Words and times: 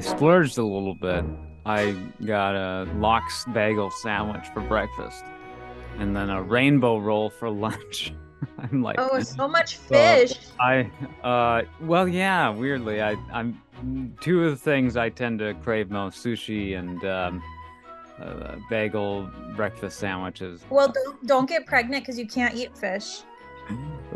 I 0.00 0.02
splurged 0.02 0.56
a 0.56 0.62
little 0.62 0.94
bit. 0.94 1.26
I 1.66 1.92
got 2.24 2.54
a 2.54 2.90
lox 2.94 3.44
bagel 3.52 3.90
sandwich 3.90 4.46
for 4.54 4.62
breakfast, 4.62 5.22
and 5.98 6.16
then 6.16 6.30
a 6.30 6.42
rainbow 6.42 6.96
roll 6.96 7.28
for 7.28 7.50
lunch. 7.66 8.14
I'm 8.56 8.82
like, 8.82 8.96
oh, 8.98 9.20
so 9.20 9.46
much 9.46 9.76
fish. 9.76 10.32
I, 10.58 10.90
uh, 11.22 11.64
well, 11.82 12.08
yeah. 12.08 12.48
Weirdly, 12.48 13.02
I, 13.02 13.14
I'm 13.30 13.60
two 14.22 14.44
of 14.44 14.52
the 14.52 14.56
things 14.56 14.96
I 14.96 15.10
tend 15.10 15.40
to 15.40 15.52
crave 15.62 15.90
most: 15.90 16.24
sushi 16.24 16.78
and 16.78 17.04
um, 17.04 17.42
uh, 18.18 18.56
bagel 18.70 19.28
breakfast 19.54 19.98
sandwiches. 19.98 20.62
Well, 20.70 20.90
don't 20.90 21.26
don't 21.26 21.46
get 21.46 21.66
pregnant 21.66 22.04
because 22.04 22.18
you 22.18 22.26
can't 22.26 22.54
eat 22.54 22.74
fish. 22.74 23.20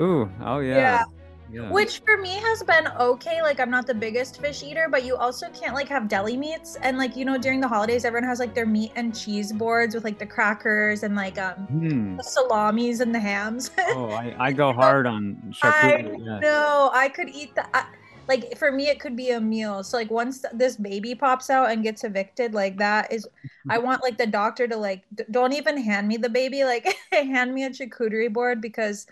Ooh, 0.00 0.30
oh 0.40 0.60
yeah. 0.60 0.76
Yeah. 0.76 1.04
Yeah. 1.48 1.70
Which 1.70 2.00
for 2.04 2.18
me 2.18 2.30
has 2.40 2.62
been 2.64 2.88
okay. 3.00 3.42
Like 3.42 3.58
I'm 3.60 3.70
not 3.70 3.86
the 3.86 3.94
biggest 3.94 4.40
fish 4.40 4.62
eater, 4.62 4.88
but 4.90 5.04
you 5.04 5.16
also 5.16 5.46
can't 5.50 5.74
like 5.74 5.88
have 5.88 6.08
deli 6.08 6.36
meats. 6.36 6.76
And 6.82 6.98
like 6.98 7.16
you 7.16 7.24
know, 7.24 7.38
during 7.38 7.60
the 7.60 7.68
holidays, 7.68 8.04
everyone 8.04 8.28
has 8.28 8.38
like 8.38 8.54
their 8.54 8.66
meat 8.66 8.92
and 8.96 9.14
cheese 9.14 9.52
boards 9.52 9.94
with 9.94 10.04
like 10.04 10.18
the 10.18 10.26
crackers 10.26 11.02
and 11.02 11.14
like 11.16 11.38
um 11.38 11.56
Hmm. 11.68 12.18
the 12.18 12.24
salamis 12.24 13.00
and 13.00 13.14
the 13.14 13.20
hams. 13.20 13.70
Oh, 13.88 14.10
I, 14.12 14.34
I 14.38 14.52
go 14.52 14.72
hard 14.72 15.06
on 15.06 15.36
I 15.62 16.02
charcuterie. 16.02 16.16
yeah. 16.18 16.42
know 16.42 16.90
I 16.92 17.08
could 17.08 17.28
eat 17.28 17.54
the. 17.54 17.64
I, 17.76 17.84
like 18.28 18.56
for 18.58 18.72
me, 18.72 18.88
it 18.88 19.00
could 19.00 19.16
be 19.16 19.30
a 19.30 19.40
meal. 19.40 19.84
So 19.84 19.96
like 19.98 20.10
once 20.10 20.44
this 20.52 20.76
baby 20.76 21.14
pops 21.14 21.50
out 21.50 21.70
and 21.70 21.82
gets 21.82 22.04
evicted, 22.04 22.54
like 22.54 22.78
that 22.78 23.12
is, 23.12 23.26
I 23.68 23.78
want 23.78 24.02
like 24.02 24.18
the 24.18 24.26
doctor 24.26 24.66
to 24.68 24.76
like 24.76 25.04
d- 25.14 25.24
don't 25.30 25.52
even 25.52 25.76
hand 25.82 26.08
me 26.08 26.16
the 26.16 26.28
baby, 26.30 26.64
like 26.64 26.86
hand 27.12 27.52
me 27.54 27.64
a 27.64 27.70
charcuterie 27.70 28.32
board 28.32 28.60
because 28.60 29.06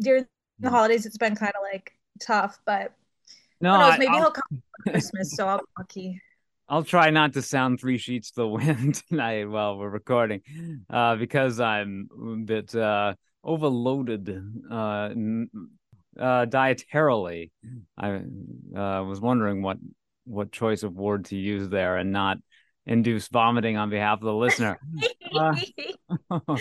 during 0.00 0.26
the 0.60 0.70
holidays 0.70 1.06
it's 1.06 1.18
been 1.18 1.36
kind 1.36 1.52
of 1.56 1.62
like 1.62 1.92
tough. 2.20 2.58
But 2.64 2.92
No, 3.60 3.76
knows? 3.78 3.98
Maybe 3.98 4.10
I'll, 4.10 4.20
he'll 4.20 4.30
come 4.30 4.62
for 4.84 4.90
Christmas, 4.92 5.32
so 5.32 5.46
I'll 5.48 5.58
be 5.58 5.64
lucky. 5.78 6.22
I'll 6.68 6.84
try 6.84 7.10
not 7.10 7.32
to 7.32 7.42
sound 7.42 7.80
three 7.80 7.98
sheets 7.98 8.30
to 8.32 8.42
the 8.42 8.48
wind 8.58 9.02
tonight 9.08 9.44
while 9.48 9.76
we're 9.76 9.90
recording, 9.90 10.42
uh, 10.88 11.16
because 11.16 11.58
I'm 11.58 12.08
a 12.12 12.36
bit 12.36 12.74
uh, 12.74 13.14
overloaded 13.42 14.28
uh, 14.70 14.74
uh, 14.74 16.46
dietarily. 16.46 17.50
I 17.98 18.10
uh, 18.16 19.02
was 19.04 19.20
wondering 19.20 19.62
what 19.62 19.78
what 20.24 20.52
choice 20.52 20.84
of 20.84 20.94
word 20.94 21.24
to 21.26 21.36
use 21.36 21.68
there 21.68 21.96
and 21.96 22.12
not 22.12 22.38
induce 22.86 23.26
vomiting 23.28 23.76
on 23.76 23.90
behalf 23.90 24.18
of 24.18 24.24
the 24.24 24.34
listener. 24.34 24.78
Uh, 25.32 25.54
uh, 26.28 26.58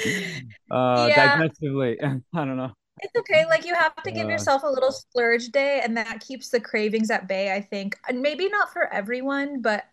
Yeah. 0.69 1.09
digestively, 1.09 1.97
I 2.34 2.45
don't 2.45 2.58
know. 2.58 2.72
It's 3.02 3.16
okay. 3.19 3.45
Like 3.50 3.66
you 3.66 3.75
have 3.75 3.95
to 4.03 4.11
give 4.11 4.30
Uh, 4.30 4.30
yourself 4.30 4.64
a 4.64 4.67
little 4.67 4.92
splurge 4.92 5.50
day, 5.50 5.81
and 5.83 5.95
that 5.97 6.19
keeps 6.22 6.50
the 6.50 6.59
cravings 6.59 7.09
at 7.09 7.28
bay, 7.28 7.53
I 7.53 7.61
think. 7.61 7.97
And 8.08 8.22
maybe 8.22 8.50
not 8.50 8.73
for 8.73 8.91
everyone, 8.94 9.61
but 9.61 9.86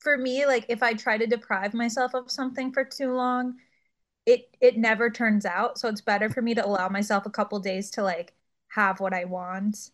for 0.00 0.16
me, 0.18 0.46
like 0.46 0.66
if 0.68 0.82
I 0.82 0.94
try 0.94 1.18
to 1.18 1.26
deprive 1.26 1.74
myself 1.74 2.14
of 2.14 2.30
something 2.30 2.72
for 2.72 2.84
too 2.84 3.12
long, 3.14 3.56
it 4.26 4.56
it 4.60 4.78
never 4.78 5.10
turns 5.10 5.46
out. 5.46 5.78
So 5.78 5.88
it's 5.88 6.02
better 6.02 6.30
for 6.30 6.42
me 6.42 6.54
to 6.54 6.66
allow 6.66 6.88
myself 6.90 7.26
a 7.26 7.30
couple 7.30 7.60
days 7.60 7.90
to 7.92 8.02
like 8.04 8.34
have 8.70 9.00
what 9.00 9.14
I 9.14 9.24
want. 9.26 9.90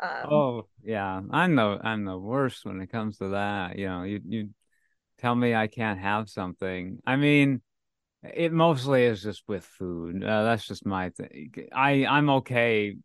Um, 0.00 0.46
Oh 0.48 0.68
yeah, 0.82 1.22
I'm 1.30 1.56
the 1.56 1.80
I'm 1.82 2.04
the 2.04 2.18
worst 2.18 2.64
when 2.64 2.80
it 2.80 2.88
comes 2.90 3.18
to 3.18 3.28
that. 3.30 3.78
You 3.78 3.86
know, 3.86 4.02
you 4.02 4.20
you 4.24 4.50
tell 5.18 5.34
me 5.34 5.54
I 5.54 5.68
can't 5.68 6.00
have 6.00 6.30
something. 6.30 7.00
I 7.06 7.16
mean, 7.16 7.62
it 8.22 8.52
mostly 8.52 9.04
is 9.04 9.22
just 9.22 9.42
with 9.48 9.64
food. 9.64 10.22
Uh, 10.22 10.44
that's 10.44 10.66
just 10.66 10.84
my 10.86 11.10
thing. 11.10 11.52
I 11.72 12.04
I'm 12.06 12.28
okay 12.30 12.96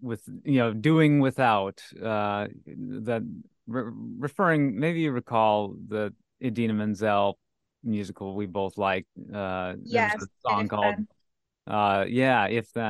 with 0.00 0.22
you 0.44 0.58
know 0.58 0.72
doing 0.72 1.20
without. 1.20 1.82
Uh, 1.96 2.48
that 2.66 3.22
re 3.66 3.84
referring 4.18 4.78
maybe 4.78 5.00
you 5.00 5.12
recall 5.12 5.74
the 5.88 6.12
Idina 6.42 6.74
Menzel 6.74 7.38
musical 7.84 8.34
we 8.34 8.46
both 8.46 8.76
liked. 8.78 9.08
Uh, 9.32 9.74
yes, 9.84 10.14
a 10.20 10.26
song 10.48 10.68
called 10.68 10.96
then. 10.96 11.06
uh 11.66 12.04
yeah 12.08 12.46
if 12.46 12.72
the 12.72 12.82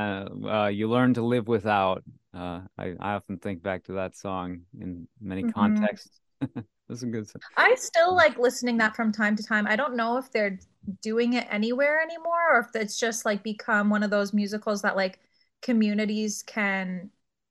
uh 0.49 0.67
you 0.67 0.89
learn 0.89 1.13
to 1.13 1.21
live 1.23 1.47
without 1.47 2.03
uh 2.33 2.61
I, 2.77 2.95
I 2.99 3.13
often 3.13 3.37
think 3.39 3.63
back 3.63 3.83
to 3.85 3.93
that 3.93 4.15
song 4.15 4.61
in 4.79 5.07
many 5.21 5.43
Mhm. 5.43 5.53
contexts 5.53 6.19
that's 6.87 7.03
a 7.03 7.07
good 7.07 7.27
song 7.27 7.41
I 7.57 7.75
still 7.75 8.15
like 8.15 8.37
listening 8.37 8.77
that 8.77 8.95
from 8.95 9.11
time 9.11 9.35
to 9.35 9.43
time. 9.43 9.67
I 9.67 9.75
don't 9.75 9.95
know 9.95 10.17
if 10.17 10.31
they're 10.31 10.59
doing 11.01 11.33
it 11.33 11.47
anywhere 11.49 12.01
anymore 12.01 12.53
or 12.53 12.59
if 12.59 12.81
it's 12.81 12.97
just 12.97 13.25
like 13.25 13.43
become 13.43 13.89
one 13.89 14.03
of 14.03 14.09
those 14.09 14.33
musicals 14.33 14.81
that 14.83 14.95
like 14.95 15.19
communities 15.61 16.43
can 16.43 17.09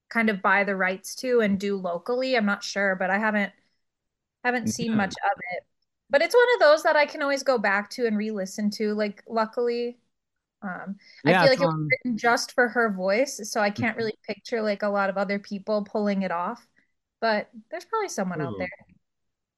kind 0.08 0.30
of 0.30 0.40
buy 0.42 0.64
the 0.64 0.76
rights 0.76 1.14
to 1.16 1.40
and 1.40 1.60
do 1.60 1.76
locally. 1.76 2.36
I'm 2.36 2.46
not 2.46 2.64
sure, 2.64 2.96
but 2.96 3.10
I 3.10 3.18
haven't 3.18 3.52
haven't 4.44 4.68
seen 4.68 4.92
yeah 4.92 4.96
much 4.96 5.14
of 5.24 5.38
it. 5.52 5.64
But 6.10 6.22
it's 6.22 6.34
one 6.34 6.46
of 6.54 6.60
those 6.60 6.82
that 6.84 6.96
I 6.96 7.06
can 7.06 7.22
always 7.22 7.42
go 7.42 7.58
back 7.58 7.90
to 7.90 8.06
and 8.06 8.16
re-listen 8.16 8.70
to. 8.72 8.94
Like 8.94 9.22
luckily, 9.28 9.98
um, 10.62 10.96
I 11.26 11.34
feel 11.34 11.50
like 11.50 11.60
it 11.60 11.66
was 11.66 11.74
written 11.90 12.18
just 12.18 12.52
for 12.52 12.68
her 12.68 12.90
voice, 12.92 13.40
so 13.50 13.60
I 13.60 13.70
can't 13.70 13.96
really 13.96 14.18
picture 14.26 14.62
like 14.62 14.82
a 14.82 14.88
lot 14.88 15.10
of 15.10 15.18
other 15.18 15.38
people 15.38 15.84
pulling 15.84 16.22
it 16.22 16.32
off. 16.32 16.66
But 17.20 17.50
there's 17.70 17.84
probably 17.86 18.08
someone 18.08 18.40
out 18.40 18.56
there. 18.58 18.68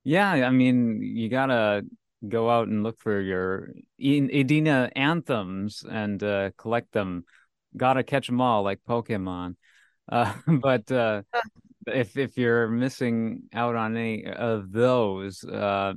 Yeah 0.04 0.30
I 0.30 0.50
mean 0.50 1.02
you 1.02 1.28
gotta 1.28 1.82
go 2.26 2.50
out 2.50 2.68
and 2.68 2.82
look 2.82 2.98
for 3.00 3.20
your 3.20 3.70
Idina 4.00 4.90
anthems 4.96 5.84
and 5.88 6.22
uh 6.22 6.50
collect 6.56 6.92
them. 6.92 7.24
Gotta 7.76 8.02
catch 8.02 8.26
them 8.26 8.40
all 8.40 8.62
like 8.62 8.80
Pokemon. 8.88 9.56
Uh 10.10 10.32
but 10.46 10.90
uh 10.90 11.22
Uh, 11.34 11.40
if 11.86 12.16
if 12.16 12.38
you're 12.38 12.68
missing 12.68 13.42
out 13.54 13.76
on 13.76 13.96
any 13.96 14.26
of 14.26 14.72
those, 14.72 15.44
uh, 15.44 15.94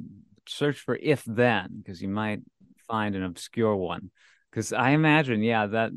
search 0.47 0.79
for 0.79 0.95
if 1.01 1.23
then 1.25 1.67
because 1.77 2.01
you 2.01 2.09
might 2.09 2.41
find 2.87 3.15
an 3.15 3.23
obscure 3.23 3.75
one. 3.75 4.11
Because 4.49 4.73
I 4.73 4.91
imagine, 4.91 5.43
yeah, 5.43 5.67
that 5.67 5.91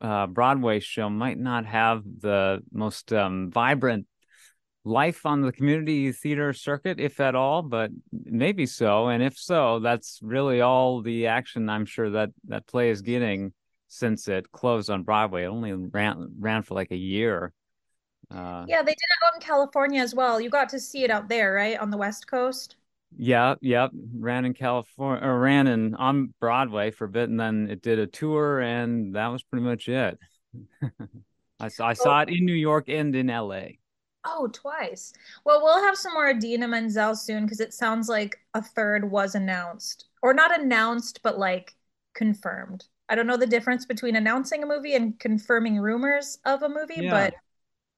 uh, 0.00 0.26
Broadway 0.26 0.80
show 0.80 1.08
might 1.08 1.38
not 1.38 1.66
have 1.66 2.02
the 2.04 2.62
most 2.72 3.12
um, 3.12 3.50
vibrant 3.50 4.06
life 4.84 5.24
on 5.26 5.40
the 5.40 5.52
community 5.52 6.12
theater 6.12 6.52
circuit, 6.52 7.00
if 7.00 7.20
at 7.20 7.34
all, 7.34 7.62
but 7.62 7.90
maybe 8.12 8.66
so. 8.66 9.08
And 9.08 9.22
if 9.22 9.38
so, 9.38 9.80
that's 9.80 10.20
really 10.22 10.60
all 10.60 11.02
the 11.02 11.26
action 11.28 11.68
I'm 11.68 11.86
sure 11.86 12.10
that 12.10 12.30
that 12.48 12.66
play 12.66 12.90
is 12.90 13.02
getting 13.02 13.52
since 13.88 14.28
it 14.28 14.50
closed 14.52 14.90
on 14.90 15.02
Broadway. 15.04 15.44
It 15.44 15.48
only 15.48 15.72
ran 15.72 16.34
ran 16.38 16.62
for 16.62 16.74
like 16.74 16.90
a 16.90 16.96
year. 16.96 17.52
Uh, 18.30 18.66
Yeah, 18.66 18.82
they 18.82 18.92
did 18.92 18.98
it 19.00 19.24
out 19.26 19.34
in 19.36 19.40
California 19.40 20.02
as 20.02 20.14
well. 20.14 20.38
You 20.40 20.50
got 20.50 20.68
to 20.70 20.78
see 20.80 21.02
it 21.04 21.10
out 21.10 21.28
there, 21.28 21.54
right? 21.54 21.78
On 21.78 21.88
the 21.90 21.96
West 21.96 22.26
Coast. 22.26 22.76
Yeah, 23.16 23.54
yep. 23.60 23.92
Ran 24.18 24.44
in 24.44 24.54
California 24.54 25.24
or 25.24 25.38
ran 25.38 25.66
in 25.68 25.94
on 25.94 26.34
Broadway 26.40 26.90
for 26.90 27.04
a 27.04 27.08
bit 27.08 27.28
and 27.28 27.38
then 27.38 27.68
it 27.70 27.80
did 27.80 27.98
a 28.00 28.06
tour 28.08 28.60
and 28.60 29.14
that 29.14 29.28
was 29.28 29.42
pretty 29.44 29.64
much 29.64 29.88
it. 29.88 30.18
I 31.60 31.68
saw 31.68 31.88
I 31.88 31.92
Oh, 31.98 32.14
saw 32.14 32.20
it 32.22 32.28
in 32.28 32.44
New 32.44 32.52
York 32.54 32.88
and 32.88 33.14
in 33.14 33.28
LA. 33.30 33.78
Oh, 34.24 34.48
twice. 34.52 35.12
Well, 35.44 35.62
we'll 35.62 35.82
have 35.82 35.96
some 35.96 36.14
more 36.14 36.30
Idina 36.30 36.66
Menzel 36.66 37.14
soon 37.14 37.44
because 37.44 37.60
it 37.60 37.74
sounds 37.74 38.08
like 38.08 38.36
a 38.54 38.62
third 38.62 39.10
was 39.10 39.34
announced. 39.34 40.06
Or 40.22 40.32
not 40.32 40.58
announced, 40.58 41.20
but 41.22 41.38
like 41.38 41.74
confirmed. 42.14 42.84
I 43.08 43.14
don't 43.16 43.26
know 43.26 43.36
the 43.36 43.46
difference 43.46 43.84
between 43.84 44.16
announcing 44.16 44.62
a 44.62 44.66
movie 44.66 44.94
and 44.94 45.18
confirming 45.18 45.78
rumors 45.78 46.38
of 46.46 46.62
a 46.62 46.68
movie, 46.68 47.02
Yeah. 47.02 47.10
but 47.10 47.34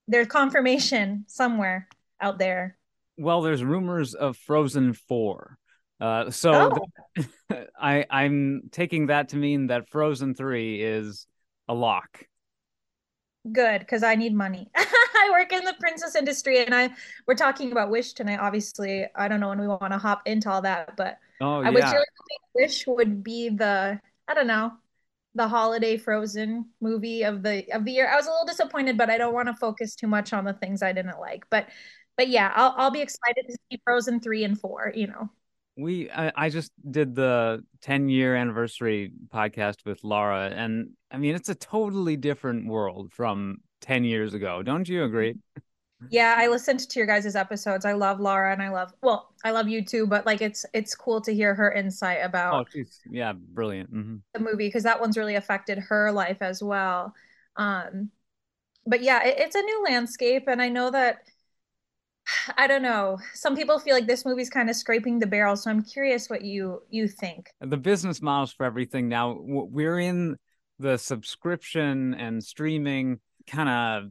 there's 0.09 0.27
confirmation 0.27 1.25
somewhere 1.29 1.89
out 2.21 2.39
there. 2.39 2.77
Well, 3.17 3.43
there's 3.43 3.63
rumors 3.65 4.15
of 4.15 4.37
Frozen 4.37 4.95
4. 4.95 5.59
Uh 6.01 6.31
so 6.31 6.71
Oh, 6.75 6.87
th 7.17 7.29
I 7.81 8.05
I'm 8.11 8.69
taking 8.71 9.07
that 9.07 9.31
to 9.31 9.37
mean 9.37 9.69
that 9.69 9.89
Frozen 9.89 10.35
3 10.35 10.83
is 10.83 11.27
a 11.69 11.75
lock. 11.75 12.25
Good, 13.53 13.81
because 13.81 14.03
I 14.03 14.15
need 14.15 14.35
money. 14.35 14.71
I 14.77 15.29
work 15.33 15.53
in 15.53 15.65
the 15.65 15.75
princess 15.81 16.15
industry 16.15 16.65
and 16.65 16.75
I 16.75 16.91
we're 17.27 17.35
talking 17.35 17.73
about 17.73 17.91
Wish 17.91 18.13
tonight, 18.15 18.39
obviously. 18.41 19.07
I 19.15 19.29
don't 19.29 19.41
know 19.41 19.49
when 19.49 19.61
we 19.61 19.69
want 19.69 19.93
to 19.93 19.99
hop 19.99 20.23
into 20.27 20.51
all 20.51 20.63
that, 20.63 20.97
but 20.97 21.19
Oh 21.41 21.63
I 21.63 21.71
was 21.71 21.91
yeah. 21.91 21.93
really 21.93 22.07
hoping 22.19 22.39
Wish 22.55 22.87
would 22.87 23.23
be 23.25 23.49
the, 23.51 24.01
I 24.29 24.35
don't 24.35 24.47
know, 24.47 24.73
the 25.35 25.49
holiday 25.49 25.97
Frozen 25.99 26.71
movie 26.81 27.23
of 27.25 27.43
the 27.43 27.71
of 27.73 27.85
the 27.85 27.93
year. 27.93 28.09
I 28.09 28.17
was 28.17 28.27
a 28.27 28.31
little 28.31 28.47
disappointed, 28.47 28.97
but 28.99 29.11
I 29.11 29.19
don't 29.19 29.35
want 29.35 29.49
to 29.49 29.55
focus 29.55 29.95
too 29.95 30.07
much 30.09 30.33
on 30.33 30.45
the 30.45 30.55
things 30.55 30.83
I 30.83 30.93
didn't 30.93 31.21
like. 31.21 31.45
But 31.51 31.69
but 32.17 32.29
yeah, 32.29 32.53
I'll 32.55 32.75
I'll 32.77 32.91
be 32.91 33.03
excited 33.03 33.45
to 33.49 33.59
see 33.71 33.81
Frozen 33.85 34.21
3 34.21 34.45
and 34.45 34.61
4, 34.61 34.93
you 34.95 35.07
know. 35.09 35.31
We 35.77 36.11
I, 36.11 36.33
I 36.35 36.49
just 36.49 36.73
did 36.91 37.15
the 37.15 37.63
10 37.83 38.09
year 38.09 38.35
anniversary 38.35 39.13
podcast 39.29 39.85
with 39.85 40.03
Laura, 40.03 40.51
and 40.51 40.91
I 41.11 41.19
mean 41.19 41.35
it's 41.35 41.51
a 41.51 41.55
totally 41.55 42.17
different 42.17 42.67
world 42.67 43.13
from 43.13 43.59
10 43.83 44.05
years 44.05 44.33
ago. 44.35 44.63
Don't 44.63 44.89
you 44.89 45.05
agree? 45.05 45.37
Yeah, 46.09 46.35
I 46.39 46.47
listened 46.49 46.81
to 46.81 46.99
your 47.01 47.07
guys' 47.07 47.35
episodes. 47.35 47.85
I 47.85 47.93
love 47.93 48.21
Laura 48.21 48.53
and 48.53 48.63
I 48.63 48.69
love, 48.69 48.93
well, 49.03 49.35
I 49.45 49.51
love 49.51 49.69
you 49.69 49.85
too, 49.85 50.07
but 50.07 50.25
like 50.25 50.41
it's 50.41 50.65
it's 50.73 50.95
cool 50.95 51.21
to 51.23 51.35
hear 51.35 51.55
her 51.55 51.73
insight 51.73 52.19
about 52.25 52.55
Oh, 52.55 52.65
she's 52.73 53.01
yeah, 53.11 53.33
brilliant. 53.33 53.91
hmm 53.91 54.17
the 54.35 54.41
movie 54.41 54.69
because 54.69 54.83
that 54.83 55.01
one's 55.01 55.17
really 55.17 55.35
affected 55.35 55.79
her 55.79 56.13
life 56.13 56.39
as 56.43 56.63
well. 56.63 57.15
Um, 57.57 58.11
but 58.87 59.03
yeah, 59.03 59.25
it, 59.25 59.37
it's 59.39 59.57
a 59.57 59.63
new 59.63 59.85
landscape, 59.85 60.45
and 60.49 60.63
I 60.63 60.69
know 60.69 60.91
that 60.91 61.23
I 62.57 62.67
don't 62.67 62.83
know. 62.83 63.19
Some 63.35 63.57
people 63.57 63.79
feel 63.79 63.95
like 63.95 64.07
this 64.07 64.25
movie's 64.25 64.51
kind 64.51 64.71
of 64.71 64.77
scraping 64.77 65.19
the 65.19 65.27
barrel, 65.27 65.57
so 65.57 65.71
I'm 65.71 65.83
curious 65.83 66.29
what 66.29 66.43
you 66.43 66.83
you 66.91 67.09
think. 67.09 67.51
The 67.61 67.77
business 67.77 68.23
models 68.23 68.53
for 68.53 68.65
everything 68.65 69.09
now, 69.09 69.37
we're 69.41 69.99
in 69.99 70.37
the 70.79 70.99
subscription 70.99 72.15
and 72.15 72.43
streaming 72.43 73.21
kind 73.47 73.69
of 73.69 74.11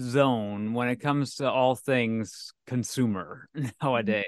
zone 0.00 0.74
when 0.74 0.88
it 0.88 0.96
comes 0.96 1.36
to 1.36 1.50
all 1.50 1.74
things 1.74 2.52
consumer 2.66 3.48
nowadays. 3.82 4.24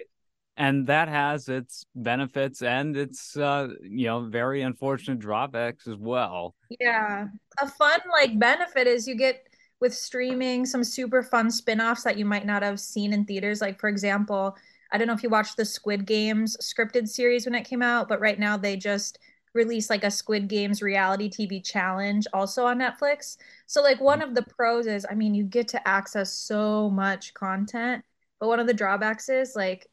And 0.58 0.86
that 0.86 1.08
has 1.08 1.50
its 1.50 1.84
benefits 1.94 2.62
and 2.62 2.96
its 2.96 3.36
uh, 3.36 3.68
you 3.82 4.06
know, 4.06 4.22
very 4.22 4.62
unfortunate 4.62 5.18
drawbacks 5.18 5.86
as 5.86 5.96
well. 5.96 6.54
Yeah. 6.80 7.26
A 7.60 7.68
fun 7.68 8.00
like 8.10 8.38
benefit 8.38 8.86
is 8.86 9.06
you 9.06 9.16
get 9.16 9.46
with 9.80 9.94
streaming 9.94 10.64
some 10.64 10.82
super 10.82 11.22
fun 11.22 11.50
spin-offs 11.50 12.02
that 12.04 12.18
you 12.18 12.24
might 12.24 12.46
not 12.46 12.62
have 12.62 12.80
seen 12.80 13.12
in 13.12 13.24
theaters. 13.24 13.60
Like 13.60 13.78
for 13.78 13.88
example, 13.88 14.56
I 14.92 14.98
don't 14.98 15.06
know 15.06 15.12
if 15.12 15.22
you 15.22 15.28
watched 15.28 15.56
the 15.56 15.64
Squid 15.64 16.06
Games 16.06 16.56
scripted 16.60 17.08
series 17.08 17.44
when 17.44 17.54
it 17.54 17.64
came 17.64 17.82
out, 17.82 18.08
but 18.08 18.20
right 18.20 18.38
now 18.38 18.56
they 18.56 18.76
just 18.76 19.18
released 19.52 19.90
like 19.90 20.04
a 20.04 20.10
Squid 20.10 20.48
Games 20.48 20.82
reality 20.82 21.28
TV 21.28 21.64
challenge 21.64 22.26
also 22.32 22.66
on 22.66 22.78
Netflix. 22.78 23.36
So 23.66 23.82
like 23.82 24.00
one 24.00 24.22
of 24.22 24.34
the 24.34 24.42
pros 24.42 24.86
is, 24.86 25.06
I 25.10 25.14
mean, 25.14 25.34
you 25.34 25.44
get 25.44 25.68
to 25.68 25.88
access 25.88 26.32
so 26.32 26.90
much 26.90 27.34
content, 27.34 28.04
but 28.38 28.48
one 28.48 28.60
of 28.60 28.66
the 28.66 28.74
drawbacks 28.74 29.28
is 29.28 29.54
like 29.56 29.88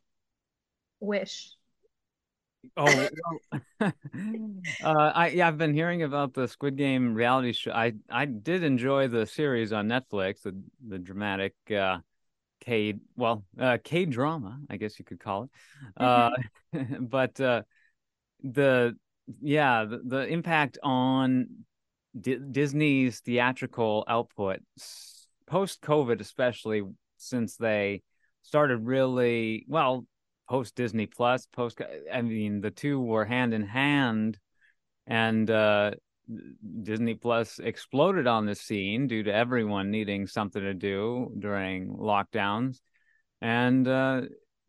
Wish. 0.99 1.55
Oh, 2.77 3.07
uh, 3.81 3.91
I 4.83 5.29
yeah, 5.29 5.47
I've 5.47 5.57
been 5.57 5.73
hearing 5.73 6.03
about 6.03 6.33
the 6.33 6.47
Squid 6.47 6.77
Game 6.77 7.13
reality 7.13 7.53
show. 7.53 7.71
I 7.71 7.93
I 8.09 8.25
did 8.25 8.63
enjoy 8.63 9.07
the 9.07 9.25
series 9.25 9.73
on 9.73 9.87
Netflix, 9.87 10.41
the 10.41 10.55
the 10.87 10.99
dramatic 10.99 11.53
uh 11.71 11.99
K 12.61 12.95
well 13.15 13.43
uh 13.59 13.77
K 13.83 14.05
drama, 14.05 14.59
I 14.69 14.77
guess 14.77 14.97
you 14.97 15.05
could 15.05 15.19
call 15.19 15.43
it. 15.43 15.49
Mm-hmm. 15.99 16.93
Uh 16.93 16.97
but 17.01 17.39
uh 17.39 17.63
the 18.43 18.95
yeah, 19.41 19.85
the, 19.85 20.01
the 20.03 20.27
impact 20.27 20.77
on 20.83 21.47
D- 22.19 22.39
Disney's 22.51 23.19
theatrical 23.19 24.03
output 24.07 24.59
post 25.47 25.81
COVID, 25.81 26.19
especially 26.21 26.83
since 27.17 27.55
they 27.55 28.01
started 28.41 28.85
really 28.85 29.65
well 29.67 30.05
post 30.49 30.75
Disney 30.75 31.05
Plus, 31.05 31.47
post. 31.47 31.81
I 32.11 32.21
mean, 32.21 32.61
the 32.61 32.71
two 32.71 32.99
were 32.99 33.25
hand 33.25 33.53
in 33.53 33.63
hand, 33.63 34.39
and 35.07 35.49
uh, 35.49 35.91
Disney 36.83 37.15
Plus 37.15 37.59
exploded 37.59 38.27
on 38.27 38.45
the 38.45 38.55
scene 38.55 39.07
due 39.07 39.23
to 39.23 39.33
everyone 39.33 39.91
needing 39.91 40.27
something 40.27 40.61
to 40.61 40.73
do 40.73 41.31
during 41.39 41.95
lockdowns, 41.95 42.79
and 43.41 43.87
uh, 43.87 44.21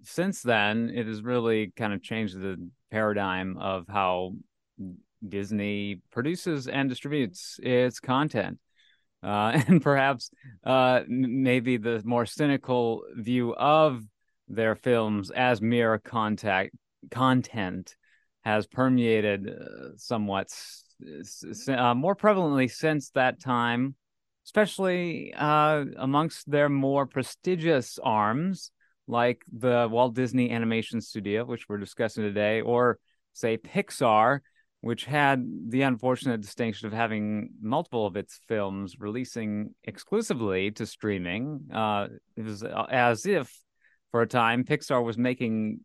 since 0.03 0.43
then, 0.43 0.91
it 0.95 1.07
has 1.07 1.23
really 1.23 1.73
kind 1.77 1.93
of 1.93 2.03
changed 2.03 2.39
the 2.39 2.57
paradigm 2.91 3.57
of 3.57 3.87
how 3.89 4.33
Disney 5.27 6.01
produces 6.11 6.69
and 6.69 6.89
distributes 6.89 7.59
its 7.63 8.01
content. 8.01 8.59
Uh, 9.23 9.63
and 9.69 9.83
perhaps 9.83 10.31
uh, 10.65 11.01
maybe 11.09 11.77
the 11.77 12.03
more 12.05 12.27
cynical 12.27 13.05
view 13.17 13.55
of 13.55 14.03
their 14.49 14.75
films 14.75 15.31
as 15.31 15.61
mere 15.61 15.99
contact 15.99 16.75
content 17.11 17.97
has 18.43 18.67
permeated 18.67 19.49
uh, 19.49 19.97
somewhat 19.97 20.49
uh, 21.69 21.95
more 21.95 22.15
prevalently 22.15 22.71
since 22.71 23.11
that 23.11 23.41
time, 23.41 23.95
especially 24.47 25.33
uh, 25.35 25.85
amongst 25.97 26.51
their 26.51 26.69
more 26.69 27.07
prestigious 27.07 27.99
arms 28.03 28.71
like 29.07 29.43
the 29.53 29.89
Walt 29.91 30.15
Disney 30.15 30.51
Animation 30.51 31.01
Studio, 31.01 31.45
which 31.45 31.69
we're 31.69 31.79
discussing 31.79 32.23
today, 32.23 32.61
or 32.61 32.99
say 33.33 33.57
Pixar, 33.57 34.41
which 34.81 35.07
had 35.07 35.45
the 35.69 35.83
unfortunate 35.83 36.43
distinction 36.43 36.87
of 36.87 36.93
having 36.93 37.51
multiple 37.63 38.07
of 38.07 38.17
its 38.17 38.41
films 38.49 38.97
releasing 38.99 39.75
exclusively 39.85 40.71
to 40.73 40.85
streaming. 40.85 41.69
Uh, 41.73 42.09
it 42.37 42.45
was 42.45 42.63
uh, 42.63 42.87
as 42.91 43.25
if, 43.25 43.51
for 44.15 44.23
a 44.23 44.29
time, 44.29 44.63
Pixar 44.63 45.03
was 45.03 45.19
making, 45.19 45.81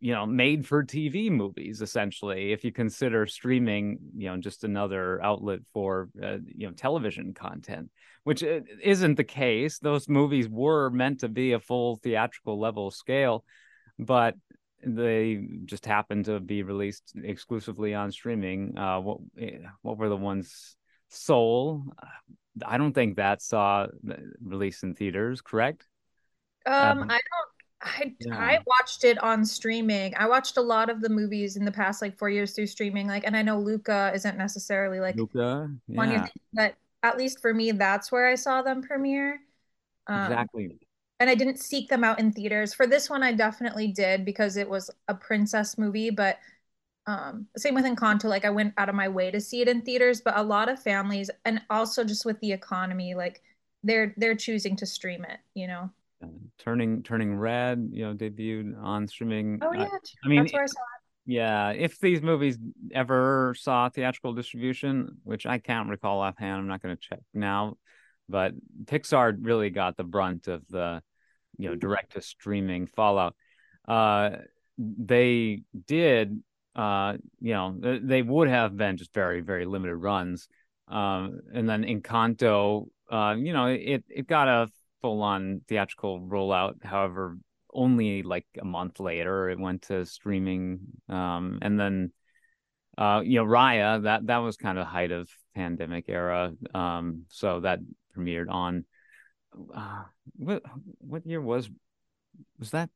you 0.00 0.12
know, 0.12 0.26
made 0.26 0.66
for 0.66 0.82
TV 0.82 1.30
movies, 1.30 1.80
essentially, 1.80 2.50
if 2.50 2.64
you 2.64 2.72
consider 2.72 3.24
streaming, 3.24 4.00
you 4.16 4.28
know, 4.28 4.36
just 4.36 4.64
another 4.64 5.22
outlet 5.22 5.60
for, 5.72 6.08
uh, 6.20 6.38
you 6.44 6.66
know, 6.66 6.72
television 6.72 7.34
content 7.34 7.88
which 8.24 8.42
uh, 8.42 8.58
isn't 8.82 9.14
the 9.14 9.22
case. 9.22 9.78
Those 9.78 10.08
movies 10.08 10.48
were 10.48 10.90
meant 10.90 11.20
to 11.20 11.28
be 11.28 11.52
a 11.52 11.60
full 11.60 11.94
theatrical 11.94 12.58
level 12.58 12.90
scale, 12.90 13.44
but 14.00 14.34
they 14.84 15.46
just 15.66 15.86
happened 15.86 16.24
to 16.24 16.40
be 16.40 16.64
released 16.64 17.12
exclusively 17.22 17.94
on 17.94 18.10
streaming. 18.10 18.76
Uh, 18.76 18.98
what 18.98 19.18
eh, 19.40 19.58
what 19.82 19.98
were 19.98 20.08
the 20.08 20.16
ones? 20.16 20.74
Soul. 21.10 21.84
I 22.66 22.78
don't 22.78 22.94
think 22.94 23.14
that 23.14 23.40
saw 23.40 23.86
release 24.42 24.82
in 24.82 24.96
theaters. 24.96 25.40
Correct? 25.40 25.86
Um, 26.66 27.02
um 27.02 27.10
I 27.10 27.14
don't. 27.14 27.56
I 27.82 28.14
yeah. 28.20 28.36
I 28.36 28.58
watched 28.66 29.04
it 29.04 29.22
on 29.22 29.44
streaming. 29.44 30.14
I 30.16 30.28
watched 30.28 30.56
a 30.56 30.62
lot 30.62 30.88
of 30.88 31.00
the 31.00 31.08
movies 31.08 31.56
in 31.56 31.64
the 31.64 31.72
past 31.72 32.02
like 32.02 32.18
four 32.18 32.30
years 32.30 32.52
through 32.52 32.66
streaming. 32.66 33.06
Like, 33.06 33.26
and 33.26 33.36
I 33.36 33.42
know 33.42 33.58
Luca 33.58 34.10
isn't 34.14 34.36
necessarily 34.36 34.98
like 34.98 35.16
Luca, 35.16 35.70
yeah. 35.86 36.26
but 36.52 36.74
at 37.02 37.18
least 37.18 37.40
for 37.40 37.52
me, 37.52 37.72
that's 37.72 38.10
where 38.10 38.26
I 38.26 38.34
saw 38.34 38.62
them 38.62 38.82
premiere. 38.82 39.40
Um, 40.06 40.32
exactly. 40.32 40.78
And 41.20 41.30
I 41.30 41.34
didn't 41.34 41.60
seek 41.60 41.88
them 41.88 42.02
out 42.02 42.18
in 42.18 42.32
theaters. 42.32 42.74
For 42.74 42.86
this 42.86 43.08
one, 43.08 43.22
I 43.22 43.32
definitely 43.32 43.88
did 43.88 44.24
because 44.24 44.56
it 44.56 44.68
was 44.68 44.90
a 45.08 45.14
princess 45.14 45.78
movie. 45.78 46.10
But 46.10 46.38
um, 47.06 47.46
same 47.56 47.74
with 47.74 47.84
Encanto, 47.84 48.24
like 48.24 48.44
I 48.44 48.50
went 48.50 48.74
out 48.78 48.88
of 48.88 48.94
my 48.94 49.08
way 49.08 49.30
to 49.30 49.40
see 49.40 49.60
it 49.60 49.68
in 49.68 49.82
theaters. 49.82 50.20
But 50.20 50.36
a 50.36 50.42
lot 50.42 50.68
of 50.68 50.82
families, 50.82 51.30
and 51.44 51.60
also 51.70 52.04
just 52.04 52.24
with 52.24 52.40
the 52.40 52.52
economy, 52.52 53.14
like 53.14 53.42
they're 53.84 54.14
they're 54.16 54.34
choosing 54.34 54.76
to 54.76 54.86
stream 54.86 55.24
it. 55.24 55.38
You 55.54 55.68
know. 55.68 55.90
Uh, 56.22 56.28
turning 56.58 57.02
Turning 57.02 57.36
Red, 57.36 57.90
you 57.92 58.04
know, 58.04 58.14
debuted 58.14 58.80
on 58.82 59.06
streaming. 59.06 59.58
Oh 59.62 59.72
yeah, 59.72 59.82
uh, 59.82 59.98
I 60.24 60.28
mean, 60.28 60.40
that's 60.40 60.52
where 60.52 60.64
I. 60.64 60.66
Yeah, 61.28 61.70
if 61.70 61.98
these 61.98 62.22
movies 62.22 62.56
ever 62.92 63.54
saw 63.58 63.88
theatrical 63.88 64.32
distribution, 64.32 65.18
which 65.24 65.44
I 65.44 65.58
can't 65.58 65.88
recall 65.88 66.20
offhand, 66.20 66.60
I'm 66.60 66.68
not 66.68 66.80
going 66.80 66.96
to 66.96 67.02
check 67.02 67.18
now, 67.34 67.74
but 68.28 68.52
Pixar 68.84 69.36
really 69.40 69.70
got 69.70 69.96
the 69.96 70.04
brunt 70.04 70.46
of 70.46 70.62
the, 70.68 71.02
you 71.58 71.68
know, 71.68 71.74
direct 71.74 72.12
to 72.12 72.22
streaming 72.22 72.86
fallout. 72.86 73.34
Uh, 73.88 74.30
they 74.78 75.62
did, 75.86 76.40
uh, 76.76 77.14
you 77.40 77.54
know, 77.54 77.76
they 78.00 78.22
would 78.22 78.48
have 78.48 78.76
been 78.76 78.96
just 78.96 79.12
very, 79.12 79.40
very 79.40 79.64
limited 79.64 79.96
runs. 79.96 80.46
Um, 80.86 81.40
and 81.52 81.68
then 81.68 81.82
Encanto, 81.82 82.86
uh, 83.10 83.34
you 83.36 83.52
know, 83.52 83.66
it 83.66 84.04
it 84.08 84.28
got 84.28 84.46
a 84.46 84.68
full 85.06 85.22
on 85.22 85.60
theatrical 85.68 86.20
rollout. 86.20 86.84
However, 86.84 87.36
only 87.72 88.24
like 88.24 88.46
a 88.60 88.64
month 88.64 88.98
later 88.98 89.50
it 89.50 89.58
went 89.58 89.82
to 89.82 90.04
streaming 90.04 90.80
um, 91.08 91.58
and 91.62 91.78
then 91.78 92.10
uh, 92.98 93.20
you 93.22 93.38
know 93.38 93.44
raya 93.44 94.02
that 94.02 94.26
that 94.26 94.38
was 94.38 94.56
kind 94.56 94.78
of 94.78 94.86
height 94.86 95.12
of 95.12 95.28
pandemic 95.54 96.06
era 96.08 96.52
um, 96.74 97.24
so 97.28 97.60
that 97.60 97.78
premiered 98.16 98.50
on 98.50 98.84
uh, 99.74 100.04
what 100.36 100.62
what 100.98 101.26
year 101.26 101.40
was 101.40 101.68
was 102.58 102.70
that 102.70 102.90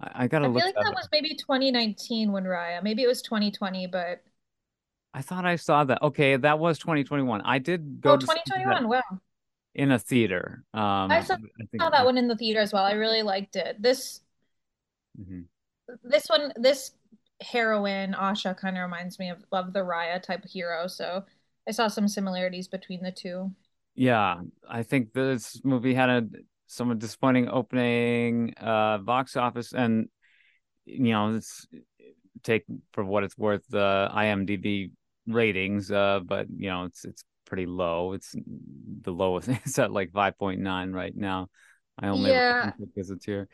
i, 0.00 0.24
I 0.24 0.26
gotta 0.28 0.44
I 0.44 0.48
feel 0.48 0.54
like 0.54 0.74
that, 0.76 0.84
that 0.84 0.94
was 0.94 1.08
maybe 1.10 1.34
2019 1.34 2.30
when 2.30 2.44
raya 2.44 2.80
maybe 2.82 3.02
it 3.02 3.08
was 3.08 3.22
2020 3.22 3.88
but 3.88 4.22
I 5.14 5.20
thought 5.20 5.44
I 5.44 5.56
saw 5.56 5.84
that. 5.84 6.00
Okay, 6.00 6.38
that 6.38 6.58
was 6.58 6.78
2021. 6.78 7.42
I 7.42 7.58
did 7.58 8.00
go. 8.00 8.12
Oh, 8.12 8.16
2021. 8.16 8.88
Wow 8.88 9.02
in 9.74 9.90
a 9.90 9.98
theater. 9.98 10.64
Um, 10.74 11.10
I 11.10 11.22
saw, 11.22 11.34
I 11.34 11.78
saw 11.78 11.90
that 11.90 12.04
one 12.04 12.18
in 12.18 12.28
the 12.28 12.36
theater 12.36 12.60
as 12.60 12.72
well. 12.72 12.84
I 12.84 12.92
really 12.92 13.22
liked 13.22 13.56
it. 13.56 13.80
This, 13.80 14.20
mm-hmm. 15.20 15.42
this 16.04 16.26
one, 16.26 16.52
this 16.56 16.92
heroine 17.40 18.14
Asha 18.14 18.56
kind 18.56 18.76
of 18.76 18.82
reminds 18.82 19.18
me 19.18 19.30
of, 19.30 19.44
of 19.52 19.72
the 19.72 19.80
Raya 19.80 20.22
type 20.22 20.44
hero. 20.44 20.86
So 20.86 21.24
I 21.68 21.72
saw 21.72 21.88
some 21.88 22.08
similarities 22.08 22.68
between 22.68 23.02
the 23.02 23.12
two. 23.12 23.50
Yeah, 23.94 24.40
I 24.68 24.82
think 24.82 25.12
this 25.12 25.60
movie 25.64 25.94
had 25.94 26.08
a 26.08 26.24
somewhat 26.66 26.98
disappointing 26.98 27.48
opening 27.50 28.54
uh 28.58 28.98
box 28.98 29.36
office, 29.36 29.74
and 29.74 30.08
you 30.86 31.12
know, 31.12 31.34
it's 31.34 31.66
take 32.42 32.64
for 32.92 33.04
what 33.04 33.24
it's 33.24 33.36
worth 33.36 33.62
the 33.68 34.08
IMDb 34.14 34.92
ratings, 35.26 35.90
uh, 35.90 36.20
but 36.24 36.46
you 36.56 36.70
know, 36.70 36.84
it's 36.84 37.04
it's 37.04 37.24
pretty 37.52 37.66
low. 37.66 38.14
It's 38.14 38.34
the 39.02 39.10
lowest. 39.10 39.46
It's 39.66 39.78
at 39.78 39.92
like 39.92 40.10
5.9 40.10 40.94
right 40.94 41.14
now. 41.14 41.50
I 41.98 42.08
only 42.08 42.30
yeah. 42.30 42.72
because 42.80 43.10
it's 43.10 43.26
here. 43.26 43.46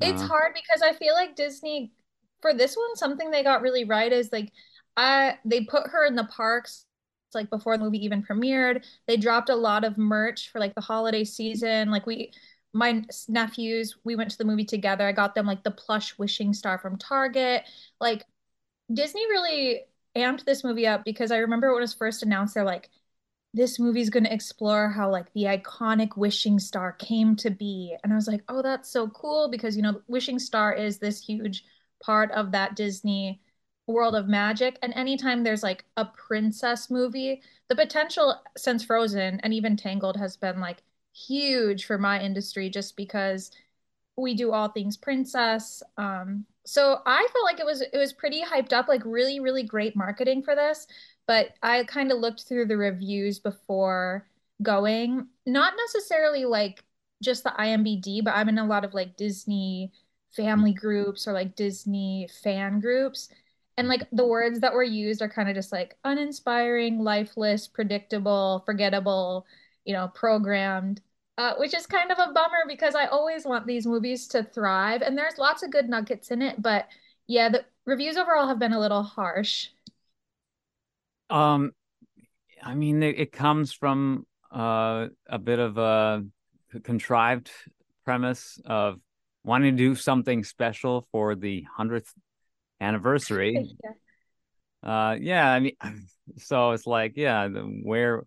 It's 0.00 0.22
uh, 0.22 0.26
hard 0.26 0.54
because 0.54 0.80
I 0.80 0.94
feel 0.94 1.12
like 1.12 1.36
Disney 1.36 1.92
for 2.40 2.54
this 2.54 2.74
one, 2.78 2.96
something 2.96 3.30
they 3.30 3.42
got 3.42 3.60
really 3.60 3.84
right 3.84 4.10
is 4.10 4.30
like 4.32 4.50
I 4.96 5.36
they 5.44 5.64
put 5.64 5.88
her 5.88 6.06
in 6.06 6.16
the 6.16 6.24
parks 6.24 6.86
like 7.34 7.50
before 7.50 7.76
the 7.76 7.84
movie 7.84 8.02
even 8.02 8.22
premiered. 8.22 8.86
They 9.06 9.18
dropped 9.18 9.50
a 9.50 9.54
lot 9.54 9.84
of 9.84 9.98
merch 9.98 10.50
for 10.50 10.58
like 10.58 10.74
the 10.74 10.80
holiday 10.80 11.24
season. 11.24 11.90
Like 11.90 12.06
we 12.06 12.32
my 12.72 13.04
nephews, 13.28 13.98
we 14.04 14.16
went 14.16 14.30
to 14.30 14.38
the 14.38 14.46
movie 14.46 14.64
together. 14.64 15.06
I 15.06 15.12
got 15.12 15.34
them 15.34 15.44
like 15.44 15.62
the 15.62 15.72
plush 15.72 16.18
wishing 16.18 16.54
star 16.54 16.78
from 16.78 16.96
Target. 16.96 17.64
Like 18.00 18.24
Disney 18.90 19.26
really 19.26 19.82
amped 20.16 20.46
this 20.46 20.64
movie 20.64 20.86
up 20.86 21.04
because 21.04 21.30
I 21.30 21.38
remember 21.38 21.68
when 21.68 21.78
it 21.78 21.82
was 21.82 21.92
first 21.92 22.22
announced, 22.22 22.54
they're 22.54 22.64
like, 22.64 22.88
this 23.56 23.78
movie's 23.78 24.10
going 24.10 24.24
to 24.24 24.32
explore 24.32 24.90
how 24.90 25.10
like 25.10 25.32
the 25.32 25.44
iconic 25.44 26.14
wishing 26.16 26.58
star 26.58 26.92
came 26.92 27.34
to 27.36 27.50
be. 27.50 27.96
And 28.04 28.12
I 28.12 28.16
was 28.16 28.28
like, 28.28 28.42
oh, 28.50 28.60
that's 28.60 28.90
so 28.90 29.08
cool 29.08 29.48
because, 29.50 29.76
you 29.76 29.82
know, 29.82 30.02
wishing 30.08 30.38
star 30.38 30.74
is 30.74 30.98
this 30.98 31.24
huge 31.24 31.64
part 32.04 32.30
of 32.32 32.52
that 32.52 32.76
Disney 32.76 33.40
world 33.86 34.14
of 34.14 34.28
magic. 34.28 34.78
And 34.82 34.92
anytime 34.94 35.42
there's 35.42 35.62
like 35.62 35.86
a 35.96 36.04
princess 36.04 36.90
movie, 36.90 37.40
the 37.68 37.76
potential 37.76 38.36
since 38.58 38.84
Frozen 38.84 39.40
and 39.40 39.54
even 39.54 39.74
Tangled 39.74 40.18
has 40.18 40.36
been 40.36 40.60
like 40.60 40.82
huge 41.14 41.86
for 41.86 41.96
my 41.96 42.20
industry 42.20 42.68
just 42.68 42.94
because 42.94 43.50
we 44.18 44.34
do 44.34 44.52
all 44.52 44.68
things 44.68 44.98
princess. 44.98 45.82
Um, 45.96 46.44
so 46.66 47.00
I 47.06 47.26
felt 47.32 47.44
like 47.44 47.60
it 47.60 47.66
was 47.66 47.80
it 47.80 47.96
was 47.96 48.12
pretty 48.12 48.42
hyped 48.42 48.74
up, 48.74 48.88
like 48.88 49.02
really, 49.06 49.40
really 49.40 49.62
great 49.62 49.96
marketing 49.96 50.42
for 50.42 50.54
this. 50.54 50.86
But 51.26 51.54
I 51.62 51.84
kind 51.84 52.12
of 52.12 52.18
looked 52.18 52.42
through 52.42 52.66
the 52.66 52.76
reviews 52.76 53.38
before 53.38 54.26
going, 54.62 55.28
not 55.44 55.74
necessarily 55.76 56.44
like 56.44 56.84
just 57.22 57.44
the 57.44 57.50
IMBD, 57.58 58.22
but 58.24 58.34
I'm 58.34 58.48
in 58.48 58.58
a 58.58 58.66
lot 58.66 58.84
of 58.84 58.94
like 58.94 59.16
Disney 59.16 59.92
family 60.32 60.72
groups 60.72 61.26
or 61.26 61.32
like 61.32 61.56
Disney 61.56 62.28
fan 62.42 62.80
groups. 62.80 63.28
And 63.78 63.88
like 63.88 64.08
the 64.12 64.26
words 64.26 64.60
that 64.60 64.72
were 64.72 64.82
used 64.82 65.20
are 65.22 65.28
kind 65.28 65.48
of 65.48 65.54
just 65.54 65.72
like 65.72 65.96
uninspiring, 66.04 67.00
lifeless, 67.00 67.66
predictable, 67.68 68.62
forgettable, 68.64 69.46
you 69.84 69.92
know, 69.92 70.08
programmed, 70.08 71.00
uh, 71.38 71.54
which 71.58 71.74
is 71.74 71.86
kind 71.86 72.10
of 72.10 72.18
a 72.18 72.32
bummer 72.32 72.64
because 72.66 72.94
I 72.94 73.06
always 73.06 73.44
want 73.44 73.66
these 73.66 73.86
movies 73.86 74.28
to 74.28 74.42
thrive. 74.42 75.02
And 75.02 75.16
there's 75.18 75.38
lots 75.38 75.62
of 75.62 75.70
good 75.70 75.88
nuggets 75.88 76.30
in 76.30 76.40
it. 76.42 76.60
But 76.62 76.88
yeah, 77.26 77.48
the 77.50 77.64
reviews 77.84 78.16
overall 78.16 78.48
have 78.48 78.58
been 78.58 78.72
a 78.72 78.80
little 78.80 79.02
harsh. 79.02 79.68
Um, 81.30 81.72
I 82.62 82.74
mean, 82.74 83.02
it, 83.02 83.18
it 83.18 83.32
comes 83.32 83.72
from 83.72 84.26
uh, 84.52 85.06
a 85.28 85.38
bit 85.38 85.58
of 85.58 85.78
a 85.78 86.24
contrived 86.82 87.50
premise 88.04 88.60
of 88.64 89.00
wanting 89.44 89.76
to 89.76 89.82
do 89.82 89.94
something 89.94 90.44
special 90.44 91.06
for 91.12 91.34
the 91.34 91.64
hundredth 91.76 92.12
anniversary. 92.80 93.68
yeah. 93.84 93.90
Uh, 94.82 95.16
yeah, 95.20 95.50
I 95.50 95.60
mean, 95.60 95.76
so 96.36 96.72
it's 96.72 96.86
like, 96.86 97.12
yeah, 97.16 97.48
the, 97.48 97.60
where, 97.60 98.24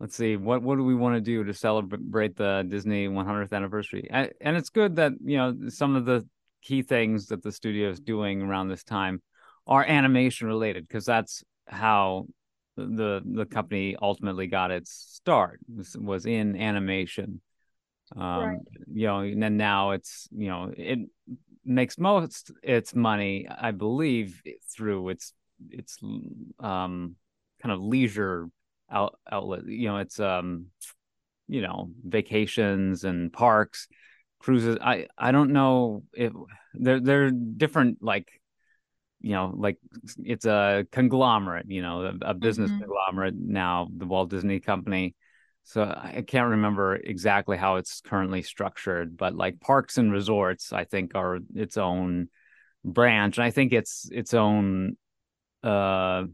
let's 0.00 0.16
see, 0.16 0.36
what 0.36 0.62
what 0.62 0.76
do 0.76 0.84
we 0.84 0.94
want 0.94 1.14
to 1.16 1.20
do 1.20 1.44
to 1.44 1.54
celebrate 1.54 2.36
the 2.36 2.64
Disney 2.68 3.08
100th 3.08 3.52
anniversary? 3.52 4.08
And, 4.10 4.30
and 4.40 4.56
it's 4.56 4.70
good 4.70 4.96
that 4.96 5.12
you 5.24 5.36
know 5.36 5.54
some 5.68 5.96
of 5.96 6.04
the 6.04 6.26
key 6.62 6.82
things 6.82 7.26
that 7.26 7.42
the 7.42 7.52
studio 7.52 7.90
is 7.90 8.00
doing 8.00 8.42
around 8.42 8.68
this 8.68 8.84
time 8.84 9.22
are 9.66 9.84
animation 9.84 10.46
related 10.46 10.86
because 10.86 11.04
that's 11.04 11.42
how 11.66 12.26
the 12.76 13.22
the 13.24 13.46
company 13.46 13.96
ultimately 14.00 14.46
got 14.46 14.70
its 14.70 14.90
start. 14.90 15.60
Was, 15.74 15.96
was 15.96 16.26
in 16.26 16.56
animation. 16.56 17.40
Um 18.16 18.38
right. 18.38 18.58
you 18.92 19.06
know 19.06 19.20
and 19.20 19.42
then 19.42 19.56
now 19.56 19.92
it's 19.92 20.28
you 20.30 20.48
know 20.48 20.72
it 20.76 20.98
makes 21.64 21.96
most 21.96 22.50
its 22.62 22.94
money 22.94 23.48
i 23.48 23.70
believe 23.70 24.42
through 24.70 25.08
its 25.08 25.32
its 25.70 25.98
um 26.60 27.16
kind 27.62 27.72
of 27.72 27.80
leisure 27.80 28.50
out, 28.90 29.18
outlet. 29.32 29.66
You 29.66 29.88
know 29.88 29.96
it's 29.96 30.20
um 30.20 30.66
you 31.48 31.62
know 31.62 31.90
vacations 32.04 33.04
and 33.04 33.32
parks 33.32 33.88
cruises. 34.38 34.76
I 34.80 35.06
i 35.16 35.32
don't 35.32 35.52
know 35.52 36.02
if 36.12 36.32
they're 36.74 37.00
they're 37.00 37.30
different 37.30 37.98
like 38.02 38.28
you 39.24 39.32
know 39.32 39.52
like 39.56 39.78
it's 40.22 40.44
a 40.44 40.86
conglomerate 40.92 41.66
you 41.68 41.82
know 41.82 42.02
a, 42.02 42.30
a 42.30 42.34
business 42.34 42.70
mm-hmm. 42.70 42.80
conglomerate 42.80 43.34
now 43.34 43.88
the 43.96 44.06
walt 44.06 44.30
disney 44.30 44.60
company 44.60 45.14
so 45.64 45.82
I 45.82 46.22
can't 46.26 46.50
remember 46.50 46.94
exactly 46.94 47.56
how 47.56 47.76
it's 47.76 48.02
currently 48.02 48.42
structured, 48.42 49.16
but 49.16 49.34
like 49.34 49.60
parks 49.60 49.96
and 49.96 50.12
resorts, 50.12 50.74
I 50.74 50.84
think 50.84 51.12
are 51.14 51.38
its 51.54 51.78
own 51.78 52.28
branch. 52.84 53.38
And 53.38 53.44
I 53.46 53.50
think 53.50 53.72
it's 53.72 54.08
its 54.12 54.34
own 54.34 54.96
uh 55.62 56.24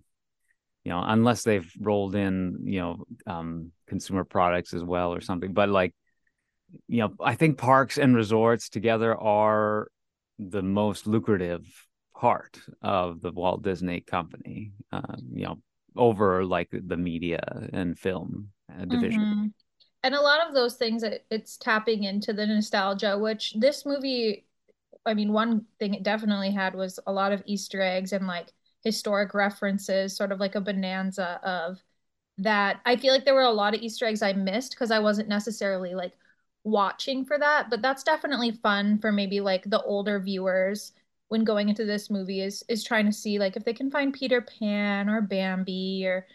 you 0.82 0.90
know, 0.90 1.02
unless 1.06 1.44
they've 1.44 1.70
rolled 1.78 2.16
in, 2.16 2.59
you 2.64 2.80
know, 2.80 3.04
um 3.26 3.70
consumer 3.87 4.25
products 4.25 4.75
as 4.75 4.82
well 4.82 5.14
or 5.14 5.20
something. 5.20 5.52
But 5.52 5.68
like, 5.68 5.94
you 6.88 7.02
know, 7.02 7.14
I 7.20 7.37
think 7.37 7.56
parks 7.56 7.99
and 7.99 8.16
resorts 8.16 8.68
together 8.68 9.16
are 9.16 9.88
the 10.40 10.62
most 10.62 11.06
lucrative 11.06 11.62
part 12.20 12.60
of 12.82 13.22
the 13.22 13.32
Walt 13.32 13.62
Disney 13.62 14.00
company. 14.00 14.72
Uh, 14.92 15.16
you 15.32 15.46
know, 15.46 15.58
over 15.96 16.44
like 16.44 16.68
the 16.70 16.96
media 16.96 17.40
and 17.72 17.98
film 17.98 18.50
uh, 18.70 18.84
division. 18.84 19.20
Mm-hmm. 19.20 19.46
And 20.02 20.14
a 20.14 20.20
lot 20.20 20.46
of 20.46 20.54
those 20.54 20.76
things, 20.76 21.02
it, 21.02 21.24
it's 21.30 21.56
tapping 21.56 22.04
into 22.04 22.32
the 22.32 22.46
nostalgia, 22.46 23.18
which 23.18 23.54
this 23.58 23.86
movie, 23.86 24.46
I 25.04 25.14
mean, 25.14 25.32
one 25.32 25.64
thing 25.78 25.94
it 25.94 26.02
definitely 26.02 26.50
had 26.50 26.74
was 26.74 27.00
a 27.06 27.12
lot 27.12 27.32
of 27.32 27.42
Easter 27.46 27.80
eggs 27.80 28.12
and 28.12 28.26
like 28.26 28.52
historic 28.84 29.34
references, 29.34 30.16
sort 30.16 30.32
of 30.32 30.40
like 30.40 30.54
a 30.54 30.60
bonanza 30.60 31.40
of 31.42 31.82
that. 32.38 32.80
I 32.84 32.96
feel 32.96 33.12
like 33.12 33.24
there 33.24 33.34
were 33.34 33.42
a 33.42 33.50
lot 33.50 33.74
of 33.74 33.80
Easter 33.80 34.06
eggs 34.06 34.22
I 34.22 34.34
missed 34.34 34.72
because 34.72 34.90
I 34.90 34.98
wasn't 34.98 35.28
necessarily 35.28 35.94
like 35.94 36.12
watching 36.64 37.24
for 37.24 37.38
that, 37.38 37.70
but 37.70 37.82
that's 37.82 38.02
definitely 38.02 38.52
fun 38.52 38.98
for 38.98 39.10
maybe 39.10 39.40
like 39.40 39.64
the 39.64 39.82
older 39.82 40.20
viewers 40.20 40.92
when 41.30 41.44
going 41.44 41.68
into 41.68 41.84
this 41.84 42.10
movie 42.10 42.42
is 42.42 42.64
is 42.68 42.84
trying 42.84 43.06
to 43.06 43.12
see 43.12 43.38
like 43.38 43.56
if 43.56 43.64
they 43.64 43.72
can 43.72 43.90
find 43.90 44.12
Peter 44.12 44.40
Pan 44.40 45.08
or 45.08 45.22
Bambi 45.22 46.04
or 46.04 46.26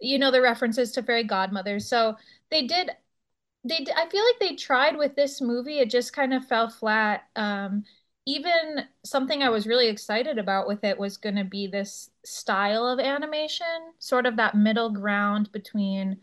you 0.00 0.18
know 0.18 0.30
the 0.30 0.42
references 0.42 0.92
to 0.92 1.02
fairy 1.02 1.24
godmothers. 1.24 1.88
So 1.88 2.16
they 2.50 2.66
did 2.66 2.90
they 3.64 3.86
I 3.96 4.08
feel 4.08 4.24
like 4.24 4.40
they 4.40 4.56
tried 4.56 4.96
with 4.96 5.14
this 5.14 5.40
movie 5.40 5.78
it 5.78 5.88
just 5.90 6.12
kind 6.12 6.34
of 6.34 6.44
fell 6.46 6.68
flat. 6.68 7.24
Um 7.36 7.84
even 8.26 8.84
something 9.04 9.42
I 9.42 9.50
was 9.50 9.66
really 9.66 9.88
excited 9.88 10.36
about 10.36 10.66
with 10.66 10.84
it 10.84 10.98
was 10.98 11.16
going 11.16 11.36
to 11.36 11.44
be 11.44 11.66
this 11.66 12.10
style 12.24 12.86
of 12.86 13.00
animation, 13.00 13.66
sort 13.98 14.26
of 14.26 14.36
that 14.36 14.54
middle 14.54 14.90
ground 14.90 15.50
between 15.52 16.18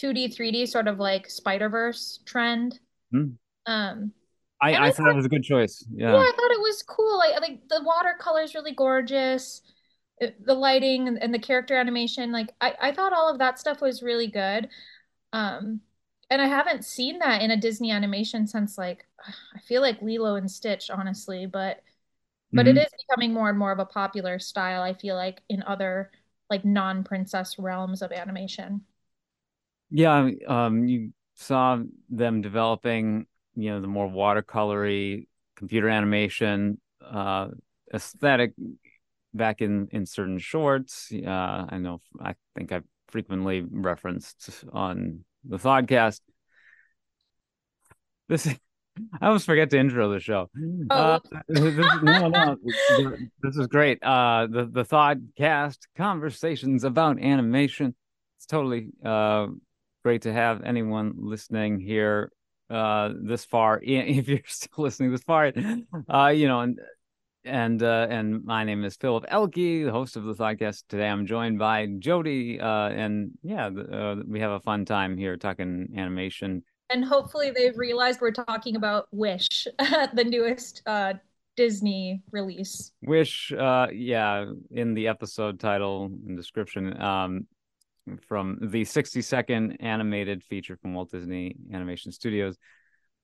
2D, 0.00 0.34
3D, 0.34 0.66
sort 0.66 0.88
of 0.88 0.98
like 0.98 1.28
Spider 1.28 1.68
Verse 1.68 2.20
trend. 2.24 2.80
Mm. 3.12 3.36
Um, 3.66 4.12
I, 4.60 4.72
I, 4.72 4.86
I 4.86 4.90
thought, 4.90 4.96
thought, 4.96 5.10
it 5.10 5.16
was 5.16 5.26
a 5.26 5.30
good 5.30 5.42
choice. 5.42 5.84
Yeah. 5.92 6.12
Yeah, 6.12 6.18
I 6.18 6.32
thought 6.34 6.50
it 6.50 6.60
was 6.60 6.82
cool. 6.82 7.18
Like, 7.18 7.40
like 7.40 7.68
the 7.68 7.82
watercolor 7.82 8.42
is 8.42 8.54
really 8.54 8.72
gorgeous. 8.72 9.62
the 10.20 10.54
lighting 10.54 11.08
and, 11.08 11.22
and, 11.22 11.34
the 11.34 11.38
character 11.38 11.76
animation, 11.76 12.32
like 12.32 12.50
I, 12.60 12.74
I 12.80 12.92
thought 12.92 13.12
all 13.12 13.30
of 13.30 13.38
that 13.38 13.58
stuff 13.58 13.82
was 13.82 14.02
really 14.02 14.28
good. 14.28 14.68
Um, 15.32 15.80
and 16.30 16.40
I 16.40 16.46
haven't 16.46 16.84
seen 16.84 17.18
that 17.18 17.42
in 17.42 17.50
a 17.50 17.56
Disney 17.56 17.90
animation 17.90 18.46
since 18.46 18.78
like 18.78 19.06
I 19.54 19.58
feel 19.60 19.82
like 19.82 20.02
Lilo 20.02 20.36
and 20.36 20.50
Stitch, 20.50 20.90
honestly, 20.90 21.46
but 21.46 21.82
but 22.52 22.66
mm-hmm. 22.66 22.78
it 22.78 22.80
is 22.82 22.92
becoming 23.06 23.34
more 23.34 23.50
and 23.50 23.58
more 23.58 23.72
of 23.72 23.78
a 23.78 23.84
popular 23.84 24.38
style, 24.38 24.82
I 24.82 24.94
feel 24.94 25.16
like, 25.16 25.42
in 25.48 25.62
other 25.64 26.10
like 26.48 26.64
non-princess 26.64 27.58
realms 27.58 28.02
of 28.02 28.12
animation. 28.12 28.82
Yeah, 29.90 30.30
um, 30.46 30.86
you 30.86 31.12
saw 31.34 31.82
them 32.08 32.40
developing 32.40 33.26
you 33.56 33.70
know 33.70 33.80
the 33.80 33.88
more 33.88 34.08
watercolory 34.08 35.26
computer 35.56 35.88
animation 35.88 36.78
uh, 37.04 37.48
aesthetic 37.92 38.52
back 39.34 39.60
in 39.60 39.88
in 39.90 40.06
certain 40.06 40.38
shorts. 40.38 41.10
Uh, 41.12 41.66
I 41.68 41.78
know 41.78 42.00
I 42.20 42.34
think 42.54 42.72
I've 42.72 42.84
frequently 43.08 43.64
referenced 43.68 44.64
on 44.72 45.24
the 45.44 45.58
podcast. 45.58 46.20
This 48.28 48.46
I 49.20 49.26
almost 49.26 49.44
forget 49.44 49.68
to 49.70 49.78
intro 49.78 50.10
the 50.10 50.20
show. 50.20 50.48
Oh. 50.90 50.94
Uh, 50.94 51.18
this, 51.48 51.76
no, 52.02 52.28
no, 52.28 52.56
this 53.42 53.56
is 53.56 53.66
great. 53.66 54.02
Uh, 54.02 54.46
the 54.50 54.64
the 54.66 54.84
ThawedCast 54.84 55.78
conversations 55.96 56.84
about 56.84 57.20
animation. 57.20 57.94
It's 58.38 58.46
totally 58.46 58.88
uh, 59.04 59.48
great 60.02 60.22
to 60.22 60.32
have 60.32 60.62
anyone 60.62 61.14
listening 61.18 61.80
here 61.80 62.30
uh 62.70 63.10
this 63.22 63.44
far 63.44 63.80
if 63.84 64.28
you're 64.28 64.40
still 64.46 64.84
listening 64.84 65.10
this 65.10 65.22
far 65.22 65.52
uh 66.08 66.28
you 66.28 66.48
know 66.48 66.60
and 66.60 66.78
and 67.44 67.82
uh 67.82 68.06
and 68.10 68.44
my 68.44 68.64
name 68.64 68.84
is 68.84 68.96
philip 68.96 69.24
ehlke 69.30 69.84
the 69.84 69.92
host 69.92 70.16
of 70.16 70.24
the 70.24 70.34
podcast 70.34 70.82
today. 70.88 71.08
I'm 71.08 71.26
joined 71.26 71.58
by 71.58 71.86
jodi 71.98 72.60
uh 72.60 72.88
and 72.88 73.30
yeah 73.42 73.66
uh, 73.66 74.16
we 74.26 74.40
have 74.40 74.50
a 74.50 74.60
fun 74.60 74.84
time 74.84 75.16
here 75.16 75.36
talking 75.36 75.88
animation. 75.96 76.62
And 76.90 77.04
hopefully 77.04 77.50
they've 77.50 77.76
realized 77.76 78.20
we're 78.20 78.30
talking 78.32 78.76
about 78.76 79.06
wish 79.12 79.66
the 79.78 80.24
newest 80.24 80.82
uh 80.86 81.14
disney 81.56 82.22
release. 82.32 82.92
Wish 83.02 83.52
uh 83.52 83.86
yeah 83.92 84.46
in 84.72 84.94
the 84.94 85.06
episode 85.06 85.60
title 85.60 86.06
and 86.26 86.36
description 86.36 87.00
um 87.00 87.46
from 88.26 88.58
the 88.60 88.84
60 88.84 89.22
second 89.22 89.76
animated 89.80 90.42
feature 90.44 90.76
from 90.76 90.94
Walt 90.94 91.10
Disney 91.10 91.56
Animation 91.72 92.12
Studios. 92.12 92.56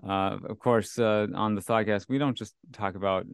Uh, 0.06 0.38
of 0.48 0.58
course, 0.58 0.98
uh, 0.98 1.28
on 1.34 1.54
the 1.54 1.60
ThawedCast, 1.60 2.08
we 2.08 2.18
don't 2.18 2.36
just 2.36 2.54
talk 2.72 2.96
about 2.96 3.24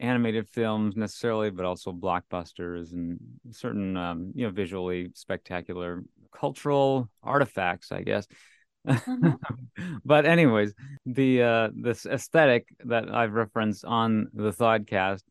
animated 0.00 0.48
films 0.48 0.96
necessarily, 0.96 1.50
but 1.50 1.64
also 1.64 1.92
blockbusters 1.92 2.92
and 2.92 3.18
certain, 3.50 3.96
um, 3.96 4.32
you 4.34 4.44
know, 4.44 4.50
visually 4.50 5.08
spectacular 5.14 6.02
cultural 6.32 7.08
artifacts, 7.22 7.90
I 7.92 8.02
guess. 8.02 8.26
Mm-hmm. 8.86 9.98
but 10.04 10.26
anyways, 10.26 10.74
the 11.06 11.42
uh, 11.42 11.68
this 11.74 12.06
aesthetic 12.06 12.68
that 12.84 13.12
I've 13.12 13.32
referenced 13.32 13.84
on 13.84 14.28
the 14.32 14.52
ThawedCast, 14.52 15.22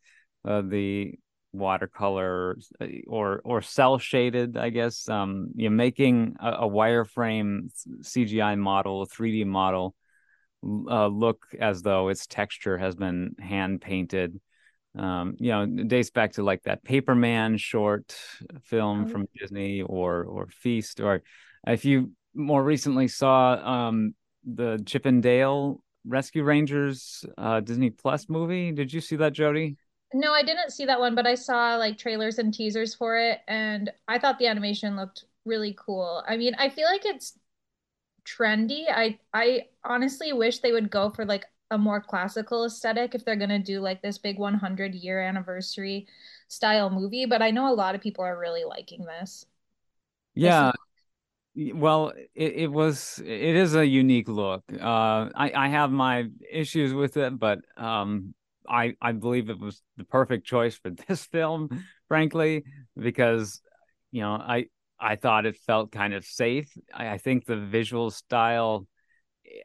uh, 0.45 0.61
the 0.61 1.13
watercolor 1.57 2.57
uh, 2.79 2.85
or 3.07 3.41
or 3.43 3.61
cell 3.61 3.97
shaded, 3.97 4.57
I 4.57 4.69
guess. 4.69 5.07
Um, 5.09 5.49
you're 5.55 5.71
making 5.71 6.35
a, 6.39 6.49
a 6.49 6.69
wireframe 6.69 7.69
CGI 8.01 8.57
model, 8.57 9.03
a 9.03 9.07
3D 9.07 9.45
model, 9.45 9.95
uh, 10.63 11.07
look 11.07 11.45
as 11.59 11.81
though 11.81 12.09
its 12.09 12.27
texture 12.27 12.77
has 12.77 12.95
been 12.95 13.35
hand 13.39 13.81
painted. 13.81 14.39
Um, 14.97 15.35
you 15.39 15.51
know, 15.51 15.65
dates 15.65 16.09
back 16.09 16.33
to 16.33 16.43
like 16.43 16.63
that 16.63 16.83
Paperman 16.83 17.59
short 17.59 18.15
film 18.63 19.05
oh. 19.05 19.07
from 19.07 19.27
Disney, 19.37 19.81
or 19.81 20.23
or 20.23 20.47
Feast, 20.47 20.99
or 20.99 21.21
if 21.67 21.85
you 21.85 22.11
more 22.33 22.63
recently 22.63 23.07
saw 23.07 23.53
um, 23.53 24.13
the 24.45 24.81
Chip 24.85 25.05
and 25.05 25.21
Dale 25.21 25.83
Rescue 26.07 26.43
Rangers 26.43 27.25
uh, 27.37 27.59
Disney 27.59 27.89
Plus 27.89 28.29
movie. 28.29 28.71
Did 28.71 28.93
you 28.93 29.01
see 29.01 29.17
that, 29.17 29.33
Jodi? 29.33 29.75
No, 30.13 30.33
I 30.33 30.41
didn't 30.43 30.71
see 30.71 30.85
that 30.85 30.99
one, 30.99 31.15
but 31.15 31.27
I 31.27 31.35
saw 31.35 31.75
like 31.75 31.97
trailers 31.97 32.39
and 32.39 32.53
teasers 32.53 32.95
for 32.95 33.17
it, 33.17 33.41
and 33.47 33.91
I 34.07 34.19
thought 34.19 34.39
the 34.39 34.47
animation 34.47 34.95
looked 34.95 35.25
really 35.45 35.75
cool. 35.77 36.23
I 36.27 36.37
mean, 36.37 36.55
I 36.55 36.69
feel 36.69 36.85
like 36.85 37.05
it's 37.05 37.37
trendy. 38.25 38.85
I 38.89 39.19
I 39.33 39.67
honestly 39.83 40.33
wish 40.33 40.59
they 40.59 40.71
would 40.73 40.91
go 40.91 41.09
for 41.11 41.25
like 41.25 41.45
a 41.71 41.77
more 41.77 42.01
classical 42.01 42.65
aesthetic 42.65 43.15
if 43.15 43.25
they're 43.25 43.35
gonna 43.37 43.59
do 43.59 43.81
like 43.81 44.01
this 44.01 44.17
big 44.19 44.39
100 44.39 44.95
year 44.95 45.21
anniversary 45.21 46.07
style 46.49 46.89
movie. 46.89 47.25
But 47.25 47.41
I 47.43 47.51
know 47.51 47.71
a 47.71 47.75
lot 47.75 47.95
of 47.95 48.01
people 48.01 48.25
are 48.25 48.39
really 48.39 48.65
liking 48.65 49.05
this. 49.05 49.45
Yeah, 50.35 50.71
well, 51.73 52.13
it, 52.35 52.53
it 52.55 52.67
was 52.71 53.19
it 53.25 53.55
is 53.55 53.75
a 53.75 53.85
unique 53.85 54.27
look. 54.29 54.63
Uh, 54.73 55.29
I 55.35 55.51
I 55.55 55.67
have 55.69 55.91
my 55.91 56.29
issues 56.51 56.93
with 56.93 57.17
it, 57.17 57.39
but 57.39 57.59
um, 57.77 58.35
I 58.67 58.95
I 59.01 59.11
believe 59.13 59.49
it 59.49 59.59
was 59.59 59.81
the 59.97 60.03
perfect 60.03 60.45
choice 60.45 60.77
for 60.77 60.89
this 61.07 61.25
film, 61.25 61.85
frankly, 62.07 62.63
because 62.97 63.61
you 64.11 64.21
know 64.21 64.33
I 64.33 64.65
I 64.99 65.15
thought 65.15 65.45
it 65.45 65.57
felt 65.57 65.91
kind 65.91 66.13
of 66.13 66.25
safe. 66.25 66.71
I, 66.93 67.09
I 67.09 67.17
think 67.17 67.45
the 67.45 67.57
visual 67.57 68.09
style, 68.11 68.87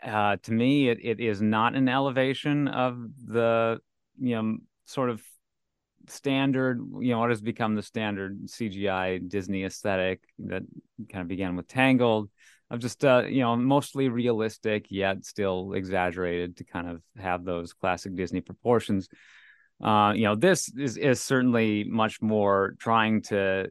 uh, 0.02 0.36
to 0.42 0.52
me, 0.52 0.88
it, 0.88 0.98
it 1.02 1.20
is 1.20 1.40
not 1.40 1.74
an 1.74 1.88
elevation 1.88 2.68
of 2.68 2.98
the 3.24 3.80
you 4.18 4.34
know 4.36 4.58
sort 4.84 5.10
of 5.10 5.22
standard, 6.08 6.80
you 7.00 7.12
know, 7.12 7.20
what 7.20 7.30
has 7.30 7.40
become 7.40 7.74
the 7.74 7.82
standard 7.82 8.46
CGI 8.46 9.28
Disney 9.28 9.64
aesthetic 9.64 10.20
that 10.40 10.62
kind 11.10 11.22
of 11.22 11.28
began 11.28 11.56
with 11.56 11.68
Tangled 11.68 12.30
of 12.72 12.80
just 12.80 13.04
uh, 13.04 13.24
you 13.28 13.40
know 13.40 13.54
mostly 13.54 14.08
realistic 14.08 14.86
yet 14.88 15.24
still 15.24 15.74
exaggerated 15.74 16.56
to 16.56 16.64
kind 16.64 16.88
of 16.88 17.02
have 17.16 17.44
those 17.44 17.74
classic 17.74 18.16
Disney 18.16 18.40
proportions. 18.40 19.08
Uh, 19.82 20.12
you 20.16 20.24
know, 20.24 20.34
this 20.34 20.72
is 20.76 20.96
is 20.96 21.20
certainly 21.20 21.84
much 21.84 22.22
more 22.22 22.74
trying 22.78 23.22
to 23.22 23.68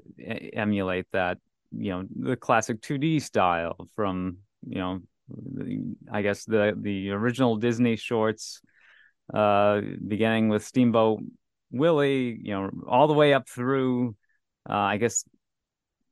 emulate 0.54 1.08
that 1.12 1.40
you 1.76 1.92
know 1.92 2.04
the 2.16 2.36
classic 2.36 2.82
2D 2.82 3.22
style 3.22 3.88
from 3.96 4.38
you 4.68 4.78
know 4.78 5.00
I 6.12 6.22
guess 6.22 6.46
the 6.46 6.76
the 6.80 7.10
original 7.10 7.56
Disney 7.56 7.96
shorts, 7.96 8.62
uh, 9.34 9.82
beginning 10.08 10.50
with 10.50 10.64
Steamboat 10.64 11.22
Willie, 11.72 12.40
you 12.44 12.54
know, 12.54 12.70
all 12.88 13.08
the 13.08 13.14
way 13.14 13.34
up 13.34 13.50
through, 13.50 14.16
uh, 14.70 14.74
I 14.74 14.98
guess, 14.98 15.24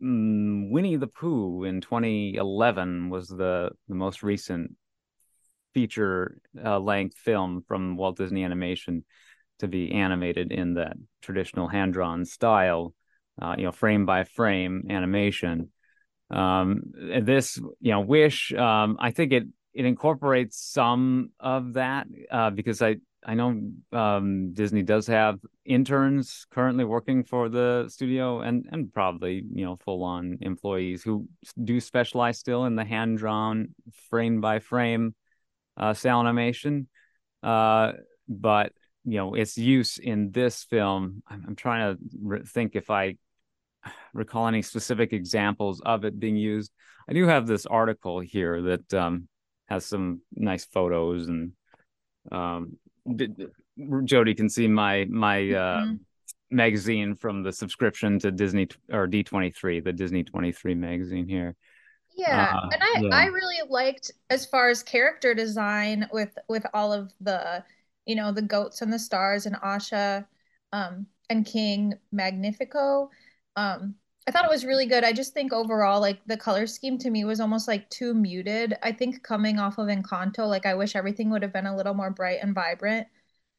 mm, 0.01 0.71
Winnie 0.71 0.97
the 0.97 1.07
Pooh 1.07 1.63
in 1.63 1.81
2011 1.81 3.09
was 3.09 3.27
the 3.27 3.71
the 3.87 3.95
most 3.95 4.23
recent 4.23 4.75
feature 5.73 6.39
uh, 6.63 6.79
length 6.79 7.17
film 7.17 7.63
from 7.67 7.95
Walt 7.95 8.17
Disney 8.17 8.43
Animation 8.43 9.05
to 9.59 9.67
be 9.67 9.91
animated 9.91 10.51
in 10.51 10.75
that 10.75 10.97
traditional 11.21 11.67
hand 11.67 11.93
drawn 11.93 12.25
style, 12.25 12.93
uh, 13.41 13.55
you 13.57 13.65
know, 13.65 13.71
frame 13.71 14.05
by 14.05 14.23
frame 14.23 14.85
animation. 14.89 15.71
Um, 16.31 16.81
this, 17.21 17.57
you 17.79 17.91
know, 17.91 18.01
Wish, 18.01 18.53
um, 18.53 18.97
I 18.99 19.11
think 19.11 19.31
it 19.31 19.43
it 19.73 19.85
incorporates 19.85 20.59
some 20.59 21.31
of 21.39 21.73
that 21.73 22.07
uh, 22.31 22.49
because 22.49 22.81
I 22.81 22.97
I 23.25 23.33
know 23.33 23.61
um, 23.91 24.53
Disney 24.53 24.81
does 24.81 25.07
have 25.07 25.39
interns 25.65 26.45
currently 26.51 26.85
working 26.85 27.23
for 27.23 27.49
the 27.49 27.85
studio, 27.89 28.41
and 28.41 28.65
and 28.71 28.93
probably 28.93 29.43
you 29.53 29.65
know 29.65 29.77
full 29.83 30.03
on 30.03 30.37
employees 30.41 31.03
who 31.03 31.27
do 31.61 31.79
specialize 31.79 32.39
still 32.39 32.65
in 32.65 32.75
the 32.75 32.85
hand 32.85 33.17
drawn 33.17 33.75
frame 34.09 34.39
by 34.41 34.59
frame 34.59 35.15
uh, 35.77 35.93
cell 35.93 36.19
animation. 36.21 36.87
Uh, 37.43 37.93
but 38.27 38.71
you 39.03 39.17
know 39.17 39.33
its 39.33 39.57
use 39.57 39.97
in 39.97 40.31
this 40.31 40.63
film, 40.63 41.21
I'm, 41.27 41.43
I'm 41.47 41.55
trying 41.55 41.95
to 41.95 42.01
re- 42.21 42.43
think 42.45 42.75
if 42.75 42.89
I 42.89 43.15
recall 44.13 44.47
any 44.47 44.61
specific 44.61 45.13
examples 45.13 45.81
of 45.81 46.05
it 46.05 46.19
being 46.19 46.35
used. 46.35 46.71
I 47.09 47.13
do 47.13 47.27
have 47.27 47.47
this 47.47 47.65
article 47.65 48.19
here 48.19 48.61
that 48.61 48.93
um, 48.93 49.27
has 49.67 49.85
some 49.85 50.21
nice 50.35 50.65
photos 50.65 51.27
and 51.27 51.53
um, 52.31 52.77
Jodi 54.05 54.35
can 54.35 54.49
see 54.49 54.67
my 54.67 55.05
my 55.05 55.39
uh, 55.51 55.79
mm-hmm. 55.81 55.95
magazine 56.51 57.15
from 57.15 57.43
the 57.43 57.51
subscription 57.51 58.19
to 58.19 58.31
Disney 58.31 58.67
or 58.91 59.07
D 59.07 59.23
twenty 59.23 59.51
three, 59.51 59.79
the 59.79 59.93
Disney 59.93 60.23
twenty 60.23 60.51
three 60.51 60.75
magazine 60.75 61.27
here. 61.27 61.55
Yeah, 62.15 62.53
uh, 62.53 62.69
and 62.73 62.83
I 62.83 62.99
yeah. 62.99 63.15
I 63.15 63.25
really 63.27 63.67
liked 63.69 64.11
as 64.29 64.45
far 64.45 64.69
as 64.69 64.83
character 64.83 65.33
design 65.33 66.07
with 66.11 66.37
with 66.47 66.65
all 66.73 66.91
of 66.91 67.13
the 67.21 67.63
you 68.05 68.15
know 68.15 68.31
the 68.31 68.41
goats 68.41 68.81
and 68.81 68.91
the 68.91 68.99
stars 68.99 69.45
and 69.45 69.55
Asha, 69.57 70.25
um, 70.73 71.05
and 71.29 71.45
King 71.45 71.93
Magnifico. 72.11 73.09
Um, 73.55 73.95
I 74.29 74.31
thought 74.31 74.45
it 74.45 74.51
was 74.51 74.63
really 74.63 74.85
good. 74.85 75.03
I 75.03 75.11
just 75.11 75.33
think 75.33 75.51
overall, 75.51 75.99
like 75.99 76.19
the 76.27 76.37
color 76.37 76.67
scheme 76.67 76.99
to 76.99 77.09
me 77.09 77.25
was 77.25 77.39
almost 77.39 77.67
like 77.67 77.89
too 77.89 78.13
muted. 78.13 78.77
I 78.83 78.91
think 78.91 79.23
coming 79.23 79.57
off 79.57 79.79
of 79.79 79.87
Encanto, 79.87 80.47
like 80.47 80.67
I 80.67 80.75
wish 80.75 80.95
everything 80.95 81.31
would 81.31 81.41
have 81.41 81.51
been 81.51 81.65
a 81.65 81.75
little 81.75 81.95
more 81.95 82.11
bright 82.11 82.39
and 82.41 82.53
vibrant 82.53 83.07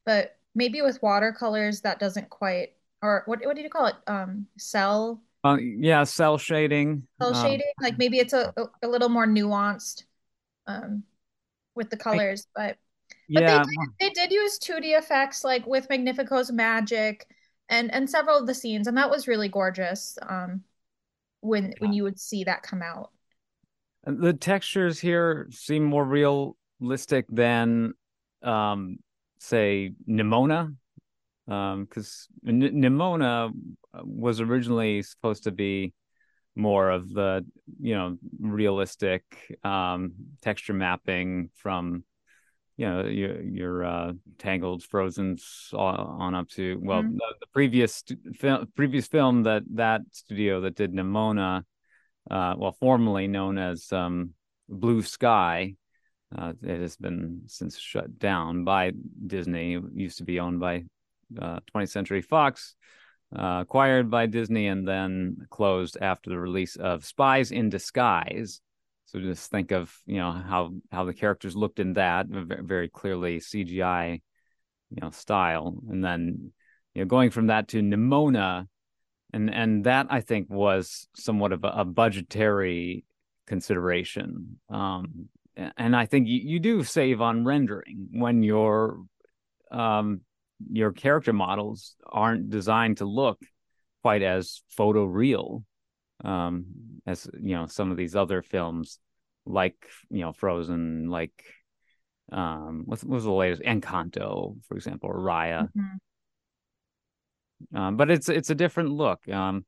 but 0.05 0.37
maybe 0.55 0.83
with 0.83 1.03
watercolors 1.03 1.81
that 1.83 1.99
doesn't 1.99 2.29
quite 2.31 2.71
or 3.03 3.23
what 3.27 3.45
what 3.45 3.57
do 3.57 3.63
you 3.63 3.71
call 3.71 3.87
it 3.87 3.95
um 4.07 4.47
cell 4.59 5.23
uh, 5.45 5.57
yeah 5.61 6.05
cell 6.05 6.37
shading 6.37 7.03
cell 7.21 7.35
um, 7.35 7.45
shading 7.45 7.73
like 7.81 7.99
maybe 7.99 8.19
it's 8.19 8.33
a, 8.33 8.53
a 8.83 8.89
little 8.89 9.09
more 9.09 9.27
nuanced 9.27 10.05
um 10.67 11.03
with 11.75 11.89
the 11.91 11.97
colors 11.97 12.47
but 12.55 12.77
but 13.33 13.43
yeah. 13.43 13.63
they, 13.63 13.71
did, 13.71 13.89
they 14.01 14.11
did 14.11 14.33
use 14.33 14.59
2d 14.59 14.99
effects 14.99 15.45
like 15.45 15.67
with 15.67 15.89
magnifico's 15.89 16.51
magic 16.51 17.29
and 17.71 17.93
and 17.95 18.11
several 18.11 18.39
of 18.39 18.47
the 18.47 18.55
scenes 18.55 18.87
and 18.87 18.97
that 18.97 19.11
was 19.11 19.27
really 19.27 19.49
gorgeous 19.49 20.19
um 20.29 20.63
when 21.41 21.73
when 21.79 21.93
you 21.93 22.03
would 22.03 22.21
see 22.21 22.45
that 22.45 22.63
come 22.63 22.83
out. 22.83 23.11
The 24.05 24.33
textures 24.33 25.01
here 25.01 25.49
seem 25.51 25.85
more 25.85 26.05
realistic 26.05 27.27
than 27.31 27.95
um 28.43 28.99
say 29.39 29.93
Nimona, 30.09 30.75
because 31.47 32.29
um, 32.47 32.63
N- 32.63 32.83
Nimona 32.83 33.51
was 34.03 34.41
originally 34.41 35.03
supposed 35.03 35.45
to 35.45 35.51
be 35.51 35.95
more 36.57 36.91
of 36.91 37.13
the 37.13 37.45
you 37.81 37.95
know 37.95 38.17
realistic 38.39 39.23
um, 39.65 40.13
texture 40.43 40.75
mapping 40.75 41.51
from 41.55 42.05
you 42.81 42.89
know 42.89 43.05
your 43.05 43.43
your 43.43 43.85
uh, 43.85 44.13
tangled 44.39 44.83
frozen's 44.83 45.69
on 45.75 46.35
up 46.35 46.49
to 46.49 46.81
well 46.83 47.03
mm-hmm. 47.03 47.13
the, 47.13 47.35
the, 47.41 47.47
previous 47.53 48.03
film 48.35 48.67
previous 48.75 49.07
film 49.07 49.43
that 49.43 49.63
that 49.75 50.01
studio 50.13 50.63
that 50.63 50.77
did 50.77 50.95
Nimona 50.95 51.63
uh, 52.31 52.55
well 52.57 52.73
formerly 52.73 53.29
known 53.29 53.59
as 53.59 53.93
um, 53.93 54.31
Blue 54.67 55.03
Sky 55.03 55.75
uh, 56.35 56.55
it 56.63 56.81
has 56.81 56.97
been 56.97 57.43
since 57.47 57.77
shut 57.77 58.19
down 58.19 58.65
by 58.65 58.93
Disney. 59.27 59.75
It 59.75 59.83
used 59.95 60.19
to 60.19 60.25
be 60.25 60.41
owned 60.41 60.61
by 60.61 60.85
uh, 61.41 61.59
20th 61.75 61.91
Century 61.91 62.23
Fox, 62.23 62.77
uh, 63.37 63.59
acquired 63.63 64.11
by 64.11 64.27
Disney, 64.27 64.69
and 64.69 64.87
then 64.87 65.39
closed 65.51 65.99
after 66.01 66.31
the 66.31 66.39
release 66.39 66.77
of 66.77 67.05
Spies 67.05 67.51
in 67.51 67.69
Disguise. 67.69 68.61
So 69.11 69.19
just 69.19 69.51
think 69.51 69.73
of 69.73 69.93
you 70.07 70.19
know 70.19 70.31
how 70.31 70.73
how 70.93 71.05
the 71.05 71.15
characters 71.15 71.57
looked 71.57 71.81
in 71.81 71.95
that 71.95 72.27
very 72.29 72.89
clearly 72.89 73.41
CGI, 73.41 74.21
you 74.91 74.99
know 75.01 75.11
style, 75.11 75.83
and 75.91 76.05
then 76.05 76.53
you 76.95 77.03
know 77.03 77.09
going 77.09 77.31
from 77.31 77.49
that 77.49 77.67
to 77.69 77.83
Nimona, 77.83 78.69
and 79.33 79.53
and 79.53 79.85
that 79.85 80.07
I 80.11 80.21
think 80.21 80.49
was 80.49 81.09
somewhat 81.17 81.51
of 81.51 81.65
a, 81.65 81.69
a 81.69 81.85
budgetary 81.85 83.05
consideration. 83.49 84.61
Um, 84.69 85.29
and 85.77 85.97
I 85.97 86.07
think 86.07 86.29
you, 86.29 86.41
you 86.45 86.61
do 86.61 86.85
save 86.85 87.21
on 87.21 87.45
rendering 87.45 88.11
when 88.13 88.45
your 88.45 89.03
um 89.73 90.21
your 90.71 90.93
character 90.93 91.33
models 91.33 91.97
aren't 92.07 92.49
designed 92.49 92.99
to 92.99 93.07
look 93.07 93.43
quite 94.03 94.23
as 94.23 94.63
photo 94.69 95.05
real 95.05 95.65
um 96.25 96.67
as 97.07 97.29
you 97.41 97.55
know 97.55 97.67
some 97.67 97.91
of 97.91 97.97
these 97.97 98.15
other 98.15 98.43
films 98.43 98.99
like 99.47 99.89
you 100.11 100.21
know 100.21 100.33
Frozen 100.33 101.09
like 101.09 101.45
um 102.33 102.83
what 102.85 103.03
was 103.05 103.25
the 103.25 103.33
latest 103.33 103.63
Encanto 103.63 104.57
for 104.69 104.77
example 104.77 105.11
or 105.11 105.19
Raya 105.19 105.69
mm-hmm. 105.77 107.77
um 107.77 107.97
but 107.97 108.11
it's 108.11 108.29
it's 108.29 108.51
a 108.51 108.55
different 108.55 108.91
look 108.91 109.29
um 109.29 109.65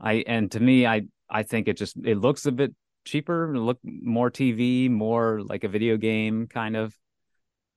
I 0.00 0.24
and 0.26 0.50
to 0.52 0.60
me 0.60 0.86
I 0.86 1.02
I 1.30 1.42
think 1.42 1.68
it 1.68 1.76
just 1.76 1.96
it 2.04 2.18
looks 2.18 2.46
a 2.46 2.52
bit 2.52 2.74
cheaper, 3.04 3.56
look 3.56 3.78
more 3.82 4.30
TV, 4.30 4.90
more 4.90 5.40
like 5.42 5.64
a 5.64 5.68
video 5.68 5.96
game 5.96 6.46
kind 6.46 6.76
of. 6.76 6.96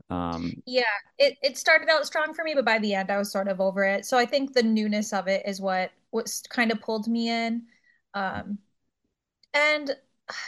Um, 0.10 0.54
yeah, 0.66 0.84
it, 1.18 1.38
it 1.42 1.58
started 1.58 1.90
out 1.90 2.06
strong 2.06 2.34
for 2.34 2.44
me, 2.44 2.54
but 2.56 2.64
by 2.64 2.80
the 2.80 2.94
end 2.94 3.12
I 3.12 3.18
was 3.18 3.32
sort 3.32 3.48
of 3.48 3.60
over 3.60 3.84
it. 3.84 4.06
So 4.06 4.18
I 4.18 4.26
think 4.26 4.54
the 4.54 4.64
newness 4.64 5.14
of 5.14 5.28
it 5.28 5.44
is 5.46 5.60
what 5.60 5.92
what 6.12 6.32
kind 6.50 6.72
of 6.72 6.82
pulled 6.82 7.08
me 7.08 7.30
in. 7.30 7.64
Um, 8.18 8.60
and 9.54 9.96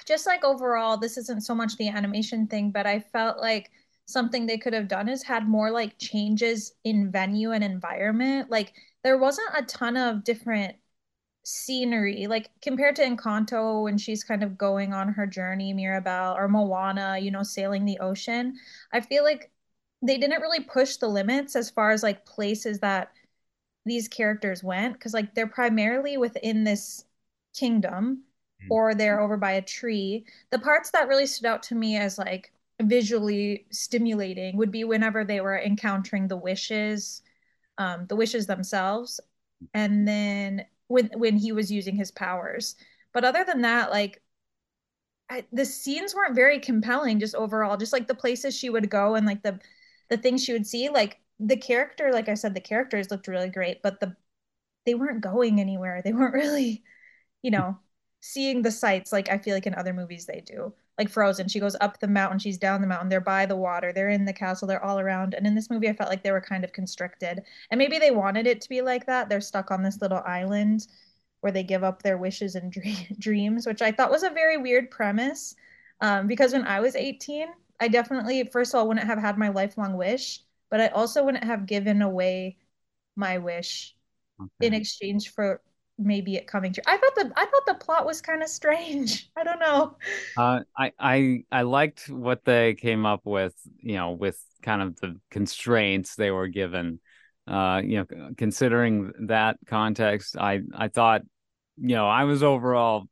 just 0.06 0.26
like 0.28 0.44
overall, 0.44 0.98
this 0.98 1.18
isn't 1.18 1.42
so 1.42 1.56
much 1.56 1.78
the 1.78 1.90
animation 1.90 2.48
thing, 2.48 2.72
but 2.72 2.86
I 2.88 3.00
felt 3.00 3.40
like 3.40 3.72
something 4.06 4.46
they 4.46 4.58
could 4.58 4.74
have 4.74 4.88
done 4.88 5.10
is 5.10 5.24
had 5.24 5.48
more 5.48 5.72
like 5.72 5.98
changes 6.00 6.74
in 6.84 7.12
venue 7.12 7.52
and 7.52 7.64
environment. 7.64 8.50
Like 8.50 8.74
there 9.04 9.18
wasn't 9.18 9.50
a 9.56 9.64
ton 9.64 9.98
of 9.98 10.24
different 10.24 10.76
scenery 11.44 12.28
like 12.28 12.52
compared 12.62 12.96
to 12.96 13.04
encanto 13.04 13.84
when 13.84 13.98
she's 13.98 14.24
kind 14.24 14.44
of 14.44 14.58
going 14.58 14.94
on 14.94 15.08
her 15.10 15.26
journey 15.26 15.74
mirabel 15.74 16.36
or 16.38 16.48
moana 16.48 17.18
you 17.20 17.32
know 17.32 17.44
sailing 17.44 17.86
the 17.86 17.98
ocean 18.00 18.54
i 18.94 19.00
feel 19.00 19.24
like 19.24 19.50
they 20.02 20.18
didn't 20.18 20.42
really 20.42 20.60
push 20.60 20.98
the 20.98 21.08
limits 21.08 21.56
as 21.56 21.70
far 21.70 21.92
as 21.92 22.04
like 22.04 22.26
places 22.26 22.80
that 22.80 23.12
these 23.86 24.08
characters 24.08 24.64
went 24.64 24.94
because 24.94 25.14
like 25.14 25.34
they're 25.34 25.48
primarily 25.48 26.18
within 26.18 26.64
this 26.64 27.06
kingdom 27.56 28.24
mm-hmm. 28.62 28.72
or 28.72 28.96
they're 28.96 29.20
over 29.22 29.38
by 29.38 29.52
a 29.52 29.62
tree 29.62 30.26
the 30.52 30.60
parts 30.60 30.92
that 30.92 31.08
really 31.08 31.26
stood 31.26 31.46
out 31.48 31.64
to 31.64 31.76
me 31.76 31.98
as 31.98 32.18
like 32.18 32.52
visually 32.82 33.66
stimulating 33.72 34.56
would 34.56 34.72
be 34.72 34.84
whenever 34.84 35.26
they 35.26 35.42
were 35.42 35.60
encountering 35.60 36.28
the 36.28 36.38
wishes 36.38 37.22
um, 37.78 38.06
the 38.08 38.16
wishes 38.16 38.46
themselves 38.46 39.20
and 39.74 40.08
then 40.08 40.66
when 40.88 41.10
when 41.16 41.38
he 41.38 41.52
was 41.52 41.72
using 41.72 41.96
his 41.96 42.12
powers. 42.12 42.76
But 43.14 43.24
other 43.24 43.44
than 43.46 43.62
that, 43.62 43.92
like 43.92 44.22
I, 45.30 45.46
the 45.54 45.66
scenes 45.66 46.14
weren't 46.16 46.36
very 46.36 46.60
compelling 46.60 47.20
just 47.20 47.36
overall 47.36 47.78
just 47.78 47.94
like 47.94 48.08
the 48.08 48.16
places 48.16 48.56
she 48.58 48.70
would 48.70 48.90
go 48.90 49.16
and 49.16 49.26
like 49.26 49.44
the 49.44 49.60
the 50.10 50.18
things 50.18 50.44
she 50.44 50.54
would 50.54 50.66
see 50.68 50.90
like 50.90 51.20
the 51.40 51.56
character 51.58 52.12
like 52.12 52.28
i 52.30 52.34
said 52.34 52.56
the 52.56 52.60
characters 52.60 53.12
looked 53.12 53.28
really 53.28 53.50
great 53.50 53.82
but 53.84 54.00
the 54.00 54.16
they 54.86 54.96
weren't 54.96 55.22
going 55.22 55.60
anywhere 55.60 56.02
they 56.04 56.14
weren't 56.14 56.34
really 56.46 56.84
you 57.42 57.52
know 57.52 57.78
seeing 58.22 58.62
the 58.62 58.72
sights 58.72 59.12
like 59.12 59.30
i 59.30 59.38
feel 59.38 59.54
like 59.54 59.68
in 59.68 59.76
other 59.76 59.94
movies 59.94 60.26
they 60.26 60.42
do 60.42 60.74
like 61.00 61.10
Frozen. 61.10 61.48
She 61.48 61.62
goes 61.62 61.78
up 61.80 62.00
the 62.00 62.08
mountain, 62.08 62.40
she's 62.40 62.58
down 62.58 62.82
the 62.82 62.88
mountain, 62.88 63.08
they're 63.08 63.22
by 63.22 63.46
the 63.46 63.56
water, 63.56 63.94
they're 63.94 64.10
in 64.10 64.26
the 64.26 64.34
castle, 64.34 64.68
they're 64.68 64.84
all 64.84 65.00
around. 65.00 65.34
And 65.34 65.48
in 65.48 65.56
this 65.56 65.70
movie, 65.70 65.88
I 65.88 65.94
felt 65.94 66.10
like 66.10 66.24
they 66.24 66.34
were 66.34 66.42
kind 66.42 66.66
of 66.66 66.74
constricted. 66.74 67.42
And 67.72 67.80
maybe 67.80 67.98
they 67.98 68.12
wanted 68.12 68.46
it 68.46 68.60
to 68.62 68.70
be 68.70 68.82
like 68.82 69.06
that. 69.06 69.30
They're 69.30 69.40
stuck 69.40 69.72
on 69.72 69.82
this 69.82 70.02
little 70.02 70.22
island 70.26 70.88
where 71.40 71.54
they 71.54 71.64
give 71.64 71.86
up 71.86 72.04
their 72.04 72.18
wishes 72.18 72.56
and 72.56 72.72
dreams, 73.18 73.66
which 73.66 73.82
I 73.82 73.94
thought 73.94 74.12
was 74.12 74.24
a 74.24 74.30
very 74.30 74.58
weird 74.58 74.92
premise. 74.92 75.56
Um, 76.02 76.28
because 76.28 76.52
when 76.52 76.68
I 76.68 76.82
was 76.82 76.98
18, 76.98 77.48
I 77.80 77.88
definitely, 77.88 78.44
first 78.44 78.74
of 78.74 78.80
all, 78.80 78.88
wouldn't 78.90 79.08
have 79.08 79.20
had 79.20 79.38
my 79.38 79.48
lifelong 79.48 79.96
wish, 79.96 80.42
but 80.70 80.82
I 80.82 80.88
also 80.88 81.24
wouldn't 81.24 81.46
have 81.46 81.66
given 81.66 82.02
away 82.02 82.58
my 83.16 83.38
wish 83.38 83.96
okay. 84.42 84.68
in 84.68 84.74
exchange 84.74 85.30
for 85.30 85.62
maybe 86.00 86.36
it 86.36 86.48
coming 86.48 86.74
true. 86.74 86.84
I 86.88 86.98
thought 86.98 87.16
the 87.16 87.32
I 87.36 87.46
thought 87.46 87.66
the 87.68 87.76
plot 87.76 88.06
was 88.06 88.22
kind 88.22 88.42
of 88.42 88.50
strange. 88.50 89.30
I 89.38 89.44
don't 89.44 89.60
know. 89.60 89.98
Uh, 90.38 90.62
I 90.78 90.92
I 91.00 91.44
I 91.52 91.62
liked 91.64 92.10
what 92.10 92.46
they 92.46 92.74
came 92.76 93.06
up 93.06 93.22
with. 93.26 93.54
You 93.80 93.96
know, 93.96 94.12
with 94.12 94.42
kind 94.64 94.82
of 94.82 95.00
the 95.00 95.20
constraints 95.30 96.16
they 96.16 96.32
were 96.32 96.48
given. 96.48 97.00
Uh, 97.48 97.82
you 97.84 97.98
know, 97.98 98.32
considering 98.38 99.12
that 99.28 99.58
context, 99.66 100.38
I 100.38 100.62
I 100.74 100.88
thought, 100.88 101.22
you 101.78 101.96
know, 101.96 102.08
I 102.08 102.24
was 102.24 102.44
overall 102.44 103.08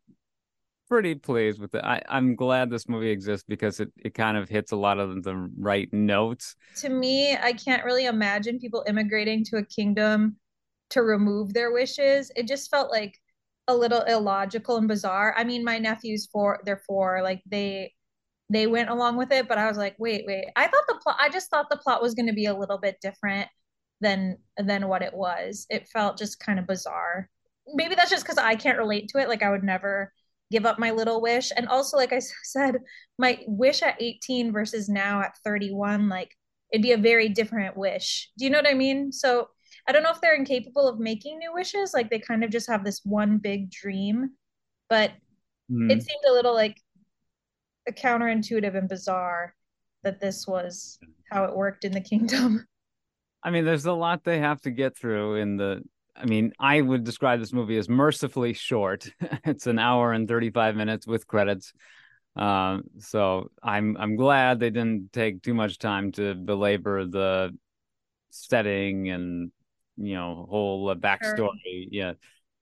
pretty 0.88 1.16
pleased 1.16 1.60
with 1.60 1.76
it. 1.76 1.84
I, 1.84 2.02
I'm 2.08 2.36
glad 2.36 2.70
this 2.70 2.88
movie 2.88 3.10
exists 3.10 3.46
because 3.48 3.80
it, 3.80 3.92
it 3.98 4.14
kind 4.14 4.38
of 4.38 4.48
hits 4.48 4.72
a 4.72 4.78
lot 4.78 5.00
of 5.00 5.22
the 5.24 5.36
right 5.60 5.92
notes. 5.92 6.56
To 6.78 6.90
me, 6.90 7.36
I 7.36 7.54
can't 7.54 7.84
really 7.84 8.06
imagine 8.06 8.58
people 8.58 8.86
immigrating 8.88 9.44
to 9.46 9.58
a 9.58 9.66
kingdom 9.66 10.38
to 10.92 11.02
remove 11.02 11.54
their 11.54 11.72
wishes. 11.72 12.32
It 12.36 12.48
just 12.48 12.70
felt 12.70 12.92
like 12.92 13.20
a 13.68 13.76
little 13.76 14.02
illogical 14.02 14.78
and 14.78 14.88
bizarre. 14.88 15.34
I 15.38 15.44
mean, 15.44 15.64
my 15.64 15.78
nephews 15.78 16.28
four, 16.32 16.62
they're 16.66 16.82
four, 16.88 17.22
like 17.24 17.42
they 17.46 17.94
they 18.50 18.66
went 18.66 18.90
along 18.90 19.18
with 19.18 19.32
it, 19.34 19.48
but 19.50 19.58
I 19.58 19.68
was 19.68 19.78
like, 19.78 19.96
wait, 20.00 20.24
wait. 20.26 20.46
I 20.56 20.68
thought 20.68 20.86
the 20.88 21.00
plot 21.04 21.18
I 21.20 21.30
just 21.30 21.50
thought 21.50 21.70
the 21.70 21.78
plot 21.78 22.02
was 22.02 22.14
gonna 22.14 22.34
be 22.34 22.46
a 22.46 22.56
little 22.56 22.78
bit 22.78 22.98
different 23.02 23.50
than 24.02 24.38
than 24.58 24.88
what 24.88 25.02
it 25.02 25.14
was. 25.14 25.66
It 25.70 25.88
felt 25.90 26.18
just 26.18 26.40
kind 26.40 26.60
of 26.60 26.68
bizarre. 26.68 27.30
Maybe 27.74 27.96
that's 27.96 28.10
just 28.10 28.24
because 28.24 28.38
I 28.38 28.56
can't 28.56 28.78
relate 28.78 29.10
to 29.10 29.20
it. 29.20 29.28
Like 29.28 29.44
I 29.44 29.50
would 29.50 29.64
never 29.64 30.14
give 30.52 30.66
up 30.66 30.80
my 30.80 30.92
little 30.92 31.22
wish. 31.22 31.52
And 31.56 31.68
also, 31.68 31.98
like 31.98 32.14
I 32.14 32.20
said, 32.44 32.78
my 33.18 33.40
wish 33.48 33.82
at 33.82 34.02
18 34.02 34.52
versus 34.52 34.90
now 34.90 35.22
at 35.22 35.38
31, 35.44 36.10
like 36.10 36.32
it'd 36.72 36.84
be 36.84 36.94
a 36.94 36.98
very 36.98 37.30
different 37.30 37.78
wish. 37.78 38.32
Do 38.38 38.46
you 38.46 38.52
know 38.52 38.60
what 38.60 38.70
I 38.70 38.74
mean? 38.74 39.12
So 39.12 39.50
I 39.88 39.92
don't 39.94 40.04
know 40.04 40.12
if 40.12 40.22
they're 40.22 40.36
incapable 40.36 40.88
of 40.88 41.00
making 41.00 41.40
new 41.40 41.54
wishes. 41.54 41.94
Like 41.94 42.10
they 42.10 42.20
kind 42.20 42.44
of 42.44 42.50
just 42.50 42.68
have 42.68 42.84
this 42.84 43.02
one 43.04 43.38
big 43.38 43.72
dream, 43.72 44.32
but 44.90 45.12
mm. 45.72 45.90
it 45.90 46.04
seemed 46.04 46.24
a 46.28 46.34
little 46.34 46.54
like 46.54 46.82
a 47.88 47.92
counterintuitive 47.92 48.76
and 48.76 48.90
bizarre 48.90 49.56
that 50.04 50.20
this 50.20 50.46
was 50.46 51.00
how 51.32 51.46
it 51.46 51.56
worked 51.56 51.86
in 51.86 51.94
the 51.94 52.02
kingdom. 52.02 52.66
I 53.44 53.50
mean, 53.50 53.66
there's 53.66 53.86
a 53.86 53.94
lot 53.94 54.24
they 54.24 54.40
have 54.40 54.62
to 54.62 54.72
get 54.72 54.98
through 54.98 55.36
in 55.36 55.58
the. 55.58 55.84
I 56.16 56.26
mean, 56.26 56.52
I 56.60 56.82
would 56.82 57.04
describe 57.04 57.40
this 57.40 57.54
movie 57.54 57.78
as 57.78 57.88
mercifully 57.88 58.54
short. 58.54 59.08
it's 59.46 59.68
an 59.68 59.78
hour 59.78 60.12
and 60.12 60.28
35 60.28 60.76
minutes 60.76 61.06
with 61.06 61.28
credits. 61.28 61.72
Um, 62.36 62.84
so 63.00 63.52
I'm 63.64 63.96
I'm 63.98 64.16
glad 64.16 64.60
they 64.60 64.70
didn't 64.70 65.14
take 65.14 65.42
too 65.44 65.54
much 65.54 65.78
time 65.80 66.12
to 66.14 66.36
belabor 66.36 67.06
the 67.06 67.56
setting 68.32 69.10
and 69.10 69.52
you 69.98 70.16
know 70.16 70.46
whole 70.50 70.90
uh, 70.90 70.96
backstory. 70.96 71.38
Sure. 71.38 71.54
Yeah, 71.64 72.14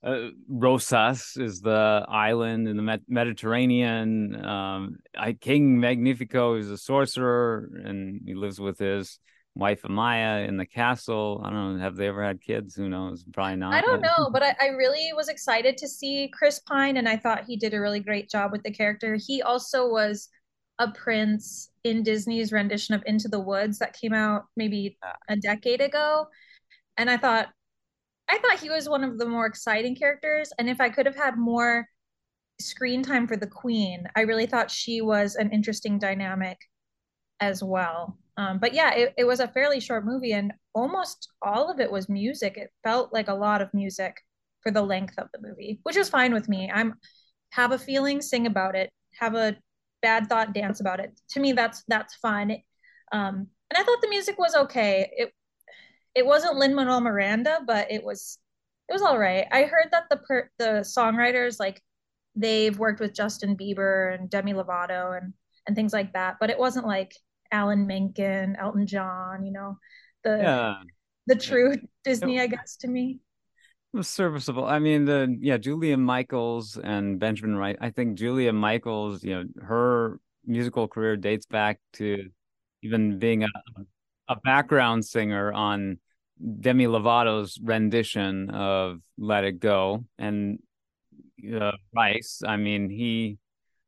uh, 0.06 0.30
Rosas 0.48 1.36
is 1.36 1.62
the 1.62 2.06
island 2.08 2.68
in 2.68 2.78
the 2.78 2.84
Met- 2.84 3.10
Mediterranean. 3.10 4.46
Um, 4.46 4.98
I, 5.18 5.34
King 5.34 5.80
Magnifico 5.80 6.56
is 6.56 6.70
a 6.70 6.78
sorcerer, 6.78 7.70
and 7.84 8.22
he 8.24 8.36
lives 8.36 8.60
with 8.60 8.78
his 8.78 9.20
wife 9.56 9.82
Amaya 9.82 10.48
in 10.48 10.58
the 10.58 10.66
castle. 10.66 11.42
I 11.44 11.50
don't 11.50 11.78
know. 11.78 11.84
Have 11.84 11.96
they 11.96 12.08
ever 12.08 12.24
had 12.24 12.40
kids? 12.42 12.76
Who 12.76 12.88
knows? 12.88 13.26
Probably 13.34 13.56
not. 13.56 13.74
I 13.74 13.82
don't 13.82 14.02
know, 14.02 14.30
but 14.32 14.44
I, 14.44 14.56
I, 14.62 14.68
really 14.68 15.12
was 15.16 15.30
excited 15.30 15.78
to 15.78 15.88
see 15.88 16.30
Chris 16.32 16.60
Pine, 16.60 16.98
and 16.98 17.10
I 17.10 17.18
thought 17.18 17.46
he 17.46 17.58
did 17.58 17.74
a 17.74 17.82
really 17.82 18.02
great 18.02 18.30
job 18.30 18.52
with 18.52 18.62
the 18.64 18.72
character. 18.72 19.18
He 19.26 19.42
also 19.42 19.90
was 19.90 20.30
a 20.78 20.92
prince 20.92 21.72
in 21.84 22.04
Disney's 22.04 22.52
rendition 22.52 22.94
of 22.94 23.04
Into 23.06 23.28
the 23.28 23.40
Woods 23.40 23.80
that 23.80 23.98
came 24.00 24.14
out 24.14 24.44
maybe 24.56 24.98
a 25.30 25.38
decade 25.38 25.82
ago 25.82 26.28
and 26.98 27.10
I 27.10 27.18
thought 27.18 27.50
I 28.30 28.40
thought 28.40 28.60
he 28.60 28.70
was 28.70 28.90
one 28.90 29.04
of 29.04 29.18
the 29.18 29.26
more 29.28 29.46
exciting 29.46 29.96
characters. 29.96 30.52
And 30.58 30.70
if 30.70 30.82
I 30.82 30.90
could 30.90 31.06
have 31.06 31.16
had 31.16 31.38
more 31.38 31.88
screen 32.60 33.04
time 33.04 33.28
for 33.28 33.38
the 33.38 33.48
Queen, 33.48 34.08
I 34.16 34.22
really 34.22 34.48
thought 34.48 34.72
she 34.72 35.02
was 35.02 35.36
an 35.36 35.52
interesting 35.52 36.00
dynamic 36.00 36.58
as 37.40 37.64
well. 37.64 38.18
Um, 38.38 38.60
but 38.60 38.74
yeah, 38.74 38.94
it, 38.94 39.14
it 39.18 39.24
was 39.26 39.40
a 39.40 39.48
fairly 39.48 39.80
short 39.80 40.06
movie, 40.06 40.34
and 40.34 40.54
almost 40.74 41.30
all 41.42 41.72
of 41.72 41.80
it 41.80 41.92
was 41.92 42.10
music. 42.10 42.58
It 42.58 42.72
felt 42.84 43.14
like 43.14 43.28
a 43.28 43.34
lot 43.34 43.62
of 43.62 43.74
music 43.74 44.18
for 44.62 44.72
the 44.72 44.82
length 44.82 45.18
of 45.18 45.28
the 45.34 45.48
movie, 45.48 45.80
which 45.84 45.96
was 45.96 46.10
fine 46.10 46.34
with 46.34 46.50
me. 46.50 46.70
I'm 46.74 46.96
have 47.52 47.72
a 47.72 47.80
feeling, 47.80 48.22
sing 48.22 48.48
about 48.48 48.76
it. 48.76 48.92
Have 49.20 49.36
a 49.36 49.56
bad 50.02 50.28
thought, 50.28 50.54
dance 50.54 50.82
about 50.82 51.00
it. 51.00 51.18
To 51.32 51.40
me, 51.40 51.54
that's 51.54 51.84
that's 51.88 52.16
fun. 52.16 52.52
Um, 53.12 53.48
and 53.70 53.78
I 53.78 53.84
thought 53.84 54.02
the 54.02 54.10
music 54.10 54.38
was 54.38 54.56
okay. 54.56 55.10
It 55.16 55.34
it 56.16 56.26
wasn't 56.26 56.56
Lin 56.56 56.74
Manuel 56.74 57.02
Miranda, 57.02 57.60
but 57.68 57.92
it 57.92 58.04
was 58.04 58.40
it 58.90 58.94
was 58.94 59.02
all 59.02 59.20
right. 59.20 59.46
I 59.52 59.64
heard 59.64 59.90
that 59.92 60.06
the 60.10 60.18
per, 60.18 60.50
the 60.58 60.82
songwriters 60.82 61.60
like 61.60 61.82
they've 62.36 62.78
worked 62.78 63.00
with 63.00 63.14
Justin 63.14 63.58
Bieber 63.58 64.16
and 64.16 64.30
Demi 64.30 64.54
Lovato 64.54 65.18
and 65.18 65.34
and 65.68 65.76
things 65.76 65.94
like 65.94 66.14
that, 66.14 66.38
but 66.40 66.50
it 66.50 66.58
wasn't 66.58 66.86
like 66.86 67.16
Alan 67.52 67.88
Menken, 67.88 68.56
Elton 68.56 68.88
John, 68.88 69.44
you 69.44 69.52
know, 69.52 69.78
the 70.24 70.38
yeah. 70.38 70.76
the 71.28 71.36
true 71.36 71.76
Disney, 72.04 72.40
I 72.40 72.48
guess, 72.48 72.78
to 72.78 72.88
me. 72.88 73.20
It 73.94 73.98
was 73.98 74.08
serviceable. 74.08 74.66
I 74.66 74.80
mean, 74.80 75.06
the 75.06 75.36
yeah, 75.42 75.58
Julia 75.58 75.98
Michaels 75.98 76.78
and 76.78 77.20
Benjamin 77.20 77.56
Wright. 77.56 77.78
I 77.82 77.90
think 77.90 78.18
Julia 78.18 78.54
Michaels, 78.54 79.24
you 79.24 79.36
know, 79.36 79.46
her 79.64 80.20
musical 80.46 80.88
career 80.88 81.18
dates 81.18 81.46
back 81.46 81.80
to 81.94 82.30
even 82.84 83.20
being 83.20 83.44
a 83.44 83.48
a 84.28 84.36
background 84.38 85.06
singer 85.06 85.52
on 85.54 86.00
Demi 86.60 86.88
Lovato's 86.88 87.60
rendition 87.62 88.50
of 88.50 89.00
"Let 89.18 89.44
It 89.44 89.60
Go" 89.60 90.06
and 90.18 90.60
uh, 91.60 91.72
Rice. 91.96 92.42
I 92.46 92.58
mean, 92.58 92.90
he 92.90 93.38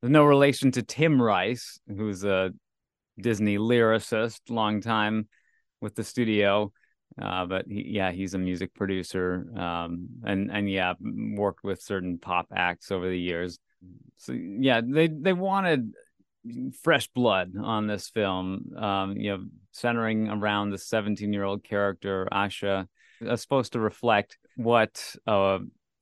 there's 0.01 0.11
no 0.11 0.25
relation 0.25 0.71
to 0.71 0.83
Tim 0.83 1.21
Rice, 1.21 1.79
who's 1.87 2.23
a 2.23 2.51
Disney 3.19 3.57
lyricist, 3.57 4.41
long 4.49 4.81
time 4.81 5.27
with 5.81 5.95
the 5.95 6.03
studio. 6.03 6.71
Uh, 7.19 7.45
but 7.45 7.65
he, 7.67 7.83
yeah, 7.87 8.11
he's 8.11 8.35
a 8.35 8.37
music 8.37 8.73
producer, 8.75 9.47
um, 9.57 10.07
and 10.23 10.51
and 10.51 10.69
yeah, 10.69 10.93
worked 11.01 11.63
with 11.63 11.81
certain 11.81 12.19
pop 12.19 12.47
acts 12.55 12.91
over 12.91 13.09
the 13.09 13.19
years. 13.19 13.59
So 14.17 14.33
yeah, 14.33 14.81
they 14.85 15.07
they 15.07 15.33
wanted 15.33 15.93
fresh 16.83 17.07
blood 17.07 17.53
on 17.61 17.87
this 17.87 18.09
film. 18.09 18.73
Um, 18.77 19.17
you 19.17 19.31
know, 19.31 19.45
centering 19.71 20.29
around 20.29 20.71
the 20.71 20.77
17 20.77 21.31
year 21.33 21.43
old 21.43 21.63
character 21.63 22.27
Asha, 22.31 22.87
is 23.21 23.41
supposed 23.41 23.73
to 23.73 23.79
reflect 23.79 24.37
what 24.55 25.15
a 25.25 25.59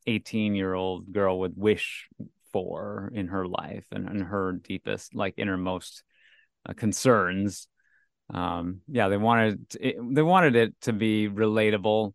18 0.07 0.55
year 0.55 0.73
old 0.73 1.11
girl 1.11 1.39
would 1.39 1.53
wish 1.55 2.07
for 2.51 3.11
in 3.13 3.27
her 3.27 3.47
life 3.47 3.85
and, 3.91 4.07
and 4.07 4.21
her 4.23 4.53
deepest, 4.53 5.15
like 5.15 5.35
innermost 5.37 6.03
uh, 6.67 6.73
concerns 6.73 7.67
um 8.33 8.81
yeah 8.87 9.07
they 9.07 9.17
wanted 9.17 9.59
it, 9.79 9.97
they 10.13 10.23
wanted 10.23 10.55
it 10.55 10.73
to 10.81 10.91
be 10.91 11.29
relatable 11.29 12.13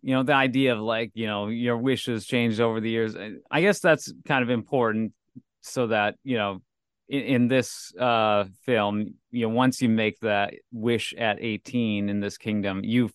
you 0.00 0.14
know 0.14 0.22
the 0.22 0.32
idea 0.32 0.72
of 0.72 0.80
like 0.80 1.10
you 1.14 1.26
know 1.26 1.48
your 1.48 1.76
wishes 1.76 2.24
changed 2.24 2.60
over 2.60 2.80
the 2.80 2.88
years 2.88 3.14
i 3.50 3.60
guess 3.60 3.80
that's 3.80 4.12
kind 4.26 4.42
of 4.42 4.48
important 4.48 5.12
so 5.60 5.88
that 5.88 6.14
you 6.24 6.36
know 6.36 6.62
in, 7.08 7.20
in 7.22 7.48
this 7.48 7.94
uh 7.96 8.44
film 8.64 9.14
you 9.30 9.42
know 9.42 9.54
once 9.54 9.80
you 9.82 9.88
make 9.88 10.18
that 10.20 10.54
wish 10.72 11.14
at 11.16 11.38
18 11.40 12.08
in 12.08 12.20
this 12.20 12.38
kingdom 12.38 12.82
you've, 12.84 13.12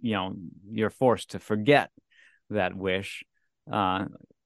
you 0.00 0.12
know 0.12 0.34
you're 0.70 0.90
forced 0.90 1.30
to 1.30 1.38
forget 1.38 1.90
that 2.50 2.74
wish 2.74 3.24
uh 3.70 4.04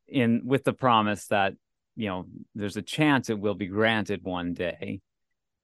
in 0.09 0.43
with 0.45 0.65
the 0.65 0.73
promise 0.73 1.27
that 1.29 1.55
you 1.97 2.09
know 2.09 2.27
there's 2.55 2.77
a 2.77 2.83
chance 2.83 3.31
it 3.31 3.39
will 3.39 3.55
be 3.55 3.67
granted 3.67 4.23
one 4.23 4.55
day 4.55 5.01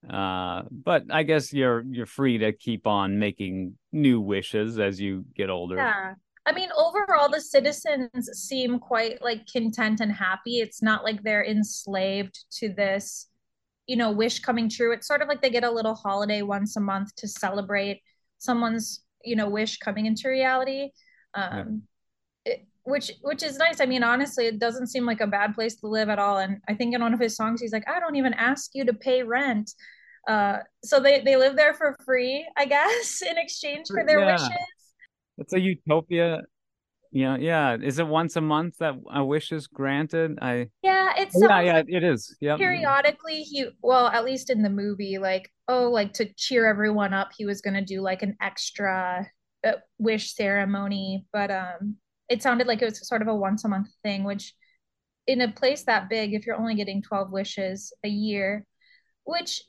uh, 0.09 0.63
but 0.71 1.05
I 1.11 1.25
guess 1.25 1.53
you're 1.53 1.83
you're 1.91 2.07
free 2.07 2.39
to 2.39 2.53
keep 2.53 2.87
on 2.87 3.19
making 3.19 3.77
new 3.93 4.21
wishes 4.21 4.79
as 4.79 5.01
you 5.01 5.25
get 5.35 5.51
older. 5.51 5.77
Yeah. 5.77 6.15
I 6.49 6.53
mean, 6.53 6.71
overall, 6.75 7.29
the 7.29 7.43
citizens 7.43 8.31
seem 8.33 8.79
quite 8.79 9.21
like 9.21 9.47
content 9.53 10.01
and 10.01 10.11
happy. 10.11 10.61
It's 10.61 10.81
not 10.81 11.05
like 11.05 11.23
they're 11.23 11.45
enslaved 11.45 12.39
to 12.53 12.71
this, 12.71 13.27
you 13.87 13.97
know, 13.97 14.13
wish 14.13 14.41
coming 14.41 14.71
true. 14.71 14.93
It's 14.93 15.07
sort 15.07 15.21
of 15.21 15.29
like 15.29 15.43
they 15.43 15.51
get 15.51 15.63
a 15.63 15.71
little 15.71 15.95
holiday 15.95 16.41
once 16.41 16.75
a 16.77 16.81
month 16.81 17.15
to 17.17 17.29
celebrate 17.29 18.01
someone's, 18.39 19.05
you 19.23 19.37
know, 19.37 19.51
wish 19.51 19.77
coming 19.77 20.07
into 20.07 20.31
reality. 20.31 20.89
Um, 21.35 21.83
yeah. 22.47 22.55
it, 22.55 22.67
which 22.85 23.13
which 23.21 23.43
is 23.43 23.59
nice. 23.59 23.83
I 23.83 23.85
mean, 23.87 24.03
honestly, 24.03 24.47
it 24.47 24.59
doesn't 24.59 24.87
seem 24.87 25.05
like 25.05 25.21
a 25.21 25.27
bad 25.27 25.55
place 25.55 25.77
to 25.81 25.87
live 25.87 26.09
at 26.09 26.19
all. 26.19 26.39
And 26.39 26.63
I 26.67 26.73
think 26.73 26.95
in 26.95 27.03
one 27.03 27.13
of 27.13 27.21
his 27.21 27.37
songs, 27.37 27.61
he's 27.61 27.75
like, 27.75 27.87
"I 27.87 28.01
don't 28.01 28.17
even 28.17 28.33
ask 28.33 28.71
you 28.73 28.87
to 28.87 28.95
pay 28.95 29.23
rent." 29.23 29.71
Uh, 30.27 30.61
so 30.83 30.99
they 30.99 31.21
they 31.21 31.37
live 31.37 31.57
there 31.57 31.75
for 31.75 31.95
free, 32.07 32.49
I 32.57 32.65
guess, 32.65 33.21
in 33.31 33.37
exchange 33.37 33.89
for 33.89 34.03
their 34.07 34.21
yeah. 34.21 34.33
wishes. 34.33 34.78
It's 35.39 35.53
a 35.53 35.61
utopia. 35.61 36.43
Yeah, 37.11 37.37
yeah. 37.39 37.77
Is 37.81 37.99
it 37.99 38.07
once 38.07 38.37
a 38.37 38.41
month 38.41 38.79
that 38.79 38.95
a 39.11 39.25
wish 39.25 39.51
is 39.53 39.67
granted? 39.67 40.39
I 40.43 40.69
yeah, 40.83 41.13
it's 41.17 41.37
yeah, 41.41 41.61
yeah. 41.61 41.83
It 41.87 42.05
is. 42.05 42.37
Yeah. 42.41 42.57
Periodically, 42.57 43.43
he 43.43 43.71
well, 43.83 44.09
at 44.09 44.25
least 44.25 44.51
in 44.51 44.63
the 44.63 44.71
movie, 44.71 45.19
like 45.19 45.51
oh, 45.69 45.91
like 45.91 46.13
to 46.15 46.33
cheer 46.35 46.67
everyone 46.67 47.15
up, 47.15 47.31
he 47.37 47.47
was 47.47 47.61
gonna 47.61 47.85
do 47.85 48.03
like 48.03 48.23
an 48.23 48.37
extra 48.43 49.27
uh, 49.65 49.73
wish 49.99 50.35
ceremony, 50.35 51.27
but 51.33 51.51
um 51.51 51.97
it 52.29 52.43
sounded 52.43 52.67
like 52.67 52.83
it 52.83 52.85
was 52.85 53.09
sort 53.09 53.23
of 53.23 53.29
a 53.29 53.35
once 53.35 53.65
a 53.65 53.69
month 53.69 53.89
thing, 54.03 54.25
which 54.25 54.55
in 55.27 55.41
a 55.41 55.53
place 55.53 55.85
that 55.85 56.09
big, 56.09 56.35
if 56.35 56.47
you're 56.47 56.57
only 56.57 56.75
getting 56.75 57.03
12 57.03 57.31
wishes 57.31 57.93
a 58.05 58.09
year, 58.09 58.67
which 59.25 59.63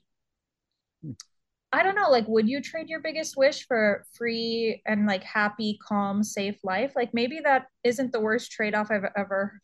I 1.71 1.83
don't 1.83 1.95
know, 1.95 2.09
like, 2.09 2.27
would 2.27 2.49
you 2.49 2.61
trade 2.61 2.89
your 2.89 2.99
biggest 2.99 3.37
wish 3.37 3.67
for 3.67 4.03
free 4.13 4.81
and 4.87 5.05
like 5.05 5.23
happy, 5.23 5.77
calm, 5.87 6.23
safe 6.23 6.57
life? 6.63 6.93
Like, 6.95 7.13
maybe 7.13 7.39
that 7.43 7.67
isn't 7.83 8.11
the 8.11 8.19
worst 8.19 8.51
trade 8.51 8.73
off 8.73 8.89
I've 8.89 9.05
ever 9.15 9.61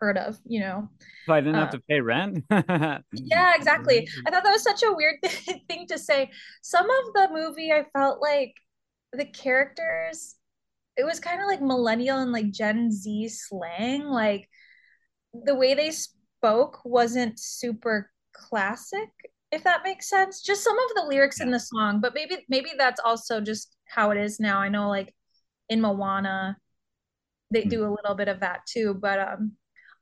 heard 0.00 0.18
of, 0.18 0.38
you 0.44 0.60
know? 0.60 0.88
If 1.26 1.30
I 1.30 1.40
didn't 1.40 1.56
uh, 1.56 1.60
have 1.60 1.70
to 1.70 1.82
pay 1.88 2.00
rent. 2.00 2.44
yeah, 2.50 3.54
exactly. 3.54 4.08
I 4.26 4.30
thought 4.30 4.42
that 4.42 4.50
was 4.50 4.62
such 4.62 4.82
a 4.82 4.92
weird 4.92 5.16
thing 5.68 5.86
to 5.88 5.98
say. 5.98 6.30
Some 6.62 6.86
of 6.90 7.12
the 7.14 7.28
movie, 7.32 7.70
I 7.70 7.84
felt 7.92 8.20
like 8.20 8.54
the 9.12 9.26
characters 9.26 10.36
it 10.96 11.04
was 11.04 11.18
kind 11.18 11.40
of 11.40 11.46
like 11.46 11.62
millennial 11.62 12.18
and 12.18 12.32
like 12.32 12.50
Gen 12.50 12.92
Z 12.92 13.28
slang. 13.28 14.04
Like 14.04 14.48
the 15.32 15.54
way 15.54 15.74
they 15.74 15.90
spoke 15.90 16.80
wasn't 16.84 17.38
super 17.38 18.10
classic, 18.32 19.08
if 19.52 19.64
that 19.64 19.82
makes 19.84 20.08
sense. 20.08 20.42
Just 20.42 20.64
some 20.64 20.78
of 20.78 20.94
the 20.94 21.06
lyrics 21.08 21.38
yeah. 21.40 21.46
in 21.46 21.52
the 21.52 21.60
song, 21.60 22.00
but 22.00 22.14
maybe 22.14 22.44
maybe 22.48 22.70
that's 22.76 23.00
also 23.04 23.40
just 23.40 23.76
how 23.86 24.10
it 24.10 24.18
is 24.18 24.40
now. 24.40 24.58
I 24.58 24.68
know 24.68 24.88
like 24.88 25.14
in 25.68 25.80
Moana, 25.80 26.56
they 27.50 27.62
mm. 27.62 27.70
do 27.70 27.86
a 27.86 27.94
little 27.94 28.14
bit 28.14 28.28
of 28.28 28.40
that 28.40 28.60
too. 28.66 28.94
But 28.94 29.20
um 29.20 29.52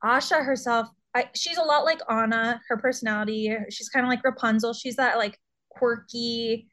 Asha 0.03 0.45
herself, 0.45 0.87
I, 1.13 1.29
she's 1.35 1.57
a 1.57 1.63
lot 1.63 1.83
like 1.83 1.99
Anna, 2.09 2.61
her 2.69 2.77
personality. 2.77 3.53
She's 3.69 3.89
kind 3.89 4.05
of 4.05 4.09
like 4.09 4.23
Rapunzel. 4.23 4.73
She's 4.73 4.95
that 4.95 5.17
like 5.17 5.37
quirky. 5.69 6.69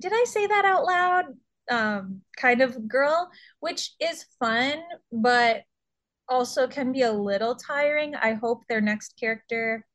Did 0.00 0.12
I 0.12 0.24
say 0.24 0.46
that 0.46 0.64
out 0.64 0.84
loud? 0.84 1.26
um, 1.70 2.22
kind 2.36 2.60
of 2.60 2.88
girl, 2.88 3.30
which 3.60 3.92
is 4.00 4.26
fun, 4.38 4.82
but 5.12 5.62
also 6.28 6.66
can 6.66 6.92
be 6.92 7.02
a 7.02 7.12
little 7.12 7.54
tiring. 7.54 8.14
I 8.14 8.34
hope 8.34 8.62
their 8.68 8.80
next 8.80 9.18
character 9.18 9.86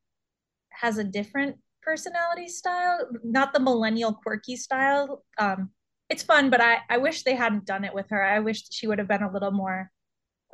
has 0.70 0.98
a 0.98 1.04
different 1.04 1.58
personality 1.82 2.48
style, 2.48 3.08
not 3.24 3.54
the 3.54 3.60
millennial 3.60 4.14
quirky 4.14 4.56
style. 4.56 5.24
Um, 5.38 5.72
it's 6.10 6.24
fun, 6.24 6.50
but 6.50 6.62
I, 6.62 6.80
I 6.90 6.98
wish 6.98 7.24
they 7.24 7.36
hadn't 7.36 7.66
done 7.66 7.84
it 7.84 7.94
with 7.94 8.08
her. 8.10 8.24
I 8.24 8.40
wish 8.40 8.64
she 8.72 8.88
would 8.88 9.00
have 9.00 9.08
been 9.08 9.24
a 9.24 9.32
little 9.32 9.52
more, 9.52 9.90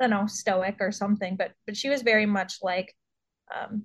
I 0.00 0.04
don't 0.04 0.10
know, 0.10 0.26
stoic 0.26 0.76
or 0.80 0.92
something. 0.92 1.36
But 1.36 1.52
but 1.66 1.76
she 1.76 1.88
was 1.88 2.02
very 2.02 2.26
much 2.26 2.58
like, 2.62 2.94
um, 3.54 3.84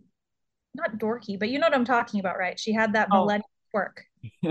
not 0.75 0.97
dorky, 0.97 1.37
but 1.37 1.49
you 1.49 1.59
know 1.59 1.67
what 1.67 1.75
I'm 1.75 1.85
talking 1.85 2.19
about, 2.19 2.37
right? 2.37 2.59
She 2.59 2.73
had 2.73 2.93
that 2.93 3.07
oh. 3.11 3.21
millennial 3.21 3.49
quirk. 3.71 4.03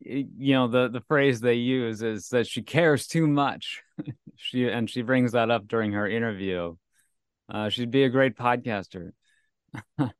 you 0.00 0.54
know 0.54 0.68
the 0.68 0.88
the 0.88 1.00
phrase 1.08 1.40
they 1.40 1.54
use 1.54 2.02
is 2.02 2.28
that 2.28 2.46
she 2.46 2.62
cares 2.62 3.08
too 3.08 3.26
much 3.26 3.82
she 4.36 4.68
and 4.68 4.88
she 4.88 5.02
brings 5.02 5.32
that 5.32 5.50
up 5.50 5.66
during 5.66 5.92
her 5.92 6.08
interview 6.08 6.76
uh, 7.48 7.68
she'd 7.68 7.90
be 7.90 8.04
a 8.04 8.08
great 8.08 8.36
podcaster 8.36 9.10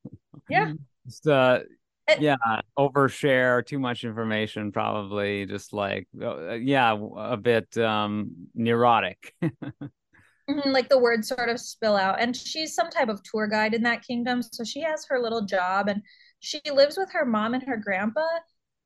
yeah 0.50 0.72
just, 1.06 1.26
uh, 1.26 1.60
it, 2.08 2.20
yeah 2.20 2.36
overshare 2.78 3.66
too 3.66 3.80
much 3.80 4.04
information 4.04 4.70
probably 4.70 5.44
just 5.44 5.72
like 5.72 6.06
uh, 6.22 6.52
yeah 6.52 6.96
a 7.16 7.36
bit 7.36 7.76
um 7.78 8.30
neurotic 8.54 9.34
mm-hmm, 9.42 10.70
like 10.70 10.88
the 10.88 10.98
words 10.98 11.26
sort 11.26 11.48
of 11.48 11.58
spill 11.58 11.96
out 11.96 12.20
and 12.20 12.36
she's 12.36 12.74
some 12.74 12.90
type 12.90 13.08
of 13.08 13.20
tour 13.24 13.48
guide 13.48 13.74
in 13.74 13.82
that 13.82 14.06
kingdom 14.06 14.40
so 14.40 14.62
she 14.62 14.80
has 14.80 15.04
her 15.08 15.18
little 15.18 15.44
job 15.44 15.88
and 15.88 16.00
she 16.38 16.60
lives 16.72 16.96
with 16.96 17.10
her 17.12 17.24
mom 17.24 17.54
and 17.54 17.64
her 17.64 17.76
grandpa 17.76 18.24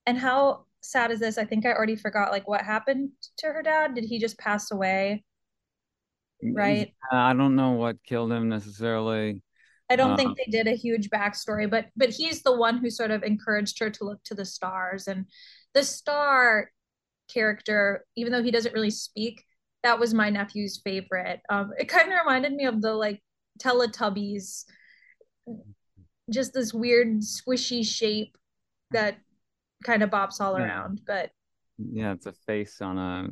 and 0.07 0.19
how 0.19 0.65
sad 0.83 1.11
is 1.11 1.21
this? 1.21 1.39
I 1.39 1.45
think 1.45 1.67
I 1.67 1.73
already 1.73 1.97
forgot 1.97 2.31
like 2.31 2.49
what 2.49 2.63
happened 2.63 3.11
to 3.39 3.47
her 3.49 3.63
dad. 3.63 3.95
Did 3.95 4.05
he 4.05 4.19
just 4.19 4.39
pass 4.39 4.71
away? 4.71 5.25
Right. 6.43 6.93
I 7.13 7.35
don't 7.35 7.55
know 7.55 7.73
what 7.73 8.03
killed 8.05 8.33
him 8.33 8.49
necessarily. 8.49 9.43
I 9.91 9.97
don't 9.97 10.17
think 10.17 10.39
they 10.39 10.51
did 10.51 10.69
a 10.69 10.77
huge 10.77 11.11
backstory, 11.11 11.69
but 11.69 11.87
but 11.97 12.11
he's 12.11 12.43
the 12.43 12.57
one 12.57 12.79
who 12.79 12.91
sort 12.91 13.11
of 13.11 13.25
encouraged 13.25 13.81
her 13.81 13.91
to 13.91 14.05
look 14.05 14.23
to 14.25 14.35
the 14.35 14.45
stars 14.45 15.09
and 15.09 15.27
the 15.75 15.83
star 15.83 16.71
character, 17.33 18.05
even 18.17 18.33
though 18.33 18.43
he 18.43 18.51
doesn't 18.51 18.75
really 18.75 18.91
speak, 18.91 19.45
that 19.83 19.99
was 19.99 20.15
my 20.15 20.31
nephew's 20.31 20.81
favorite. 20.83 21.41
Um, 21.49 21.73
it 21.79 21.89
kind 21.89 22.13
of 22.13 22.19
reminded 22.19 22.53
me 22.53 22.67
of 22.67 22.81
the 22.83 22.93
like 22.93 23.23
Teletubbies, 23.63 24.65
just 26.31 26.53
this 26.53 26.73
weird 26.75 27.21
squishy 27.21 27.85
shape 27.85 28.37
that 28.91 29.19
kind 29.85 30.03
of 30.03 30.11
bops 30.11 30.41
all 30.41 30.59
yeah. 30.59 30.65
around. 30.65 31.01
But 31.07 31.31
yeah, 31.79 32.13
it's 32.13 32.27
a 32.27 32.33
face 32.47 32.81
on 32.81 32.99
a. 32.99 33.29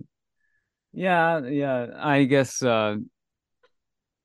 Yeah, 0.92 1.46
yeah. 1.46 1.86
I 1.96 2.24
guess 2.24 2.62
uh, 2.62 2.96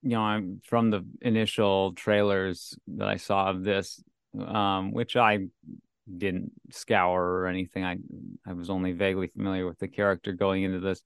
you 0.03 0.09
know, 0.09 0.21
I'm 0.21 0.61
from 0.65 0.89
the 0.89 1.05
initial 1.21 1.93
trailers 1.93 2.77
that 2.87 3.07
I 3.07 3.15
saw 3.17 3.49
of 3.49 3.63
this, 3.63 4.03
um, 4.37 4.91
which 4.91 5.15
I 5.15 5.47
didn't 6.17 6.51
scour 6.71 7.23
or 7.23 7.47
anything. 7.47 7.85
I 7.85 7.97
I 8.45 8.53
was 8.53 8.69
only 8.69 8.91
vaguely 8.91 9.27
familiar 9.27 9.65
with 9.65 9.79
the 9.79 9.87
character 9.87 10.33
going 10.33 10.63
into 10.63 10.79
this. 10.79 11.01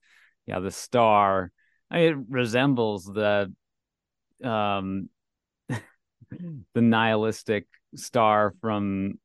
Yeah, 0.47 0.59
the 0.59 0.71
star. 0.71 1.51
I 1.91 1.97
mean, 1.97 2.07
it 2.09 2.17
resembles 2.29 3.05
the 3.05 3.53
um 4.43 5.09
the 5.69 6.81
nihilistic 6.81 7.67
star 7.95 8.53
from 8.61 9.19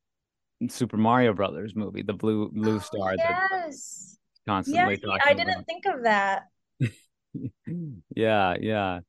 Super 0.69 0.99
Mario 0.99 1.33
Brothers 1.33 1.75
movie, 1.75 2.03
the 2.03 2.13
blue 2.13 2.51
blue 2.51 2.77
Oh, 2.77 2.79
star 2.79 3.17
yes. 3.17 4.19
that 4.47 4.51
constantly 4.51 5.01
Yes, 5.03 5.21
I 5.25 5.35
didn't 5.35 5.65
think 5.65 5.87
of 5.87 6.03
that. 6.03 6.45
Yeah, 8.15 8.57
yeah. 8.61 9.01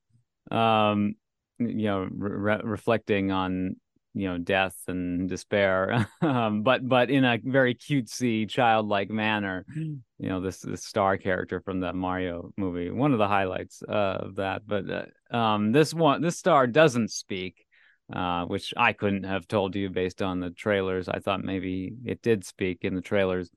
Um, 0.52 1.16
you 1.60 1.86
know, 1.86 2.08
re 2.12 2.60
reflecting 2.64 3.32
on 3.32 3.76
you 4.14 4.30
know 4.30 4.38
death 4.38 4.76
and 4.88 5.28
despair, 5.28 6.08
um, 6.22 6.64
but 6.64 6.88
but 6.88 7.10
in 7.10 7.24
a 7.24 7.40
very 7.44 7.76
cutesy, 7.76 8.48
childlike 8.50 9.10
manner. 9.10 9.66
You 9.76 10.30
know, 10.30 10.42
this 10.42 10.60
this 10.60 10.84
star 10.84 11.18
character 11.18 11.62
from 11.62 11.80
the 11.80 11.94
Mario 11.94 12.52
movie, 12.58 12.90
one 12.90 13.12
of 13.12 13.20
the 13.20 13.28
highlights 13.28 13.82
uh, 13.88 13.92
of 14.22 14.36
that. 14.36 14.68
But 14.68 14.86
uh, 14.90 15.36
um, 15.36 15.72
this 15.72 15.94
one, 15.94 16.22
this 16.22 16.38
star 16.38 16.68
doesn't 16.68 17.12
speak. 17.12 17.66
Uh, 18.14 18.46
which 18.46 18.74
I 18.76 18.92
couldn't 18.92 19.24
have 19.24 19.48
told 19.48 19.76
you 19.76 19.90
based 19.90 20.22
on 20.22 20.42
the 20.42 20.52
trailers. 20.52 21.08
I 21.08 21.20
thought 21.20 21.42
maybe 21.42 21.94
it 22.04 22.22
did 22.22 22.46
speak 22.46 22.80
in 22.82 22.96
the 22.96 23.02
trailers. 23.02 23.50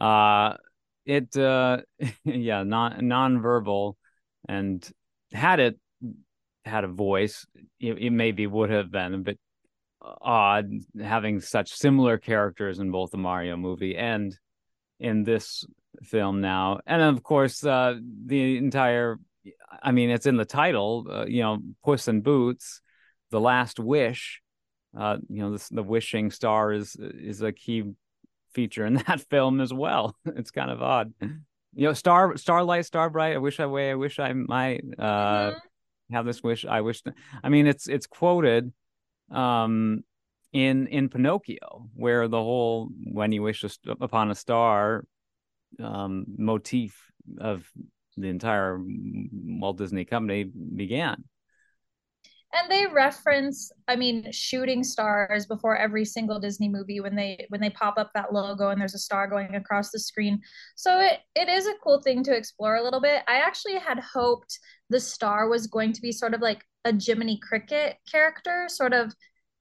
Uh, 0.00 0.54
it 1.04 1.36
uh, 1.36 1.82
yeah, 2.24 2.62
non 2.64 3.06
non-verbal, 3.06 3.96
and 4.48 4.88
had 5.32 5.60
it 5.60 5.78
had 6.64 6.84
a 6.84 6.88
voice, 6.88 7.46
it, 7.80 7.98
it 7.98 8.10
maybe 8.10 8.46
would 8.46 8.70
have 8.70 8.90
been 8.90 9.14
a 9.14 9.18
bit 9.18 9.38
odd 10.02 10.70
having 11.00 11.40
such 11.40 11.72
similar 11.72 12.18
characters 12.18 12.78
in 12.78 12.90
both 12.90 13.10
the 13.10 13.18
Mario 13.18 13.56
movie 13.56 13.96
and 13.96 14.36
in 15.00 15.24
this 15.24 15.64
film 16.02 16.40
now. 16.40 16.80
And 16.86 17.02
of 17.02 17.22
course, 17.22 17.64
uh, 17.64 17.94
the 18.26 18.56
entire 18.58 19.18
I 19.82 19.92
mean, 19.92 20.10
it's 20.10 20.26
in 20.26 20.36
the 20.36 20.44
title, 20.44 21.06
uh, 21.10 21.26
you 21.26 21.42
know, 21.42 21.58
Puss 21.84 22.08
in 22.08 22.20
Boots, 22.20 22.80
The 23.30 23.40
Last 23.40 23.78
Wish. 23.78 24.42
Uh, 24.96 25.18
you 25.28 25.42
know, 25.42 25.52
this, 25.52 25.68
the 25.68 25.82
wishing 25.82 26.30
star 26.30 26.72
is 26.72 26.96
is 26.98 27.42
a 27.42 27.52
key 27.52 27.84
feature 28.54 28.86
in 28.86 28.94
that 29.06 29.20
film 29.30 29.60
as 29.60 29.72
well. 29.72 30.16
It's 30.26 30.50
kind 30.50 30.70
of 30.70 30.82
odd. 30.82 31.12
You 31.20 31.88
know, 31.88 31.92
Star 31.92 32.36
Starlight, 32.36 32.86
Starbright. 32.86 33.34
I 33.34 33.38
wish 33.38 33.60
I 33.60 33.66
way. 33.66 33.90
I 33.90 33.94
wish 33.94 34.18
I 34.18 34.32
might 34.32 34.82
uh, 34.98 35.52
Mhm. 35.52 35.54
Have 36.10 36.26
this 36.26 36.42
wish. 36.42 36.64
I 36.64 36.80
wish. 36.80 37.02
I 37.42 37.48
mean, 37.48 37.66
it's 37.66 37.88
it's 37.88 38.06
quoted 38.06 38.72
um, 39.30 40.04
in 40.52 40.86
in 40.86 41.08
Pinocchio, 41.08 41.88
where 41.94 42.28
the 42.28 42.42
whole 42.42 42.88
"when 43.12 43.32
you 43.32 43.42
wish 43.42 43.64
upon 44.00 44.30
a 44.30 44.34
star" 44.34 45.04
um, 45.82 46.26
motif 46.36 47.10
of 47.38 47.68
the 48.16 48.28
entire 48.28 48.80
Walt 48.80 49.78
Disney 49.78 50.04
Company 50.04 50.44
began. 50.44 51.24
And 52.58 52.70
they 52.70 52.86
reference, 52.86 53.70
I 53.86 53.96
mean, 53.96 54.30
shooting 54.32 54.82
stars 54.82 55.46
before 55.46 55.76
every 55.76 56.06
single 56.06 56.38
Disney 56.40 56.68
movie 56.68 57.00
when 57.00 57.14
they 57.14 57.44
when 57.50 57.60
they 57.60 57.70
pop 57.70 57.94
up 57.98 58.12
that 58.14 58.32
logo 58.32 58.70
and 58.70 58.80
there's 58.80 58.94
a 58.94 58.98
star 58.98 59.26
going 59.26 59.54
across 59.54 59.90
the 59.90 59.98
screen. 59.98 60.40
So 60.74 60.98
it 61.00 61.20
it 61.34 61.48
is 61.48 61.66
a 61.66 61.74
cool 61.84 62.00
thing 62.00 62.22
to 62.24 62.34
explore 62.36 62.76
a 62.76 62.82
little 62.82 63.00
bit. 63.00 63.22
I 63.28 63.38
actually 63.38 63.78
had 63.78 64.00
hoped 64.00 64.58
the 64.88 65.00
star 65.00 65.48
was 65.48 65.66
going 65.66 65.92
to 65.92 66.00
be 66.00 66.12
sort 66.12 66.32
of 66.32 66.40
like 66.40 66.64
a 66.86 66.94
Jiminy 66.98 67.38
Cricket 67.46 67.96
character, 68.10 68.66
sort 68.68 68.94
of 68.94 69.12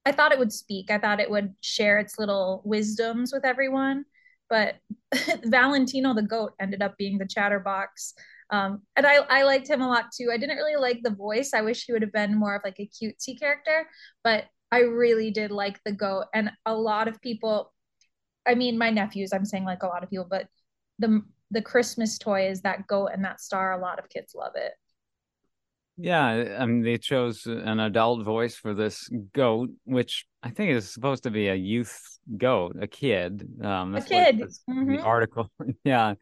I 0.05 0.11
thought 0.11 0.31
it 0.31 0.39
would 0.39 0.53
speak. 0.53 0.89
I 0.91 0.99
thought 0.99 1.19
it 1.19 1.31
would 1.31 1.53
share 1.61 1.97
its 1.99 2.17
little 2.19 2.61
wisdoms 2.63 3.33
with 3.33 3.43
everyone. 3.43 4.05
But 4.49 4.75
Valentino 5.43 6.13
the 6.13 6.21
goat 6.21 6.53
ended 6.61 6.81
up 6.81 6.95
being 6.97 7.17
the 7.17 7.27
chatterbox. 7.27 8.13
Um, 8.49 8.83
and 8.95 9.05
I, 9.05 9.15
I 9.29 9.43
liked 9.43 9.69
him 9.69 9.81
a 9.81 9.87
lot 9.87 10.05
too. 10.15 10.29
I 10.31 10.37
didn't 10.37 10.57
really 10.57 10.75
like 10.79 11.01
the 11.03 11.09
voice. 11.09 11.51
I 11.53 11.61
wish 11.61 11.85
he 11.85 11.93
would 11.93 12.01
have 12.03 12.11
been 12.13 12.37
more 12.37 12.55
of 12.55 12.61
like 12.63 12.79
a 12.79 12.87
cutesy 12.89 13.39
character, 13.39 13.87
but 14.23 14.45
I 14.71 14.79
really 14.81 15.31
did 15.31 15.51
like 15.51 15.79
the 15.83 15.91
goat. 15.91 16.25
And 16.33 16.51
a 16.65 16.75
lot 16.75 17.07
of 17.07 17.21
people, 17.21 17.73
I 18.47 18.55
mean, 18.55 18.77
my 18.77 18.89
nephews, 18.91 19.33
I'm 19.33 19.45
saying 19.45 19.65
like 19.65 19.83
a 19.83 19.87
lot 19.87 20.03
of 20.03 20.09
people, 20.09 20.27
but 20.29 20.47
the 20.99 21.21
the 21.51 21.61
Christmas 21.61 22.17
toy 22.17 22.49
is 22.49 22.61
that 22.61 22.87
goat 22.87 23.11
and 23.13 23.23
that 23.25 23.39
star. 23.41 23.73
A 23.73 23.81
lot 23.81 23.99
of 23.99 24.09
kids 24.09 24.33
love 24.35 24.53
it. 24.55 24.73
Yeah, 25.97 26.57
I 26.59 26.65
mean, 26.65 26.81
they 26.83 26.97
chose 26.97 27.45
an 27.45 27.79
adult 27.79 28.25
voice 28.25 28.55
for 28.55 28.73
this 28.73 29.09
goat, 29.33 29.69
which 29.85 30.25
I 30.43 30.49
think 30.49 30.71
is 30.71 30.91
supposed 30.91 31.23
to 31.23 31.31
be 31.31 31.47
a 31.47 31.55
youth 31.55 31.97
goat, 32.37 32.75
a 32.81 32.87
kid. 32.87 33.47
Um, 33.63 33.93
A 33.93 34.01
what 34.01 34.07
kid. 34.09 34.35
this, 34.37 34.61
the 34.67 34.99
Mm-hmm. 34.99 35.05
article. 35.05 35.49
Yeah, 35.85 36.15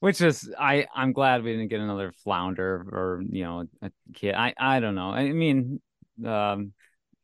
which 0.00 0.20
is 0.20 0.52
I 0.58 0.86
I'm 0.94 1.12
glad 1.12 1.42
we 1.42 1.52
didn't 1.52 1.68
get 1.68 1.80
another 1.80 2.12
flounder 2.12 2.74
or 2.74 3.22
you 3.28 3.44
know 3.44 3.64
a 3.82 3.90
kid. 4.14 4.34
I 4.34 4.54
I 4.58 4.80
don't 4.80 4.94
know. 4.94 5.10
I 5.10 5.32
mean, 5.32 5.80
um, 6.24 6.72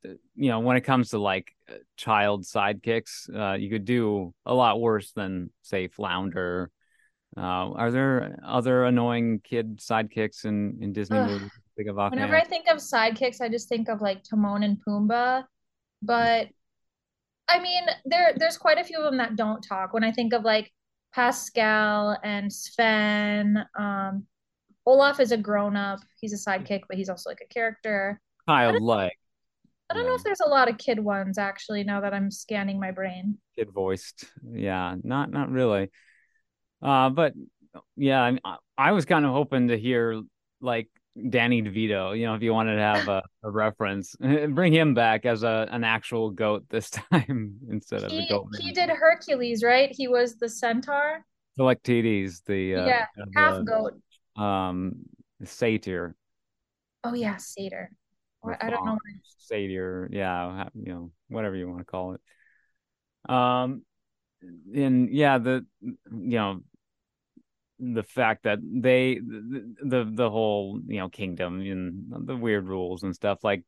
you 0.02 0.48
know, 0.50 0.61
when 0.61 0.76
it 0.76 0.83
comes 0.83 1.11
to 1.11 1.18
like 1.18 1.54
child 1.96 2.44
sidekicks, 2.44 3.35
uh, 3.35 3.54
you 3.56 3.70
could 3.70 3.85
do 3.85 4.35
a 4.46 4.54
lot 4.54 4.80
worse 4.80 5.12
than 5.12 5.50
say 5.62 5.88
flounder. 5.88 6.70
Uh, 7.37 7.70
are 7.72 7.90
there 7.90 8.38
other 8.44 8.85
annoying 8.85 9.40
kid 9.44 9.78
sidekicks 9.78 10.44
in 10.44 10.78
in 10.80 10.92
Disney 10.92 11.18
Ugh. 11.18 11.28
movies? 11.28 11.50
Think 11.76 11.88
of 11.88 11.96
Whenever. 11.96 12.37
I 12.37 12.44
think 12.44 12.66
of 12.68 12.78
sidekicks, 12.78 13.40
I 13.40 13.48
just 13.48 13.68
think 13.68 13.88
of 13.88 14.00
like 14.00 14.22
Timon 14.22 14.62
and 14.62 14.78
Pumbaa. 14.87 15.44
But 16.02 16.48
I 17.48 17.61
mean, 17.61 17.85
there 18.04 18.33
there's 18.37 18.59
quite 18.59 18.78
a 18.78 18.85
few 18.85 18.98
of 18.98 19.04
them 19.04 19.18
that 19.18 19.37
don't 19.37 19.62
talk. 19.62 19.92
When 19.92 20.04
I 20.04 20.12
think 20.12 20.33
of 20.33 20.44
like 20.44 20.72
Pascal 21.14 22.18
and 22.22 22.52
Sven, 22.52 23.64
um, 23.78 24.26
Olaf 24.86 25.20
is 25.20 25.32
a 25.32 25.36
grown 25.36 25.76
up. 25.76 26.00
He's 26.20 26.32
a 26.32 26.50
sidekick, 26.50 26.82
but 26.88 26.96
he's 26.96 27.08
also 27.08 27.30
like 27.30 27.42
a 27.44 27.52
character. 27.52 28.20
I 28.68 28.72
don't, 28.72 28.82
I 29.90 29.94
don't 29.94 30.06
know 30.06 30.14
if 30.14 30.22
there's 30.24 30.40
a 30.40 30.48
lot 30.48 30.68
of 30.68 30.78
kid 30.78 31.00
ones 31.00 31.36
actually 31.38 31.84
now 31.84 32.00
that 32.00 32.14
I'm 32.14 32.30
scanning 32.30 32.78
my 32.80 32.92
brain. 32.92 33.38
kid 33.56 33.70
voiced. 33.72 34.24
Yeah, 34.52 34.94
not 35.02 35.30
not 35.30 35.50
really. 35.50 35.90
Uh, 36.82 37.10
but 37.10 37.34
yeah, 37.96 38.36
I 38.44 38.56
I 38.78 38.92
was 38.92 39.04
kind 39.04 39.24
of 39.24 39.32
hoping 39.32 39.68
to 39.68 39.78
hear 39.78 40.22
like 40.60 40.88
Danny 41.28 41.62
DeVito. 41.62 42.16
You 42.18 42.26
know, 42.26 42.34
if 42.34 42.42
you 42.42 42.52
wanted 42.52 42.76
to 42.76 42.82
have 42.82 43.08
a, 43.08 43.22
a 43.42 43.50
reference, 43.50 44.14
bring 44.20 44.72
him 44.72 44.94
back 44.94 45.26
as 45.26 45.42
a 45.42 45.66
an 45.70 45.84
actual 45.84 46.30
goat 46.30 46.64
this 46.68 46.90
time 47.12 47.58
instead 47.70 48.02
of 48.04 48.10
the 48.10 48.16
He 48.16 48.28
goat 48.28 48.46
he 48.58 48.72
man. 48.72 48.72
did 48.72 48.90
Hercules, 48.90 49.62
right? 49.62 49.90
He 49.92 50.08
was 50.08 50.36
the 50.36 50.48
centaur. 50.48 51.24
Philoctetes, 51.56 52.42
the 52.46 52.76
uh, 52.76 52.86
Yeah, 52.86 53.06
half 53.34 53.58
the 53.58 53.64
goat. 53.64 53.94
um 54.36 54.94
satyr 55.44 56.14
Oh 57.04 57.14
yeah, 57.14 57.36
satyr. 57.36 57.90
Or 58.42 58.56
I 58.62 58.70
don't 58.70 58.84
know. 58.84 58.98
satyr. 59.38 60.08
Yeah, 60.12 60.68
you 60.74 60.92
know, 60.92 61.10
whatever 61.28 61.56
you 61.56 61.68
want 61.68 61.80
to 61.80 61.84
call 61.84 62.14
it. 62.14 62.20
Um, 63.28 63.82
and 64.74 65.10
yeah, 65.10 65.38
the 65.38 65.66
you 65.82 65.96
know 66.10 66.60
the 67.80 68.02
fact 68.02 68.44
that 68.44 68.58
they 68.62 69.18
the 69.18 69.74
the, 69.82 70.10
the 70.12 70.30
whole 70.30 70.80
you 70.86 70.98
know 70.98 71.08
kingdom 71.08 71.60
and 71.60 72.26
the 72.26 72.36
weird 72.36 72.68
rules 72.68 73.02
and 73.02 73.14
stuff 73.14 73.42
like 73.42 73.64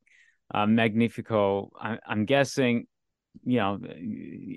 uh, 0.53 0.67
Magnifico. 0.67 1.71
I, 1.81 1.99
I'm 2.07 2.25
guessing 2.25 2.87
you 3.45 3.59
know 3.59 3.79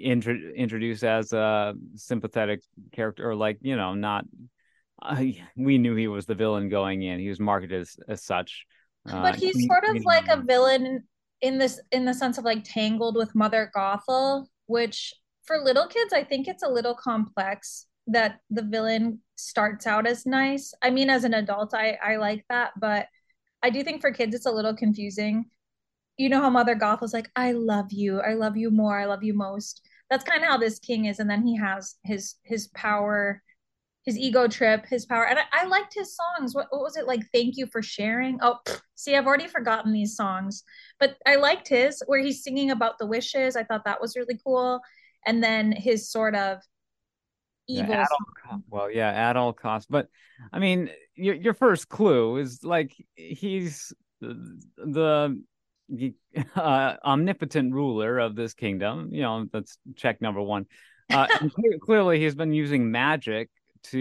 intro, 0.03 0.35
introduced 0.55 1.03
as 1.03 1.31
a 1.33 1.73
sympathetic 1.95 2.61
character 2.91 3.29
or 3.29 3.35
like 3.35 3.59
you 3.61 3.75
know 3.75 3.93
not. 3.93 4.25
Uh, 5.01 5.23
we 5.57 5.77
knew 5.77 5.95
he 5.95 6.07
was 6.07 6.25
the 6.25 6.35
villain 6.35 6.69
going 6.69 7.01
in. 7.01 7.19
He 7.19 7.27
was 7.27 7.39
marketed 7.39 7.81
as, 7.81 7.97
as 8.07 8.23
such. 8.23 8.65
Uh, 9.07 9.21
But 9.21 9.35
he's 9.35 9.65
sort 9.67 9.83
of 9.83 10.03
like 10.05 10.27
a 10.29 10.41
villain 10.41 11.03
in 11.41 11.57
this 11.57 11.79
in 11.91 12.05
the 12.05 12.13
sense 12.13 12.37
of 12.37 12.45
like 12.45 12.63
tangled 12.63 13.15
with 13.15 13.35
Mother 13.35 13.71
Gothel, 13.75 14.45
which 14.67 15.13
for 15.45 15.59
little 15.59 15.87
kids 15.87 16.11
I 16.13 16.23
think 16.23 16.47
it's 16.47 16.63
a 16.63 16.69
little 16.69 16.95
complex 16.95 17.87
that 18.07 18.39
the 18.49 18.61
villain 18.61 19.19
starts 19.35 19.87
out 19.87 20.07
as 20.07 20.25
nice. 20.25 20.73
I 20.81 20.89
mean 20.89 21.09
as 21.09 21.23
an 21.23 21.33
adult 21.33 21.73
I 21.73 21.97
I 22.03 22.17
like 22.17 22.45
that, 22.49 22.71
but 22.79 23.07
I 23.63 23.69
do 23.69 23.83
think 23.83 24.01
for 24.01 24.11
kids 24.11 24.35
it's 24.35 24.45
a 24.45 24.51
little 24.51 24.75
confusing. 24.75 25.45
You 26.17 26.29
know 26.29 26.41
how 26.41 26.49
Mother 26.49 26.75
Gothel's 26.75 27.13
like 27.13 27.29
I 27.35 27.51
love 27.51 27.91
you. 27.91 28.21
I 28.21 28.33
love 28.33 28.57
you 28.57 28.71
more. 28.71 28.97
I 28.97 29.05
love 29.05 29.23
you 29.23 29.33
most. 29.33 29.81
That's 30.09 30.23
kind 30.23 30.43
of 30.43 30.49
how 30.49 30.57
this 30.57 30.79
king 30.79 31.05
is 31.05 31.19
and 31.19 31.29
then 31.29 31.45
he 31.45 31.57
has 31.57 31.95
his 32.03 32.35
his 32.43 32.67
power 32.69 33.41
his 34.05 34.17
ego 34.17 34.47
trip, 34.47 34.85
his 34.85 35.05
power. 35.05 35.25
And 35.27 35.39
I, 35.39 35.43
I 35.51 35.65
liked 35.65 35.93
his 35.93 36.15
songs. 36.15 36.53
What, 36.53 36.67
what 36.69 36.81
was 36.81 36.95
it 36.95 37.07
like? 37.07 37.21
Thank 37.33 37.57
you 37.57 37.65
for 37.65 37.81
sharing. 37.81 38.37
Oh, 38.41 38.59
see, 38.93 39.15
I've 39.15 39.25
already 39.25 39.47
forgotten 39.47 39.91
these 39.91 40.15
songs, 40.15 40.63
but 40.99 41.17
I 41.25 41.35
liked 41.35 41.67
his 41.67 42.03
where 42.05 42.21
he's 42.21 42.43
singing 42.43 42.71
about 42.71 42.99
the 42.99 43.07
wishes. 43.07 43.55
I 43.55 43.63
thought 43.63 43.85
that 43.85 43.99
was 43.99 44.15
really 44.15 44.39
cool. 44.45 44.79
And 45.25 45.43
then 45.43 45.71
his 45.71 46.11
sort 46.11 46.35
of 46.35 46.59
evil 47.67 47.93
at 47.93 48.07
all 48.11 48.61
well, 48.69 48.91
yeah, 48.91 49.09
at 49.09 49.37
all 49.37 49.53
costs. 49.53 49.87
But 49.89 50.07
I 50.51 50.59
mean, 50.59 50.89
your 51.15 51.35
your 51.35 51.53
first 51.53 51.89
clue 51.89 52.37
is 52.37 52.63
like 52.63 52.93
he's 53.15 53.93
the, 54.21 54.61
the 54.77 55.37
uh, 56.55 56.95
omnipotent 57.03 57.73
ruler 57.73 58.19
of 58.19 58.35
this 58.35 58.53
kingdom. 58.53 59.09
You 59.11 59.21
know, 59.21 59.47
that's 59.51 59.77
check 59.95 60.21
number 60.21 60.41
one. 60.41 60.65
Uh, 61.09 61.27
clearly, 61.81 62.19
he's 62.19 62.35
been 62.35 62.53
using 62.53 62.91
magic 62.91 63.49
to 63.83 63.99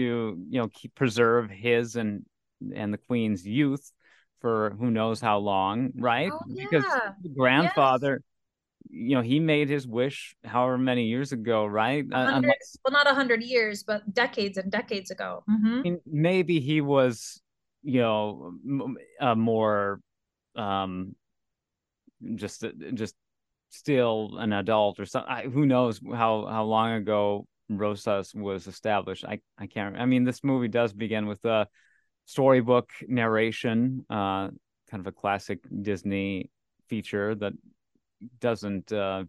you 0.49 0.59
know 0.59 0.67
keep 0.69 0.95
preserve 0.95 1.49
his 1.49 1.95
and 1.95 2.25
and 2.73 2.93
the 2.93 2.97
queen's 2.97 3.45
youth 3.45 3.91
for 4.41 4.75
who 4.79 4.91
knows 4.91 5.21
how 5.21 5.37
long, 5.37 5.91
right? 5.95 6.31
Oh 6.31 6.39
Because 6.47 6.83
yeah. 6.85 7.11
the 7.21 7.29
Yes. 8.17 8.23
You 8.89 9.15
know, 9.15 9.21
he 9.21 9.39
made 9.39 9.69
his 9.69 9.87
wish 9.87 10.35
however 10.43 10.77
many 10.77 11.05
years 11.05 11.31
ago, 11.31 11.65
right? 11.65 12.05
Uh, 12.11 12.27
unless 12.33 12.77
well, 12.83 12.91
not 12.91 13.09
a 13.09 13.13
hundred 13.13 13.43
years, 13.43 13.83
but 13.83 14.13
decades 14.13 14.57
and 14.57 14.71
decades 14.71 15.11
ago. 15.11 15.43
hmm 15.47 15.79
I 15.79 15.81
mean, 15.83 16.01
maybe 16.05 16.59
he 16.59 16.81
was, 16.81 17.41
you 17.83 18.01
know, 18.01 18.53
a 19.19 19.35
more 19.35 19.99
um 20.55 21.15
just 22.35 22.63
just 22.93 23.15
still 23.69 24.37
an 24.37 24.53
adult 24.53 24.99
or 24.99 25.05
something. 25.05 25.51
Who 25.51 25.65
knows 25.65 25.99
how 26.03 26.45
how 26.45 26.63
long 26.63 26.93
ago 26.93 27.47
Rosas 27.69 28.33
was 28.33 28.67
established? 28.67 29.25
I 29.25 29.39
I 29.57 29.67
can't. 29.67 29.97
I 29.97 30.05
mean, 30.05 30.23
this 30.23 30.43
movie 30.43 30.67
does 30.67 30.93
begin 30.93 31.27
with 31.27 31.43
a 31.45 31.67
storybook 32.25 32.89
narration, 33.07 34.05
uh, 34.09 34.49
kind 34.89 35.01
of 35.01 35.07
a 35.07 35.11
classic 35.11 35.59
Disney 35.81 36.49
feature 36.87 37.35
that 37.35 37.53
doesn't 38.39 38.91
uh, 38.91 39.25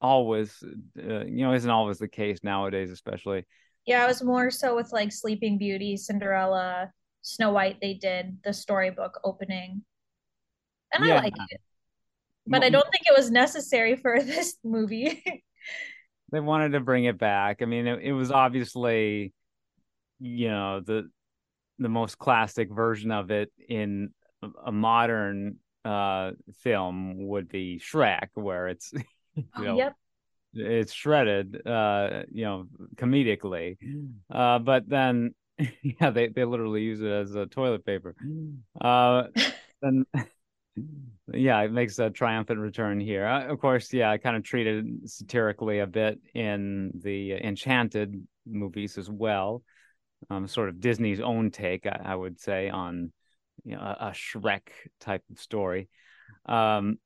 always, 0.00 0.62
uh, 0.62 1.24
you 1.24 1.44
know, 1.44 1.54
isn't 1.54 1.70
always 1.70 1.98
the 1.98 2.08
case 2.08 2.40
nowadays, 2.42 2.90
especially. 2.90 3.46
Yeah, 3.86 4.04
it 4.04 4.08
was 4.08 4.22
more 4.22 4.50
so 4.50 4.76
with 4.76 4.92
like 4.92 5.12
Sleeping 5.12 5.58
Beauty, 5.58 5.96
Cinderella, 5.96 6.90
Snow 7.22 7.52
White. 7.52 7.78
They 7.80 7.94
did 7.94 8.38
the 8.44 8.52
storybook 8.52 9.20
opening, 9.24 9.82
and 10.92 11.04
I 11.04 11.16
like 11.16 11.34
it, 11.50 11.60
but 12.46 12.62
I 12.62 12.70
don't 12.70 12.86
think 12.90 13.04
it 13.06 13.16
was 13.16 13.30
necessary 13.30 13.96
for 13.96 14.20
this 14.22 14.56
movie. 14.64 15.22
they 16.32 16.40
wanted 16.40 16.72
to 16.72 16.80
bring 16.80 17.04
it 17.04 17.18
back. 17.18 17.62
I 17.62 17.66
mean, 17.66 17.86
it, 17.86 18.00
it 18.02 18.12
was 18.12 18.30
obviously, 18.30 19.32
you 20.18 20.48
know, 20.48 20.80
the 20.80 21.10
the 21.78 21.88
most 21.88 22.18
classic 22.18 22.70
version 22.70 23.10
of 23.10 23.30
it 23.30 23.50
in 23.68 24.10
a 24.64 24.72
modern 24.72 25.56
uh 25.84 26.32
film 26.60 27.26
would 27.28 27.48
be 27.48 27.78
Shrek, 27.80 28.28
where 28.34 28.68
it's 28.68 28.92
you 29.36 29.44
Oh, 29.56 29.62
know 29.64 29.76
yep. 29.76 29.96
it's 30.54 30.92
shredded 30.92 31.66
uh 31.66 32.22
you 32.32 32.44
know 32.44 32.66
comedically. 32.96 33.76
Uh 34.30 34.58
but 34.58 34.88
then 34.88 35.34
yeah 35.82 36.10
they 36.10 36.28
they 36.28 36.44
literally 36.44 36.82
use 36.82 37.00
it 37.00 37.10
as 37.10 37.34
a 37.34 37.46
toilet 37.46 37.84
paper. 37.84 38.14
Uh 38.80 39.24
and 39.82 40.06
yeah 41.32 41.60
it 41.62 41.72
makes 41.72 41.98
a 41.98 42.10
triumphant 42.10 42.58
return 42.60 43.00
here. 43.00 43.26
Uh, 43.26 43.46
of 43.46 43.60
course 43.60 43.92
yeah 43.92 44.10
I 44.10 44.18
kind 44.18 44.36
of 44.36 44.42
treated 44.42 45.08
satirically 45.08 45.78
a 45.80 45.86
bit 45.86 46.18
in 46.34 46.90
the 47.02 47.32
enchanted 47.32 48.26
movies 48.46 48.98
as 48.98 49.10
well. 49.10 49.62
Um 50.30 50.46
sort 50.48 50.68
of 50.70 50.80
disney's 50.80 51.20
own 51.20 51.50
take 51.50 51.86
i, 51.86 52.00
I 52.04 52.14
would 52.14 52.40
say 52.40 52.70
on 52.70 53.12
you 53.64 53.76
know 53.76 53.80
a, 53.80 54.08
a 54.08 54.10
shrek 54.10 54.68
type 55.00 55.22
of 55.30 55.38
story 55.38 55.88
um 56.46 56.98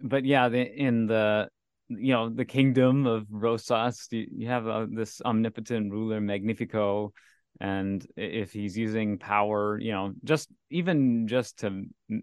but 0.00 0.24
yeah 0.24 0.48
the, 0.48 0.60
in 0.60 1.06
the 1.06 1.48
you 1.88 2.12
know 2.12 2.28
the 2.28 2.44
kingdom 2.44 3.06
of 3.06 3.26
Rosas. 3.30 4.08
You, 4.10 4.26
you 4.30 4.48
have 4.48 4.66
uh, 4.66 4.86
this 4.90 5.20
omnipotent 5.24 5.92
ruler 5.92 6.20
Magnifico, 6.20 7.12
and 7.60 8.04
if 8.16 8.52
he's 8.52 8.76
using 8.76 9.18
power, 9.18 9.78
you 9.78 9.92
know, 9.92 10.12
just 10.24 10.48
even 10.70 11.28
just 11.28 11.58
to 11.58 11.84
you 12.08 12.22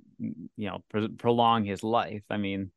know 0.58 0.80
pr- 0.90 1.14
prolong 1.18 1.64
his 1.64 1.84
life. 1.84 2.24
I 2.30 2.38
mean, 2.38 2.72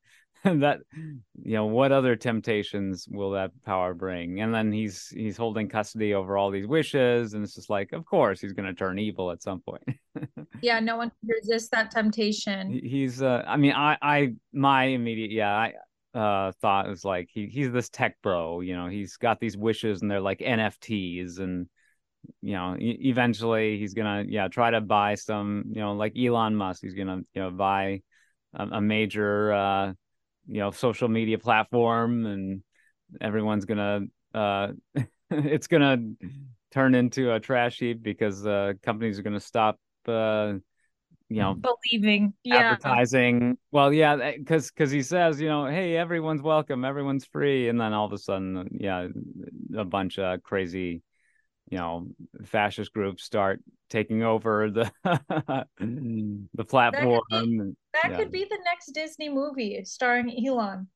that 0.61 0.81
you 0.93 1.55
know 1.55 1.67
what 1.67 1.93
other 1.93 2.17
temptations 2.17 3.07
will 3.11 3.33
that 3.33 3.51
power 3.65 3.95
bring? 3.95 4.41
And 4.41 4.55
then 4.55 4.73
he's 4.73 5.09
he's 5.09 5.37
holding 5.37 5.69
custody 5.69 6.15
over 6.15 6.37
all 6.37 6.51
these 6.51 6.67
wishes, 6.67 7.35
and 7.35 7.45
it's 7.45 7.55
just 7.55 7.71
like, 7.71 7.93
of 7.93 8.05
course, 8.07 8.41
he's 8.41 8.53
going 8.53 8.67
to 8.67 8.75
turn 8.75 8.99
evil 8.99 9.31
at 9.31 9.43
some 9.43 9.61
point. 9.61 9.85
Yeah, 10.63 10.81
no 10.81 10.97
one 10.97 11.11
can 11.11 11.29
resist 11.29 11.71
that 11.73 11.91
temptation. 11.91 12.81
he's 12.83 13.23
uh 13.23 13.43
i 13.47 13.57
mean 13.57 13.73
i 13.73 13.97
i 14.03 14.33
my 14.53 14.85
immediate 14.85 15.31
yeah 15.31 15.53
i 15.55 16.19
uh 16.19 16.53
thought 16.61 16.89
was 16.89 17.05
like 17.05 17.29
he 17.31 17.47
he's 17.47 17.71
this 17.71 17.89
tech 17.91 18.17
bro 18.23 18.61
you 18.61 18.75
know 18.75 18.89
he's 18.89 19.17
got 19.17 19.39
these 19.39 19.57
wishes 19.57 20.03
and 20.03 20.11
they're 20.11 20.21
like 20.21 20.39
nfts 20.41 21.39
and 21.39 21.69
you 22.43 22.55
know 22.55 22.75
eventually 22.79 23.79
he's 23.79 23.95
gonna 23.95 24.25
yeah 24.27 24.49
try 24.49 24.71
to 24.71 24.81
buy 24.81 25.15
some 25.15 25.65
you 25.69 25.81
know 25.81 25.93
like 25.93 26.17
elon 26.19 26.57
musk 26.57 26.83
he's 26.83 26.95
gonna 26.95 27.19
you 27.35 27.43
know 27.43 27.51
buy 27.51 28.01
a, 28.55 28.67
a 28.67 28.81
major 28.81 29.53
uh 29.53 29.93
you 30.49 30.61
know 30.61 30.71
social 30.71 31.09
media 31.09 31.39
platform 31.39 32.27
and 32.27 32.63
everyone's 33.21 33.65
gonna 33.65 34.01
uh 34.35 34.69
it's 35.31 35.67
gonna 35.67 35.99
turn 36.71 36.95
into 36.95 37.33
a 37.33 37.41
trash 37.41 37.79
heap 37.79 38.03
because 38.03 38.47
uh 38.47 38.73
companies 38.83 39.19
are 39.19 39.23
gonna 39.23 39.41
stop 39.41 39.79
uh 40.07 40.55
you 41.29 41.41
know 41.41 41.57
Believing. 41.91 42.35
Yeah. 42.45 42.73
advertising. 42.73 43.59
Well, 43.73 43.93
yeah, 43.93 44.33
because 44.37 44.71
because 44.71 44.91
he 44.91 45.03
says, 45.03 45.41
you 45.41 45.49
know, 45.49 45.67
hey, 45.67 45.97
everyone's 45.97 46.43
welcome, 46.43 46.85
everyone's 46.85 47.25
free, 47.25 47.69
and 47.69 47.81
then 47.81 47.93
all 47.93 48.07
of 48.07 48.13
a 48.13 48.19
sudden, 48.19 48.69
yeah, 48.73 49.09
a 49.77 49.85
bunch 49.85 50.19
of 50.19 50.43
crazy, 50.43 51.03
you 51.69 51.79
know, 51.79 52.07
fascist 52.45 52.93
groups 52.93 53.25
start 53.25 53.61
taking 53.91 54.23
over 54.23 54.71
the 54.71 54.91
the 55.05 55.65
That 55.81 56.57
could 56.59 56.67
platform. 56.69 57.25
be 57.31 57.73
that 57.95 58.11
yeah. 58.11 58.17
could 58.17 58.33
be 58.33 58.45
the 58.45 58.59
next 58.65 58.93
Disney 58.93 59.29
movie 59.29 59.83
starring 59.85 60.33
Elon. 60.47 60.89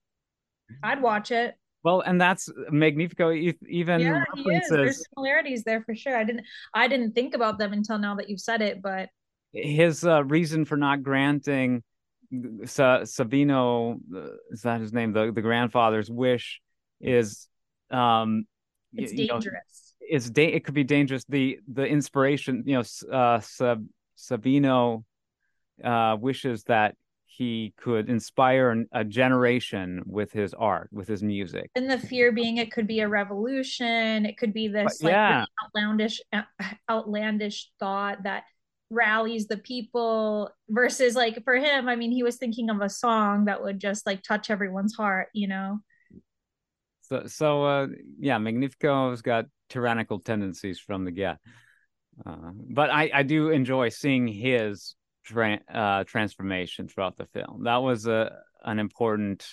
I'd 0.82 1.02
watch 1.02 1.30
it. 1.30 1.54
Well, 1.82 2.00
and 2.02 2.20
that's 2.20 2.48
Magnifico. 2.70 3.30
e- 3.32 3.54
Even 3.68 4.00
Yeah, 4.02 4.22
he 4.34 4.42
is. 4.42 4.68
There's 4.68 5.02
similarities 5.14 5.64
there 5.64 5.82
for 5.82 5.94
sure. 5.94 6.16
I 6.16 6.24
didn't 6.24 6.44
I 6.74 6.88
didn't 6.88 7.12
think 7.12 7.34
about 7.34 7.58
them 7.58 7.72
until 7.72 7.98
now 7.98 8.14
that 8.16 8.28
you've 8.28 8.40
said 8.40 8.60
it, 8.62 8.82
but 8.82 9.08
his 9.52 10.04
uh, 10.04 10.24
reason 10.24 10.64
for 10.64 10.76
not 10.76 11.02
granting 11.02 11.82
Sa- 12.64 13.00
Sabino, 13.00 13.98
uh, 14.14 14.28
is 14.50 14.62
that 14.62 14.80
his 14.80 14.92
name? 14.92 15.12
The 15.12 15.32
the 15.32 15.42
grandfather's 15.42 16.10
wish 16.10 16.60
is, 17.00 17.48
um, 17.90 18.44
it's 18.94 19.12
you 19.12 19.26
know, 19.26 19.34
dangerous. 19.34 19.79
It's 20.10 20.28
da- 20.28 20.52
it 20.52 20.64
could 20.64 20.74
be 20.74 20.84
dangerous. 20.84 21.24
The 21.28 21.60
the 21.72 21.86
inspiration, 21.86 22.64
you 22.66 22.74
know, 22.74 23.14
uh, 23.16 23.40
Sab- 23.40 23.88
Sabino 24.18 25.04
uh, 25.82 26.16
wishes 26.20 26.64
that 26.64 26.96
he 27.26 27.72
could 27.76 28.10
inspire 28.10 28.84
a 28.92 29.04
generation 29.04 30.02
with 30.04 30.32
his 30.32 30.52
art, 30.52 30.88
with 30.92 31.06
his 31.06 31.22
music. 31.22 31.70
And 31.76 31.88
the 31.88 31.98
fear 31.98 32.32
being 32.32 32.56
it 32.56 32.72
could 32.72 32.88
be 32.88 33.00
a 33.00 33.08
revolution, 33.08 34.26
it 34.26 34.36
could 34.36 34.52
be 34.52 34.68
this 34.68 35.00
like 35.02 35.12
yeah, 35.12 35.44
outlandish 35.64 36.20
outlandish 36.90 37.70
thought 37.78 38.24
that 38.24 38.44
rallies 38.90 39.46
the 39.46 39.56
people 39.56 40.50
versus 40.68 41.14
like 41.14 41.42
for 41.44 41.54
him, 41.54 41.88
I 41.88 41.94
mean, 41.94 42.10
he 42.10 42.24
was 42.24 42.36
thinking 42.36 42.68
of 42.68 42.80
a 42.80 42.88
song 42.88 43.44
that 43.44 43.62
would 43.62 43.78
just 43.78 44.06
like 44.06 44.22
touch 44.22 44.50
everyone's 44.50 44.94
heart, 44.94 45.28
you 45.32 45.46
know. 45.46 45.78
So 47.10 47.26
so 47.26 47.64
uh, 47.64 47.86
yeah, 48.18 48.38
Magnifico's 48.38 49.20
got 49.20 49.46
tyrannical 49.68 50.20
tendencies 50.20 50.78
from 50.78 51.04
the 51.04 51.10
get. 51.10 51.38
Uh, 52.24 52.52
but 52.54 52.90
I, 52.90 53.10
I 53.12 53.22
do 53.24 53.50
enjoy 53.50 53.88
seeing 53.88 54.28
his 54.28 54.94
tra- 55.24 55.60
uh, 55.72 56.04
transformation 56.04 56.86
throughout 56.86 57.16
the 57.16 57.26
film. 57.26 57.64
That 57.64 57.78
was 57.78 58.06
a 58.06 58.30
an 58.64 58.78
important 58.78 59.44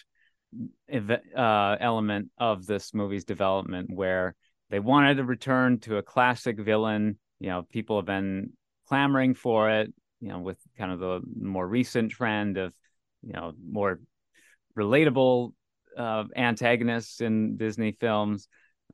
ev- 0.88 1.22
uh, 1.36 1.78
element 1.80 2.30
of 2.38 2.68
this 2.68 2.94
movie's 2.94 3.26
development, 3.26 3.90
where 3.92 4.36
they 4.70 4.80
wanted 4.80 5.18
to 5.18 5.24
return 5.24 5.80
to 5.80 5.98
a 5.98 6.04
classic 6.04 6.60
villain. 6.60 7.18
You 7.40 7.50
know, 7.50 7.64
people 7.64 7.98
have 7.98 8.06
been 8.06 8.52
clamoring 8.88 9.34
for 9.34 9.72
it. 9.72 9.92
You 10.20 10.30
know, 10.30 10.40
with 10.40 10.60
kind 10.78 10.92
of 10.92 11.00
the 11.00 11.22
more 11.40 11.68
recent 11.68 12.12
trend 12.12 12.58
of 12.58 12.74
you 13.24 13.34
know 13.34 13.54
more 13.68 14.00
relatable 14.78 15.54
uh, 15.98 16.26
antagonists 16.36 17.22
in 17.22 17.58
Disney 17.58 17.92
films. 17.92 18.48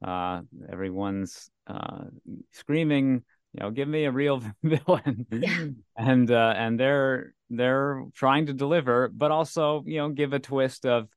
Uh, 0.03 0.41
everyone's 0.71 1.49
uh, 1.67 2.05
screaming 2.51 3.23
you 3.53 3.61
know, 3.61 3.71
give 3.71 3.87
me 3.87 4.05
a 4.05 4.11
real 4.11 4.41
villain. 4.63 5.25
Yeah. 5.31 5.67
and 5.95 6.29
uh, 6.31 6.53
and 6.57 6.79
they're 6.79 7.33
they're 7.49 8.03
trying 8.13 8.47
to 8.47 8.53
deliver, 8.53 9.07
but 9.09 9.31
also 9.31 9.83
you 9.85 9.97
know 9.97 10.09
give 10.09 10.33
a 10.33 10.39
twist 10.39 10.85
of 10.85 11.07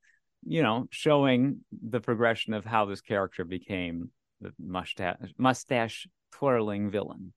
you 0.45 0.61
know 0.61 0.87
showing 0.91 1.61
the 1.89 1.99
progression 1.99 2.53
of 2.53 2.65
how 2.65 2.85
this 2.85 3.01
character 3.01 3.43
became 3.43 4.11
the 4.41 4.53
mustache 4.59 5.17
mustache 5.37 6.07
twirling 6.31 6.91
villain. 6.91 7.33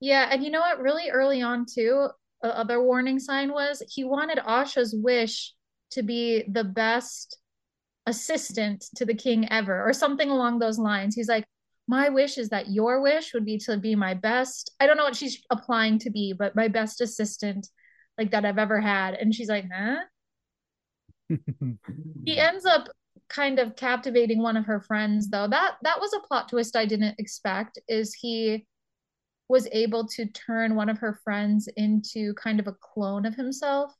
Yeah, 0.00 0.28
and 0.30 0.42
you 0.42 0.50
know 0.50 0.60
what? 0.60 0.80
Really 0.80 1.10
early 1.10 1.42
on 1.42 1.66
too, 1.66 2.08
the 2.42 2.56
other 2.56 2.82
warning 2.82 3.18
sign 3.18 3.52
was 3.52 3.82
he 3.88 4.04
wanted 4.04 4.38
Asha's 4.38 4.94
wish 4.96 5.52
to 5.90 6.02
be 6.02 6.44
the 6.48 6.64
best 6.64 7.38
assistant 8.08 8.86
to 8.96 9.04
the 9.04 9.14
king 9.14 9.50
ever, 9.50 9.86
or 9.86 9.92
something 9.92 10.30
along 10.30 10.58
those 10.58 10.78
lines. 10.78 11.14
He's 11.14 11.28
like, 11.28 11.44
my 11.86 12.08
wish 12.08 12.38
is 12.38 12.48
that 12.50 12.70
your 12.70 13.00
wish 13.00 13.32
would 13.32 13.44
be 13.44 13.58
to 13.58 13.76
be 13.78 13.94
my 13.94 14.14
best. 14.14 14.72
I 14.80 14.86
don't 14.86 14.96
know 14.96 15.04
what 15.04 15.16
she's 15.16 15.42
applying 15.50 15.98
to 16.00 16.10
be, 16.10 16.34
but 16.36 16.56
my 16.56 16.68
best 16.68 17.00
assistant 17.00 17.68
like 18.18 18.30
that 18.32 18.44
I've 18.44 18.58
ever 18.58 18.80
had. 18.80 19.14
And 19.14 19.34
she's 19.34 19.48
like, 19.48 19.64
huh? 19.72 20.00
He 22.24 22.38
ends 22.38 22.66
up 22.66 22.88
kind 23.28 23.58
of 23.58 23.76
captivating 23.76 24.42
one 24.42 24.56
of 24.56 24.66
her 24.66 24.80
friends 24.80 25.28
though. 25.28 25.46
That 25.46 25.76
that 25.82 26.00
was 26.00 26.12
a 26.12 26.26
plot 26.26 26.48
twist 26.48 26.76
I 26.76 26.86
didn't 26.86 27.14
expect. 27.18 27.78
Is 27.88 28.14
he 28.14 28.66
was 29.48 29.68
able 29.72 30.06
to 30.08 30.26
turn 30.26 30.74
one 30.74 30.90
of 30.90 30.98
her 30.98 31.18
friends 31.24 31.68
into 31.76 32.34
kind 32.34 32.60
of 32.60 32.66
a 32.66 32.76
clone 32.80 33.24
of 33.24 33.34
himself 33.34 33.94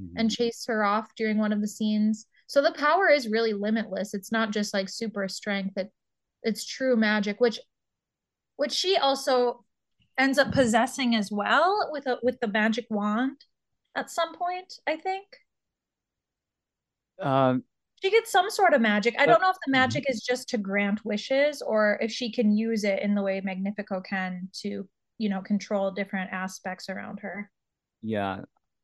mm-hmm. 0.00 0.16
and 0.16 0.30
chase 0.30 0.64
her 0.66 0.82
off 0.82 1.08
during 1.16 1.36
one 1.36 1.52
of 1.52 1.60
the 1.60 1.68
scenes. 1.68 2.26
So 2.46 2.62
the 2.62 2.72
power 2.72 3.08
is 3.08 3.28
really 3.28 3.52
limitless. 3.52 4.14
It's 4.14 4.32
not 4.32 4.50
just 4.50 4.74
like 4.74 4.88
super 4.88 5.28
strength. 5.28 5.76
It 5.76 5.90
it's 6.42 6.66
true 6.66 6.96
magic, 6.96 7.40
which 7.40 7.58
which 8.56 8.72
she 8.72 8.96
also 8.96 9.64
ends 10.18 10.38
up 10.38 10.52
possessing 10.52 11.14
as 11.16 11.30
well 11.32 11.88
with 11.90 12.06
a 12.06 12.18
with 12.22 12.38
the 12.40 12.48
magic 12.48 12.86
wand 12.90 13.44
at 13.96 14.10
some 14.10 14.34
point, 14.34 14.74
I 14.86 14.96
think. 14.96 15.24
Um 17.20 17.64
she 18.02 18.10
gets 18.10 18.30
some 18.30 18.50
sort 18.50 18.74
of 18.74 18.82
magic. 18.82 19.14
I 19.18 19.24
don't 19.24 19.40
know 19.40 19.48
if 19.48 19.56
the 19.64 19.72
magic 19.72 20.04
mm-hmm. 20.04 20.12
is 20.12 20.20
just 20.20 20.50
to 20.50 20.58
grant 20.58 21.02
wishes 21.06 21.62
or 21.62 21.98
if 22.02 22.12
she 22.12 22.30
can 22.30 22.54
use 22.54 22.84
it 22.84 23.00
in 23.00 23.14
the 23.14 23.22
way 23.22 23.40
Magnifico 23.40 24.02
can 24.02 24.50
to, 24.60 24.86
you 25.16 25.28
know, 25.30 25.40
control 25.40 25.90
different 25.90 26.30
aspects 26.30 26.90
around 26.90 27.20
her. 27.20 27.50
Yeah. 28.02 28.40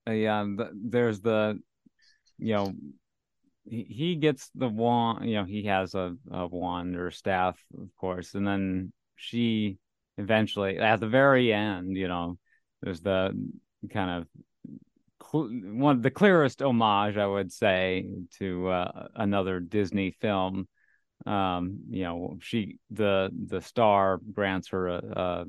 Uh, 0.09 0.13
yeah. 0.13 0.47
There's 0.73 1.21
the, 1.21 1.61
you 2.39 2.55
know, 2.55 2.73
he, 3.65 4.17
gets 4.17 4.51
the 4.55 4.69
wand, 4.69 5.29
you 5.29 5.37
know, 5.37 5.45
he 5.45 5.65
has 5.65 5.95
a, 5.95 6.15
a 6.31 6.47
wand 6.47 6.97
or 6.97 7.11
staff, 7.11 7.63
of 7.79 7.89
course. 7.97 8.35
And 8.35 8.47
then 8.47 8.93
she 9.17 9.79
eventually, 10.19 10.79
at 10.79 11.01
the 11.01 11.09
very 11.09 11.53
end, 11.53 11.97
you 11.97 12.09
know, 12.09 12.39
there's 12.83 13.01
the 13.01 13.33
kind 13.91 14.11
of 14.11 14.27
one 15.33 15.97
of 15.97 16.03
the 16.03 16.11
clearest 16.11 16.63
homage, 16.63 17.17
I 17.17 17.27
would 17.27 17.53
say, 17.53 18.07
to 18.39 18.69
uh, 18.69 19.09
another 19.15 19.61
Disney 19.61 20.11
film. 20.11 20.67
Um, 21.27 21.81
you 21.91 22.05
know, 22.05 22.39
she 22.41 22.79
the 22.91 23.31
the 23.47 23.61
star 23.61 24.21
grants 24.33 24.69
her 24.69 24.89
a 24.89 24.97
a, 24.97 25.45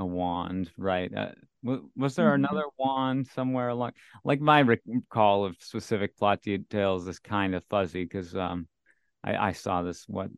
a 0.00 0.06
wand, 0.06 0.70
right? 0.76 1.14
Uh, 1.14 1.32
was 1.62 2.16
there 2.16 2.26
mm-hmm. 2.26 2.44
another 2.44 2.64
wand 2.78 3.26
somewhere 3.28 3.68
along? 3.68 3.92
Like 4.24 4.40
my 4.40 4.60
recall 4.60 5.44
of 5.44 5.56
specific 5.60 6.16
plot 6.16 6.42
details 6.42 7.06
is 7.06 7.18
kind 7.18 7.54
of 7.54 7.64
fuzzy 7.68 8.04
because 8.04 8.34
um, 8.34 8.66
I, 9.22 9.36
I 9.36 9.52
saw 9.52 9.82
this 9.82 10.04
what 10.08 10.30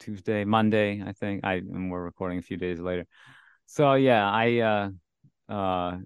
Tuesday, 0.00 0.44
Monday, 0.44 1.02
I 1.04 1.12
think. 1.12 1.44
I 1.44 1.54
and 1.54 1.90
we're 1.90 2.02
recording 2.02 2.38
a 2.38 2.42
few 2.42 2.56
days 2.56 2.80
later. 2.80 3.06
So 3.66 3.94
yeah, 3.94 4.28
I 4.28 4.58
uh, 4.58 5.52
uh, 5.52 5.98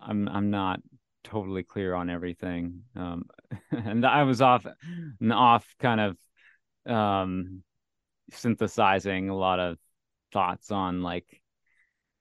I'm 0.00 0.28
I'm 0.28 0.50
not 0.50 0.80
totally 1.24 1.62
clear 1.62 1.94
on 1.94 2.10
everything. 2.10 2.82
Um, 2.96 3.24
and 3.70 4.04
I 4.04 4.24
was 4.24 4.42
off 4.42 4.66
and 5.20 5.32
off 5.32 5.66
kind 5.78 6.00
of 6.00 6.92
um, 6.92 7.62
synthesizing 8.32 9.28
a 9.28 9.36
lot 9.36 9.60
of 9.60 9.78
thoughts 10.32 10.70
on 10.70 11.02
like, 11.02 11.39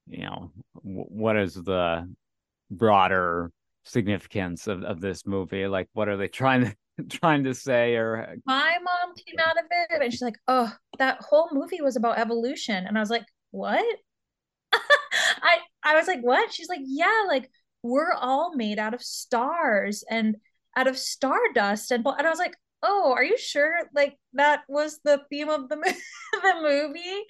you 0.10 0.24
know, 0.24 0.52
what 0.74 1.38
is 1.38 1.54
the 1.54 2.12
broader 2.72 3.52
significance 3.86 4.68
of, 4.68 4.84
of 4.84 5.02
this 5.02 5.26
movie? 5.26 5.68
Like, 5.68 5.88
what 5.94 6.10
are 6.10 6.18
they 6.18 6.28
trying 6.28 6.66
to 6.66 6.76
trying 7.10 7.46
to 7.46 7.54
say 7.54 7.96
or 7.96 8.36
my 8.46 8.76
mom 8.84 9.16
came 9.16 9.40
out 9.40 9.58
of 9.58 9.64
it 9.70 10.02
and 10.02 10.12
she's 10.12 10.22
like 10.22 10.38
oh 10.50 10.70
that 10.98 11.18
whole 11.22 11.48
movie 11.54 11.82
was 11.82 11.96
about 11.96 12.20
evolution. 12.20 12.86
And 12.86 12.98
i 12.98 13.00
was 13.00 13.10
like 13.10 13.26
what? 13.52 13.86
I 14.74 15.60
i 15.84 15.96
was 15.96 16.08
like 16.08 16.20
what? 16.22 16.54
She's 16.54 16.68
like 16.68 16.82
yeah 16.84 17.24
like 17.28 17.50
we're 17.84 18.12
all 18.14 18.54
made 18.56 18.80
out 18.80 18.94
of 18.94 19.02
stars 19.02 20.04
and 20.10 20.36
out 20.76 20.88
of 20.88 20.98
stardust 20.98 21.92
and 21.92 22.06
and 22.06 22.28
I 22.28 22.30
was 22.30 22.40
like, 22.40 22.56
"Oh, 22.84 23.14
are 23.14 23.24
you 23.24 23.38
sure 23.38 23.82
like 23.94 24.18
that 24.34 24.62
was 24.68 25.00
the 25.04 25.22
theme 25.30 25.50
of 25.50 25.70
the 25.70 25.76
the 26.34 26.54
movie?" 26.62 27.24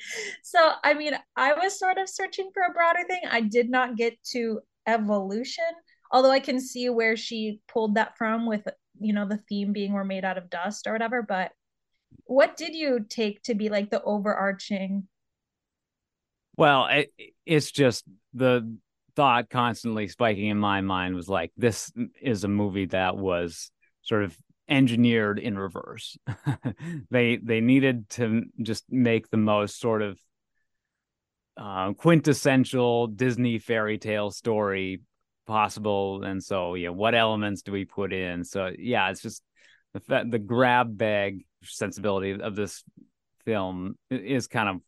So, 0.44 0.72
I 0.84 0.94
mean, 0.94 1.14
I 1.36 1.54
was 1.54 1.80
sort 1.80 1.98
of 1.98 2.10
searching 2.10 2.50
for 2.54 2.64
a 2.64 2.74
broader 2.74 3.04
thing. 3.08 3.22
I 3.30 3.42
did 3.42 3.70
not 3.70 3.98
get 3.98 4.18
to 4.32 4.62
evolution, 4.88 5.64
although 6.12 6.32
I 6.32 6.40
can 6.40 6.60
see 6.60 6.90
where 6.90 7.16
she 7.16 7.62
pulled 7.68 7.96
that 7.96 8.18
from 8.18 8.46
with, 8.48 8.68
you 9.00 9.14
know, 9.14 9.28
the 9.28 9.44
theme 9.50 9.74
being 9.74 9.94
we're 9.94 10.04
made 10.04 10.26
out 10.26 10.38
of 10.38 10.50
dust 10.50 10.88
or 10.88 10.94
whatever, 10.94 11.22
but 11.22 11.52
what 12.26 12.58
did 12.58 12.76
you 12.76 13.06
take 13.08 13.42
to 13.44 13.56
be 13.56 13.70
like 13.70 13.90
the 13.90 14.02
overarching 14.04 15.08
well 16.56 16.86
it, 16.88 17.12
it's 17.46 17.72
just 17.72 18.04
the 18.34 18.78
thought 19.16 19.50
constantly 19.50 20.08
spiking 20.08 20.48
in 20.48 20.58
my 20.58 20.82
mind 20.82 21.16
was 21.16 21.28
like 21.28 21.52
this 21.58 21.92
is 22.22 22.44
a 22.44 22.48
movie 22.48 22.86
that 22.86 23.18
was 23.18 23.72
sort 24.02 24.24
of 24.24 24.38
engineered 24.70 25.40
in 25.40 25.58
reverse. 25.58 26.18
They 27.12 27.38
they 27.38 27.62
needed 27.62 28.10
to 28.12 28.44
just 28.62 28.86
make 28.90 29.30
the 29.30 29.38
most 29.38 29.80
sort 29.80 30.02
of 30.02 30.20
uh, 31.58 31.94
quintessential 31.94 33.08
disney 33.08 33.60
fairy 33.60 33.98
tale 33.98 34.32
story 34.32 35.02
possible. 35.48 36.24
And 36.24 36.44
so 36.44 36.76
yeah 36.76 36.90
what 36.90 37.16
elements 37.16 37.64
do 37.64 37.72
we 37.72 37.86
put 37.86 38.14
in? 38.14 38.44
So 38.44 38.72
yeah 38.78 39.10
it's 39.10 39.22
just 39.22 39.44
the 39.94 40.26
the 40.30 40.40
grab 40.40 40.98
bag 40.98 41.46
sensibility 41.64 42.40
of 42.40 42.56
this 42.56 42.84
film 43.46 43.96
is 44.10 44.48
kind 44.48 44.70
of 44.70 44.82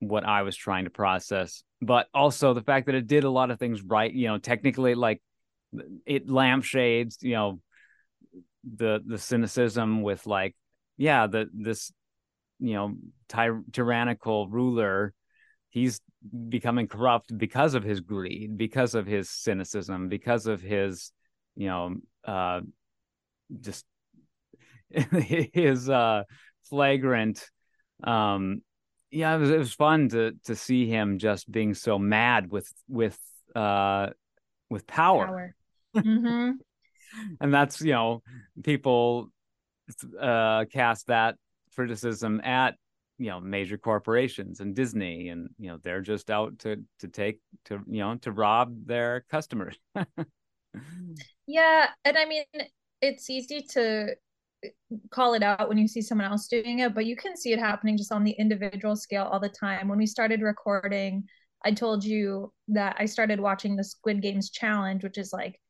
what 0.00 0.24
I 0.24 0.42
was 0.42 0.56
trying 0.56 0.84
to 0.84 0.90
process, 0.90 1.62
but 1.80 2.08
also 2.14 2.54
the 2.54 2.62
fact 2.62 2.86
that 2.86 2.94
it 2.94 3.06
did 3.06 3.24
a 3.24 3.30
lot 3.30 3.50
of 3.50 3.58
things 3.58 3.82
right. 3.82 4.12
You 4.12 4.28
know, 4.28 4.38
technically, 4.38 4.94
like 4.94 5.20
it 6.06 6.28
lampshades, 6.28 7.18
you 7.22 7.34
know, 7.34 7.60
the 8.76 9.00
the 9.04 9.18
cynicism 9.18 10.02
with 10.02 10.26
like, 10.26 10.56
yeah, 10.96 11.26
the 11.26 11.48
this, 11.52 11.92
you 12.58 12.74
know, 12.74 12.94
ty- 13.28 13.60
tyrannical 13.72 14.48
ruler, 14.48 15.12
he's 15.70 16.00
becoming 16.48 16.88
corrupt 16.88 17.36
because 17.36 17.74
of 17.74 17.84
his 17.84 18.00
greed, 18.00 18.56
because 18.56 18.94
of 18.94 19.06
his 19.06 19.28
cynicism, 19.28 20.08
because 20.08 20.46
of 20.46 20.60
his, 20.62 21.12
you 21.56 21.68
know, 21.68 21.96
uh, 22.24 22.60
just 23.60 23.84
his 24.90 25.90
uh 25.90 26.22
flagrant 26.68 27.50
um 28.04 28.62
yeah, 29.14 29.36
it 29.36 29.38
was 29.38 29.50
it 29.50 29.58
was 29.58 29.72
fun 29.72 30.08
to 30.08 30.32
to 30.44 30.56
see 30.56 30.86
him 30.88 31.18
just 31.18 31.50
being 31.50 31.74
so 31.74 31.98
mad 31.98 32.50
with 32.50 32.70
with 32.88 33.18
uh 33.54 34.08
with 34.68 34.86
power. 34.86 35.26
power. 35.26 36.04
Mm-hmm. 36.04 36.50
And 37.40 37.52
that's 37.52 37.80
you 37.80 37.92
know 37.92 38.22
people 38.62 39.28
uh 40.20 40.64
cast 40.72 41.08
that 41.08 41.36
criticism 41.74 42.40
at 42.42 42.76
you 43.18 43.30
know 43.30 43.40
major 43.40 43.78
corporations 43.78 44.60
and 44.60 44.74
Disney 44.74 45.28
and 45.28 45.48
you 45.58 45.68
know 45.68 45.78
they're 45.82 46.00
just 46.00 46.30
out 46.30 46.58
to 46.60 46.82
to 47.00 47.08
take 47.08 47.40
to 47.66 47.80
you 47.86 48.00
know 48.00 48.16
to 48.16 48.32
rob 48.32 48.86
their 48.86 49.24
customers. 49.30 49.76
yeah, 51.46 51.88
and 52.04 52.18
I 52.18 52.24
mean 52.24 52.44
it's 53.00 53.28
easy 53.30 53.62
to 53.70 54.14
call 55.10 55.34
it 55.34 55.42
out 55.42 55.68
when 55.68 55.78
you 55.78 55.86
see 55.86 56.00
someone 56.00 56.26
else 56.26 56.48
doing 56.48 56.80
it, 56.80 56.94
but 56.94 57.06
you 57.06 57.16
can 57.16 57.36
see 57.36 57.52
it 57.52 57.58
happening 57.58 57.96
just 57.96 58.12
on 58.12 58.24
the 58.24 58.32
individual 58.32 58.96
scale 58.96 59.24
all 59.24 59.40
the 59.40 59.48
time. 59.48 59.88
When 59.88 59.98
we 59.98 60.06
started 60.06 60.40
recording, 60.40 61.24
I 61.64 61.72
told 61.72 62.04
you 62.04 62.52
that 62.68 62.96
I 62.98 63.06
started 63.06 63.40
watching 63.40 63.76
the 63.76 63.84
Squid 63.84 64.22
Games 64.22 64.50
challenge, 64.50 65.02
which 65.02 65.18
is 65.18 65.32
like 65.32 65.60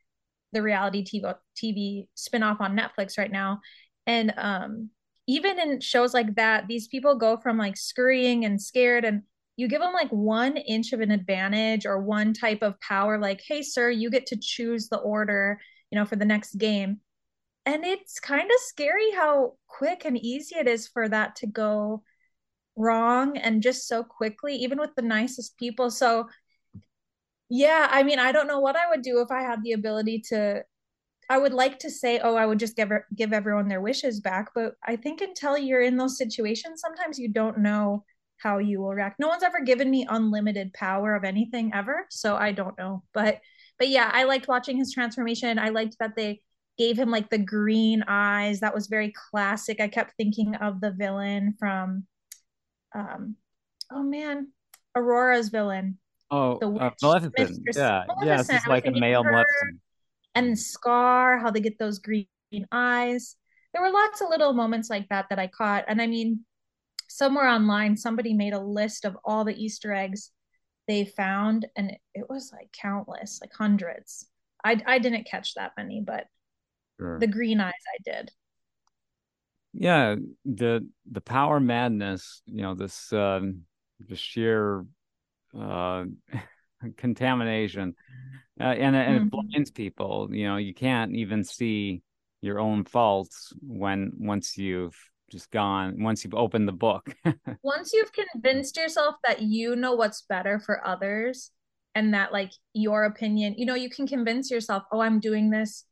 the 0.55 0.62
reality 0.62 1.05
TV 1.05 1.34
TV 1.57 2.09
spinoff 2.16 2.61
on 2.61 2.76
Netflix 2.76 3.18
right 3.18 3.30
now. 3.30 3.61
And 4.07 4.32
um, 4.36 4.90
even 5.26 5.59
in 5.59 5.80
shows 5.80 6.14
like 6.14 6.34
that, 6.36 6.66
these 6.66 6.88
people 6.88 7.16
go 7.16 7.36
from 7.36 7.59
like 7.59 7.76
scurrying 7.76 8.44
and 8.44 8.61
scared 8.61 9.05
and 9.05 9.22
you 9.57 9.68
give 9.68 9.80
them 9.80 9.92
like 9.92 10.11
one 10.11 10.57
inch 10.57 10.92
of 10.92 11.00
an 11.00 11.11
advantage 11.11 11.86
or 11.86 12.00
one 12.00 12.32
type 12.32 12.62
of 12.62 12.80
power 12.80 13.18
like 13.18 13.42
hey 13.46 13.62
sir 13.62 13.90
you 13.90 14.11
get 14.11 14.26
to 14.26 14.36
choose 14.40 14.88
the 14.88 14.98
order 14.98 15.61
you 15.90 15.98
know 15.98 16.05
for 16.05 16.16
the 16.16 16.24
next 16.24 16.57
game 16.57 17.00
and 17.66 17.84
it's 17.84 18.20
kind 18.20 18.44
of 18.50 18.61
scary 18.61 19.11
how 19.12 19.55
quick 19.66 20.05
and 20.05 20.18
easy 20.18 20.57
it 20.57 20.68
is 20.68 20.88
for 20.88 21.09
that 21.09 21.36
to 21.36 21.46
go 21.46 22.02
wrong 22.76 23.36
and 23.38 23.62
just 23.62 23.86
so 23.86 24.02
quickly 24.02 24.57
even 24.57 24.78
with 24.78 24.94
the 24.96 25.02
nicest 25.02 25.57
people 25.57 25.90
so 25.90 26.28
yeah 27.49 27.88
i 27.90 28.03
mean 28.03 28.18
i 28.18 28.32
don't 28.32 28.47
know 28.47 28.61
what 28.61 28.76
i 28.76 28.88
would 28.88 29.03
do 29.03 29.20
if 29.20 29.30
i 29.30 29.42
had 29.42 29.62
the 29.62 29.72
ability 29.72 30.20
to 30.20 30.62
i 31.28 31.38
would 31.38 31.53
like 31.53 31.78
to 31.78 31.90
say 31.90 32.18
oh 32.20 32.36
i 32.36 32.47
would 32.47 32.59
just 32.59 32.76
give 32.76 32.90
give 33.14 33.32
everyone 33.32 33.68
their 33.68 33.80
wishes 33.80 34.20
back 34.20 34.51
but 34.55 34.74
i 34.86 34.97
think 34.97 35.20
until 35.20 35.57
you're 35.57 35.82
in 35.82 35.97
those 35.97 36.18
situations 36.18 36.80
sometimes 36.80 37.18
you 37.18 37.28
don't 37.28 37.59
know 37.59 38.05
how 38.38 38.59
you 38.59 38.80
will 38.80 38.95
react 38.95 39.20
no 39.20 39.28
one's 39.28 39.42
ever 39.42 39.61
given 39.61 39.90
me 39.90 40.07
unlimited 40.09 40.72
power 40.72 41.14
of 41.14 41.24
anything 41.24 41.72
ever 41.74 42.07
so 42.11 42.36
i 42.36 42.51
don't 42.53 42.76
know 42.78 43.03
but 43.12 43.40
but 43.78 43.88
yeah 43.88 44.11
i 44.12 44.24
liked 44.24 44.49
watching 44.49 44.76
his 44.76 44.92
transformation 44.92 45.59
i 45.59 45.68
liked 45.68 45.97
that 45.99 46.16
they 46.16 46.40
gave 46.76 46.99
him 46.99 47.11
like 47.11 47.30
the 47.30 47.38
green 47.38 48.05
eyes. 48.09 48.61
That 48.61 48.74
was 48.74 48.86
very 48.86 49.12
classic. 49.30 49.80
I 49.80 49.88
kept 49.88 50.14
thinking 50.16 50.55
of 50.57 50.80
the 50.80 50.90
villain 50.90 51.55
from 51.59 52.07
um 52.95 53.36
oh 53.90 54.03
man, 54.03 54.49
Aurora's 54.95 55.49
villain. 55.49 55.99
Oh, 56.31 56.59
the 56.59 56.68
uh, 56.68 56.91
Maleficent. 57.03 57.35
Mistress, 57.37 57.77
yeah, 57.77 58.05
Maleficent. 58.07 58.27
yeah, 58.27 58.41
it's 58.41 58.49
just 58.49 58.68
like 58.68 58.87
a 58.87 58.91
male 58.91 59.25
Maleficent. 59.25 59.81
And 60.35 60.59
Scar, 60.59 61.39
how 61.39 61.51
they 61.51 61.61
get 61.61 61.79
those 61.79 61.99
green 61.99 62.27
eyes. 62.72 63.37
There 63.72 63.83
were 63.83 63.91
lots 63.91 64.20
of 64.20 64.29
little 64.31 64.53
moments 64.53 64.91
like 64.91 65.09
that 65.09 65.27
that 65.31 65.39
I 65.39 65.47
caught, 65.49 65.85
and 65.89 66.01
I 66.01 66.07
mean, 66.07 66.45
somewhere 67.09 67.49
online 67.49 67.97
somebody 67.97 68.35
made 68.35 68.53
a 68.53 68.61
list 68.61 69.05
of 69.05 69.16
all 69.25 69.45
the 69.45 69.55
Easter 69.55 69.93
eggs 69.93 70.31
they 70.87 71.05
found, 71.05 71.66
and 71.77 71.91
it, 71.91 71.99
it 72.14 72.27
was 72.29 72.53
like 72.53 72.70
countless, 72.72 73.41
like 73.41 73.53
hundreds. 73.53 74.27
I 74.64 74.81
I 74.87 74.99
didn't 74.99 75.27
catch 75.27 75.55
that 75.55 75.72
many, 75.77 76.01
but 76.01 76.27
Sure. 77.01 77.18
the 77.18 77.27
green 77.27 77.61
eyes 77.61 77.72
I 77.72 77.99
did. 78.05 78.31
Yeah, 79.72 80.16
the 80.45 80.87
the 81.11 81.20
power 81.20 81.59
madness, 81.59 82.43
you 82.47 82.62
know, 82.62 82.75
this 82.75 83.12
um 83.12 83.62
the 83.99 84.16
sheer 84.16 84.85
uh 85.59 86.05
contamination 86.96 87.94
uh, 88.61 88.64
and 88.64 88.96
and 88.96 89.16
it 89.16 89.24
Mhm. 89.24 89.30
blinds 89.30 89.70
people, 89.70 90.28
you 90.32 90.46
know, 90.46 90.57
you 90.57 90.74
can't 90.74 91.14
even 91.14 91.44
see 91.44 92.02
your 92.40 92.61
own 92.61 92.84
faults 92.84 93.52
when 93.61 94.12
once 94.18 94.57
you've 94.59 94.96
just 95.30 95.50
gone 95.50 96.02
once 96.02 96.24
you've 96.24 96.34
opened 96.34 96.68
the 96.68 96.72
book. 96.72 97.16
Once 97.62 97.92
you've 97.92 98.12
convinced 98.12 98.76
yourself 98.76 99.16
that 99.26 99.40
you 99.42 99.74
know 99.74 99.94
what's 99.94 100.22
better 100.22 100.59
for 100.61 100.86
others 100.86 101.50
and 101.94 102.12
that 102.12 102.32
like 102.32 102.52
your 102.74 103.05
opinion, 103.05 103.55
you 103.57 103.64
know, 103.66 103.74
you 103.74 103.88
can 103.88 104.07
convince 104.07 104.50
yourself, 104.50 104.82
"Oh, 104.92 105.00
I'm 105.00 105.20
doing 105.20 105.50
this 105.50 105.84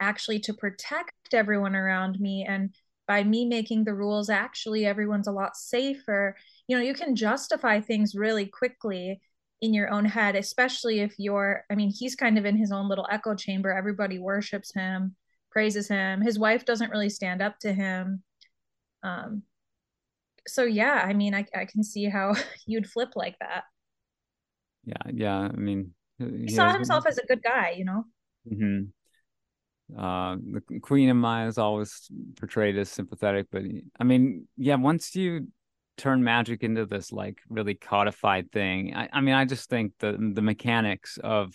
actually 0.00 0.40
to 0.40 0.54
protect 0.54 1.12
everyone 1.32 1.76
around 1.76 2.18
me 2.18 2.44
and 2.48 2.74
by 3.06 3.22
me 3.24 3.44
making 3.46 3.84
the 3.84 3.94
rules 3.94 4.30
actually 4.30 4.84
everyone's 4.86 5.28
a 5.28 5.32
lot 5.32 5.56
safer." 5.56 6.36
You 6.70 6.76
know, 6.78 6.84
you 6.84 6.94
can 6.94 7.16
justify 7.16 7.80
things 7.80 8.14
really 8.14 8.46
quickly 8.46 9.20
in 9.60 9.74
your 9.74 9.90
own 9.90 10.04
head, 10.06 10.36
especially 10.36 11.00
if 11.00 11.14
you're 11.18 11.64
I 11.70 11.74
mean, 11.74 11.90
he's 11.90 12.14
kind 12.14 12.38
of 12.38 12.46
in 12.46 12.56
his 12.56 12.72
own 12.72 12.88
little 12.88 13.08
echo 13.10 13.34
chamber. 13.34 13.72
Everybody 13.72 14.20
worships 14.20 14.72
him, 14.72 15.16
praises 15.50 15.88
him. 15.88 16.22
His 16.22 16.38
wife 16.38 16.64
doesn't 16.64 16.90
really 16.90 17.10
stand 17.10 17.42
up 17.42 17.58
to 17.60 17.72
him. 17.72 18.22
Um, 19.02 19.42
so 20.46 20.64
yeah, 20.64 21.02
I 21.04 21.12
mean, 21.12 21.34
I 21.34 21.46
I 21.54 21.64
can 21.66 21.82
see 21.82 22.06
how 22.06 22.34
you'd 22.66 22.88
flip 22.90 23.10
like 23.16 23.38
that. 23.40 23.64
Yeah, 24.84 25.10
yeah. 25.12 25.38
I 25.38 25.56
mean, 25.56 25.94
He 26.44 26.48
he 26.48 26.50
saw 26.50 26.72
himself 26.72 27.06
as 27.06 27.18
a 27.18 27.26
good 27.26 27.42
guy, 27.42 27.70
you 27.76 27.84
know? 27.84 28.04
mhm. 28.44 28.92
Uh, 29.96 30.36
the 30.36 30.80
Queen 30.80 31.10
Amaya 31.10 31.48
is 31.48 31.58
always 31.58 32.08
portrayed 32.38 32.78
as 32.78 32.88
sympathetic, 32.88 33.48
but 33.50 33.62
I 33.98 34.04
mean, 34.04 34.46
yeah, 34.56 34.76
once 34.76 35.16
you 35.16 35.48
turn 36.00 36.24
magic 36.24 36.62
into 36.62 36.86
this 36.86 37.12
like 37.12 37.38
really 37.48 37.74
codified 37.74 38.50
thing, 38.50 38.94
I, 38.96 39.08
I 39.12 39.20
mean, 39.20 39.34
I 39.34 39.44
just 39.44 39.68
think 39.68 39.92
the 39.98 40.12
the 40.12 40.42
mechanics 40.42 41.18
of, 41.22 41.52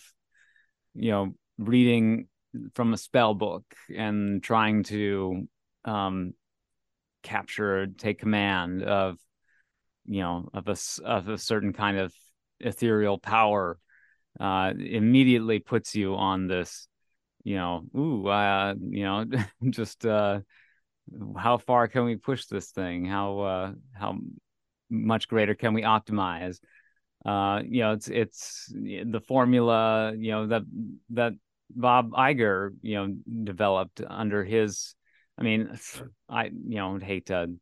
you 0.94 1.10
know, 1.10 1.34
reading 1.58 2.28
from 2.74 2.94
a 2.94 2.96
spell 2.96 3.34
book 3.34 3.64
and 3.94 4.42
trying 4.42 4.84
to 4.84 5.48
um 5.84 6.32
capture, 7.22 7.86
take 7.88 8.20
command 8.20 8.82
of, 8.82 9.18
you 10.04 10.20
know, 10.20 10.48
of 10.54 10.68
a 10.68 10.76
of 11.04 11.28
a 11.28 11.38
certain 11.38 11.72
kind 11.72 11.98
of 11.98 12.14
ethereal 12.60 13.18
power, 13.18 13.78
uh, 14.38 14.72
immediately 14.78 15.58
puts 15.58 15.94
you 15.94 16.14
on 16.14 16.46
this 16.46 16.88
you 17.42 17.54
know, 17.54 17.84
ooh, 17.96 18.26
uh, 18.26 18.74
you 18.90 19.04
know, 19.04 19.24
just 19.70 20.04
uh 20.04 20.40
how 21.36 21.58
far 21.58 21.88
can 21.88 22.04
we 22.04 22.16
push 22.16 22.46
this 22.46 22.70
thing? 22.70 23.04
How 23.04 23.38
uh 23.40 23.72
how 23.92 24.18
much 24.90 25.28
greater 25.28 25.54
can 25.54 25.74
we 25.74 25.82
optimize? 25.82 26.58
Uh, 27.24 27.62
you 27.68 27.80
know, 27.80 27.92
it's 27.92 28.08
it's 28.08 28.72
the 28.72 29.20
formula, 29.26 30.14
you 30.16 30.30
know, 30.30 30.46
that 30.48 30.62
that 31.10 31.32
Bob 31.70 32.10
Iger, 32.12 32.70
you 32.82 32.94
know, 32.94 33.14
developed 33.44 34.00
under 34.06 34.44
his 34.44 34.94
I 35.38 35.42
mean, 35.42 35.78
I 36.28 36.44
you 36.46 36.76
know, 36.76 36.98
hate 36.98 37.26
to 37.26 37.52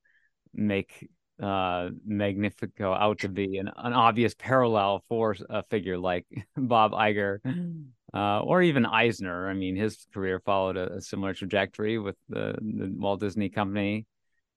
make 0.53 1.09
uh 1.43 1.89
Magnifico 2.07 2.93
out 2.93 3.21
to 3.21 3.29
be 3.29 3.59
an, 3.59 3.69
an 3.77 3.93
obvious 3.93 4.35
parallel 4.35 5.03
for 5.09 5.35
a 5.51 5.63
figure 5.65 5.99
like 5.99 6.27
Bob 6.57 6.93
Iger 6.93 7.39
uh, 8.15 8.41
or 8.41 8.63
even 8.63 8.87
Eisner. 8.87 9.49
I 9.49 9.55
mean, 9.55 9.77
his 9.77 10.07
career 10.15 10.41
followed 10.41 10.77
a, 10.77 10.95
a 10.95 11.01
similar 11.01 11.35
trajectory 11.35 11.99
with 11.99 12.17
the, 12.29 12.55
the, 12.61 12.93
Walt 12.97 13.21
Disney 13.21 13.49
Company. 13.49 14.07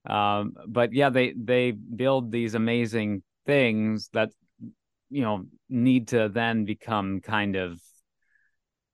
Um, 0.08 0.52
but 0.66 0.92
yeah, 0.92 1.10
they 1.10 1.34
they 1.36 1.72
build 1.72 2.30
these 2.30 2.54
amazing 2.54 3.22
things 3.46 4.08
that 4.12 4.30
you 5.10 5.22
know 5.22 5.44
need 5.68 6.08
to 6.08 6.28
then 6.28 6.64
become 6.64 7.20
kind 7.20 7.56
of 7.56 7.80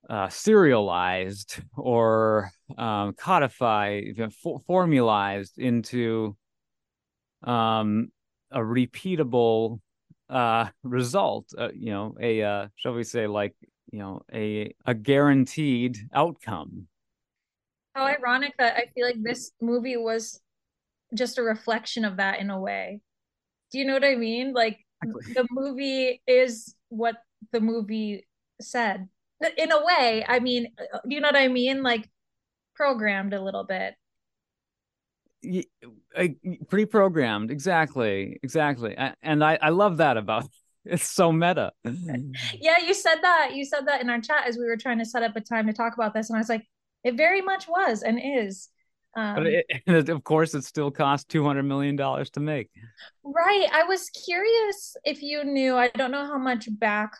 uh, 0.09 0.29
serialized 0.29 1.61
or 1.77 2.51
um, 2.77 3.13
codified, 3.15 4.33
for- 4.43 4.61
formalized 4.67 5.59
into 5.59 6.37
um, 7.43 8.09
a 8.51 8.61
repeatable 8.61 9.81
uh, 10.31 10.69
result. 10.83 11.47
Uh, 11.57 11.69
you 11.75 11.91
know, 11.91 12.15
a 12.21 12.43
uh, 12.43 12.69
shall 12.77 12.95
we 12.95 13.05
say, 13.05 13.27
like 13.27 13.55
you 13.95 14.01
know, 14.01 14.23
a 14.33 14.75
a 14.85 14.93
guaranteed 14.93 15.97
outcome. 16.13 16.89
How 17.95 18.07
ironic 18.07 18.55
that 18.59 18.75
I 18.77 18.91
feel 18.93 19.07
like 19.07 19.23
this 19.23 19.53
movie 19.61 19.97
was 19.97 20.41
just 21.15 21.39
a 21.39 21.45
reflection 21.45 22.05
of 22.05 22.17
that 22.17 22.41
in 22.41 22.51
a 22.51 22.59
way. 22.59 23.01
Do 23.71 23.79
you 23.79 23.85
know 23.85 23.93
what 23.93 24.05
I 24.05 24.17
mean? 24.17 24.53
Like 24.53 24.81
Exactly. 25.01 25.35
the 25.35 25.47
movie 25.53 26.21
is 26.27 26.75
what 26.89 27.15
the 27.53 27.61
movie 27.61 28.27
said. 28.61 29.09
In 29.57 29.71
a 29.71 29.85
way, 29.85 30.25
I 30.27 30.41
mean, 30.41 30.75
do 31.09 31.15
you 31.15 31.21
know 31.21 31.29
what 31.29 31.37
I 31.37 31.47
mean? 31.47 31.85
Like 31.85 32.11
programmed 32.75 33.33
a 33.33 33.41
little 33.41 33.65
bit. 33.65 33.95
pre-programmed 36.69 37.51
exactly 37.51 38.39
exactly 38.43 38.97
and 39.23 39.45
i 39.45 39.59
i 39.61 39.69
love 39.69 39.99
that 39.99 40.17
about 40.17 40.47
it's 40.85 41.09
so 41.09 41.33
meta 41.33 41.73
Yeah, 41.85 42.79
you 42.79 42.95
said 42.95 43.17
that. 43.23 43.55
You 43.55 43.65
said 43.65 43.87
that 43.87 44.01
in 44.01 44.11
our 44.11 44.21
chat 44.21 44.47
as 44.47 44.57
we 44.57 44.67
were 44.67 44.77
trying 44.77 44.99
to 44.99 45.05
set 45.05 45.23
up 45.23 45.37
a 45.37 45.41
time 45.41 45.67
to 45.67 45.73
talk 45.73 45.95
about 45.95 46.15
this, 46.15 46.31
and 46.31 46.37
I 46.37 46.41
was 46.41 46.49
like, 46.49 46.67
it 47.05 47.17
very 47.17 47.43
much 47.43 47.69
was 47.69 48.03
and 48.03 48.19
is. 48.23 48.69
but 49.15 49.47
Um, 49.47 49.47
it, 49.47 50.09
of 50.09 50.25
course 50.25 50.55
it 50.55 50.65
still 50.65 50.91
cost 50.91 51.29
200 51.29 51.63
million 51.63 51.97
dollars 51.97 52.31
to 52.31 52.41
make 52.41 52.71
right. 53.23 53.69
I 53.73 53.85
was 53.85 54.11
curious 54.11 54.97
if 55.05 55.23
you 55.23 55.45
knew. 55.45 55.77
I 55.77 55.89
don't 55.89 56.11
know 56.11 56.27
how 56.27 56.39
much 56.39 56.69
back 56.79 57.13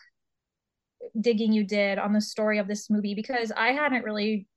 digging 1.19 1.53
you 1.53 1.63
did 1.63 1.99
on 1.99 2.13
the 2.13 2.21
story 2.21 2.57
of 2.57 2.67
this 2.67 2.89
movie 2.89 3.15
because 3.15 3.51
I 3.55 3.69
hadn't 3.69 4.03
really 4.03 4.47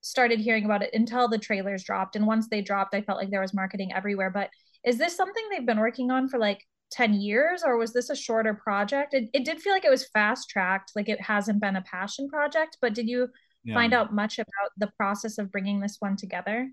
started 0.00 0.40
hearing 0.40 0.64
about 0.64 0.82
it 0.82 0.90
until 0.94 1.28
the 1.28 1.38
trailers 1.38 1.84
dropped. 1.84 2.16
And 2.16 2.26
once 2.26 2.48
they 2.48 2.62
dropped, 2.62 2.94
I 2.94 3.02
felt 3.02 3.18
like 3.18 3.30
there 3.30 3.40
was 3.40 3.54
marketing 3.54 3.92
everywhere. 3.92 4.30
But 4.30 4.50
is 4.84 4.98
this 4.98 5.16
something 5.16 5.42
they've 5.50 5.66
been 5.66 5.80
working 5.80 6.10
on 6.10 6.28
for 6.28 6.38
like 6.38 6.64
10 6.90 7.14
years 7.14 7.62
or 7.64 7.76
was 7.76 7.92
this 7.92 8.10
a 8.10 8.16
shorter 8.16 8.54
project? 8.54 9.14
It, 9.14 9.30
it 9.32 9.44
did 9.44 9.60
feel 9.60 9.72
like 9.72 9.84
it 9.84 9.90
was 9.90 10.08
fast 10.08 10.48
tracked, 10.48 10.92
like 10.96 11.08
it 11.08 11.20
hasn't 11.20 11.60
been 11.60 11.76
a 11.76 11.82
passion 11.82 12.28
project. 12.28 12.78
But 12.80 12.94
did 12.94 13.08
you 13.08 13.28
yeah 13.64 13.74
find 13.74 13.92
out 13.92 14.14
much 14.14 14.38
about 14.38 14.70
the 14.76 14.90
process 14.96 15.38
of 15.38 15.50
bringing 15.50 15.80
this 15.80 15.96
one 16.00 16.16
together? 16.16 16.70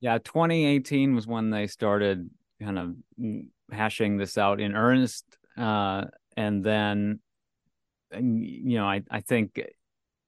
yeah 0.00 0.18
2018 0.18 1.14
was 1.14 1.26
when 1.26 1.50
they 1.50 1.66
started 1.66 2.30
kind 2.60 2.78
of 2.78 2.94
hashing 3.72 4.16
this 4.16 4.38
out 4.38 4.60
in 4.60 4.74
earnest 4.74 5.24
uh 5.56 6.04
and 6.36 6.64
then 6.64 7.18
you 8.12 8.78
know 8.78 8.86
i 8.86 9.02
i 9.10 9.20
think 9.20 9.60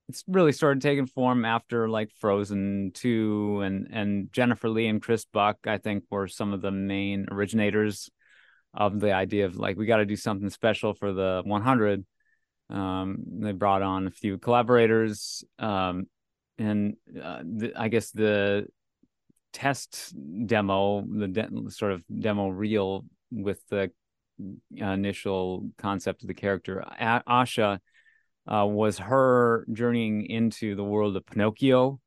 it's 0.09 0.23
really 0.27 0.51
started 0.51 0.81
taking 0.81 1.05
form 1.05 1.45
after 1.45 1.87
like 1.87 2.09
Frozen 2.09 2.93
2 2.95 3.61
and 3.61 3.87
and 3.91 4.33
Jennifer 4.33 4.67
Lee 4.67 4.87
and 4.87 4.99
Chris 4.99 5.23
Buck, 5.25 5.59
I 5.67 5.77
think 5.77 6.05
were 6.09 6.27
some 6.27 6.51
of 6.51 6.61
the 6.61 6.71
main 6.71 7.27
originators 7.29 8.09
of 8.73 8.99
the 8.99 9.13
idea 9.13 9.45
of 9.45 9.57
like 9.57 9.77
we 9.77 9.85
got 9.85 9.97
to 9.97 10.05
do 10.05 10.15
something 10.15 10.49
special 10.49 10.93
for 10.93 11.13
the 11.13 11.41
100. 11.45 12.05
Um, 12.69 13.17
they 13.39 13.51
brought 13.51 13.81
on 13.81 14.05
a 14.05 14.11
few 14.11 14.37
collaborators, 14.37 15.43
um, 15.57 16.05
and 16.59 16.95
uh, 17.21 17.41
the, 17.43 17.73
I 17.75 17.87
guess 17.87 18.11
the 18.11 18.67
test 19.53 20.13
demo, 20.45 21.01
the 21.01 21.27
de- 21.27 21.71
sort 21.71 21.93
of 21.93 22.03
demo 22.07 22.49
reel 22.49 23.05
with 23.31 23.59
the 23.69 23.91
initial 24.75 25.69
concept 25.77 26.21
of 26.21 26.27
the 26.27 26.33
character 26.33 26.79
a- 26.79 27.23
Asha 27.27 27.79
uh, 28.51 28.65
was 28.65 28.99
her 28.99 29.65
journeying 29.71 30.25
into 30.25 30.75
the 30.75 30.83
world 30.83 31.15
of 31.15 31.25
Pinocchio 31.25 31.99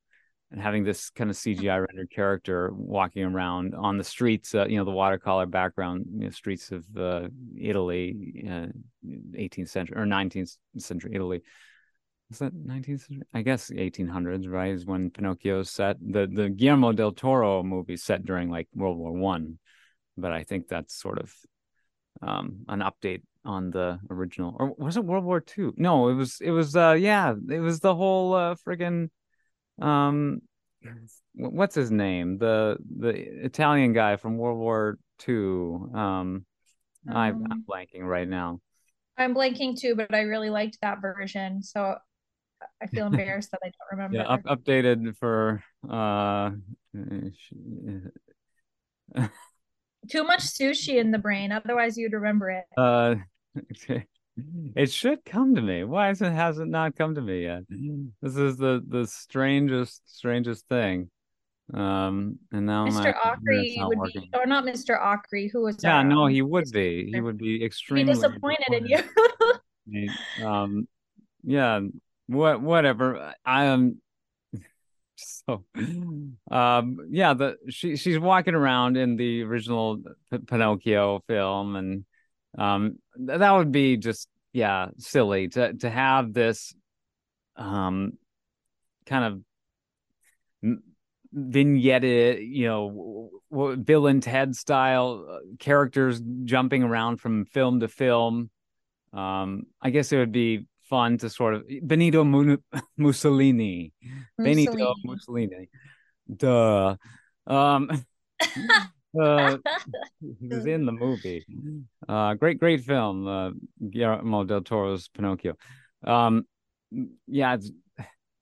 and 0.53 0.61
having 0.61 0.85
this 0.85 1.09
kind 1.11 1.31
of 1.31 1.37
CGI 1.37 1.87
rendered 1.87 2.11
character 2.11 2.71
walking 2.75 3.25
around 3.25 3.75
on 3.75 3.97
the 3.97 4.05
streets, 4.05 4.55
uh, 4.55 4.67
you 4.67 4.77
know, 4.77 4.85
the 4.85 4.91
watercolor 4.91 5.47
background, 5.47 6.05
you 6.13 6.25
know, 6.25 6.31
streets 6.31 6.71
of 6.71 6.85
uh, 6.95 7.29
Italy, 7.59 8.45
uh, 8.47 8.67
18th 9.05 9.71
century 9.71 9.97
or 9.97 10.05
19th 10.05 10.57
century 10.77 11.13
Italy. 11.15 11.41
Is 12.31 12.39
that 12.39 12.55
19th 12.55 13.07
century? 13.07 13.27
I 13.33 13.41
guess 13.41 13.71
1800s, 13.71 14.47
right? 14.47 14.73
Is 14.73 14.85
when 14.85 15.11
Pinocchio's 15.11 15.71
set. 15.71 15.97
The 16.01 16.27
the 16.31 16.51
Guillermo 16.51 16.93
del 16.93 17.13
Toro 17.13 17.63
movie 17.63 17.97
set 17.97 18.25
during 18.25 18.51
like 18.51 18.69
World 18.75 18.99
War 18.99 19.13
One, 19.13 19.59
but 20.19 20.33
I 20.33 20.43
think 20.43 20.69
that's 20.69 20.95
sort 20.95 21.19
of 21.19 21.35
um, 22.21 22.65
an 22.69 22.81
update 22.81 23.23
on 23.45 23.71
the 23.71 23.99
original, 24.11 24.55
or 24.59 24.75
was 24.77 24.99
it 24.99 25.05
World 25.05 25.25
War 25.25 25.41
Two? 25.41 25.73
No, 25.79 26.09
it 26.09 26.15
was 26.15 26.41
it 26.43 26.51
was 26.51 26.77
uh 26.77 26.93
yeah, 26.93 27.35
it 27.51 27.61
was 27.61 27.81
the 27.81 27.95
whole 27.95 28.35
uh 28.35 28.55
friggin' 28.67 29.09
um 29.81 30.43
what's 31.35 31.75
his 31.75 31.91
name? 31.91 32.39
The 32.39 32.77
the 32.99 33.11
Italian 33.45 33.93
guy 33.93 34.17
from 34.17 34.39
World 34.39 34.59
War 34.59 34.99
Two. 35.19 35.91
Um, 35.95 36.45
I, 37.09 37.29
I'm 37.29 37.43
Um, 37.51 37.65
blanking 37.69 38.03
right 38.03 38.29
now. 38.29 38.61
I'm 39.19 39.35
blanking 39.35 39.79
too, 39.79 39.95
but 39.95 40.15
I 40.15 40.23
really 40.23 40.51
liked 40.51 40.79
that 40.83 41.01
version. 41.01 41.63
So 41.63 41.97
I 42.83 42.87
feel 42.87 43.07
embarrassed 43.07 43.51
that 43.53 43.61
I 43.65 43.67
don't 43.69 43.99
remember. 43.99 44.17
Yeah, 44.17 44.25
up, 44.25 44.43
updated 44.45 45.17
for 45.19 45.63
uh 45.89 46.51
too 50.11 50.25
much 50.25 50.41
sushi 50.41 50.97
in 50.97 51.11
the 51.11 51.19
brain, 51.19 51.53
otherwise 51.53 51.97
you'd 51.97 52.13
remember 52.13 52.51
it. 52.51 52.65
Uh 52.77 53.17
it 54.75 54.91
should 54.91 55.25
come 55.25 55.55
to 55.55 55.63
me. 55.63 55.85
Why 55.85 56.09
has 56.09 56.23
it 56.23 56.33
has 56.33 56.59
it 56.59 56.69
not 56.69 56.97
come 56.97 57.15
to 57.15 57.21
me 57.21 57.43
yet? 57.43 57.63
This 58.21 58.37
is 58.37 58.57
the 58.57 58.83
the 58.87 59.07
strangest 59.07 60.03
strangest 60.07 60.67
thing. 60.69 61.11
Um, 61.73 62.39
and 62.51 62.67
now 62.67 62.87
Mr. 62.87 63.15
Ockery 63.15 63.77
would 63.87 63.99
working. 63.99 64.23
be, 64.23 64.39
or 64.39 64.47
not 64.47 64.65
Mr. 64.65 65.01
Ockery, 65.01 65.51
who 65.51 65.63
was 65.63 65.77
yeah, 65.83 66.03
no, 66.03 66.27
he 66.27 66.43
would 66.43 66.71
be. 66.71 67.11
He 67.13 67.21
would 67.21 67.39
be 67.39 67.65
extremely 67.65 68.05
be 68.05 68.13
disappointed, 68.13 68.59
disappointed 68.69 69.07
in 69.87 70.11
you. 70.39 70.47
um, 70.47 70.89
yeah, 71.45 71.81
what 72.27 72.61
whatever. 72.61 73.35
I 73.45 73.65
am. 73.65 74.01
so 75.47 75.63
um 76.51 76.97
yeah 77.11 77.35
the 77.35 77.57
she 77.69 77.97
she's 77.97 78.19
walking 78.19 78.55
around 78.55 78.97
in 78.97 79.17
the 79.17 79.43
original 79.43 80.03
P- 80.33 80.39
pinocchio 80.39 81.23
film 81.29 81.77
and 81.77 82.05
um 82.59 82.99
that 83.17 83.51
would 83.51 83.73
be 83.73 83.97
just 83.97 84.29
yeah 84.53 84.89
silly 84.99 85.49
to 85.49 85.73
to 85.75 85.89
have 85.89 86.33
this 86.33 86.75
um 87.57 88.13
kind 89.07 89.25
of 89.25 90.79
vignette 91.33 92.41
you 92.43 92.67
know 92.67 93.31
bill 93.77 94.07
and 94.07 94.23
ted 94.23 94.55
style 94.55 95.27
uh, 95.31 95.39
characters 95.59 96.21
jumping 96.45 96.83
around 96.83 97.17
from 97.19 97.45
film 97.47 97.81
to 97.81 97.89
film. 97.89 98.51
Um 99.13 99.65
i 99.81 99.91
guess 99.91 100.13
it 100.13 100.19
would 100.19 100.33
be 100.33 100.67
fun 100.89 101.17
to 101.19 101.31
sort 101.31 101.55
of 101.55 101.65
benito 101.83 102.23
mussolini, 102.23 102.59
mussolini. 102.99 103.93
benito 104.39 104.95
mussolini. 105.05 105.69
Duh. 106.35 106.97
Um 107.47 107.91
uh, 109.21 109.59
he 110.41 110.49
was 110.49 110.67
in 110.67 110.87
the 110.87 110.93
movie 110.93 111.45
uh 112.09 112.35
great 112.35 112.59
great 112.59 112.83
film 112.83 113.27
uh 113.27 113.51
guillermo 113.91 114.45
del 114.45 114.63
toro's 114.63 115.09
pinocchio 115.09 115.55
um 116.05 116.45
yeah 117.27 117.57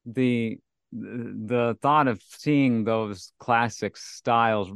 the 0.07 0.59
the 0.93 1.77
thought 1.81 2.09
of 2.09 2.21
seeing 2.23 2.85
those 2.85 3.33
classic 3.39 3.97
styles 3.97 4.71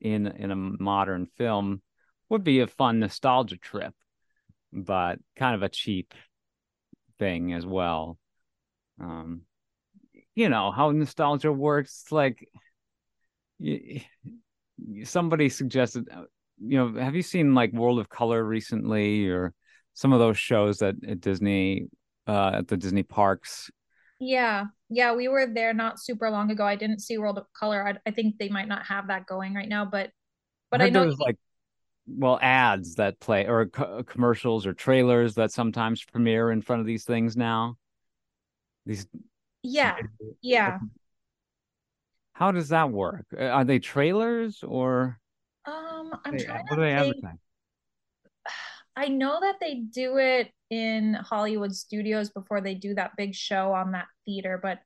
in 0.00 0.26
in 0.26 0.50
a 0.50 0.56
modern 0.56 1.26
film 1.36 1.82
would 2.28 2.44
be 2.44 2.60
a 2.60 2.66
fun 2.66 3.00
nostalgia 3.00 3.56
trip, 3.56 3.94
but 4.72 5.18
kind 5.36 5.54
of 5.54 5.62
a 5.62 5.68
cheap 5.68 6.14
thing 7.18 7.52
as 7.52 7.66
well. 7.66 8.18
Um, 9.00 9.42
you 10.34 10.48
know 10.48 10.70
how 10.70 10.90
nostalgia 10.90 11.52
works. 11.52 12.04
Like, 12.10 12.48
you, 13.58 14.00
somebody 15.04 15.48
suggested, 15.48 16.08
you 16.58 16.78
know, 16.78 17.00
have 17.00 17.14
you 17.14 17.22
seen 17.22 17.54
like 17.54 17.72
World 17.72 17.98
of 17.98 18.08
Color 18.08 18.44
recently, 18.44 19.28
or 19.28 19.54
some 19.94 20.12
of 20.12 20.18
those 20.18 20.38
shows 20.38 20.78
that 20.78 20.94
at 21.06 21.20
Disney, 21.20 21.88
uh, 22.26 22.52
at 22.54 22.68
the 22.68 22.76
Disney 22.76 23.02
parks? 23.02 23.70
Yeah, 24.20 24.66
yeah, 24.90 25.14
we 25.14 25.28
were 25.28 25.46
there 25.46 25.72
not 25.72 25.98
super 25.98 26.30
long 26.30 26.50
ago. 26.50 26.66
I 26.66 26.76
didn't 26.76 27.00
see 27.00 27.16
World 27.16 27.38
of 27.38 27.46
Color. 27.54 27.86
I, 27.86 27.94
I 28.08 28.12
think 28.12 28.36
they 28.38 28.50
might 28.50 28.68
not 28.68 28.84
have 28.86 29.08
that 29.08 29.26
going 29.26 29.54
right 29.54 29.68
now, 29.68 29.84
but 29.84 30.10
but 30.70 30.82
I, 30.82 30.86
I 30.86 30.90
know 30.90 31.02
there's 31.02 31.18
like 31.18 31.36
well 32.06 32.38
ads 32.42 32.96
that 32.96 33.18
play 33.20 33.46
or 33.46 33.66
co- 33.66 34.02
commercials 34.02 34.66
or 34.66 34.74
trailers 34.74 35.34
that 35.36 35.52
sometimes 35.52 36.04
premiere 36.04 36.50
in 36.50 36.60
front 36.60 36.80
of 36.80 36.86
these 36.86 37.04
things 37.04 37.36
now. 37.36 37.76
These 38.84 39.06
yeah, 39.62 39.96
yeah. 40.42 40.78
How 42.40 42.52
does 42.52 42.70
that 42.70 42.90
work? 42.90 43.26
Are 43.38 43.66
they 43.66 43.78
trailers 43.78 44.62
or? 44.62 45.20
Um, 45.66 46.18
I'm 46.24 46.38
they, 46.38 46.44
trying 46.44 46.62
what 46.62 46.70
to 46.70 46.76
do 46.76 46.80
they 46.80 46.98
think. 46.98 47.16
advertise? 47.16 47.38
I 48.96 49.08
know 49.08 49.38
that 49.42 49.56
they 49.60 49.74
do 49.74 50.16
it 50.16 50.50
in 50.70 51.14
Hollywood 51.14 51.74
studios 51.74 52.30
before 52.30 52.62
they 52.62 52.74
do 52.74 52.94
that 52.94 53.12
big 53.18 53.34
show 53.34 53.74
on 53.74 53.92
that 53.92 54.06
theater, 54.24 54.58
but 54.60 54.78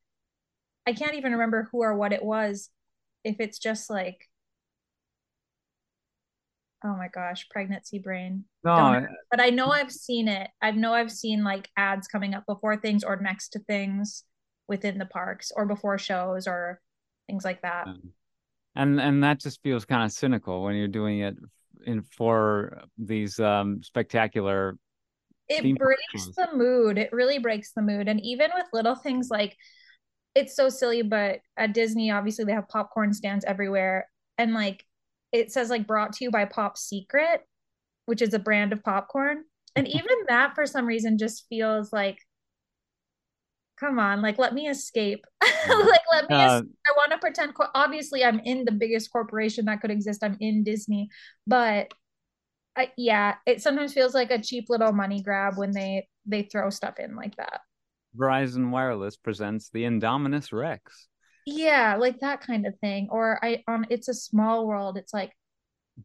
I 0.84 0.94
can't 0.94 1.14
even 1.14 1.32
remember 1.32 1.68
who 1.70 1.82
or 1.82 1.94
what 1.94 2.12
it 2.12 2.24
was. 2.24 2.70
If 3.22 3.36
it's 3.38 3.60
just 3.60 3.88
like, 3.88 4.28
oh 6.84 6.96
my 6.96 7.08
gosh, 7.08 7.48
pregnancy 7.50 8.00
brain. 8.00 8.44
No, 8.64 9.06
but 9.30 9.40
I 9.40 9.50
know 9.50 9.68
I've 9.68 9.92
seen 9.92 10.26
it. 10.26 10.50
I 10.60 10.72
know 10.72 10.92
I've 10.92 11.12
seen 11.12 11.44
like 11.44 11.68
ads 11.76 12.08
coming 12.08 12.34
up 12.34 12.46
before 12.46 12.76
things 12.76 13.04
or 13.04 13.16
next 13.16 13.50
to 13.50 13.60
things 13.60 14.24
within 14.66 14.98
the 14.98 15.06
parks 15.06 15.52
or 15.54 15.66
before 15.66 15.98
shows 15.98 16.48
or 16.48 16.80
things 17.26 17.44
like 17.44 17.62
that. 17.62 17.86
And 18.76 19.00
and 19.00 19.22
that 19.22 19.40
just 19.40 19.62
feels 19.62 19.84
kind 19.84 20.04
of 20.04 20.12
cynical 20.12 20.62
when 20.62 20.74
you're 20.74 20.88
doing 20.88 21.20
it 21.20 21.36
in 21.86 22.02
for 22.02 22.82
these 22.98 23.38
um 23.38 23.82
spectacular 23.82 24.76
it 25.48 25.78
breaks 25.78 26.30
the 26.36 26.48
mood. 26.54 26.96
It 26.96 27.12
really 27.12 27.38
breaks 27.38 27.72
the 27.72 27.82
mood. 27.82 28.08
And 28.08 28.18
even 28.22 28.50
with 28.54 28.66
little 28.72 28.94
things 28.94 29.28
like 29.30 29.56
it's 30.34 30.56
so 30.56 30.68
silly 30.68 31.02
but 31.02 31.40
at 31.56 31.74
disney 31.74 32.10
obviously 32.10 32.44
they 32.44 32.52
have 32.52 32.68
popcorn 32.68 33.12
stands 33.12 33.44
everywhere. 33.44 34.08
And 34.38 34.54
like 34.54 34.84
it 35.32 35.52
says 35.52 35.70
like 35.70 35.86
brought 35.86 36.14
to 36.14 36.24
you 36.24 36.30
by 36.30 36.44
pop 36.44 36.76
secret 36.78 37.42
which 38.06 38.20
is 38.20 38.34
a 38.34 38.38
brand 38.38 38.72
of 38.72 38.82
popcorn. 38.82 39.44
And 39.76 39.86
even 39.88 40.16
that 40.28 40.54
for 40.54 40.66
some 40.66 40.86
reason 40.86 41.18
just 41.18 41.46
feels 41.48 41.92
like 41.92 42.18
come 43.78 43.98
on 43.98 44.22
like 44.22 44.38
let 44.38 44.54
me 44.54 44.68
escape. 44.68 45.24
Like 45.66 46.02
let 46.12 46.28
me 46.28 46.36
uh, 46.36 46.60
i 46.60 46.92
want 46.96 47.12
to 47.12 47.18
pretend 47.18 47.54
obviously 47.74 48.22
i'm 48.22 48.38
in 48.40 48.66
the 48.66 48.72
biggest 48.72 49.10
corporation 49.10 49.64
that 49.64 49.80
could 49.80 49.90
exist. 49.90 50.22
I'm 50.22 50.36
in 50.40 50.62
disney 50.62 51.08
but 51.46 51.90
I, 52.76 52.90
yeah 52.98 53.36
it 53.46 53.62
sometimes 53.62 53.94
feels 53.94 54.14
like 54.14 54.30
a 54.30 54.42
cheap 54.42 54.66
little 54.68 54.92
money 54.92 55.22
grab 55.22 55.56
when 55.56 55.70
they 55.70 56.06
they 56.26 56.42
throw 56.42 56.70
stuff 56.70 56.98
in 56.98 57.16
like 57.16 57.36
that. 57.36 57.60
Verizon 58.16 58.70
wireless 58.70 59.16
presents 59.16 59.70
the 59.70 59.84
indominus 59.84 60.52
rex. 60.52 61.08
Yeah 61.46 61.96
like 61.96 62.20
that 62.20 62.40
kind 62.40 62.66
of 62.66 62.78
thing. 62.80 63.08
Or 63.10 63.42
i 63.44 63.62
on 63.68 63.86
it's 63.90 64.08
a 64.08 64.14
small 64.14 64.66
world. 64.66 64.96
It's 64.98 65.14
like 65.14 65.32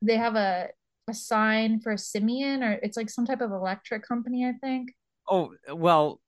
they 0.01 0.17
have 0.17 0.35
a 0.35 0.69
a 1.09 1.13
sign 1.13 1.79
for 1.81 1.97
Simeon 1.97 2.63
or 2.63 2.79
it's 2.83 2.95
like 2.95 3.09
some 3.09 3.25
type 3.25 3.41
of 3.41 3.51
electric 3.51 4.07
company 4.07 4.45
i 4.45 4.53
think. 4.61 4.93
Oh 5.27 5.53
well 5.73 6.21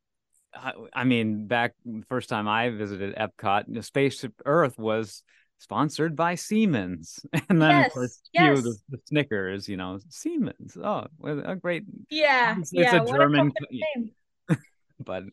I 0.94 1.04
mean, 1.04 1.48
back 1.48 1.74
first 2.10 2.30
time 2.30 2.48
I 2.48 2.70
visited 2.70 3.16
Epcot, 3.16 3.84
Spaceship 3.84 4.34
Earth 4.46 4.78
was 4.78 5.24
sponsored 5.60 6.16
by 6.16 6.36
Siemens, 6.36 7.20
and 7.50 7.62
then 7.62 7.70
yes, 7.70 7.88
of 7.88 7.94
course, 7.94 8.22
yes. 8.34 8.62
cue 8.62 8.62
the, 8.62 8.78
the, 8.90 9.02
Snickers. 9.06 9.70
You 9.70 9.78
know, 9.78 10.00
Siemens. 10.10 10.78
Oh, 10.78 11.06
a 11.24 11.56
great. 11.56 11.84
Yeah, 12.10 12.58
it's, 12.58 12.74
yeah. 12.74 12.98
It's 12.98 13.10
a 13.10 13.14
German. 13.14 13.54
but 15.00 15.24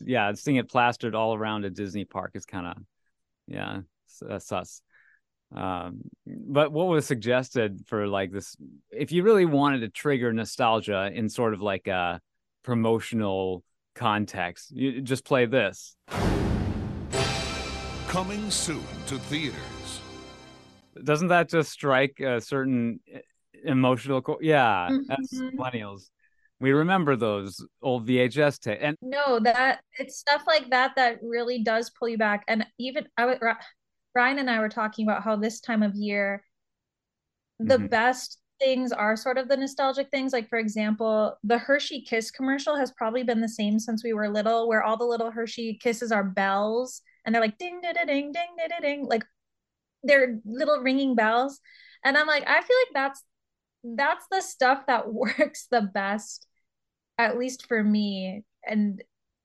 yeah, 0.00 0.32
seeing 0.34 0.56
it 0.56 0.70
plastered 0.70 1.14
all 1.14 1.34
around 1.34 1.64
a 1.64 1.70
Disney 1.70 2.04
park 2.04 2.32
is 2.34 2.46
kind 2.46 2.66
of, 2.66 2.76
yeah, 3.46 3.80
uh, 4.28 4.38
sus. 4.38 4.80
Um, 5.54 6.02
but 6.26 6.72
what 6.72 6.88
was 6.88 7.06
suggested 7.06 7.84
for 7.86 8.08
like 8.08 8.32
this, 8.32 8.56
if 8.90 9.12
you 9.12 9.22
really 9.22 9.44
wanted 9.44 9.80
to 9.80 9.88
trigger 9.88 10.32
nostalgia 10.32 11.10
in 11.14 11.28
sort 11.28 11.54
of 11.54 11.60
like 11.60 11.86
a 11.86 12.20
promotional 12.64 13.62
context. 13.96 14.70
You 14.70 15.00
just 15.00 15.24
play 15.24 15.46
this. 15.46 15.96
Coming 18.06 18.50
soon 18.50 18.84
to 19.08 19.18
theaters. 19.18 20.00
Doesn't 21.02 21.28
that 21.28 21.50
just 21.50 21.70
strike 21.72 22.20
a 22.20 22.40
certain 22.40 23.00
emotional? 23.64 24.22
Co- 24.22 24.38
yeah, 24.40 24.88
mm-hmm. 24.90 25.10
as 25.10 25.40
millennials, 25.40 26.10
we 26.60 26.72
remember 26.72 27.16
those 27.16 27.64
old 27.82 28.06
VHS 28.06 28.60
tapes. 28.60 28.80
And 28.82 28.96
no, 29.02 29.40
that 29.40 29.80
it's 29.98 30.18
stuff 30.18 30.44
like 30.46 30.70
that 30.70 30.92
that 30.96 31.18
really 31.22 31.62
does 31.62 31.90
pull 31.90 32.08
you 32.08 32.18
back. 32.18 32.44
And 32.48 32.64
even 32.78 33.06
I 33.18 33.26
would, 33.26 33.40
Ryan 34.14 34.38
and 34.38 34.50
I 34.50 34.60
were 34.60 34.68
talking 34.68 35.06
about 35.06 35.22
how 35.22 35.36
this 35.36 35.60
time 35.60 35.82
of 35.82 35.94
year, 35.94 36.42
the 37.58 37.76
mm-hmm. 37.76 37.86
best 37.86 38.38
things 38.58 38.92
are 38.92 39.16
sort 39.16 39.38
of 39.38 39.48
the 39.48 39.56
nostalgic 39.56 40.10
things. 40.10 40.32
Like, 40.32 40.48
for 40.48 40.58
example, 40.58 41.36
the 41.44 41.58
Hershey 41.58 42.02
Kiss 42.02 42.30
commercial 42.30 42.76
has 42.76 42.92
probably 42.92 43.22
been 43.22 43.40
the 43.40 43.48
same 43.48 43.78
since 43.78 44.02
we 44.02 44.12
were 44.12 44.28
little, 44.28 44.68
where 44.68 44.82
all 44.82 44.96
the 44.96 45.04
little 45.04 45.30
Hershey 45.30 45.78
kisses 45.80 46.12
are 46.12 46.24
bells 46.24 47.02
and 47.24 47.34
they're 47.34 47.42
like 47.42 47.58
ding, 47.58 47.80
ding, 47.80 47.92
ding, 47.94 48.32
ding, 48.32 48.54
ding, 48.56 48.68
ding, 48.80 49.06
like 49.06 49.24
they're 50.02 50.38
little 50.44 50.80
ringing 50.80 51.14
bells. 51.14 51.60
And 52.04 52.16
I'm 52.16 52.26
like, 52.26 52.44
I 52.46 52.62
feel 52.62 52.76
like 52.86 52.94
that's 52.94 53.22
that's 53.84 54.26
the 54.30 54.40
stuff 54.40 54.86
that 54.86 55.12
works 55.12 55.66
the 55.70 55.82
best, 55.82 56.46
at 57.18 57.38
least 57.38 57.66
for 57.66 57.82
me. 57.82 58.44
And 58.64 59.02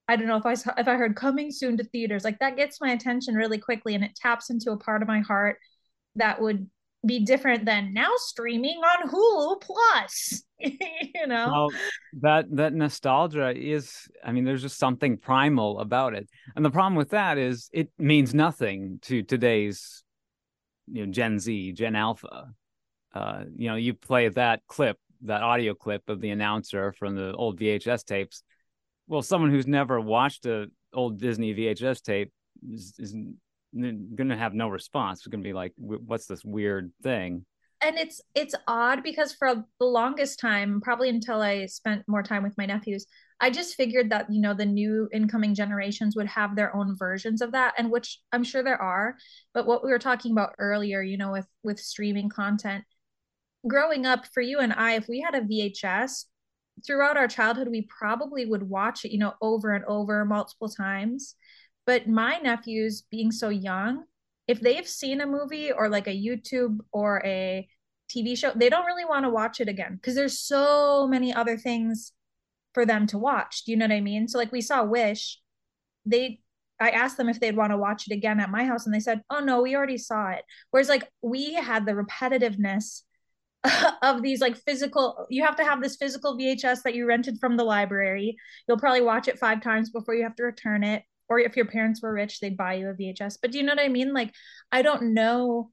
I 0.08 0.16
don't 0.16 0.26
know 0.26 0.36
if 0.36 0.46
I 0.46 0.54
saw, 0.54 0.72
if 0.76 0.88
I 0.88 0.94
heard 0.94 1.16
coming 1.16 1.50
soon 1.50 1.76
to 1.76 1.84
theaters, 1.84 2.24
like 2.24 2.38
that 2.40 2.56
gets 2.56 2.80
my 2.80 2.90
attention 2.90 3.34
really 3.34 3.58
quickly 3.58 3.94
and 3.94 4.04
it 4.04 4.16
taps 4.16 4.50
into 4.50 4.72
a 4.72 4.76
part 4.76 5.02
of 5.02 5.08
my 5.08 5.20
heart 5.20 5.58
that 6.16 6.40
would 6.40 6.68
be 7.04 7.24
different 7.24 7.64
than 7.64 7.92
now 7.92 8.10
streaming 8.16 8.78
on 8.78 9.08
Hulu 9.08 9.60
Plus. 9.60 10.42
you 10.58 11.26
know, 11.26 11.50
well, 11.52 11.68
that 12.20 12.46
that 12.56 12.72
nostalgia 12.72 13.52
is. 13.56 14.08
I 14.24 14.32
mean, 14.32 14.44
there's 14.44 14.62
just 14.62 14.78
something 14.78 15.16
primal 15.16 15.80
about 15.80 16.14
it, 16.14 16.28
and 16.54 16.64
the 16.64 16.70
problem 16.70 16.94
with 16.94 17.10
that 17.10 17.38
is 17.38 17.68
it 17.72 17.90
means 17.98 18.34
nothing 18.34 18.98
to 19.02 19.22
today's 19.22 20.04
you 20.90 21.06
know 21.06 21.12
Gen 21.12 21.38
Z, 21.38 21.72
Gen 21.72 21.96
Alpha. 21.96 22.48
Uh, 23.14 23.44
you 23.56 23.68
know, 23.68 23.76
you 23.76 23.94
play 23.94 24.28
that 24.28 24.62
clip, 24.66 24.96
that 25.22 25.42
audio 25.42 25.74
clip 25.74 26.08
of 26.08 26.20
the 26.20 26.30
announcer 26.30 26.92
from 26.92 27.14
the 27.14 27.32
old 27.34 27.58
VHS 27.58 28.04
tapes. 28.04 28.42
Well, 29.06 29.22
someone 29.22 29.50
who's 29.50 29.66
never 29.66 30.00
watched 30.00 30.46
a 30.46 30.68
old 30.94 31.18
Disney 31.18 31.54
VHS 31.54 32.02
tape 32.02 32.32
is, 32.70 32.94
is 32.98 33.16
going 33.74 34.28
to 34.28 34.36
have 34.36 34.54
no 34.54 34.68
response. 34.68 35.20
It's 35.20 35.26
going 35.28 35.42
to 35.42 35.48
be 35.48 35.52
like, 35.52 35.72
what's 35.76 36.26
this 36.26 36.44
weird 36.44 36.92
thing? 37.02 37.44
And 37.84 37.98
it's 37.98 38.20
it's 38.36 38.54
odd 38.68 39.02
because 39.02 39.32
for 39.32 39.64
the 39.80 39.84
longest 39.84 40.38
time, 40.38 40.80
probably 40.80 41.08
until 41.08 41.42
I 41.42 41.66
spent 41.66 42.04
more 42.06 42.22
time 42.22 42.44
with 42.44 42.56
my 42.56 42.64
nephews, 42.64 43.06
I 43.40 43.50
just 43.50 43.74
figured 43.74 44.10
that 44.10 44.32
you 44.32 44.40
know 44.40 44.54
the 44.54 44.64
new 44.64 45.08
incoming 45.12 45.56
generations 45.56 46.14
would 46.14 46.28
have 46.28 46.54
their 46.54 46.74
own 46.76 46.96
versions 46.96 47.42
of 47.42 47.50
that, 47.52 47.74
and 47.76 47.90
which 47.90 48.20
I'm 48.30 48.44
sure 48.44 48.62
there 48.62 48.80
are. 48.80 49.16
But 49.52 49.66
what 49.66 49.84
we 49.84 49.90
were 49.90 49.98
talking 49.98 50.30
about 50.30 50.54
earlier, 50.60 51.02
you 51.02 51.18
know, 51.18 51.32
with 51.32 51.48
with 51.64 51.80
streaming 51.80 52.28
content, 52.28 52.84
growing 53.66 54.06
up 54.06 54.26
for 54.32 54.42
you 54.42 54.60
and 54.60 54.72
I, 54.72 54.92
if 54.94 55.08
we 55.08 55.20
had 55.20 55.34
a 55.34 55.40
VHS 55.40 56.26
throughout 56.86 57.16
our 57.16 57.28
childhood, 57.28 57.68
we 57.68 57.88
probably 57.98 58.46
would 58.46 58.62
watch 58.62 59.04
it, 59.04 59.10
you 59.10 59.18
know, 59.18 59.34
over 59.42 59.74
and 59.74 59.84
over 59.86 60.24
multiple 60.24 60.68
times 60.68 61.34
but 61.86 62.08
my 62.08 62.38
nephews, 62.38 63.02
being 63.10 63.32
so 63.32 63.48
young, 63.48 64.04
if 64.46 64.60
they've 64.60 64.86
seen 64.86 65.20
a 65.20 65.26
movie 65.26 65.72
or 65.72 65.88
like 65.88 66.06
a 66.06 66.10
YouTube 66.10 66.78
or 66.92 67.22
a 67.24 67.68
TV 68.10 68.36
show, 68.36 68.52
they 68.54 68.68
don't 68.68 68.86
really 68.86 69.04
want 69.04 69.24
to 69.24 69.30
watch 69.30 69.60
it 69.60 69.68
again 69.68 69.96
because 69.96 70.14
there's 70.14 70.38
so 70.38 71.06
many 71.08 71.32
other 71.32 71.56
things 71.56 72.12
for 72.74 72.84
them 72.86 73.06
to 73.08 73.18
watch. 73.18 73.64
Do 73.64 73.72
you 73.72 73.78
know 73.78 73.86
what 73.86 73.94
I 73.94 74.00
mean? 74.00 74.28
So 74.28 74.38
like 74.38 74.52
we 74.52 74.60
saw 74.60 74.84
Wish, 74.84 75.40
they 76.06 76.40
I 76.80 76.90
asked 76.90 77.16
them 77.16 77.28
if 77.28 77.38
they'd 77.38 77.56
want 77.56 77.70
to 77.70 77.76
watch 77.76 78.08
it 78.08 78.14
again 78.14 78.40
at 78.40 78.50
my 78.50 78.64
house 78.64 78.86
and 78.86 78.94
they 78.94 79.00
said, 79.00 79.22
"Oh 79.30 79.40
no, 79.40 79.62
we 79.62 79.76
already 79.76 79.98
saw 79.98 80.30
it." 80.30 80.44
Whereas 80.70 80.88
like 80.88 81.08
we 81.22 81.54
had 81.54 81.86
the 81.86 81.92
repetitiveness 81.92 83.02
of 84.02 84.22
these 84.22 84.40
like 84.40 84.56
physical 84.56 85.26
you 85.30 85.44
have 85.44 85.56
to 85.56 85.64
have 85.64 85.80
this 85.80 85.96
physical 85.96 86.36
VHS 86.36 86.82
that 86.82 86.94
you 86.94 87.06
rented 87.06 87.38
from 87.38 87.56
the 87.56 87.64
library. 87.64 88.36
You'll 88.66 88.78
probably 88.78 89.02
watch 89.02 89.28
it 89.28 89.38
5 89.38 89.62
times 89.62 89.90
before 89.90 90.14
you 90.14 90.24
have 90.24 90.36
to 90.36 90.44
return 90.44 90.82
it 90.84 91.04
or 91.28 91.38
if 91.38 91.56
your 91.56 91.66
parents 91.66 92.02
were 92.02 92.12
rich 92.12 92.40
they'd 92.40 92.56
buy 92.56 92.74
you 92.74 92.88
a 92.88 92.94
vhs 92.94 93.38
but 93.40 93.50
do 93.50 93.58
you 93.58 93.64
know 93.64 93.72
what 93.72 93.82
i 93.82 93.88
mean? 93.88 94.12
Like 94.12 94.32
i 94.70 94.82
don't 94.82 95.14
know 95.14 95.70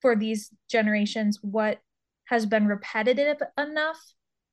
for 0.00 0.16
these 0.16 0.50
generations 0.68 1.38
what 1.42 1.78
has 2.24 2.46
been 2.46 2.66
repetitive 2.66 3.38
enough 3.58 4.00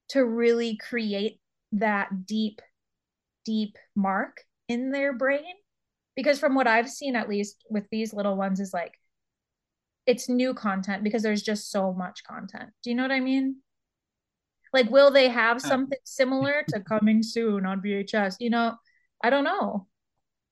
to 0.10 0.26
really 0.26 0.78
create 0.78 1.40
that 1.72 2.26
deep 2.26 2.62
deep 3.46 3.78
mark 3.96 4.42
in 4.68 4.92
their 4.92 5.14
brain. 5.14 5.54
Because 6.16 6.40
from 6.40 6.56
what 6.56 6.68
i've 6.68 6.90
seen 6.90 7.16
at 7.16 7.30
least 7.30 7.64
with 7.70 7.86
these 7.92 8.14
little 8.14 8.36
ones 8.36 8.60
is 8.60 8.74
like 8.74 8.94
it's 10.06 10.30
new 10.30 10.54
content 10.54 11.04
because 11.04 11.22
there's 11.22 11.44
just 11.44 11.70
so 11.70 11.94
much 11.94 12.24
content. 12.24 12.70
Do 12.82 12.90
you 12.90 12.96
know 12.96 13.04
what 13.04 13.12
i 13.12 13.20
mean? 13.20 13.58
Like 14.74 14.90
will 14.90 15.12
they 15.12 15.30
have 15.30 15.58
uh, 15.58 15.60
something 15.60 16.00
similar 16.04 16.64
to 16.70 16.80
coming 16.88 17.24
soon 17.24 17.66
on 17.66 17.82
vhs 17.82 18.36
you 18.40 18.50
know 18.50 18.76
i 19.24 19.30
don't 19.30 19.44
know 19.44 19.88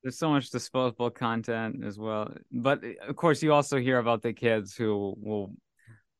there's 0.05 0.19
so 0.19 0.29
much 0.29 0.51
disposable 0.51 1.09
content 1.09 1.83
as 1.83 1.97
well 1.97 2.31
but 2.51 2.83
eh, 2.83 2.93
of 3.07 3.15
course 3.15 3.41
you 3.41 3.51
also 3.51 3.79
hear 3.79 3.97
about 3.97 4.21
the 4.21 4.31
kids 4.31 4.75
who 4.75 5.15
will 5.17 5.51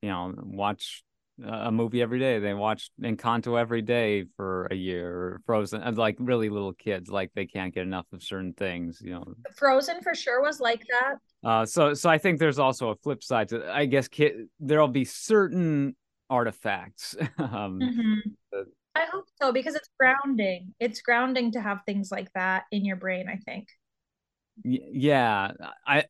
you 0.02 0.10
know 0.10 0.34
watch 0.44 1.04
a 1.44 1.72
movie 1.72 2.02
every 2.02 2.20
day. 2.20 2.40
They 2.40 2.54
watch 2.54 2.90
encanto 3.02 3.60
every 3.60 3.82
day 3.82 4.26
for 4.38 4.68
a 4.72 4.76
year 4.76 5.12
or 5.12 5.42
frozen 5.46 5.84
uh, 5.84 5.92
like 5.92 6.16
really 6.20 6.50
little 6.50 6.74
kids 6.74 7.10
like 7.10 7.32
they 7.36 7.46
can't 7.46 7.74
get 7.74 7.84
enough 7.84 8.06
of 8.14 8.24
certain 8.24 8.54
things 8.54 9.02
you 9.02 9.12
know. 9.12 9.26
Frozen 9.56 10.02
for 10.02 10.16
sure 10.16 10.42
was 10.42 10.60
like 10.60 10.82
that. 10.90 11.16
Uh 11.48 11.66
so 11.66 11.94
so 11.94 12.10
i 12.10 12.18
think 12.18 12.40
there's 12.40 12.60
also 12.60 12.90
a 12.90 12.96
flip 12.96 13.24
side 13.24 13.50
to 13.50 13.70
i 13.72 13.86
guess 13.86 14.08
kid 14.08 14.48
there'll 14.60 14.88
be 14.88 15.06
certain 15.06 15.96
artifacts 16.30 17.16
um 17.38 17.80
mm-hmm. 17.80 18.30
that, 18.52 18.66
I 18.96 19.06
hope 19.12 19.26
so 19.42 19.52
because 19.52 19.76
it's 19.76 19.90
grounding. 20.00 20.74
It's 20.80 21.02
grounding 21.02 21.52
to 21.52 21.62
have 21.62 21.80
things 21.86 22.12
like 22.12 22.32
that 22.34 22.64
in 22.72 22.86
your 22.86 22.96
brain, 22.96 23.28
I 23.30 23.38
think. 23.38 23.68
Yeah, 24.64 25.52
I 25.86 26.06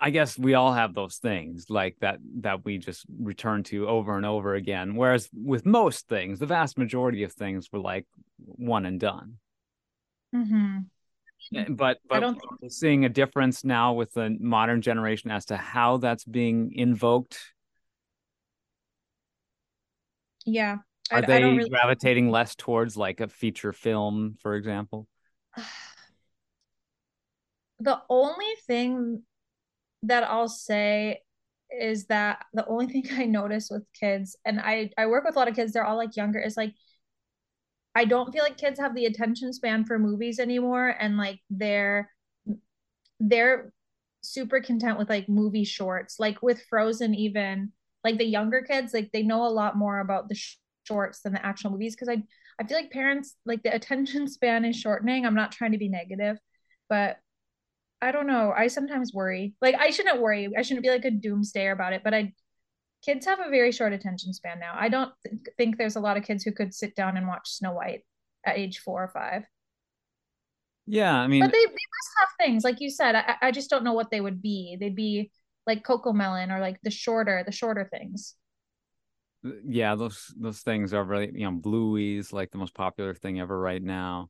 I 0.00 0.10
guess 0.10 0.38
we 0.38 0.54
all 0.54 0.72
have 0.72 0.94
those 0.94 1.16
things 1.16 1.66
like 1.68 1.96
that 2.00 2.20
that 2.40 2.64
we 2.64 2.78
just 2.78 3.04
return 3.20 3.64
to 3.64 3.88
over 3.88 4.16
and 4.16 4.24
over 4.24 4.54
again. 4.54 4.94
Whereas 4.94 5.28
with 5.34 5.66
most 5.66 6.08
things, 6.08 6.38
the 6.38 6.46
vast 6.46 6.78
majority 6.78 7.24
of 7.24 7.32
things 7.32 7.68
were 7.72 7.80
like 7.80 8.06
one 8.38 8.86
and 8.86 9.00
done. 9.00 9.38
Mm-hmm. 10.34 11.74
But 11.74 11.98
but 12.08 12.20
think... 12.20 12.42
seeing 12.72 13.04
a 13.04 13.08
difference 13.08 13.64
now 13.64 13.94
with 13.94 14.12
the 14.12 14.36
modern 14.38 14.82
generation 14.82 15.32
as 15.32 15.46
to 15.46 15.56
how 15.56 15.96
that's 15.96 16.24
being 16.24 16.72
invoked. 16.74 17.38
Yeah, 20.44 20.78
are 21.10 21.18
I, 21.18 21.20
they 21.22 21.36
I 21.36 21.48
really... 21.48 21.68
gravitating 21.68 22.30
less 22.30 22.54
towards 22.54 22.96
like 22.96 23.20
a 23.20 23.28
feature 23.28 23.72
film, 23.72 24.36
for 24.40 24.54
example? 24.54 25.06
The 27.80 28.00
only 28.10 28.56
thing 28.66 29.22
that 30.02 30.24
I'll 30.24 30.48
say 30.48 31.20
is 31.70 32.06
that 32.06 32.44
the 32.52 32.66
only 32.66 32.86
thing 32.88 33.04
I 33.12 33.24
notice 33.26 33.68
with 33.70 33.84
kids, 33.98 34.36
and 34.44 34.60
I 34.60 34.90
I 34.98 35.06
work 35.06 35.24
with 35.24 35.36
a 35.36 35.38
lot 35.38 35.46
of 35.46 35.54
kids, 35.54 35.72
they're 35.72 35.84
all 35.84 35.96
like 35.96 36.16
younger, 36.16 36.40
is 36.40 36.56
like 36.56 36.74
I 37.94 38.04
don't 38.04 38.32
feel 38.32 38.42
like 38.42 38.56
kids 38.58 38.78
have 38.80 38.94
the 38.94 39.06
attention 39.06 39.52
span 39.52 39.84
for 39.84 39.98
movies 39.98 40.38
anymore, 40.38 40.88
and 40.88 41.16
like 41.16 41.40
they're 41.50 42.10
they're 43.20 43.72
super 44.22 44.60
content 44.60 44.98
with 44.98 45.08
like 45.08 45.28
movie 45.28 45.64
shorts, 45.64 46.18
like 46.18 46.42
with 46.42 46.62
Frozen, 46.68 47.14
even 47.14 47.72
like 48.04 48.18
the 48.18 48.24
younger 48.24 48.62
kids, 48.62 48.94
like 48.94 49.10
they 49.12 49.22
know 49.22 49.46
a 49.46 49.48
lot 49.48 49.76
more 49.76 49.98
about 50.00 50.28
the 50.28 50.34
shorts 50.88 51.20
than 51.20 51.32
the 51.32 51.44
actual 51.44 51.70
movies 51.70 51.94
because 51.94 52.08
I 52.08 52.22
I 52.60 52.64
feel 52.66 52.78
like 52.78 52.90
parents 52.90 53.36
like 53.46 53.62
the 53.62 53.74
attention 53.74 54.28
span 54.36 54.64
is 54.64 54.76
shortening. 54.76 55.26
I'm 55.26 55.34
not 55.34 55.52
trying 55.52 55.72
to 55.72 55.78
be 55.78 55.88
negative, 55.88 56.38
but 56.88 57.18
I 58.00 58.12
don't 58.12 58.26
know. 58.26 58.52
I 58.56 58.68
sometimes 58.68 59.12
worry. 59.12 59.54
Like 59.60 59.74
I 59.74 59.90
shouldn't 59.90 60.20
worry. 60.20 60.48
I 60.56 60.62
shouldn't 60.62 60.84
be 60.84 60.90
like 60.90 61.04
a 61.04 61.10
doomsdayer 61.10 61.72
about 61.72 61.92
it, 61.92 62.02
but 62.04 62.14
I 62.14 62.32
kids 63.04 63.26
have 63.26 63.40
a 63.40 63.50
very 63.50 63.72
short 63.72 63.92
attention 63.92 64.32
span 64.32 64.58
now. 64.60 64.74
I 64.76 64.88
don't 64.88 65.12
th- 65.24 65.40
think 65.56 65.76
there's 65.76 65.96
a 65.96 66.00
lot 66.00 66.16
of 66.16 66.24
kids 66.24 66.42
who 66.44 66.52
could 66.52 66.74
sit 66.74 66.96
down 66.96 67.16
and 67.16 67.28
watch 67.28 67.50
Snow 67.50 67.72
White 67.72 68.02
at 68.44 68.58
age 68.58 68.78
4 68.80 69.04
or 69.04 69.08
5. 69.08 69.44
Yeah, 70.86 71.14
I 71.14 71.26
mean 71.28 71.40
But 71.40 71.52
they 71.52 71.64
they 71.64 71.64
must 71.64 72.12
have 72.18 72.28
things 72.40 72.64
like 72.64 72.80
you 72.80 72.90
said. 72.90 73.14
I 73.14 73.36
I 73.42 73.50
just 73.52 73.70
don't 73.70 73.84
know 73.84 73.92
what 73.92 74.10
they 74.10 74.20
would 74.20 74.40
be. 74.42 74.76
They'd 74.80 74.96
be 74.96 75.30
like 75.66 75.84
Cocomelon 75.84 76.50
or 76.50 76.60
like 76.60 76.80
the 76.82 76.90
shorter 76.90 77.42
the 77.44 77.52
shorter 77.52 77.88
things 77.92 78.34
yeah, 79.64 79.94
those 79.94 80.34
those 80.38 80.60
things 80.60 80.92
are 80.94 81.04
really 81.04 81.30
you 81.34 81.44
know 81.44 81.52
Bluey's 81.52 82.32
like 82.32 82.50
the 82.50 82.58
most 82.58 82.74
popular 82.74 83.14
thing 83.14 83.40
ever 83.40 83.58
right 83.58 83.82
now. 83.82 84.28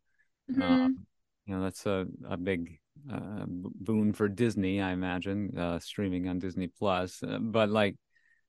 Mm-hmm. 0.51 0.63
Um, 0.63 1.07
you 1.47 1.55
know 1.55 1.63
that's 1.63 1.87
a 1.87 2.07
a 2.29 2.37
big 2.37 2.79
uh, 3.13 3.45
boon 3.47 4.13
for 4.13 4.29
Disney, 4.29 4.81
I 4.81 4.93
imagine, 4.93 5.57
uh, 5.57 5.79
streaming 5.79 6.29
on 6.29 6.39
Disney 6.39 6.69
Plus. 6.69 7.23
Uh, 7.23 7.39
but 7.41 7.71
like, 7.71 7.97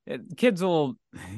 it, 0.05 0.21
kids 0.37 0.63
will. 0.63 0.95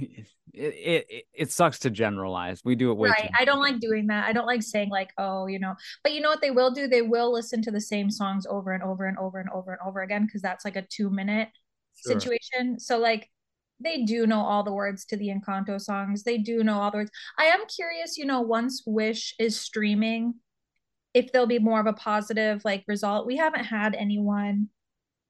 It, 0.54 1.08
it 1.10 1.24
it 1.34 1.52
sucks 1.52 1.80
to 1.80 1.90
generalize. 1.90 2.60
We 2.66 2.76
do 2.76 2.92
it 2.92 2.98
way 2.98 3.08
right. 3.08 3.32
I 3.40 3.46
don't 3.46 3.62
like 3.62 3.80
doing 3.80 4.08
that. 4.08 4.28
I 4.28 4.34
don't 4.34 4.46
like 4.46 4.62
saying 4.62 4.90
like, 4.90 5.12
oh, 5.18 5.48
you 5.48 5.60
know. 5.60 5.76
But 6.04 6.12
you 6.12 6.20
know 6.20 6.30
what 6.30 6.42
they 6.42 6.52
will 6.52 6.72
do? 6.72 6.90
They 6.90 7.02
will 7.02 7.32
listen 7.32 7.62
to 7.62 7.72
the 7.72 7.80
same 7.80 8.12
songs 8.12 8.46
over 8.46 8.74
and 8.74 8.84
over 8.84 9.06
and 9.06 9.18
over 9.18 9.40
and 9.40 9.50
over 9.52 9.72
and 9.72 9.80
over 9.88 10.02
again 10.02 10.26
because 10.26 10.42
that's 10.42 10.66
like 10.66 10.76
a 10.76 10.82
two 10.82 11.10
minute 11.10 11.48
sure. 12.04 12.20
situation. 12.20 12.80
So 12.80 12.98
like 12.98 13.30
they 13.84 14.04
do 14.04 14.28
know 14.28 14.42
all 14.42 14.64
the 14.64 14.74
words 14.74 15.06
to 15.06 15.18
the 15.18 15.30
Encanto 15.30 15.80
songs. 15.80 16.24
They 16.24 16.38
do 16.38 16.64
know 16.64 16.80
all 16.80 16.92
the 16.92 16.98
words. 16.98 17.12
I 17.38 17.46
am 17.46 17.66
curious, 17.68 18.18
you 18.18 18.26
know, 18.26 18.42
once 18.42 18.84
Wish 18.86 19.34
is 19.40 19.60
streaming, 19.60 20.36
if 21.14 21.32
there'll 21.32 21.48
be 21.48 21.60
more 21.60 21.80
of 21.80 21.88
a 21.88 21.94
positive 21.94 22.64
like 22.64 22.84
result. 22.88 23.26
We 23.26 23.38
haven't 23.38 23.66
had 23.66 23.96
anyone 23.96 24.70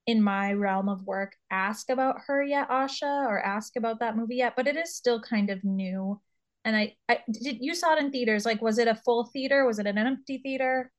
in 0.08 0.22
my 0.22 0.54
realm 0.54 0.90
of 0.90 1.04
work 1.06 1.36
ask 1.52 1.90
about 1.90 2.22
her 2.28 2.44
yet, 2.44 2.70
Asha, 2.70 3.28
or 3.28 3.40
ask 3.40 3.76
about 3.76 4.00
that 4.00 4.18
movie 4.18 4.38
yet, 4.38 4.54
but 4.56 4.68
it 4.68 4.76
is 4.76 4.96
still 4.96 5.22
kind 5.22 5.50
of 5.50 5.64
new. 5.64 6.20
And 6.66 6.76
I, 6.76 6.96
I 7.10 7.20
did 7.32 7.58
you 7.62 7.74
saw 7.74 7.96
it 7.96 8.00
in 8.00 8.12
theaters? 8.12 8.46
Like, 8.46 8.62
was 8.62 8.78
it 8.78 8.88
a 8.88 8.96
full 8.96 9.26
theater? 9.26 9.66
Was 9.66 9.80
it 9.80 9.88
an 9.88 9.98
empty 9.98 10.40
theater? 10.40 10.92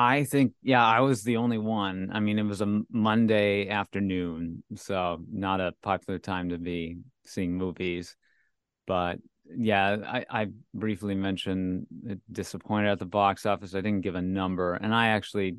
I 0.00 0.22
think, 0.22 0.52
yeah, 0.62 0.86
I 0.86 1.00
was 1.00 1.24
the 1.24 1.38
only 1.38 1.58
one. 1.58 2.10
I 2.12 2.20
mean, 2.20 2.38
it 2.38 2.44
was 2.44 2.60
a 2.60 2.82
Monday 2.88 3.68
afternoon, 3.68 4.62
so 4.76 5.18
not 5.28 5.60
a 5.60 5.74
popular 5.82 6.20
time 6.20 6.50
to 6.50 6.58
be 6.58 6.98
seeing 7.26 7.56
movies. 7.56 8.14
But 8.86 9.18
yeah, 9.44 9.96
I, 10.06 10.24
I 10.30 10.46
briefly 10.72 11.16
mentioned 11.16 11.88
disappointed 12.30 12.90
at 12.92 13.00
the 13.00 13.06
box 13.06 13.44
office. 13.44 13.74
I 13.74 13.80
didn't 13.80 14.02
give 14.02 14.14
a 14.14 14.22
number, 14.22 14.74
and 14.74 14.94
I 14.94 15.08
actually 15.08 15.56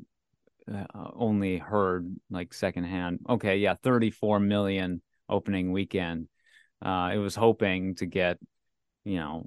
uh, 0.72 0.86
only 0.94 1.58
heard 1.58 2.10
like 2.30 2.54
secondhand. 2.54 3.18
Okay, 3.28 3.58
yeah, 3.58 3.74
34 3.82 4.40
million 4.40 5.02
opening 5.28 5.70
weekend. 5.70 6.28
Uh, 6.80 7.10
it 7.12 7.18
was 7.18 7.34
hoping 7.34 7.94
to 7.96 8.06
get, 8.06 8.38
you 9.04 9.16
know, 9.16 9.44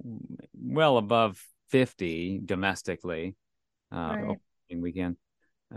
well 0.53 0.97
above 0.97 1.43
50 1.69 2.41
domestically 2.45 3.35
uh, 3.91 4.17
right. 4.21 4.37
Weekend. 4.71 5.17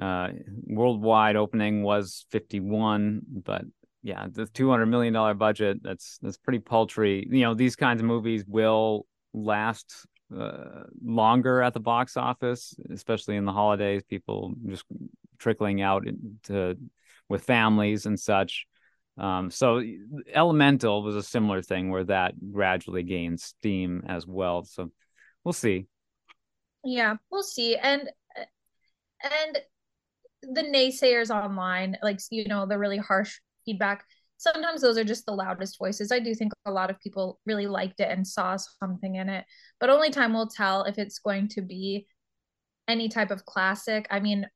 Uh, 0.00 0.28
worldwide 0.66 1.36
opening 1.36 1.82
was 1.82 2.26
51, 2.30 3.22
but 3.44 3.62
yeah, 4.02 4.26
the 4.30 4.46
200 4.46 4.86
million 4.86 5.12
dollar 5.12 5.34
budget 5.34 5.82
that's 5.82 6.18
that's 6.22 6.36
pretty 6.36 6.58
paltry. 6.58 7.26
You 7.30 7.42
know, 7.42 7.54
these 7.54 7.76
kinds 7.76 8.00
of 8.00 8.06
movies 8.06 8.44
will 8.46 9.06
last 9.32 10.06
uh, 10.36 10.84
longer 11.04 11.62
at 11.62 11.74
the 11.74 11.80
box 11.80 12.16
office, 12.16 12.74
especially 12.90 13.36
in 13.36 13.44
the 13.44 13.52
holidays. 13.52 14.02
People 14.04 14.54
just 14.66 14.84
trickling 15.38 15.82
out 15.82 16.06
to 16.44 16.76
with 17.28 17.44
families 17.44 18.06
and 18.06 18.18
such. 18.18 18.66
Um, 19.18 19.50
so 19.50 19.82
Elemental 20.32 21.02
was 21.02 21.16
a 21.16 21.22
similar 21.22 21.62
thing 21.62 21.90
where 21.90 22.04
that 22.04 22.34
gradually 22.52 23.02
gains 23.02 23.44
steam 23.44 24.02
as 24.06 24.26
well. 24.26 24.64
So 24.64 24.90
we'll 25.42 25.52
see. 25.52 25.86
Yeah, 26.84 27.16
we'll 27.30 27.42
see. 27.42 27.76
And 27.76 28.10
and 29.22 29.58
the 30.42 30.62
naysayers 30.62 31.34
online, 31.34 31.96
like 32.02 32.20
you 32.30 32.46
know, 32.46 32.66
the 32.66 32.78
really 32.78 32.98
harsh 32.98 33.38
feedback. 33.64 34.04
Sometimes 34.38 34.82
those 34.82 34.98
are 34.98 35.04
just 35.04 35.24
the 35.24 35.32
loudest 35.32 35.78
voices. 35.78 36.12
I 36.12 36.18
do 36.18 36.34
think 36.34 36.52
a 36.66 36.70
lot 36.70 36.90
of 36.90 37.00
people 37.00 37.40
really 37.46 37.66
liked 37.66 38.00
it 38.00 38.10
and 38.10 38.26
saw 38.26 38.56
something 38.56 39.14
in 39.14 39.28
it, 39.28 39.44
but 39.80 39.88
only 39.88 40.10
time 40.10 40.34
will 40.34 40.46
tell 40.46 40.84
if 40.84 40.98
it's 40.98 41.18
going 41.18 41.48
to 41.48 41.62
be 41.62 42.06
any 42.86 43.08
type 43.08 43.30
of 43.30 43.46
classic. 43.46 44.06
I 44.10 44.20
mean, 44.20 44.46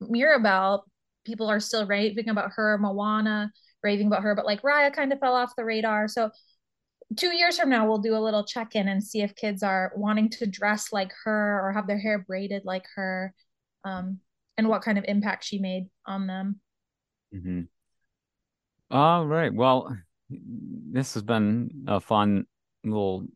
Mirabel, 0.00 0.84
people 1.24 1.48
are 1.48 1.60
still 1.60 1.86
raving 1.86 2.28
about 2.28 2.52
her, 2.52 2.78
Moana, 2.78 3.50
raving 3.82 4.06
about 4.06 4.22
her, 4.22 4.34
but 4.34 4.46
like 4.46 4.62
Raya 4.62 4.94
kind 4.94 5.12
of 5.12 5.18
fell 5.18 5.34
off 5.34 5.56
the 5.56 5.64
radar. 5.64 6.08
So 6.08 6.30
two 7.16 7.34
years 7.34 7.58
from 7.58 7.70
now, 7.70 7.86
we'll 7.86 7.98
do 7.98 8.16
a 8.16 8.18
little 8.18 8.44
check 8.44 8.74
in 8.74 8.88
and 8.88 9.02
see 9.02 9.22
if 9.22 9.34
kids 9.34 9.62
are 9.62 9.92
wanting 9.96 10.28
to 10.30 10.46
dress 10.46 10.92
like 10.92 11.12
her 11.24 11.60
or 11.62 11.72
have 11.72 11.86
their 11.86 11.98
hair 11.98 12.18
braided 12.18 12.62
like 12.64 12.84
her, 12.94 13.34
um, 13.86 14.18
and 14.58 14.68
what 14.68 14.82
kind 14.82 14.98
of 14.98 15.04
impact 15.06 15.44
she 15.44 15.58
made 15.58 15.86
on 16.04 16.26
them. 16.26 16.60
Mm-hmm. 17.34 17.62
All 18.90 19.26
right. 19.26 19.54
Well, 19.54 19.96
this 20.28 21.14
has 21.14 21.22
been 21.22 21.84
a 21.86 22.00
fun 22.00 22.46
little 22.84 23.26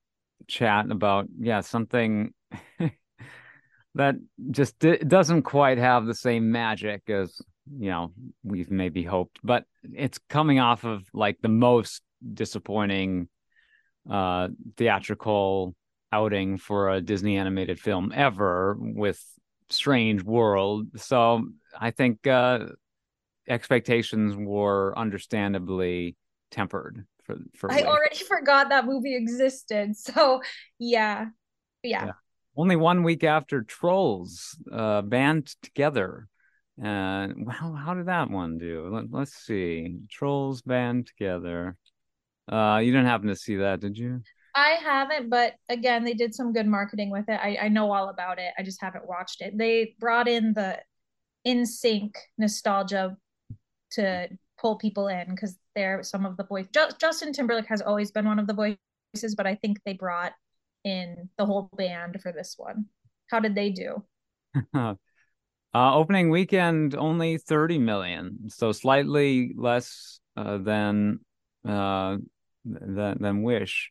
chat 0.46 0.90
about 0.90 1.28
yeah 1.38 1.61
something 1.61 2.32
that 3.94 4.16
just 4.51 4.78
d- 4.80 4.98
doesn't 4.98 5.42
quite 5.42 5.78
have 5.78 6.07
the 6.07 6.14
same 6.14 6.51
magic 6.51 7.09
as 7.09 7.40
you 7.78 7.90
know 7.90 8.12
we've 8.42 8.70
maybe 8.70 9.05
hoped 9.05 9.38
but 9.44 9.64
it's 9.92 10.18
coming 10.28 10.59
off 10.59 10.84
of 10.84 11.05
like 11.14 11.38
the 11.40 11.48
most 11.48 12.03
disappointing 12.34 13.28
uh 14.11 14.48
theatrical 14.76 15.74
outing 16.11 16.59
for 16.59 16.90
a 16.90 17.01
disney 17.01 17.36
animated 17.36 17.78
film 17.78 18.12
ever 18.14 18.76
with 18.80 19.22
strange 19.70 20.22
world 20.22 20.86
so 20.96 21.44
i 21.78 21.90
think 21.90 22.26
uh 22.26 22.66
expectations 23.48 24.34
were 24.36 24.96
understandably 24.98 26.16
tempered 26.50 27.06
for 27.24 27.36
for 27.56 27.72
i 27.72 27.82
already 27.82 28.24
forgot 28.24 28.68
that 28.68 28.86
movie 28.86 29.16
existed 29.16 29.96
so 29.96 30.40
yeah 30.78 31.26
yeah, 31.82 32.06
yeah 32.06 32.12
only 32.56 32.76
one 32.76 33.02
week 33.02 33.24
after 33.24 33.62
Trolls 33.62 34.56
uh, 34.72 35.02
band 35.02 35.54
together. 35.62 36.28
And 36.82 37.46
well, 37.46 37.74
how 37.74 37.94
did 37.94 38.06
that 38.06 38.30
one 38.30 38.58
do? 38.58 39.06
Let, 39.10 39.22
us 39.22 39.32
see. 39.32 39.98
Trolls 40.10 40.62
band 40.62 41.06
together. 41.06 41.76
Uh, 42.50 42.80
you 42.82 42.90
didn't 42.90 43.06
happen 43.06 43.28
to 43.28 43.36
see 43.36 43.56
that, 43.56 43.80
did 43.80 43.96
you? 43.96 44.22
I 44.61 44.72
haven't, 44.82 45.30
but 45.30 45.54
again, 45.70 46.04
they 46.04 46.12
did 46.12 46.34
some 46.34 46.52
good 46.52 46.66
marketing 46.66 47.11
with 47.11 47.28
it. 47.28 47.40
I, 47.42 47.56
I 47.62 47.68
know 47.68 47.90
all 47.90 48.11
about 48.11 48.38
it. 48.38 48.52
I 48.58 48.62
just 48.62 48.80
haven't 48.82 49.08
watched 49.08 49.40
it. 49.40 49.56
They 49.56 49.94
brought 49.98 50.28
in 50.28 50.52
the 50.52 50.78
NSYNC 51.46 52.12
nostalgia 52.36 53.16
to 53.92 54.28
pull 54.58 54.76
people 54.76 55.08
in 55.08 55.30
because 55.30 55.56
they're 55.74 56.02
some 56.02 56.26
of 56.26 56.36
the 56.36 56.44
voice. 56.44 56.66
Justin 57.00 57.32
Timberlake 57.32 57.68
has 57.68 57.80
always 57.80 58.11
been 58.11 58.26
one 58.26 58.38
of 58.38 58.46
the 58.46 58.52
voices, 58.52 59.34
but 59.34 59.46
I 59.46 59.54
think 59.54 59.78
they 59.86 59.94
brought 59.94 60.32
in 60.84 61.30
the 61.38 61.46
whole 61.46 61.70
band 61.74 62.20
for 62.22 62.30
this 62.30 62.56
one. 62.58 62.84
How 63.30 63.40
did 63.40 63.54
they 63.54 63.70
do? 63.70 64.04
uh, 64.74 64.94
opening 65.74 66.28
weekend 66.28 66.94
only 66.94 67.38
30 67.38 67.78
million, 67.78 68.50
so 68.50 68.72
slightly 68.72 69.54
less 69.56 70.20
uh, 70.36 70.58
than 70.58 71.20
uh, 71.66 72.18
than 72.66 73.16
than 73.22 73.42
Wish. 73.42 73.90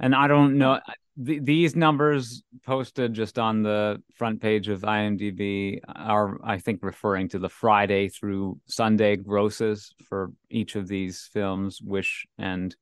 And 0.00 0.14
I 0.14 0.28
don't 0.28 0.58
know 0.58 0.80
th- 1.24 1.42
these 1.42 1.74
numbers 1.74 2.42
posted 2.64 3.14
just 3.14 3.38
on 3.38 3.62
the 3.62 4.02
front 4.14 4.40
page 4.40 4.68
of 4.68 4.82
IMDb 4.82 5.80
are 5.88 6.38
I 6.44 6.58
think 6.58 6.82
referring 6.82 7.28
to 7.30 7.38
the 7.38 7.48
Friday 7.48 8.08
through 8.08 8.60
Sunday 8.66 9.16
grosses 9.16 9.92
for 10.08 10.32
each 10.50 10.76
of 10.76 10.88
these 10.88 11.28
films, 11.32 11.80
Wish 11.82 12.26
and 12.38 12.74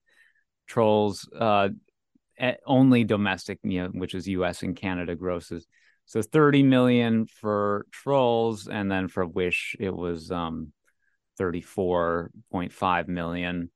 Trolls. 0.67 1.29
Uh, 1.37 1.71
only 2.67 3.05
domestic, 3.05 3.59
you 3.62 3.83
know, 3.83 3.89
which 3.89 4.14
is 4.14 4.29
U.S. 4.29 4.62
and 4.62 4.77
Canada 4.77 5.14
grosses. 5.14 5.67
So 6.05 6.21
30 6.21 6.62
million 6.62 7.27
for 7.27 7.87
Trolls, 7.91 8.69
and 8.69 8.91
then 8.91 9.09
for 9.09 9.27
Wish 9.27 9.75
it 9.81 9.95
was 9.95 10.31
um 10.31 10.73
34.5 11.41 13.09
million. 13.09 13.71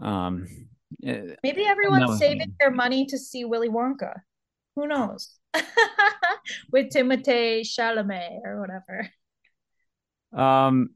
Um, 0.00 0.46
eh, 0.48 0.62
Maybe 1.00 1.64
everyone's 1.64 2.18
saving 2.18 2.54
their 2.60 2.70
money 2.70 3.06
to 3.06 3.18
see 3.18 3.44
Willy 3.44 3.68
Wonka. 3.68 4.14
Who 4.76 4.86
knows? 4.86 5.38
With 6.72 6.90
Timothée 6.90 7.60
Chalamet 7.60 8.40
or 8.44 8.60
whatever. 8.60 9.10
Um, 10.32 10.90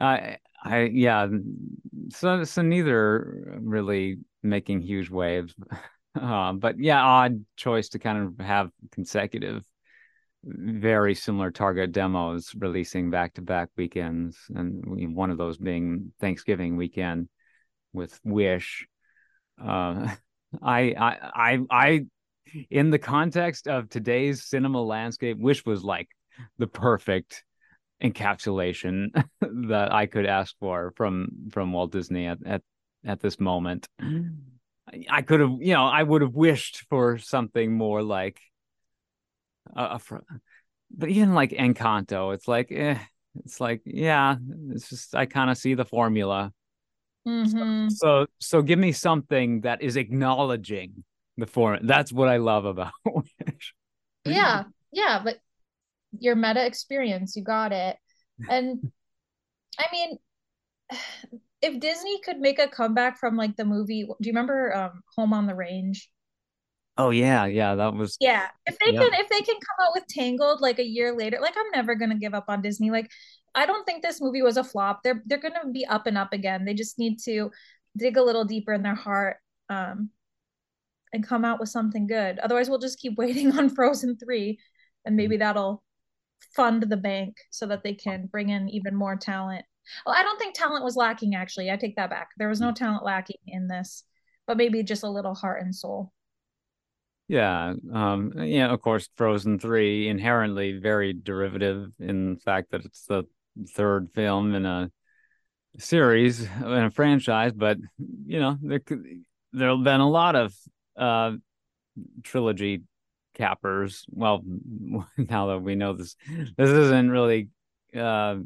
I, 0.00 0.38
I, 0.62 0.82
yeah. 0.82 1.28
So, 2.10 2.44
so 2.44 2.62
neither 2.62 3.58
really 3.60 4.18
making 4.42 4.82
huge 4.82 5.10
waves. 5.10 5.54
Uh, 6.18 6.54
but 6.54 6.78
yeah, 6.78 7.02
odd 7.02 7.44
choice 7.56 7.90
to 7.90 7.98
kind 7.98 8.26
of 8.26 8.42
have 8.42 8.70
consecutive, 8.90 9.62
very 10.42 11.14
similar 11.14 11.50
target 11.50 11.92
demos 11.92 12.54
releasing 12.56 13.10
back 13.10 13.34
to 13.34 13.42
back 13.42 13.68
weekends, 13.76 14.38
and 14.54 15.14
one 15.14 15.30
of 15.30 15.36
those 15.36 15.58
being 15.58 16.10
Thanksgiving 16.18 16.78
weekend 16.78 17.28
with 17.96 18.18
Wish. 18.22 18.86
Uh, 19.60 20.08
I, 20.62 20.94
I, 20.96 21.18
I, 21.34 21.58
I, 21.70 22.06
in 22.70 22.90
the 22.90 22.98
context 22.98 23.66
of 23.66 23.88
today's 23.88 24.44
cinema 24.44 24.80
landscape, 24.80 25.38
Wish 25.38 25.66
was 25.66 25.82
like 25.82 26.08
the 26.58 26.68
perfect 26.68 27.42
encapsulation 28.02 29.08
that 29.68 29.92
I 29.92 30.06
could 30.06 30.26
ask 30.26 30.54
for 30.60 30.92
from 30.96 31.28
from 31.50 31.72
Walt 31.72 31.90
Disney 31.90 32.26
at, 32.26 32.38
at 32.46 32.62
at 33.04 33.20
this 33.20 33.40
moment. 33.40 33.88
I 35.10 35.22
could 35.22 35.40
have, 35.40 35.56
you 35.60 35.74
know, 35.74 35.84
I 35.84 36.02
would 36.02 36.22
have 36.22 36.34
wished 36.34 36.84
for 36.88 37.18
something 37.18 37.76
more 37.76 38.02
like, 38.02 38.40
uh, 39.74 39.98
but 40.96 41.08
even 41.08 41.34
like 41.34 41.50
Encanto, 41.50 42.32
it's 42.32 42.46
like, 42.46 42.70
eh, 42.70 42.98
it's 43.44 43.60
like, 43.60 43.82
yeah, 43.84 44.36
it's 44.70 44.88
just 44.88 45.14
I 45.14 45.26
kind 45.26 45.50
of 45.50 45.58
see 45.58 45.74
the 45.74 45.84
formula. 45.84 46.52
Mm-hmm. 47.26 47.88
So, 47.90 48.26
so, 48.38 48.62
give 48.62 48.78
me 48.78 48.92
something 48.92 49.62
that 49.62 49.82
is 49.82 49.96
acknowledging 49.96 51.04
the 51.36 51.46
form. 51.46 51.80
That's 51.82 52.12
what 52.12 52.28
I 52.28 52.36
love 52.36 52.64
about 52.64 52.92
Wish. 53.04 53.74
Yeah, 54.24 54.64
yeah, 54.92 55.20
but 55.22 55.38
your 56.18 56.36
meta 56.36 56.64
experience, 56.64 57.34
you 57.36 57.42
got 57.42 57.72
it, 57.72 57.96
and 58.48 58.92
I 59.78 59.86
mean 59.92 60.18
if 61.62 61.80
Disney 61.80 62.20
could 62.20 62.38
make 62.38 62.58
a 62.58 62.68
comeback 62.68 63.18
from 63.18 63.36
like 63.36 63.56
the 63.56 63.64
movie, 63.64 64.04
do 64.04 64.14
you 64.20 64.30
remember 64.30 64.74
um, 64.74 65.02
Home 65.16 65.32
on 65.32 65.46
the 65.46 65.54
Range? 65.54 66.10
Oh 66.98 67.10
yeah, 67.10 67.44
yeah, 67.44 67.74
that 67.74 67.94
was 67.94 68.16
yeah. 68.20 68.48
If 68.64 68.78
they 68.78 68.92
yeah. 68.92 69.00
can, 69.00 69.14
if 69.14 69.28
they 69.28 69.40
can 69.40 69.54
come 69.54 69.86
out 69.86 69.92
with 69.94 70.06
Tangled 70.08 70.60
like 70.60 70.78
a 70.78 70.84
year 70.84 71.14
later, 71.14 71.38
like 71.40 71.54
I'm 71.56 71.70
never 71.74 71.94
gonna 71.94 72.18
give 72.18 72.34
up 72.34 72.46
on 72.48 72.62
Disney. 72.62 72.90
Like 72.90 73.10
I 73.56 73.66
don't 73.66 73.84
think 73.84 74.02
this 74.02 74.20
movie 74.20 74.42
was 74.42 74.56
a 74.56 74.64
flop. 74.64 75.02
They're 75.02 75.22
they're 75.26 75.38
gonna 75.38 75.70
be 75.72 75.86
up 75.86 76.06
and 76.06 76.18
up 76.18 76.32
again. 76.32 76.64
They 76.64 76.74
just 76.74 76.98
need 76.98 77.18
to 77.24 77.50
dig 77.96 78.16
a 78.16 78.22
little 78.22 78.44
deeper 78.44 78.72
in 78.72 78.82
their 78.82 78.94
heart, 78.94 79.38
um, 79.68 80.10
and 81.12 81.26
come 81.26 81.44
out 81.44 81.58
with 81.60 81.68
something 81.70 82.06
good. 82.06 82.38
Otherwise, 82.38 82.68
we'll 82.68 82.78
just 82.78 83.00
keep 83.00 83.16
waiting 83.18 83.58
on 83.58 83.70
Frozen 83.70 84.18
three, 84.18 84.58
and 85.04 85.16
maybe 85.16 85.36
mm-hmm. 85.36 85.40
that'll 85.40 85.82
fund 86.54 86.82
the 86.82 86.96
bank 86.96 87.36
so 87.50 87.66
that 87.66 87.82
they 87.82 87.94
can 87.94 88.26
bring 88.26 88.50
in 88.50 88.68
even 88.68 88.94
more 88.94 89.16
talent 89.16 89.64
well, 90.04 90.14
I 90.16 90.22
don't 90.22 90.38
think 90.38 90.54
talent 90.54 90.84
was 90.84 90.96
lacking, 90.96 91.34
actually. 91.34 91.70
I 91.70 91.76
take 91.76 91.96
that 91.96 92.10
back. 92.10 92.30
There 92.36 92.48
was 92.48 92.60
no 92.60 92.72
talent 92.72 93.04
lacking 93.04 93.38
in 93.46 93.68
this, 93.68 94.04
but 94.46 94.56
maybe 94.56 94.82
just 94.82 95.04
a 95.04 95.08
little 95.08 95.34
heart 95.34 95.62
and 95.62 95.74
soul. 95.74 96.12
Yeah, 97.28 97.74
um, 97.92 98.32
yeah. 98.36 98.68
Of 98.68 98.80
course, 98.82 99.08
Frozen 99.16 99.58
Three 99.58 100.08
inherently 100.08 100.78
very 100.78 101.12
derivative 101.12 101.90
in 101.98 102.34
the 102.34 102.40
fact 102.40 102.70
that 102.70 102.84
it's 102.84 103.04
the 103.06 103.24
third 103.68 104.10
film 104.14 104.54
in 104.54 104.66
a 104.66 104.90
series 105.78 106.42
in 106.42 106.84
a 106.84 106.90
franchise, 106.90 107.52
but 107.54 107.78
you 108.26 108.40
know 108.40 108.56
there 108.62 108.80
there 109.52 109.70
have 109.70 109.84
been 109.84 110.00
a 110.00 110.08
lot 110.08 110.36
of 110.36 110.54
uh, 110.96 111.32
trilogy 112.22 112.82
cappers. 113.34 114.04
Well, 114.10 114.42
now 115.16 115.46
that 115.48 115.62
we 115.62 115.74
know 115.74 115.92
this, 115.92 116.16
this 116.56 116.70
isn't 116.70 117.10
really 117.10 117.48
uh, 117.96 118.36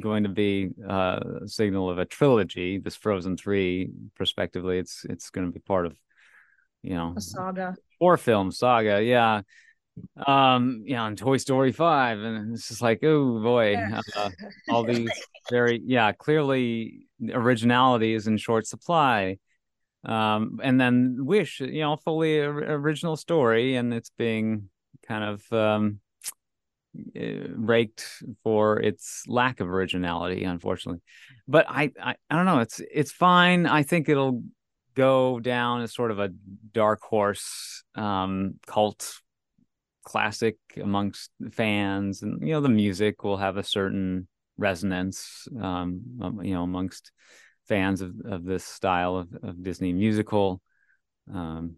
going 0.00 0.24
to 0.24 0.28
be 0.28 0.70
uh, 0.86 1.20
a 1.42 1.48
signal 1.48 1.90
of 1.90 1.98
a 1.98 2.04
trilogy. 2.04 2.78
This 2.78 2.96
Frozen 2.96 3.36
Three, 3.36 3.90
prospectively, 4.16 4.78
it's 4.78 5.04
it's 5.08 5.30
going 5.30 5.46
to 5.46 5.52
be 5.52 5.60
part 5.60 5.86
of 5.86 5.96
you 6.82 6.94
know 6.94 7.14
a 7.16 7.20
saga 7.20 7.76
four 7.98 8.16
film 8.16 8.50
saga. 8.50 9.02
Yeah. 9.02 9.42
Um, 10.26 10.82
yeah, 10.86 11.02
on 11.02 11.16
Toy 11.16 11.36
Story 11.36 11.72
5. 11.72 12.18
And 12.18 12.54
it's 12.54 12.68
just 12.68 12.82
like, 12.82 13.02
oh 13.02 13.40
boy, 13.40 13.76
uh, 13.76 14.30
all 14.68 14.84
these 14.84 15.10
very, 15.50 15.80
yeah, 15.84 16.12
clearly 16.12 17.06
originality 17.32 18.14
is 18.14 18.26
in 18.26 18.36
short 18.36 18.66
supply. 18.66 19.38
Um, 20.04 20.60
and 20.62 20.80
then 20.80 21.18
Wish, 21.20 21.60
you 21.60 21.80
know, 21.80 21.96
fully 21.96 22.38
original 22.38 23.16
story, 23.16 23.76
and 23.76 23.94
it's 23.94 24.10
being 24.10 24.68
kind 25.06 25.24
of 25.24 25.52
um, 25.52 26.00
eh, 27.16 27.46
raked 27.54 28.06
for 28.42 28.78
its 28.80 29.24
lack 29.26 29.60
of 29.60 29.68
originality, 29.68 30.44
unfortunately. 30.44 31.00
But 31.48 31.66
I, 31.68 31.90
I, 32.02 32.16
I 32.28 32.36
don't 32.36 32.44
know. 32.44 32.60
It's 32.60 32.82
it's 32.92 33.12
fine. 33.12 33.66
I 33.66 33.82
think 33.82 34.10
it'll 34.10 34.42
go 34.94 35.40
down 35.40 35.80
as 35.82 35.94
sort 35.94 36.10
of 36.10 36.18
a 36.18 36.30
dark 36.72 37.00
horse 37.00 37.82
um, 37.94 38.56
cult 38.66 39.20
classic 40.04 40.56
amongst 40.80 41.30
fans, 41.52 42.22
and 42.22 42.40
you 42.46 42.52
know 42.52 42.60
the 42.60 42.68
music 42.68 43.24
will 43.24 43.36
have 43.36 43.56
a 43.56 43.64
certain 43.64 44.28
resonance, 44.56 45.48
um, 45.60 46.00
um, 46.22 46.42
you 46.42 46.54
know, 46.54 46.62
amongst 46.62 47.10
fans 47.66 48.00
of, 48.00 48.12
of 48.24 48.44
this 48.44 48.64
style 48.64 49.16
of, 49.16 49.28
of 49.42 49.62
Disney 49.62 49.92
musical. 49.92 50.60
Um, 51.32 51.76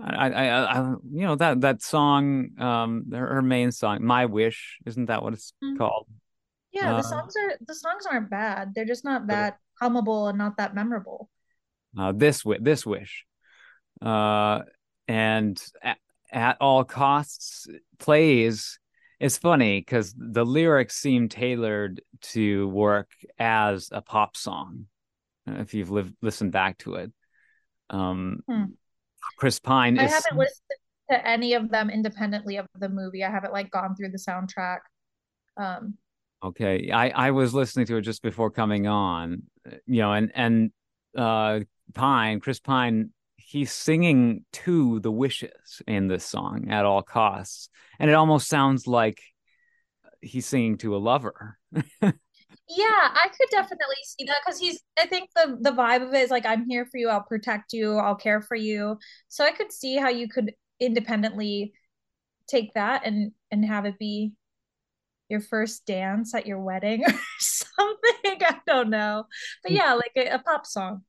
I, 0.00 0.30
I, 0.30 0.64
I, 0.64 0.80
you 1.12 1.26
know 1.26 1.36
that 1.36 1.60
that 1.62 1.82
song, 1.82 2.58
um, 2.58 3.06
her, 3.12 3.34
her 3.34 3.42
main 3.42 3.72
song, 3.72 4.04
"My 4.04 4.26
Wish," 4.26 4.78
isn't 4.86 5.06
that 5.06 5.22
what 5.22 5.34
it's 5.34 5.52
mm-hmm. 5.62 5.76
called? 5.76 6.06
Yeah, 6.72 6.94
uh, 6.94 6.96
the 6.98 7.02
songs 7.02 7.34
are 7.36 7.56
the 7.66 7.74
songs 7.74 8.06
aren't 8.06 8.30
bad. 8.30 8.72
They're 8.74 8.84
just 8.84 9.04
not 9.04 9.26
that 9.26 9.58
hummable 9.80 10.28
and 10.28 10.38
not 10.38 10.56
that 10.58 10.74
memorable 10.74 11.28
uh, 11.98 12.12
this 12.14 12.44
this 12.60 12.86
wish, 12.86 13.24
uh, 14.02 14.60
and 15.08 15.60
at, 16.32 16.56
all 16.60 16.84
costs 16.84 17.66
plays. 17.98 18.78
It's 19.18 19.38
funny 19.38 19.80
because 19.80 20.14
the 20.16 20.44
lyrics 20.44 20.96
seem 20.96 21.28
tailored 21.28 22.00
to 22.32 22.68
work 22.68 23.10
as 23.38 23.90
a 23.92 24.00
pop 24.00 24.36
song. 24.36 24.86
If 25.46 25.74
you've 25.74 25.90
lived, 25.90 26.14
listened 26.22 26.52
back 26.52 26.78
to 26.78 26.94
it, 26.94 27.12
um, 27.90 28.40
hmm. 28.48 28.64
Chris 29.36 29.58
Pine. 29.58 29.98
I 29.98 30.04
is, 30.04 30.12
haven't 30.12 30.38
listened 30.38 30.60
to 31.10 31.26
any 31.26 31.54
of 31.54 31.70
them 31.70 31.90
independently 31.90 32.56
of 32.56 32.66
the 32.78 32.88
movie. 32.88 33.24
I 33.24 33.30
haven't 33.30 33.52
like 33.52 33.70
gone 33.70 33.94
through 33.96 34.10
the 34.10 34.18
soundtrack. 34.18 34.78
Um, 35.56 35.94
okay, 36.42 36.90
I 36.90 37.10
I 37.10 37.30
was 37.32 37.52
listening 37.52 37.86
to 37.86 37.96
it 37.96 38.02
just 38.02 38.22
before 38.22 38.50
coming 38.50 38.86
on, 38.86 39.42
you 39.86 40.02
know, 40.02 40.12
and 40.12 40.30
and 40.34 40.70
uh 41.16 41.60
Pine, 41.94 42.40
Chris 42.40 42.60
Pine, 42.60 43.10
he's 43.50 43.72
singing 43.72 44.44
to 44.52 45.00
the 45.00 45.10
wishes 45.10 45.82
in 45.88 46.06
this 46.06 46.24
song 46.24 46.68
at 46.70 46.84
all 46.84 47.02
costs. 47.02 47.68
And 47.98 48.08
it 48.08 48.14
almost 48.14 48.48
sounds 48.48 48.86
like 48.86 49.20
he's 50.20 50.46
singing 50.46 50.78
to 50.78 50.94
a 50.94 50.98
lover. 50.98 51.58
yeah, 51.72 52.12
I 52.70 53.26
could 53.36 53.48
definitely 53.50 53.96
see 54.04 54.24
that 54.26 54.36
because 54.44 54.60
he's 54.60 54.80
I 54.96 55.06
think 55.06 55.30
the 55.34 55.58
the 55.60 55.72
vibe 55.72 56.06
of 56.06 56.14
it 56.14 56.20
is 56.20 56.30
like 56.30 56.46
I'm 56.46 56.64
here 56.64 56.86
for 56.86 56.98
you, 56.98 57.08
I'll 57.08 57.24
protect 57.24 57.72
you, 57.72 57.96
I'll 57.96 58.14
care 58.14 58.40
for 58.40 58.54
you. 58.54 58.98
So 59.26 59.44
I 59.44 59.50
could 59.50 59.72
see 59.72 59.96
how 59.96 60.10
you 60.10 60.28
could 60.28 60.52
independently 60.78 61.72
take 62.46 62.72
that 62.74 63.04
and 63.04 63.32
and 63.50 63.64
have 63.64 63.84
it 63.84 63.98
be 63.98 64.32
your 65.28 65.40
first 65.40 65.86
dance 65.86 66.36
at 66.36 66.46
your 66.46 66.60
wedding 66.60 67.02
or 67.08 67.18
something. 67.40 67.98
I 68.24 68.60
don't 68.64 68.90
know. 68.90 69.24
But 69.64 69.72
mm. 69.72 69.76
yeah, 69.76 69.94
like 69.94 70.12
a, 70.14 70.34
a 70.34 70.38
pop 70.38 70.66
song 70.66 71.02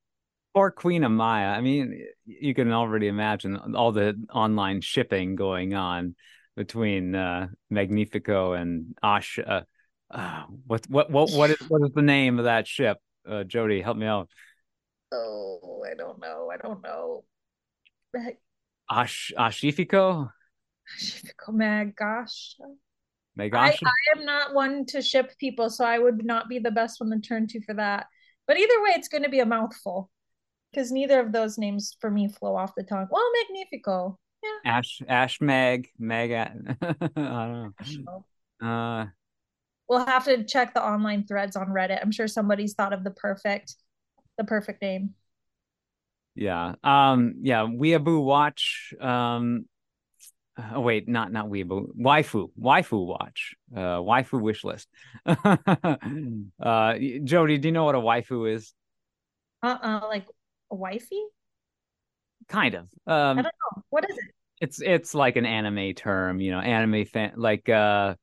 or 0.53 0.71
Queen 0.71 1.03
Amaya. 1.03 1.55
I 1.55 1.61
mean, 1.61 2.05
you 2.25 2.53
can 2.53 2.71
already 2.71 3.07
imagine 3.07 3.75
all 3.75 3.91
the 3.91 4.15
online 4.33 4.81
shipping 4.81 5.35
going 5.35 5.73
on 5.73 6.15
between 6.55 7.15
uh, 7.15 7.47
Magnifico 7.69 8.53
and 8.53 8.95
Asha. 9.03 9.65
Uh, 10.09 10.43
what 10.67 10.85
what 10.89 11.09
what 11.09 11.31
what 11.31 11.49
is 11.51 11.57
what 11.69 11.81
is 11.83 11.93
the 11.93 12.01
name 12.01 12.37
of 12.39 12.45
that 12.45 12.67
ship? 12.67 12.97
Uh, 13.27 13.43
Jodi, 13.43 13.81
help 13.81 13.97
me 13.97 14.05
out. 14.05 14.29
Oh, 15.13 15.83
I 15.89 15.95
don't 15.95 16.19
know. 16.19 16.51
I 16.51 16.57
don't 16.57 16.83
know. 16.83 17.23
Ash 18.89 19.31
Ashifico. 19.37 20.31
Ashifico, 20.97 21.53
my 21.53 21.91
gosh. 21.95 22.55
I, 23.39 23.89
I 24.17 24.19
am 24.19 24.25
not 24.25 24.53
one 24.53 24.85
to 24.87 25.01
ship 25.01 25.31
people, 25.39 25.69
so 25.69 25.85
I 25.85 25.97
would 25.97 26.25
not 26.25 26.49
be 26.49 26.59
the 26.59 26.71
best 26.71 26.99
one 26.99 27.11
to 27.11 27.19
turn 27.19 27.47
to 27.47 27.61
for 27.61 27.73
that. 27.75 28.07
But 28.47 28.57
either 28.57 28.81
way, 28.83 28.91
it's 28.95 29.07
going 29.07 29.23
to 29.23 29.29
be 29.29 29.39
a 29.39 29.45
mouthful 29.45 30.09
because 30.71 30.91
neither 30.91 31.19
of 31.19 31.31
those 31.31 31.57
names 31.57 31.95
for 31.99 32.09
me 32.09 32.27
flow 32.27 32.55
off 32.55 32.75
the 32.75 32.83
tongue. 32.83 33.07
Well, 33.09 33.29
Magnifico. 33.49 34.17
Yeah. 34.43 34.71
Ash 34.71 35.01
Ash 35.07 35.41
Meg 35.41 35.89
Meg. 35.99 36.31
I 36.31 36.49
don't 37.15 37.73
know. 38.05 38.25
Uh, 38.65 39.05
we'll 39.87 40.05
have 40.05 40.25
to 40.25 40.43
check 40.43 40.73
the 40.73 40.83
online 40.83 41.25
threads 41.25 41.55
on 41.55 41.67
Reddit. 41.67 41.99
I'm 42.01 42.11
sure 42.11 42.27
somebody's 42.27 42.73
thought 42.73 42.93
of 42.93 43.03
the 43.03 43.11
perfect 43.11 43.75
the 44.37 44.43
perfect 44.43 44.81
name. 44.81 45.13
Yeah. 46.35 46.75
Um. 46.83 47.35
Yeah. 47.41 47.67
Weeaboo 47.67 48.23
Watch. 48.23 48.93
Um. 48.99 49.65
Oh 50.73 50.81
wait, 50.81 51.07
not 51.07 51.31
not 51.31 51.47
Weeaboo. 51.47 51.95
Waifu. 51.95 52.49
Waifu 52.59 53.05
Watch. 53.05 53.55
Uh. 53.75 53.99
Waifu 53.99 54.41
wish 54.41 54.63
list. 54.63 54.87
uh. 55.25 56.95
Jodi, 57.23 57.57
do 57.57 57.67
you 57.67 57.71
know 57.71 57.83
what 57.83 57.95
a 57.95 57.99
waifu 57.99 58.51
is? 58.53 58.73
Uh. 59.61 59.77
Uh. 59.81 60.07
Like 60.07 60.25
wifey? 60.75 61.21
Kind 62.47 62.75
of. 62.75 62.83
Um, 63.07 63.39
I 63.39 63.41
don't 63.41 63.45
know. 63.45 63.83
What 63.89 64.09
is 64.09 64.17
it? 64.17 64.23
It's 64.61 64.81
it's 64.81 65.15
like 65.15 65.37
an 65.37 65.45
anime 65.45 65.93
term, 65.93 66.39
you 66.39 66.51
know, 66.51 66.59
anime 66.59 67.05
fan 67.05 67.33
like 67.35 67.67
uh 67.67 68.15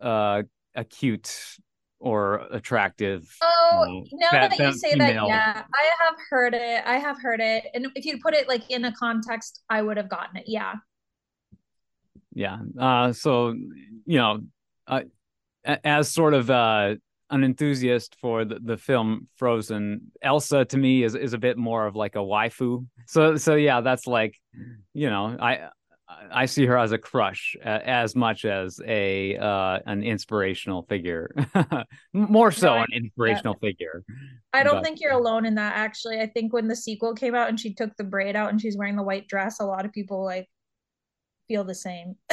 uh 0.00 0.42
a 0.74 0.84
cute 0.84 1.56
or 1.98 2.46
attractive. 2.50 3.24
Oh, 3.42 4.04
you 4.10 4.18
know, 4.18 4.28
now 4.32 4.40
that, 4.40 4.50
that 4.50 4.58
you 4.58 4.72
say 4.72 4.92
female. 4.92 5.28
that, 5.28 5.28
yeah, 5.28 5.62
I 5.74 6.04
have 6.04 6.16
heard 6.30 6.54
it. 6.54 6.82
I 6.84 6.96
have 6.96 7.20
heard 7.20 7.40
it, 7.40 7.64
and 7.74 7.86
if 7.94 8.04
you 8.04 8.18
put 8.20 8.34
it 8.34 8.48
like 8.48 8.70
in 8.70 8.84
a 8.84 8.92
context, 8.92 9.62
I 9.70 9.82
would 9.82 9.96
have 9.96 10.08
gotten 10.08 10.36
it. 10.36 10.44
Yeah. 10.46 10.74
Yeah. 12.34 12.58
Uh. 12.78 13.12
So 13.12 13.50
you 14.04 14.18
know, 14.18 14.40
uh, 14.86 15.02
as 15.64 16.10
sort 16.10 16.34
of 16.34 16.50
uh 16.50 16.96
an 17.30 17.44
enthusiast 17.44 18.16
for 18.20 18.44
the, 18.44 18.58
the 18.62 18.76
film 18.76 19.28
Frozen, 19.36 20.12
Elsa 20.22 20.64
to 20.66 20.76
me 20.76 21.02
is 21.02 21.14
is 21.14 21.32
a 21.32 21.38
bit 21.38 21.56
more 21.56 21.86
of 21.86 21.96
like 21.96 22.14
a 22.14 22.20
waifu. 22.20 22.86
So 23.06 23.36
so 23.36 23.54
yeah, 23.54 23.80
that's 23.80 24.06
like, 24.06 24.36
you 24.94 25.10
know, 25.10 25.36
I 25.40 25.68
I 26.30 26.46
see 26.46 26.66
her 26.66 26.78
as 26.78 26.92
a 26.92 26.98
crush 26.98 27.56
as 27.62 28.14
much 28.14 28.44
as 28.44 28.80
a 28.86 29.36
uh, 29.36 29.80
an 29.86 30.04
inspirational 30.04 30.82
figure, 30.82 31.34
more 32.12 32.52
so 32.52 32.74
an 32.74 32.86
inspirational 32.92 33.56
yeah. 33.60 33.68
figure. 33.68 34.04
I 34.52 34.62
don't 34.62 34.76
but, 34.76 34.84
think 34.84 35.00
you're 35.00 35.12
alone 35.12 35.46
in 35.46 35.56
that. 35.56 35.76
Actually, 35.76 36.20
I 36.20 36.26
think 36.26 36.52
when 36.52 36.68
the 36.68 36.76
sequel 36.76 37.14
came 37.14 37.34
out 37.34 37.48
and 37.48 37.58
she 37.58 37.74
took 37.74 37.96
the 37.96 38.04
braid 38.04 38.36
out 38.36 38.50
and 38.50 38.60
she's 38.60 38.76
wearing 38.76 38.96
the 38.96 39.02
white 39.02 39.26
dress, 39.26 39.58
a 39.58 39.64
lot 39.64 39.84
of 39.84 39.92
people 39.92 40.24
like 40.24 40.48
feel 41.48 41.64
the 41.64 41.74
same. 41.74 42.14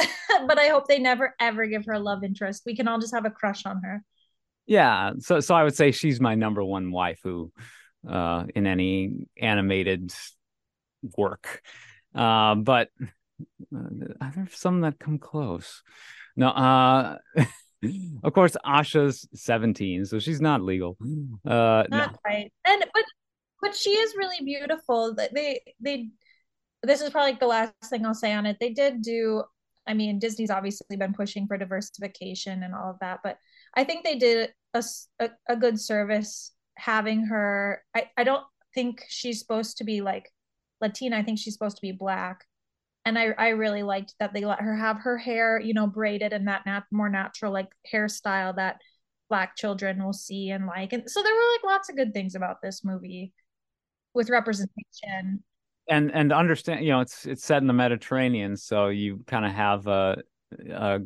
but 0.46 0.58
I 0.58 0.68
hope 0.68 0.86
they 0.86 1.00
never 1.00 1.34
ever 1.40 1.66
give 1.66 1.84
her 1.86 1.94
a 1.94 2.00
love 2.00 2.22
interest. 2.22 2.62
We 2.64 2.76
can 2.76 2.86
all 2.86 3.00
just 3.00 3.14
have 3.14 3.26
a 3.26 3.30
crush 3.30 3.66
on 3.66 3.82
her. 3.82 4.04
Yeah, 4.66 5.12
so 5.18 5.40
so 5.40 5.54
I 5.54 5.64
would 5.64 5.74
say 5.74 5.90
she's 5.90 6.20
my 6.20 6.34
number 6.34 6.64
one 6.64 6.90
waifu 6.90 7.50
uh, 8.08 8.44
in 8.54 8.66
any 8.66 9.26
animated 9.40 10.12
work. 11.16 11.62
Uh, 12.14 12.54
but 12.54 12.88
uh, 13.74 14.30
there's 14.34 14.56
some 14.56 14.80
that 14.82 14.98
come 14.98 15.18
close. 15.18 15.82
No, 16.36 16.48
uh, 16.48 17.18
of 18.24 18.32
course, 18.32 18.56
Asha's 18.64 19.28
17, 19.34 20.06
so 20.06 20.18
she's 20.18 20.40
not 20.40 20.62
legal. 20.62 20.96
Uh, 21.46 21.84
not 21.90 22.12
no. 22.12 22.18
right, 22.26 22.52
and 22.66 22.84
but 22.94 23.04
but 23.60 23.74
she 23.74 23.90
is 23.90 24.14
really 24.16 24.44
beautiful. 24.44 25.14
They 25.14 25.60
they 25.80 26.08
this 26.82 27.00
is 27.00 27.10
probably 27.10 27.36
the 27.38 27.46
last 27.46 27.72
thing 27.88 28.04
I'll 28.04 28.14
say 28.14 28.32
on 28.32 28.46
it. 28.46 28.56
They 28.60 28.70
did 28.70 29.02
do. 29.02 29.42
I 29.86 29.94
mean, 29.94 30.18
Disney's 30.18 30.50
obviously 30.50 30.96
been 30.96 31.12
pushing 31.12 31.46
for 31.46 31.58
diversification 31.58 32.62
and 32.62 32.74
all 32.74 32.90
of 32.90 32.98
that, 33.00 33.20
but 33.22 33.36
I 33.76 33.84
think 33.84 34.04
they 34.04 34.16
did 34.16 34.52
a, 34.74 34.84
a, 35.20 35.30
a 35.48 35.56
good 35.56 35.80
service 35.80 36.52
having 36.76 37.26
her. 37.26 37.82
I, 37.94 38.10
I 38.16 38.24
don't 38.24 38.44
think 38.74 39.02
she's 39.08 39.38
supposed 39.40 39.78
to 39.78 39.84
be 39.84 40.00
like 40.00 40.30
Latina. 40.80 41.16
I 41.18 41.22
think 41.22 41.38
she's 41.38 41.54
supposed 41.54 41.76
to 41.76 41.82
be 41.82 41.92
black. 41.92 42.44
and 43.04 43.18
I 43.18 43.34
I 43.38 43.48
really 43.50 43.82
liked 43.82 44.14
that 44.18 44.32
they 44.32 44.44
let 44.44 44.60
her 44.60 44.76
have 44.76 44.98
her 45.00 45.18
hair, 45.18 45.60
you 45.60 45.74
know, 45.74 45.86
braided 45.86 46.32
and 46.32 46.48
that 46.48 46.66
nat- 46.66 46.84
more 46.90 47.08
natural 47.08 47.52
like 47.52 47.68
hairstyle 47.92 48.56
that 48.56 48.80
black 49.28 49.56
children 49.56 50.02
will 50.04 50.12
see 50.12 50.50
and 50.50 50.66
like. 50.66 50.92
And 50.92 51.08
so 51.10 51.22
there 51.22 51.34
were 51.34 51.52
like 51.54 51.64
lots 51.72 51.88
of 51.88 51.96
good 51.96 52.12
things 52.14 52.34
about 52.34 52.62
this 52.62 52.84
movie 52.84 53.32
with 54.14 54.30
representation. 54.30 55.42
And 55.88 56.10
and 56.12 56.32
understand, 56.32 56.84
you 56.84 56.92
know, 56.92 57.00
it's 57.00 57.26
it's 57.26 57.44
set 57.44 57.60
in 57.60 57.66
the 57.66 57.74
Mediterranean, 57.74 58.56
so 58.56 58.88
you 58.88 59.22
kind 59.26 59.44
of 59.44 59.52
have 59.52 59.86
a, 59.86 60.22
a 60.70 61.00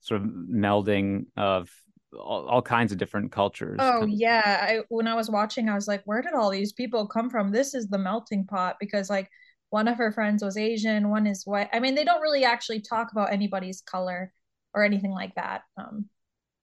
sort 0.00 0.22
of 0.22 0.26
melding 0.28 1.26
of 1.36 1.70
all, 2.12 2.46
all, 2.46 2.62
kinds 2.62 2.92
of 2.92 2.98
different 2.98 3.32
cultures. 3.32 3.76
Oh 3.80 4.06
yeah, 4.06 4.66
I 4.68 4.80
when 4.88 5.06
I 5.06 5.14
was 5.14 5.30
watching, 5.30 5.68
I 5.68 5.74
was 5.74 5.88
like, 5.88 6.02
where 6.04 6.22
did 6.22 6.34
all 6.34 6.50
these 6.50 6.72
people 6.72 7.06
come 7.06 7.30
from? 7.30 7.50
This 7.50 7.74
is 7.74 7.88
the 7.88 7.98
melting 7.98 8.46
pot 8.46 8.76
because 8.80 9.10
like 9.10 9.30
one 9.70 9.88
of 9.88 9.98
her 9.98 10.12
friends 10.12 10.42
was 10.42 10.56
Asian, 10.56 11.10
one 11.10 11.26
is 11.26 11.44
white. 11.44 11.68
I 11.72 11.80
mean, 11.80 11.94
they 11.94 12.04
don't 12.04 12.22
really 12.22 12.44
actually 12.44 12.80
talk 12.80 13.12
about 13.12 13.32
anybody's 13.32 13.82
color 13.82 14.32
or 14.74 14.84
anything 14.84 15.10
like 15.10 15.34
that. 15.34 15.62
Um, 15.76 16.06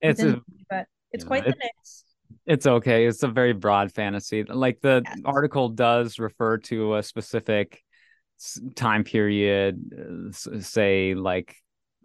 it's 0.02 0.22
a, 0.22 0.42
but 0.70 0.88
it's 1.12 1.24
yeah, 1.24 1.28
quite 1.28 1.44
the 1.46 1.56
mix. 1.58 2.04
It's 2.46 2.68
okay. 2.68 3.06
It's 3.06 3.24
a 3.24 3.28
very 3.28 3.54
broad 3.54 3.92
fantasy. 3.92 4.44
Like 4.44 4.82
the 4.82 5.04
yes. 5.06 5.20
article 5.26 5.70
does 5.70 6.20
refer 6.20 6.58
to 6.60 6.96
a 6.96 7.04
specific 7.04 7.84
time 8.76 9.04
period, 9.04 10.34
say 10.60 11.14
like 11.16 11.56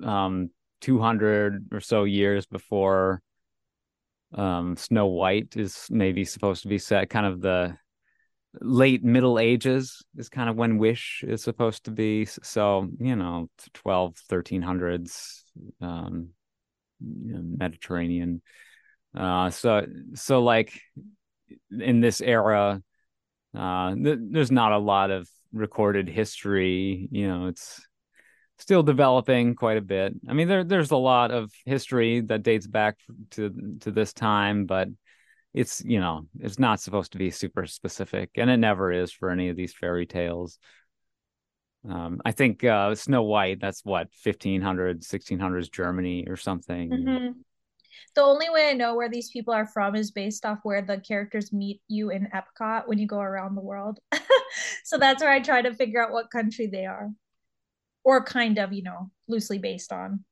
um 0.02 0.50
200 0.80 1.68
or 1.72 1.80
so 1.80 2.04
years 2.04 2.46
before 2.46 3.22
um 4.34 4.76
Snow 4.76 5.06
White 5.06 5.56
is 5.56 5.86
maybe 5.90 6.24
supposed 6.24 6.62
to 6.62 6.68
be 6.68 6.78
set 6.78 7.10
kind 7.10 7.26
of 7.26 7.40
the 7.40 7.76
late 8.60 9.04
middle 9.04 9.38
ages 9.38 10.04
is 10.16 10.28
kind 10.28 10.50
of 10.50 10.56
when 10.56 10.78
wish 10.78 11.24
is 11.26 11.42
supposed 11.42 11.84
to 11.84 11.90
be. 11.90 12.24
So 12.24 12.88
you 12.98 13.16
know 13.16 13.48
12 13.74 14.16
1300s 14.28 15.44
um 15.80 16.30
you 17.00 17.34
know, 17.34 17.42
mediterranean. 17.42 18.42
Uh 19.16 19.50
so 19.50 19.86
so 20.14 20.42
like 20.42 20.80
in 21.70 22.00
this 22.00 22.20
era 22.20 22.82
uh 23.56 23.94
th- 23.94 24.18
there's 24.30 24.50
not 24.52 24.72
a 24.72 24.78
lot 24.78 25.10
of 25.10 25.28
recorded 25.52 26.08
history 26.08 27.08
you 27.10 27.26
know 27.26 27.46
it's 27.46 27.80
still 28.60 28.82
developing 28.82 29.54
quite 29.54 29.78
a 29.78 29.82
bit. 29.82 30.14
I 30.28 30.32
mean 30.34 30.48
there 30.48 30.64
there's 30.64 30.90
a 30.90 30.96
lot 30.96 31.30
of 31.30 31.50
history 31.64 32.20
that 32.22 32.42
dates 32.42 32.66
back 32.66 32.98
to 33.32 33.50
to 33.80 33.90
this 33.90 34.12
time 34.12 34.66
but 34.66 34.88
it's 35.52 35.82
you 35.84 35.98
know 35.98 36.26
it's 36.38 36.58
not 36.58 36.80
supposed 36.80 37.12
to 37.12 37.18
be 37.18 37.30
super 37.30 37.66
specific 37.66 38.30
and 38.36 38.50
it 38.50 38.58
never 38.58 38.92
is 38.92 39.10
for 39.10 39.30
any 39.30 39.48
of 39.48 39.56
these 39.56 39.72
fairy 39.72 40.06
tales. 40.06 40.58
Um 41.88 42.20
i 42.24 42.32
think 42.32 42.62
uh 42.62 42.94
snow 42.94 43.22
white 43.22 43.60
that's 43.60 43.84
what 43.84 44.08
1500 44.22 45.00
1600s 45.02 45.72
germany 45.72 46.26
or 46.28 46.36
something. 46.36 46.90
Mm-hmm. 46.90 47.40
the 48.14 48.22
only 48.22 48.50
way 48.50 48.68
i 48.68 48.74
know 48.74 48.94
where 48.94 49.08
these 49.08 49.30
people 49.30 49.54
are 49.54 49.66
from 49.66 49.96
is 49.96 50.10
based 50.10 50.44
off 50.44 50.58
where 50.62 50.82
the 50.82 51.00
characters 51.00 51.52
meet 51.52 51.80
you 51.88 52.10
in 52.10 52.28
epcot 52.34 52.86
when 52.86 52.98
you 52.98 53.06
go 53.06 53.20
around 53.20 53.54
the 53.54 53.62
world. 53.62 53.98
So 54.82 54.98
that's 54.98 55.22
where 55.22 55.30
i 55.30 55.38
try 55.40 55.62
to 55.62 55.72
figure 55.72 56.04
out 56.04 56.10
what 56.12 56.30
country 56.30 56.66
they 56.66 56.84
are 56.84 57.08
or 58.04 58.24
kind 58.24 58.58
of 58.58 58.72
you 58.72 58.82
know 58.82 59.10
loosely 59.28 59.58
based 59.58 59.92
on. 59.92 60.24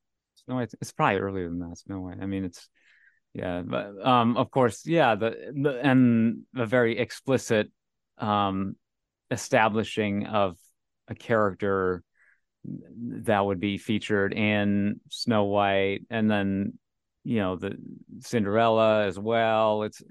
No, 0.47 0.57
white 0.57 0.73
it's 0.81 0.93
probably 0.93 1.21
earlier 1.21 1.49
than 1.49 1.59
that 1.59 1.79
snow 1.79 2.01
white. 2.01 2.19
I 2.21 2.27
mean 2.27 2.45
it's 2.45 2.69
yeah 3.35 3.63
but 3.65 4.05
um 4.05 4.37
of 4.39 4.51
course 4.51 4.87
yeah 4.87 5.15
the, 5.15 5.53
the 5.55 5.79
and 5.83 6.43
the 6.55 6.65
very 6.65 6.99
explicit 6.99 7.71
um 8.17 8.75
establishing 9.31 10.27
of 10.27 10.57
a 11.09 11.15
character 11.15 12.03
that 12.65 13.45
would 13.45 13.61
be 13.61 13.79
featured 13.79 14.33
in 14.33 15.01
Snow 15.11 15.45
White 15.45 16.01
and 16.11 16.31
then 16.31 16.79
you 17.25 17.39
know 17.39 17.57
the 17.57 17.77
Cinderella 18.21 19.07
as 19.07 19.19
well. 19.19 19.83
It's 19.83 20.03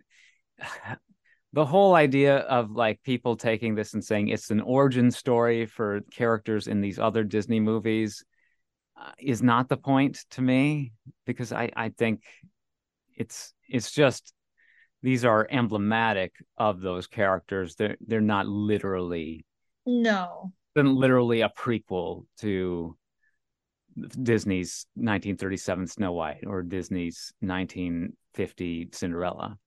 the 1.54 1.66
whole 1.66 1.96
idea 1.96 2.38
of 2.40 2.72
like 2.72 3.02
people 3.04 3.36
taking 3.36 3.76
this 3.76 3.94
and 3.94 4.04
saying 4.04 4.28
it's 4.28 4.52
an 4.52 4.62
origin 4.62 5.12
story 5.12 5.66
for 5.66 6.02
characters 6.12 6.68
in 6.68 6.82
these 6.82 7.00
other 7.00 7.24
Disney 7.24 7.60
movies 7.60 8.24
uh, 9.00 9.12
is 9.20 9.42
not 9.42 9.70
the 9.70 9.78
point 9.78 10.26
to 10.32 10.42
me 10.42 10.92
because 11.26 11.52
I 11.52 11.72
I 11.76 11.90
think 11.90 12.24
it's 13.16 13.54
it's 13.68 13.92
just 13.92 14.34
these 15.02 15.26
are 15.26 15.48
emblematic 15.50 16.34
of 16.58 16.82
those 16.82 17.08
characters. 17.08 17.76
They're 17.76 17.98
they're 18.06 18.22
not 18.22 18.48
literally 18.48 19.46
no, 19.86 20.52
than 20.76 20.96
literally 20.96 21.42
a 21.42 21.50
prequel 21.50 22.26
to 22.40 22.98
Disney's 24.22 24.86
1937 24.96 25.88
Snow 25.88 26.14
White 26.14 26.44
or 26.46 26.62
Disney's 26.62 27.34
1950 27.40 28.90
Cinderella. 28.92 29.58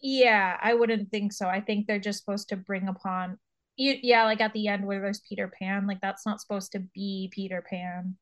Yeah, 0.00 0.56
I 0.60 0.74
wouldn't 0.74 1.10
think 1.10 1.32
so. 1.32 1.46
I 1.46 1.60
think 1.60 1.86
they're 1.86 1.98
just 1.98 2.20
supposed 2.20 2.48
to 2.50 2.56
bring 2.56 2.88
upon 2.88 3.38
you, 3.76 3.96
yeah, 4.02 4.24
like 4.24 4.40
at 4.40 4.52
the 4.52 4.68
end 4.68 4.86
where 4.86 5.00
there's 5.00 5.20
Peter 5.20 5.52
Pan, 5.60 5.86
like 5.86 6.00
that's 6.00 6.26
not 6.26 6.40
supposed 6.40 6.72
to 6.72 6.80
be 6.94 7.30
Peter 7.32 7.64
Pan. 7.68 8.16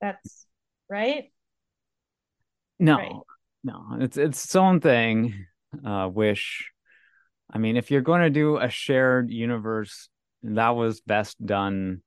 That's 0.00 0.46
right. 0.88 1.30
No, 2.78 2.96
right. 2.96 3.12
no, 3.62 3.84
it's 4.00 4.16
it's 4.16 4.44
its 4.44 4.56
own 4.56 4.80
thing. 4.80 5.46
Uh, 5.84 6.08
Wish. 6.12 6.70
I 7.52 7.58
mean, 7.58 7.76
if 7.76 7.90
you're 7.90 8.00
going 8.00 8.22
to 8.22 8.30
do 8.30 8.58
a 8.58 8.68
shared 8.68 9.30
universe, 9.30 10.08
that 10.42 10.70
was 10.70 11.00
best 11.00 11.44
done 11.44 12.02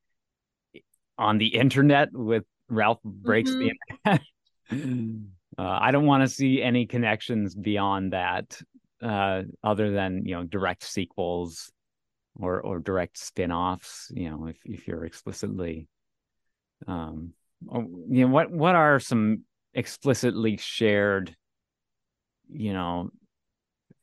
on 1.18 1.38
the 1.38 1.48
internet 1.48 2.10
with 2.14 2.44
Ralph 2.70 3.02
breaks 3.04 3.52
mm-hmm. 3.52 3.70
the 4.06 4.20
internet. 4.72 5.22
uh, 5.58 5.78
I 5.82 5.92
don't 5.92 6.06
want 6.06 6.24
to 6.24 6.34
see 6.34 6.62
any 6.62 6.86
connections 6.86 7.56
beyond 7.56 8.14
that, 8.14 8.60
uh, 9.04 9.44
other 9.64 9.92
than 9.92 10.26
you 10.26 10.36
know 10.36 10.44
direct 10.44 10.84
sequels 10.84 11.72
or 12.40 12.62
or 12.62 12.80
direct 12.80 13.18
spin-offs. 13.18 14.12
You 14.16 14.30
know, 14.30 14.48
if 14.48 14.58
if 14.66 14.88
you're 14.88 15.06
explicitly, 15.06 15.88
um, 16.88 17.34
oh, 17.72 17.88
you 18.10 18.26
know, 18.26 18.34
what 18.34 18.52
what 18.52 18.76
are 18.76 19.00
some 19.00 19.44
explicitly 19.74 20.58
shared 20.58 21.36
you 22.52 22.74
know 22.74 23.10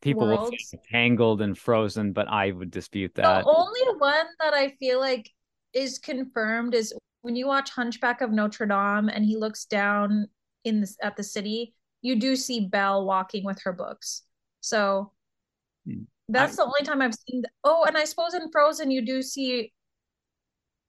people 0.03 0.27
Worlds. 0.27 0.51
will 0.51 0.59
say 0.59 0.79
tangled 0.91 1.43
and 1.43 1.57
frozen 1.57 2.13
but 2.13 2.29
i 2.29 2.51
would 2.51 2.71
dispute 2.71 3.15
that 3.15 3.45
the 3.45 3.51
only 3.51 3.81
one 3.99 4.27
that 4.41 4.55
i 4.55 4.69
feel 4.81 4.99
like 4.99 5.31
is 5.73 5.99
confirmed 5.99 6.75
is 6.75 6.93
when 7.23 7.37
you 7.37 7.47
watch 7.47 7.71
hunchback 7.71 8.21
of 8.21 8.33
notre 8.33 8.67
dame 8.67 9.09
and 9.09 9.25
he 9.25 9.37
looks 9.37 9.65
down 9.67 10.27
in 10.65 10.81
this 10.81 10.97
at 11.03 11.17
the 11.17 11.23
city 11.23 11.75
you 12.03 12.19
do 12.19 12.35
see 12.35 12.67
belle 12.67 13.05
walking 13.05 13.45
with 13.45 13.61
her 13.63 13.73
books 13.73 14.23
so 14.61 15.13
hmm. 15.87 16.03
that's 16.29 16.59
I, 16.59 16.63
the 16.63 16.67
only 16.67 16.83
time 16.83 17.03
i've 17.03 17.15
seen 17.15 17.43
oh 17.65 17.85
and 17.85 17.97
i 17.97 18.05
suppose 18.05 18.35
in 18.35 18.51
frozen 18.51 18.91
you 18.91 19.05
do 19.05 19.23
see 19.23 19.73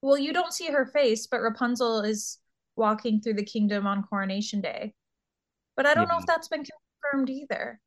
well 0.00 0.18
you 0.18 0.32
don't 0.32 0.52
see 0.52 0.66
her 0.66 0.86
face 0.86 1.26
but 1.26 1.40
rapunzel 1.40 2.00
is 2.00 2.38
walking 2.76 3.20
through 3.20 3.34
the 3.34 3.44
kingdom 3.44 3.86
on 3.86 4.02
coronation 4.02 4.60
day. 4.60 4.94
But 5.76 5.86
I 5.86 5.94
don't 5.94 6.06
yeah. 6.08 6.14
know 6.14 6.18
if 6.18 6.26
that's 6.26 6.48
been 6.48 6.64
confirmed 6.64 7.30
either. 7.30 7.80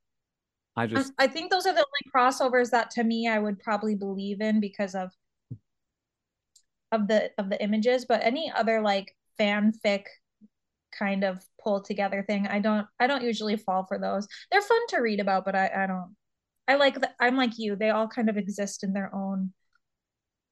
I 0.76 0.88
just 0.88 1.14
I, 1.18 1.26
I 1.26 1.28
think 1.28 1.52
those 1.52 1.66
are 1.66 1.74
the 1.74 1.86
only 1.86 2.12
crossovers 2.14 2.72
that 2.72 2.92
to 2.92 3.04
me 3.04 3.28
I 3.28 3.40
would 3.40 3.60
probably 3.60 3.96
believe 3.96 4.42
in 4.42 4.60
because 4.60 4.94
of 4.94 5.12
of 6.92 7.08
the 7.08 7.32
of 7.38 7.50
the 7.50 7.62
images, 7.64 8.06
but 8.06 8.24
any 8.24 8.52
other 8.54 8.82
like 8.82 9.16
fanfic 9.40 10.04
kind 10.98 11.24
of 11.24 11.44
pull 11.66 11.82
together 11.82 12.24
thing, 12.24 12.48
I 12.48 12.60
don't 12.60 12.88
I 13.00 13.08
don't 13.08 13.24
usually 13.24 13.58
fall 13.58 13.86
for 13.86 14.00
those. 14.00 14.28
They're 14.52 14.62
fun 14.62 14.88
to 14.90 15.02
read 15.02 15.20
about, 15.20 15.44
but 15.46 15.56
I 15.56 15.72
I 15.76 15.88
don't 15.88 16.16
I 16.68 16.76
like 16.76 17.02
that 17.02 17.16
I'm 17.20 17.36
like 17.36 17.58
you. 17.58 17.76
They 17.76 17.90
all 17.90 18.08
kind 18.08 18.30
of 18.30 18.38
exist 18.38 18.84
in 18.84 18.94
their 18.94 19.14
own 19.14 19.52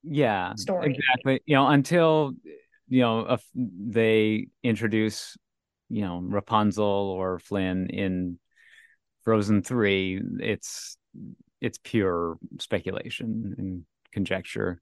yeah 0.04 0.56
story. 0.56 0.96
Exactly. 0.96 1.42
You 1.46 1.56
know, 1.56 1.68
until 1.68 2.34
you 2.90 3.02
know 3.02 3.20
if 3.22 3.44
they 3.56 4.48
introduce 4.64 5.38
you 5.90 6.02
know 6.02 6.20
Rapunzel 6.22 6.84
or 6.84 7.40
Flynn 7.40 7.88
in 7.88 8.40
Frozen 9.24 9.64
3 9.64 10.22
it's 10.40 10.98
it's 11.62 11.80
pure 11.82 12.38
speculation 12.60 13.56
and 13.58 13.86
conjecture 14.12 14.82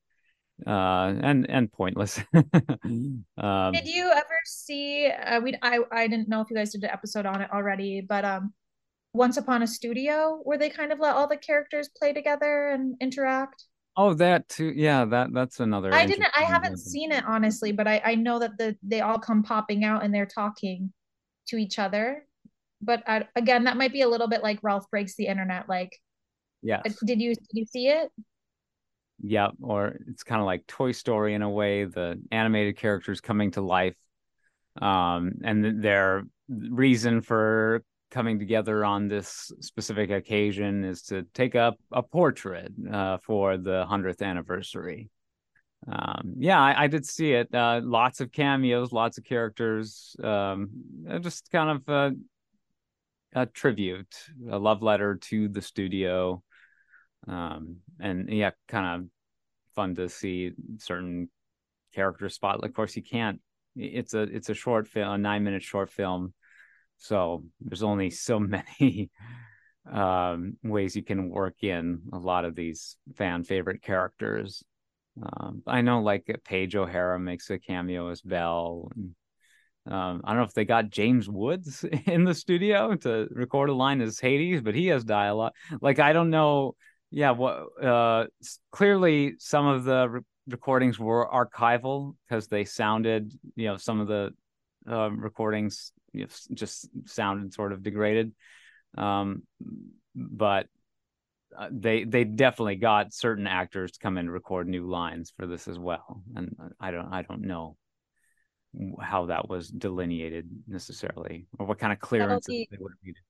uh 0.68 1.14
and 1.22 1.50
and 1.50 1.72
pointless 1.72 2.20
um, 2.34 3.72
did 3.74 3.88
you 3.88 4.12
ever 4.12 4.40
see 4.46 5.08
uh, 5.08 5.40
we 5.42 5.56
I 5.62 5.80
I 5.92 6.08
didn't 6.08 6.30
know 6.30 6.42
if 6.42 6.50
you 6.50 6.56
guys 6.56 6.72
did 6.72 6.84
an 6.84 6.90
episode 6.90 7.26
on 7.26 7.42
it 7.42 7.50
already 7.52 8.02
but 8.02 8.26
um 8.26 8.54
once 9.14 9.38
upon 9.38 9.62
a 9.62 9.68
studio 9.68 10.40
where 10.44 10.58
they 10.58 10.70
kind 10.70 10.92
of 10.92 11.00
let 11.00 11.16
all 11.16 11.28
the 11.28 11.38
characters 11.38 11.90
play 11.98 12.14
together 12.14 12.70
and 12.70 12.96
interact 13.02 13.66
Oh, 13.98 14.14
that 14.16 14.48
too. 14.48 14.72
Yeah, 14.74 15.06
that 15.06 15.34
that's 15.34 15.60
another. 15.60 15.94
I 15.94 16.06
didn't. 16.06 16.28
I 16.36 16.44
haven't 16.44 16.78
seen 16.78 17.12
it 17.12 17.26
honestly, 17.26 17.72
but 17.74 17.88
I 17.88 18.02
I 18.04 18.16
know 18.16 18.40
that 18.40 18.58
the 18.58 18.78
they 18.82 19.02
all 19.02 19.20
come 19.20 19.44
popping 19.44 19.84
out 19.84 20.04
and 20.04 20.14
they're 20.14 20.26
talking 20.26 20.94
to 21.48 21.58
each 21.58 21.78
other. 21.78 22.26
But 22.82 23.04
I, 23.06 23.28
again, 23.36 23.66
that 23.66 23.78
might 23.78 23.92
be 23.92 24.02
a 24.02 24.08
little 24.08 24.28
bit 24.28 24.42
like 24.42 24.60
Ralph 24.64 24.90
breaks 24.90 25.16
the 25.16 25.28
internet. 25.28 25.68
Like, 25.68 26.00
yeah. 26.62 26.82
Uh, 26.86 26.90
did 27.06 27.22
you 27.22 27.36
did 27.36 27.52
you 27.52 27.66
see 27.66 27.90
it? 27.90 28.10
Yeah, 29.24 29.50
or 29.62 29.98
it's 30.08 30.24
kind 30.24 30.42
of 30.42 30.46
like 30.46 30.68
Toy 30.68 30.92
Story 30.92 31.34
in 31.34 31.42
a 31.42 31.50
way, 31.50 31.86
the 31.86 32.22
animated 32.32 32.78
characters 32.78 33.22
coming 33.22 33.52
to 33.52 33.62
life. 33.62 33.96
Um, 34.82 35.34
and 35.44 35.84
their 35.84 36.24
reason 36.48 37.22
for 37.22 37.84
coming 38.10 38.40
together 38.40 38.84
on 38.84 39.08
this 39.08 39.52
specific 39.62 40.12
occasion 40.12 40.84
is 40.84 41.04
to 41.04 41.24
take 41.34 41.56
up 41.56 41.78
a 41.92 42.04
portrait 42.04 42.72
uh, 42.92 43.18
for 43.24 43.58
the 43.58 43.86
100th 43.90 44.22
anniversary. 44.22 45.10
Um, 45.88 46.36
yeah, 46.38 46.62
I, 46.62 46.84
I, 46.84 46.88
did 46.88 47.08
see 47.08 47.32
it. 47.34 47.54
Uh, 47.56 47.82
lots 47.84 48.20
of 48.20 48.32
cameos, 48.32 48.92
lots 48.92 49.18
of 49.18 49.24
characters. 49.24 50.16
Um, 50.24 50.70
just 51.22 51.50
kind 51.52 51.82
of 51.88 52.16
a, 53.34 53.46
tribute, 53.48 54.16
a 54.52 54.60
love 54.60 54.84
letter 54.84 55.16
to 55.16 55.48
the 55.48 55.62
studio. 55.62 56.44
Um, 57.28 57.78
and 58.00 58.30
yeah, 58.30 58.52
kind 58.68 59.04
of 59.04 59.10
fun 59.76 59.96
to 59.96 60.10
see 60.10 60.52
certain 60.78 61.30
character 61.94 62.30
spot. 62.30 62.64
Of 62.64 62.74
course, 62.74 62.96
you 62.96 63.04
can't. 63.04 63.40
It's 63.76 64.14
a 64.14 64.22
it's 64.24 64.50
a 64.50 64.54
short 64.54 64.88
film, 64.88 65.14
a 65.14 65.18
nine 65.18 65.44
minute 65.44 65.64
short 65.64 65.90
film 65.90 66.34
so 67.02 67.44
there's 67.60 67.84
only 67.84 68.12
so 68.12 68.40
many 68.80 69.10
um, 69.92 70.58
ways 70.64 70.96
you 70.96 71.04
can 71.04 71.30
work 71.30 71.64
in 71.64 72.02
a 72.14 72.18
lot 72.18 72.46
of 72.46 72.56
these 72.56 72.96
fan 73.16 73.44
favorite 73.44 73.82
characters. 73.82 74.64
Um, 75.22 75.64
I 75.68 75.82
know 75.82 76.02
like 76.02 76.26
Paige 76.46 76.76
O'Hara 76.76 77.20
makes 77.20 77.50
a 77.50 77.60
cameo 77.60 78.10
as 78.10 78.22
Belle. 78.22 78.90
And, 78.96 79.16
um, 79.92 80.22
I 80.24 80.30
don't 80.30 80.38
know 80.38 80.46
if 80.46 80.54
they 80.54 80.64
got 80.64 80.92
James 80.92 81.28
Woods 81.28 81.84
in 82.06 82.24
the 82.24 82.36
studio 82.36 82.96
to 82.98 83.28
record 83.32 83.70
a 83.70 83.74
line 83.74 84.00
as 84.00 84.20
Hades, 84.20 84.62
but 84.62 84.76
he 84.76 84.88
has 84.88 85.04
dialogue. 85.04 85.54
Like 85.82 86.00
I 86.00 86.14
don't 86.14 86.30
know. 86.30 86.76
Yeah, 87.12 87.32
well, 87.32 87.70
Uh, 87.82 88.26
clearly, 88.72 89.36
some 89.38 89.68
of 89.68 89.84
the 89.84 90.10
re- 90.10 90.22
recordings 90.48 90.98
were 90.98 91.28
archival 91.30 92.16
because 92.28 92.48
they 92.48 92.66
sounded, 92.66 93.34
you 93.56 93.68
know, 93.68 93.78
some 93.78 94.00
of 94.00 94.08
the 94.08 94.34
uh, 94.90 95.12
recordings 95.12 95.92
you 96.14 96.22
know, 96.22 96.28
just 96.54 96.90
sounded 97.06 97.54
sort 97.54 97.74
of 97.74 97.84
degraded. 97.84 98.34
Um, 98.98 99.44
but 100.16 100.68
uh, 101.58 101.70
they 101.72 102.04
they 102.06 102.24
definitely 102.24 102.76
got 102.76 103.14
certain 103.14 103.48
actors 103.48 103.92
to 103.92 104.00
come 104.00 104.18
in 104.18 104.26
and 104.26 104.34
record 104.34 104.68
new 104.68 104.88
lines 104.88 105.34
for 105.36 105.46
this 105.46 105.68
as 105.68 105.78
well, 105.78 106.24
and 106.36 106.56
I 106.80 106.92
don't 106.92 107.12
I 107.12 107.22
don't 107.24 107.42
know 107.42 107.78
how 109.02 109.26
that 109.26 109.50
was 109.50 109.68
delineated 109.68 110.50
necessarily 110.68 111.46
or 111.60 111.66
what 111.66 111.78
kind 111.78 111.92
of 111.92 112.00
clearance 112.00 112.46
they 112.46 112.68
would 112.80 112.92
have 112.92 113.04
needed. 113.04 113.22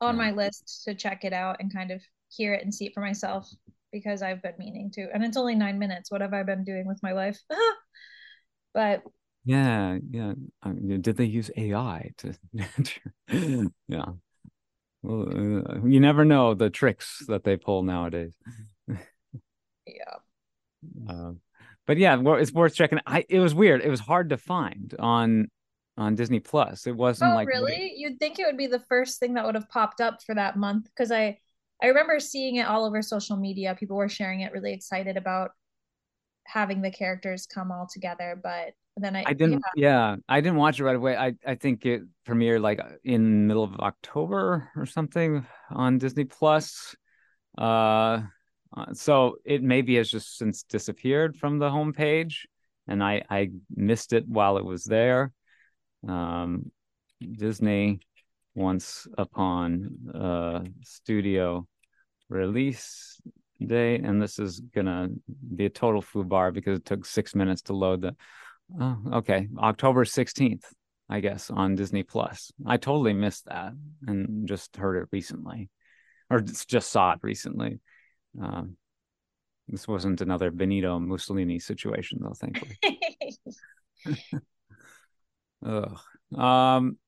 On 0.00 0.16
yeah. 0.16 0.22
my 0.22 0.30
list 0.32 0.82
to 0.84 0.94
check 0.94 1.24
it 1.24 1.32
out 1.32 1.56
and 1.60 1.72
kind 1.72 1.92
of 1.92 2.02
hear 2.34 2.54
it 2.54 2.62
and 2.62 2.74
see 2.74 2.86
it 2.86 2.94
for 2.94 3.00
myself 3.00 3.50
because 3.92 4.22
I've 4.22 4.42
been 4.42 4.54
meaning 4.58 4.90
to, 4.92 5.08
and 5.12 5.22
it's 5.22 5.36
only 5.36 5.54
nine 5.54 5.78
minutes. 5.78 6.10
What 6.10 6.22
have 6.22 6.32
I 6.32 6.42
been 6.42 6.64
doing 6.64 6.86
with 6.86 7.02
my 7.02 7.12
life? 7.12 7.38
but 8.74 9.02
yeah, 9.44 9.98
yeah. 10.10 10.34
did 11.00 11.16
they 11.16 11.24
use 11.24 11.50
AI 11.56 12.10
to? 12.18 12.34
yeah. 13.88 14.04
Well, 15.02 15.62
uh, 15.66 15.84
you 15.84 15.98
never 15.98 16.24
know 16.24 16.54
the 16.54 16.70
tricks 16.70 17.24
that 17.28 17.44
they 17.44 17.56
pull 17.56 17.82
nowadays. 17.82 18.34
yeah. 18.88 18.96
Uh, 21.08 21.30
but 21.86 21.96
yeah, 21.96 22.20
it's 22.20 22.52
worth 22.52 22.74
checking. 22.74 22.98
I 23.06 23.24
it 23.28 23.38
was 23.38 23.54
weird. 23.54 23.82
It 23.82 23.88
was 23.88 24.00
hard 24.00 24.30
to 24.30 24.36
find 24.36 24.92
on 24.98 25.48
on 25.96 26.16
Disney 26.16 26.40
Plus. 26.40 26.88
It 26.88 26.96
wasn't 26.96 27.32
oh, 27.32 27.34
like 27.36 27.46
really. 27.46 27.94
You'd 27.96 28.18
think 28.18 28.40
it 28.40 28.46
would 28.46 28.56
be 28.56 28.66
the 28.66 28.80
first 28.80 29.20
thing 29.20 29.34
that 29.34 29.44
would 29.44 29.54
have 29.54 29.68
popped 29.68 30.00
up 30.00 30.22
for 30.24 30.34
that 30.34 30.56
month 30.56 30.86
because 30.86 31.12
I 31.12 31.38
I 31.82 31.86
remember 31.86 32.20
seeing 32.20 32.56
it 32.56 32.66
all 32.66 32.84
over 32.84 33.02
social 33.02 33.36
media. 33.36 33.74
People 33.78 33.96
were 33.96 34.08
sharing 34.08 34.40
it, 34.40 34.52
really 34.52 34.72
excited 34.72 35.16
about 35.16 35.50
having 36.46 36.80
the 36.80 36.90
characters 36.90 37.46
come 37.46 37.72
all 37.72 37.88
together, 37.92 38.38
but 38.40 38.74
then 38.96 39.16
I, 39.16 39.24
I 39.26 39.32
didn't 39.32 39.62
yeah. 39.74 40.12
yeah. 40.12 40.16
I 40.28 40.40
didn't 40.40 40.58
watch 40.58 40.78
it 40.78 40.84
right 40.84 40.96
away. 40.96 41.16
I 41.16 41.34
I 41.46 41.56
think 41.56 41.84
it 41.86 42.02
premiered 42.26 42.60
like 42.60 42.80
in 43.04 43.46
middle 43.46 43.64
of 43.64 43.74
October 43.80 44.70
or 44.76 44.86
something 44.86 45.46
on 45.70 45.98
Disney 45.98 46.24
Plus. 46.24 46.94
Uh, 47.58 48.22
uh 48.76 48.92
so 48.92 49.36
it 49.44 49.62
maybe 49.62 49.96
has 49.96 50.08
just 50.08 50.38
since 50.38 50.62
disappeared 50.62 51.36
from 51.36 51.58
the 51.58 51.68
homepage 51.68 52.44
and 52.86 53.02
I 53.02 53.22
I 53.28 53.50
missed 53.74 54.12
it 54.12 54.28
while 54.28 54.56
it 54.56 54.64
was 54.64 54.84
there. 54.84 55.32
Um 56.06 56.70
Disney 57.20 58.00
once 58.54 59.06
upon 59.16 59.96
uh 60.14 60.60
studio 60.82 61.66
release 62.32 63.20
date 63.64 64.02
and 64.02 64.20
this 64.20 64.38
is 64.38 64.60
gonna 64.60 65.08
be 65.54 65.66
a 65.66 65.70
total 65.70 66.02
foo 66.02 66.24
bar 66.24 66.50
because 66.50 66.78
it 66.78 66.84
took 66.84 67.04
six 67.04 67.34
minutes 67.34 67.62
to 67.62 67.72
load 67.74 68.00
the 68.00 68.16
Oh, 68.80 68.98
okay. 69.14 69.48
October 69.58 70.04
16th, 70.04 70.64
I 71.08 71.20
guess, 71.20 71.50
on 71.50 71.74
Disney 71.74 72.02
Plus. 72.02 72.52
I 72.66 72.76
totally 72.76 73.12
missed 73.12 73.46
that 73.46 73.72
and 74.06 74.48
just 74.48 74.76
heard 74.76 75.02
it 75.02 75.08
recently 75.12 75.68
or 76.30 76.40
just 76.40 76.90
saw 76.90 77.12
it 77.12 77.18
recently. 77.22 77.80
Um, 78.40 78.76
this 79.68 79.86
wasn't 79.86 80.20
another 80.20 80.50
Benito 80.50 80.98
Mussolini 80.98 81.58
situation, 81.58 82.20
though, 82.22 82.34
thankfully. 82.34 82.78
Ugh. 85.66 85.98
Um, 86.36 86.98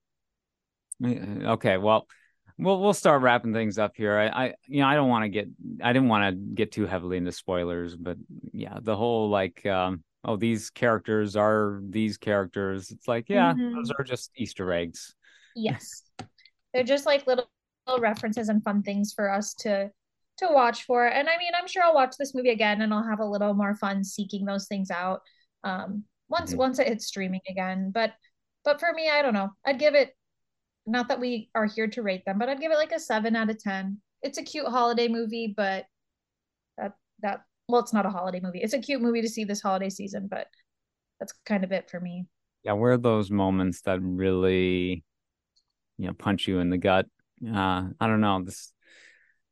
okay, 1.03 1.79
well, 1.79 2.07
we'll 2.59 2.81
we'll 2.81 2.95
start 2.95 3.23
wrapping 3.23 3.53
things 3.53 3.79
up 3.79 3.93
here. 3.97 4.19
I, 4.19 4.27
I 4.47 4.55
you 4.67 4.81
know 4.81 4.87
I 4.87 4.95
don't 4.95 5.09
want 5.09 5.25
to 5.25 5.29
get 5.29 5.49
I 5.83 5.93
didn't 5.93 6.09
want 6.09 6.35
to 6.35 6.55
get 6.55 6.73
too 6.73 6.87
heavily 6.87 7.17
into 7.17 7.33
spoilers, 7.33 7.97
but 7.97 8.17
yeah, 8.53 8.79
the 8.83 8.97
whole 8.97 9.29
like 9.29 9.65
um 9.67 10.03
oh 10.25 10.37
these 10.37 10.71
characters 10.71 11.37
are 11.37 11.81
these 11.89 12.17
characters 12.17 12.91
it's 12.91 13.07
like 13.07 13.29
yeah 13.29 13.53
mm-hmm. 13.53 13.75
those 13.75 13.91
are 13.99 14.05
just 14.05 14.31
easter 14.37 14.73
eggs 14.73 15.15
yes 15.55 16.03
they're 16.73 16.83
just 16.83 17.07
like 17.07 17.27
little, 17.27 17.49
little 17.87 18.01
references 18.01 18.49
and 18.49 18.63
fun 18.65 18.83
things 18.83 19.13
for 19.15 19.31
us 19.31 19.55
to 19.55 19.91
to 20.37 20.49
watch 20.51 20.85
for 20.85 21.07
and 21.07 21.29
i 21.29 21.37
mean 21.39 21.53
i'm 21.57 21.69
sure 21.69 21.83
i'll 21.83 21.95
watch 21.95 22.17
this 22.19 22.35
movie 22.35 22.51
again 22.51 22.83
and 22.83 22.93
i'll 22.93 23.07
have 23.07 23.21
a 23.21 23.25
little 23.25 23.55
more 23.55 23.75
fun 23.77 24.03
seeking 24.03 24.45
those 24.45 24.67
things 24.67 24.91
out 24.91 25.21
um 25.63 26.05
once 26.29 26.51
mm-hmm. 26.51 26.59
once 26.59 26.79
it 26.79 26.89
hits 26.89 27.07
streaming 27.07 27.41
again 27.49 27.91
but 27.95 28.13
but 28.65 28.81
for 28.81 28.93
me 28.93 29.09
i 29.11 29.23
don't 29.23 29.35
know 29.35 29.51
i'd 29.67 29.79
give 29.79 29.95
it 29.95 30.17
not 30.87 31.09
that 31.09 31.21
we 31.21 31.49
are 31.55 31.67
here 31.67 31.87
to 31.87 32.03
rate 32.03 32.25
them 32.25 32.39
but 32.39 32.49
i'd 32.49 32.61
give 32.61 32.73
it 32.73 32.79
like 32.79 32.93
a 32.93 33.01
seven 33.01 33.35
out 33.37 33.51
of 33.51 33.59
ten 33.59 33.99
it's 34.23 34.39
a 34.39 34.43
cute 34.43 34.67
holiday 34.67 35.09
movie 35.09 35.53
but 35.57 35.87
that 36.77 36.93
that 37.23 37.45
well, 37.69 37.81
it's 37.81 37.93
not 37.93 38.07
a 38.07 38.11
holiday 38.11 38.41
movie. 38.41 38.61
It's 38.61 38.75
a 38.75 38.79
cute 38.79 39.01
movie 39.01 39.23
to 39.23 39.29
see 39.29 39.45
this 39.45 39.63
holiday 39.63 39.89
season, 39.89 40.29
but 40.29 40.49
that's 41.19 41.33
kind 41.47 41.65
of 41.65 41.73
it 41.73 41.91
for 41.91 42.01
me. 42.01 42.27
Yeah, 42.63 42.73
where 42.73 42.93
are 42.93 42.99
those 42.99 43.31
moments 43.31 43.83
that 43.83 44.01
really, 44.03 45.05
you 45.99 46.07
know, 46.07 46.13
punch 46.13 46.47
you 46.47 46.59
in 46.59 46.71
the 46.71 46.79
gut? 46.79 47.07
Uh, 47.47 47.89
I 48.01 48.07
don't 48.07 48.21
know. 48.21 48.43
This, 48.43 48.73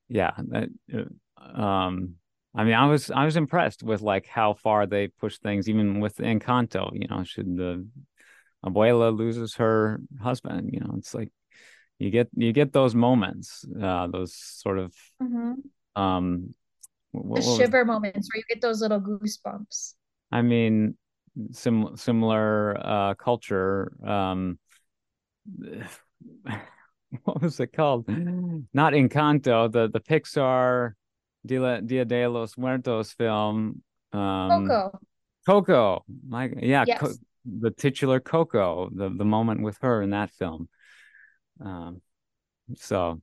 yeah, 0.08 0.32
that, 0.48 0.68
uh, 0.94 1.60
um, 1.60 2.16
I 2.54 2.64
mean, 2.64 2.74
I 2.74 2.86
was 2.86 3.10
I 3.10 3.24
was 3.24 3.36
impressed 3.36 3.82
with 3.82 4.02
like 4.02 4.26
how 4.26 4.54
far 4.54 4.86
they 4.86 5.08
push 5.08 5.38
things, 5.38 5.68
even 5.68 6.00
with 6.00 6.16
Encanto. 6.18 6.90
You 6.92 7.08
know, 7.08 7.24
should 7.24 7.56
the 7.56 7.86
abuela 8.64 9.16
loses 9.16 9.54
her 9.56 10.00
husband, 10.22 10.70
you 10.72 10.80
know, 10.80 10.94
it's 10.98 11.14
like 11.14 11.30
you 11.98 12.10
get 12.10 12.28
you 12.34 12.52
get 12.52 12.72
those 12.72 12.94
moments, 12.94 13.64
uh, 13.80 14.06
those 14.08 14.34
sort 14.34 14.78
of 14.78 14.94
mm-hmm. 15.22 16.00
um 16.00 16.54
what, 17.12 17.42
the 17.42 17.56
shiver 17.56 17.84
moments 17.84 18.28
where 18.32 18.38
you 18.38 18.44
get 18.48 18.60
those 18.60 18.80
little 18.80 19.00
goosebumps. 19.00 19.94
I 20.30 20.42
mean, 20.42 20.96
sim- 21.52 21.96
similar 21.96 22.76
uh, 22.80 23.14
culture. 23.14 23.92
Um, 24.04 24.58
what 27.24 27.42
was 27.42 27.60
it 27.60 27.72
called? 27.72 28.08
Not 28.08 28.94
Encanto, 28.94 29.70
the 29.70 29.88
the 29.88 30.00
Pixar 30.00 30.92
Dia, 31.44 31.80
Dia 31.82 32.04
de 32.04 32.26
los 32.26 32.56
Muertos 32.56 33.12
film. 33.12 33.82
Um, 34.12 34.66
Coco. 34.66 35.00
Coco. 35.46 36.04
My 36.26 36.50
yeah, 36.56 36.84
yes. 36.86 37.00
Co- 37.00 37.14
the 37.44 37.70
titular 37.70 38.20
Coco, 38.20 38.90
the 38.92 39.08
the 39.08 39.24
moment 39.24 39.62
with 39.62 39.78
her 39.82 40.02
in 40.02 40.10
that 40.10 40.30
film. 40.30 40.68
Um, 41.64 42.00
so 42.76 43.20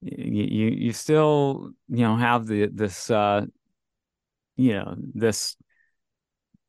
you 0.00 0.68
you 0.68 0.92
still 0.92 1.70
you 1.88 2.04
know 2.04 2.16
have 2.16 2.46
the 2.46 2.66
this 2.66 3.10
uh 3.10 3.44
you 4.56 4.72
know 4.74 4.96
this 5.14 5.56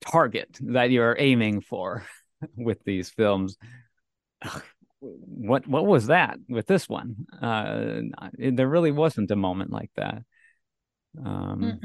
target 0.01 0.57
that 0.61 0.91
you're 0.91 1.15
aiming 1.17 1.61
for 1.61 2.03
with 2.57 2.83
these 2.83 3.09
films. 3.09 3.57
What 5.05 5.67
what 5.67 5.85
was 5.85 6.07
that 6.07 6.37
with 6.47 6.65
this 6.65 6.87
one? 6.87 7.25
Uh 7.41 8.03
there 8.37 8.69
really 8.69 8.93
wasn't 8.93 9.31
a 9.31 9.35
moment 9.35 9.69
like 9.69 9.91
that. 9.97 10.23
Um 11.19 11.61
mm 11.61 11.79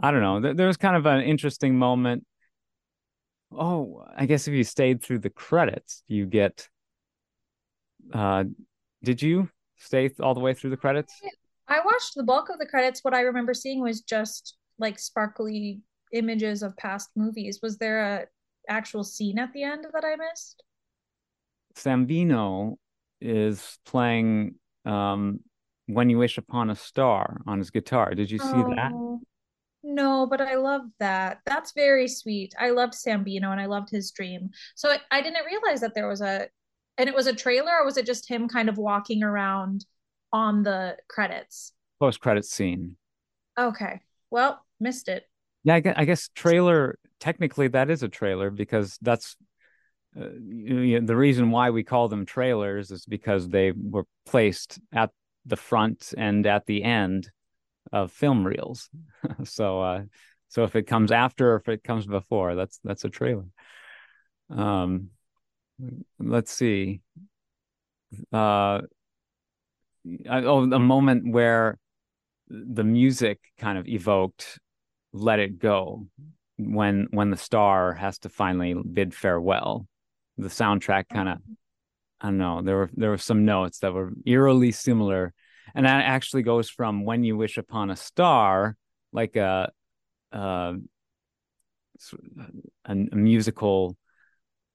i 0.00 0.10
don't 0.10 0.22
know. 0.22 0.40
There, 0.40 0.54
there 0.54 0.66
was 0.66 0.76
kind 0.76 0.96
of 0.96 1.04
an 1.06 1.20
interesting 1.20 1.78
moment 1.78 2.24
oh 3.58 4.04
i 4.16 4.26
guess 4.26 4.48
if 4.48 4.54
you 4.54 4.64
stayed 4.64 5.02
through 5.02 5.18
the 5.18 5.30
credits 5.30 6.02
you 6.08 6.26
get 6.26 6.68
uh 8.12 8.44
did 9.02 9.20
you 9.20 9.48
stay 9.82 10.10
all 10.20 10.34
the 10.34 10.40
way 10.40 10.54
through 10.54 10.70
the 10.70 10.76
credits? 10.76 11.12
I 11.68 11.80
watched 11.84 12.14
the 12.14 12.22
bulk 12.22 12.48
of 12.48 12.58
the 12.58 12.66
credits. 12.66 13.02
What 13.02 13.14
I 13.14 13.22
remember 13.22 13.54
seeing 13.54 13.80
was 13.80 14.00
just 14.00 14.56
like 14.78 14.98
sparkly 14.98 15.80
images 16.12 16.62
of 16.62 16.76
past 16.76 17.10
movies. 17.16 17.60
Was 17.62 17.78
there 17.78 18.00
a 18.00 18.26
actual 18.68 19.04
scene 19.04 19.38
at 19.38 19.52
the 19.52 19.62
end 19.62 19.86
that 19.92 20.04
I 20.04 20.16
missed? 20.16 20.62
Sabino 21.74 22.76
is 23.20 23.78
playing 23.86 24.56
um, 24.84 25.40
"When 25.86 26.10
You 26.10 26.18
Wish 26.18 26.38
Upon 26.38 26.70
a 26.70 26.76
Star" 26.76 27.40
on 27.46 27.58
his 27.58 27.70
guitar. 27.70 28.14
Did 28.14 28.30
you 28.30 28.38
see 28.38 28.52
oh, 28.54 28.74
that? 28.74 28.92
No, 29.82 30.26
but 30.26 30.40
I 30.40 30.54
love 30.54 30.82
that. 31.00 31.40
That's 31.44 31.72
very 31.72 32.06
sweet. 32.06 32.54
I 32.58 32.70
loved 32.70 32.94
Sabino 32.94 33.50
and 33.50 33.60
I 33.60 33.66
loved 33.66 33.90
his 33.90 34.10
dream. 34.12 34.50
So 34.74 34.90
I, 34.90 34.98
I 35.10 35.22
didn't 35.22 35.44
realize 35.44 35.80
that 35.80 35.94
there 35.94 36.08
was 36.08 36.20
a, 36.20 36.48
and 36.98 37.08
it 37.08 37.14
was 37.14 37.26
a 37.26 37.34
trailer, 37.34 37.72
or 37.72 37.84
was 37.84 37.96
it 37.96 38.06
just 38.06 38.28
him 38.28 38.48
kind 38.48 38.68
of 38.68 38.78
walking 38.78 39.22
around 39.22 39.84
on 40.32 40.62
the 40.62 40.96
credits? 41.08 41.72
Post 41.98 42.20
credit 42.20 42.44
scene. 42.44 42.96
Okay. 43.58 44.00
Well, 44.30 44.64
missed 44.78 45.08
it. 45.08 45.28
Yeah, 45.64 45.74
I 45.74 45.80
guess, 45.80 45.94
I 45.96 46.04
guess 46.04 46.28
trailer. 46.34 46.98
Technically, 47.18 47.68
that 47.68 47.90
is 47.90 48.02
a 48.02 48.08
trailer 48.08 48.50
because 48.50 48.98
that's 49.00 49.36
uh, 50.20 50.28
you 50.44 51.00
know, 51.00 51.06
the 51.06 51.16
reason 51.16 51.50
why 51.50 51.70
we 51.70 51.82
call 51.82 52.08
them 52.08 52.26
trailers 52.26 52.90
is 52.90 53.06
because 53.06 53.48
they 53.48 53.72
were 53.72 54.04
placed 54.26 54.80
at 54.92 55.10
the 55.46 55.56
front 55.56 56.12
and 56.16 56.46
at 56.46 56.66
the 56.66 56.82
end 56.84 57.30
of 57.92 58.12
film 58.12 58.46
reels. 58.46 58.88
so, 59.44 59.80
uh, 59.80 60.02
so 60.48 60.64
if 60.64 60.76
it 60.76 60.86
comes 60.86 61.12
after 61.12 61.52
or 61.52 61.56
if 61.56 61.68
it 61.68 61.84
comes 61.84 62.06
before, 62.06 62.54
that's 62.54 62.78
that's 62.84 63.04
a 63.04 63.10
trailer. 63.10 63.46
Um, 64.50 65.10
let's 66.18 66.52
see. 66.52 67.00
Uh, 68.32 68.82
oh, 70.28 70.70
a 70.70 70.78
moment 70.78 71.32
where 71.32 71.78
the 72.48 72.84
music 72.84 73.40
kind 73.58 73.78
of 73.78 73.88
evoked 73.88 74.58
let 75.12 75.38
it 75.38 75.58
go 75.58 76.06
when 76.58 77.06
when 77.10 77.30
the 77.30 77.36
star 77.36 77.94
has 77.94 78.18
to 78.18 78.28
finally 78.28 78.74
bid 78.74 79.14
farewell 79.14 79.86
the 80.36 80.48
soundtrack 80.48 81.08
kind 81.08 81.28
of 81.28 81.38
i 82.20 82.26
don't 82.26 82.38
know 82.38 82.60
there 82.62 82.76
were 82.76 82.90
there 82.94 83.10
were 83.10 83.18
some 83.18 83.44
notes 83.44 83.78
that 83.78 83.92
were 83.92 84.12
eerily 84.26 84.70
similar 84.70 85.32
and 85.74 85.86
that 85.86 86.04
actually 86.04 86.42
goes 86.42 86.68
from 86.68 87.04
when 87.04 87.24
you 87.24 87.36
wish 87.36 87.58
upon 87.58 87.90
a 87.90 87.96
star 87.96 88.76
like 89.12 89.36
a 89.36 89.70
a, 90.32 90.74
a 92.86 92.94
musical 92.94 93.96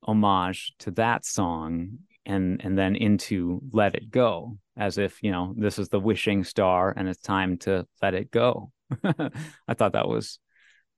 homage 0.03 0.73
to 0.79 0.91
that 0.91 1.25
song 1.25 1.99
and 2.25 2.61
and 2.63 2.77
then 2.77 2.95
into 2.95 3.61
let 3.71 3.95
it 3.95 4.11
go 4.11 4.57
as 4.75 4.97
if 4.97 5.23
you 5.23 5.31
know 5.31 5.53
this 5.57 5.79
is 5.79 5.89
the 5.89 5.99
wishing 5.99 6.43
star 6.43 6.93
and 6.95 7.07
it's 7.07 7.21
time 7.21 7.57
to 7.57 7.85
let 8.01 8.13
it 8.13 8.29
go. 8.31 8.71
I 9.03 9.73
thought 9.73 9.93
that 9.93 10.07
was 10.07 10.39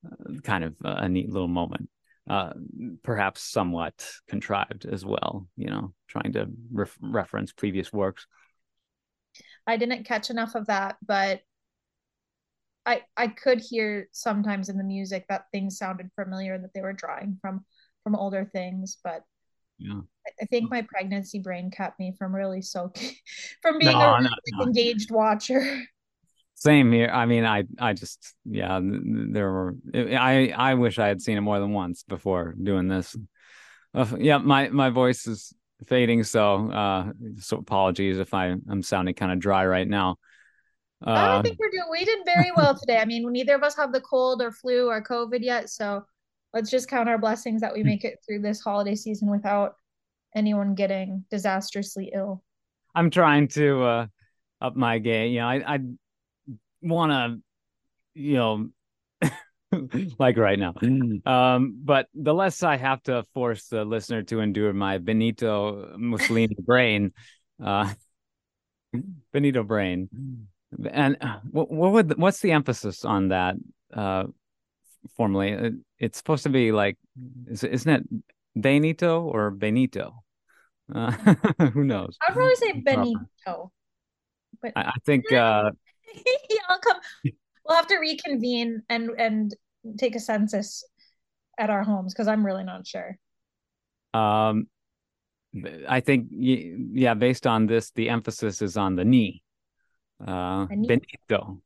uh, 0.06 0.40
kind 0.44 0.64
of 0.64 0.76
a 0.84 1.08
neat 1.10 1.32
little 1.32 1.48
moment 1.48 1.90
uh, 2.30 2.54
perhaps 3.04 3.42
somewhat 3.42 4.06
contrived 4.28 4.86
as 4.86 5.04
well 5.06 5.48
you 5.56 5.68
know 5.68 5.94
trying 6.08 6.34
to 6.34 6.48
ref- 6.72 6.98
reference 7.02 7.52
previous 7.52 7.92
works 7.92 8.28
i 9.70 9.78
didn't 9.78 10.06
catch 10.06 10.30
enough 10.30 10.56
of 10.56 10.68
that 10.68 10.98
but 11.06 11.42
i 12.86 13.02
i 13.18 13.28
could 13.28 13.60
hear 13.60 14.08
sometimes 14.12 14.70
in 14.70 14.78
the 14.78 14.84
music 14.84 15.26
that 15.30 15.46
things 15.52 15.78
sounded 15.78 16.10
familiar 16.16 16.58
that 16.58 16.74
they 16.74 16.82
were 16.82 16.94
drawing 16.94 17.38
from 17.42 17.66
from 18.04 18.16
older 18.16 18.50
things 18.52 18.98
but 19.04 19.24
yeah 19.78 20.02
I 20.42 20.46
think 20.46 20.70
my 20.70 20.84
pregnancy 20.84 21.40
brain 21.40 21.72
kept 21.72 22.00
me 22.00 22.14
from 22.18 22.36
really 22.36 22.62
soaking, 22.62 23.16
from 23.62 23.80
being 23.80 23.98
no, 23.98 24.16
a 24.16 24.22
no, 24.22 24.30
no. 24.52 24.64
engaged 24.64 25.12
watcher. 25.12 25.82
Same 26.56 26.92
here. 26.92 27.10
I 27.12 27.26
mean, 27.26 27.46
I, 27.46 27.64
I 27.80 27.94
just, 27.94 28.36
yeah, 28.44 28.82
there 28.84 29.50
were. 29.50 29.76
I, 29.96 30.54
I 30.56 30.74
wish 30.74 31.00
I 31.00 31.08
had 31.08 31.22
seen 31.22 31.38
it 31.38 31.42
more 31.42 31.58
than 31.58 31.72
once 31.72 32.04
before 32.04 32.54
doing 32.62 32.90
this. 32.90 33.16
Uh, 33.94 34.06
yeah, 34.18 34.40
my, 34.40 34.68
my 34.68 34.90
voice 34.90 35.26
is 35.26 35.54
fading, 35.88 36.24
so, 36.24 36.72
uh, 36.72 37.12
so 37.40 37.58
apologies 37.58 38.20
if 38.20 38.34
I, 38.34 38.56
I'm 38.70 38.84
sounding 38.84 39.16
kind 39.16 39.32
of 39.32 39.40
dry 39.40 39.66
right 39.66 39.88
now. 39.88 40.18
Uh, 41.06 41.12
I 41.12 41.28
don't 41.34 41.44
think 41.44 41.60
we're 41.60 41.70
doing. 41.70 41.88
We 41.90 42.04
did 42.04 42.20
very 42.26 42.52
well 42.56 42.76
today. 42.80 42.98
I 42.98 43.06
mean, 43.06 43.32
neither 43.32 43.56
of 43.56 43.64
us 43.64 43.76
have 43.78 43.94
the 43.94 44.02
cold 44.02 44.42
or 44.42 44.52
flu 44.52 44.88
or 44.90 45.02
COVID 45.02 45.40
yet, 45.42 45.70
so 45.70 46.04
let's 46.54 46.70
just 46.70 46.90
count 46.90 47.08
our 47.08 47.18
blessings 47.18 47.62
that 47.62 47.74
we 47.74 47.84
make 47.84 48.04
it 48.04 48.20
through 48.26 48.42
this 48.42 48.60
holiday 48.60 48.96
season 48.96 49.30
without 49.30 49.76
anyone 50.36 50.76
getting 50.76 51.26
disastrously 51.32 52.12
ill. 52.14 52.44
I'm 52.96 53.10
trying 53.10 53.48
to 53.50 53.84
uh, 53.84 54.08
up 54.62 54.76
my 54.76 55.00
game. 55.00 55.32
You 55.32 55.40
know, 55.40 55.48
I 55.48 55.76
I 55.76 55.80
want 56.82 57.12
to, 57.12 57.42
you 58.20 58.34
know, 58.36 58.70
like 60.20 60.38
right 60.38 60.60
now. 60.60 60.74
Um, 61.26 61.80
but 61.84 62.08
the 62.14 62.34
less 62.34 62.64
I 62.64 62.78
have 62.78 63.04
to 63.04 63.24
force 63.34 63.68
the 63.68 63.86
listener 63.86 64.24
to 64.24 64.40
endure 64.40 64.74
my 64.74 64.98
Benito 64.98 65.96
Mussolini 65.98 66.56
brain, 66.60 67.14
uh, 67.64 67.94
Benito 69.34 69.64
brain, 69.64 70.10
and 70.90 71.18
uh, 71.22 71.40
what, 71.52 71.72
what 71.72 71.92
would 71.94 72.18
what's 72.18 72.40
the 72.40 72.52
emphasis 72.52 73.06
on 73.06 73.30
that? 73.30 73.56
Uh, 73.94 74.26
formally, 75.16 75.72
it's 75.98 76.18
supposed 76.18 76.44
to 76.44 76.50
be 76.50 76.72
like, 76.72 76.98
isn't 77.48 77.90
it 77.90 78.04
Benito 78.56 79.22
or 79.22 79.52
Benito? 79.52 80.24
Uh, 80.94 81.12
who 81.74 81.84
knows? 81.84 82.18
I'd 82.28 82.34
probably 82.34 82.56
say 82.56 82.74
Benito. 82.82 83.72
But 84.62 84.74
I, 84.76 84.82
I 84.82 84.94
think 85.06 85.32
uh, 85.32 85.72
yeah, 86.14 86.60
I'll 86.68 86.80
come. 86.80 86.98
We'll 87.70 87.78
have 87.78 87.88
to 87.88 87.98
reconvene 87.98 88.82
and 88.90 89.12
and 89.20 89.56
take 90.00 90.16
a 90.16 90.20
census 90.20 90.84
at 91.60 91.70
our 91.70 91.84
homes 91.84 92.14
because 92.14 92.28
I'm 92.28 92.44
really 92.44 92.64
not 92.64 92.88
sure. 92.88 93.16
Um, 94.14 94.68
I 95.88 96.00
think 96.00 96.30
yeah, 96.32 97.14
based 97.14 97.46
on 97.46 97.68
this, 97.68 97.92
the 97.92 98.10
emphasis 98.10 98.64
is 98.64 98.76
on 98.76 98.96
the 98.96 99.06
knee. 99.06 99.44
Uh, 100.26 100.66
Benito 100.66 101.62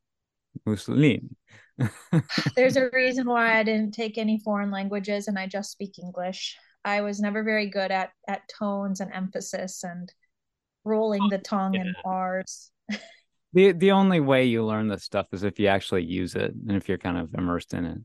Mussolini. 0.66 1.22
There's 2.56 2.76
a 2.76 2.88
reason 2.92 3.26
why 3.26 3.58
I 3.58 3.62
didn't 3.62 3.92
take 3.92 4.16
any 4.16 4.38
foreign 4.38 4.70
languages 4.70 5.26
and 5.26 5.38
I 5.38 5.46
just 5.46 5.72
speak 5.72 5.98
English. 5.98 6.56
I 6.84 7.00
was 7.00 7.18
never 7.18 7.42
very 7.42 7.68
good 7.68 7.90
at 7.90 8.10
at 8.28 8.42
tones 8.58 9.00
and 9.00 9.12
emphasis 9.12 9.82
and 9.82 10.12
rolling 10.84 11.28
the 11.30 11.38
tongue 11.38 11.74
yeah. 11.74 11.80
and 11.80 11.96
R's. 12.04 12.70
the 13.54 13.72
the 13.72 13.92
only 13.92 14.20
way 14.20 14.44
you 14.44 14.64
learn 14.64 14.88
this 14.88 15.04
stuff 15.04 15.26
is 15.32 15.44
if 15.44 15.58
you 15.58 15.68
actually 15.68 16.04
use 16.04 16.34
it 16.34 16.52
and 16.52 16.76
if 16.76 16.88
you're 16.88 16.98
kind 16.98 17.18
of 17.18 17.32
immersed 17.34 17.72
in 17.72 17.84
it. 17.84 17.98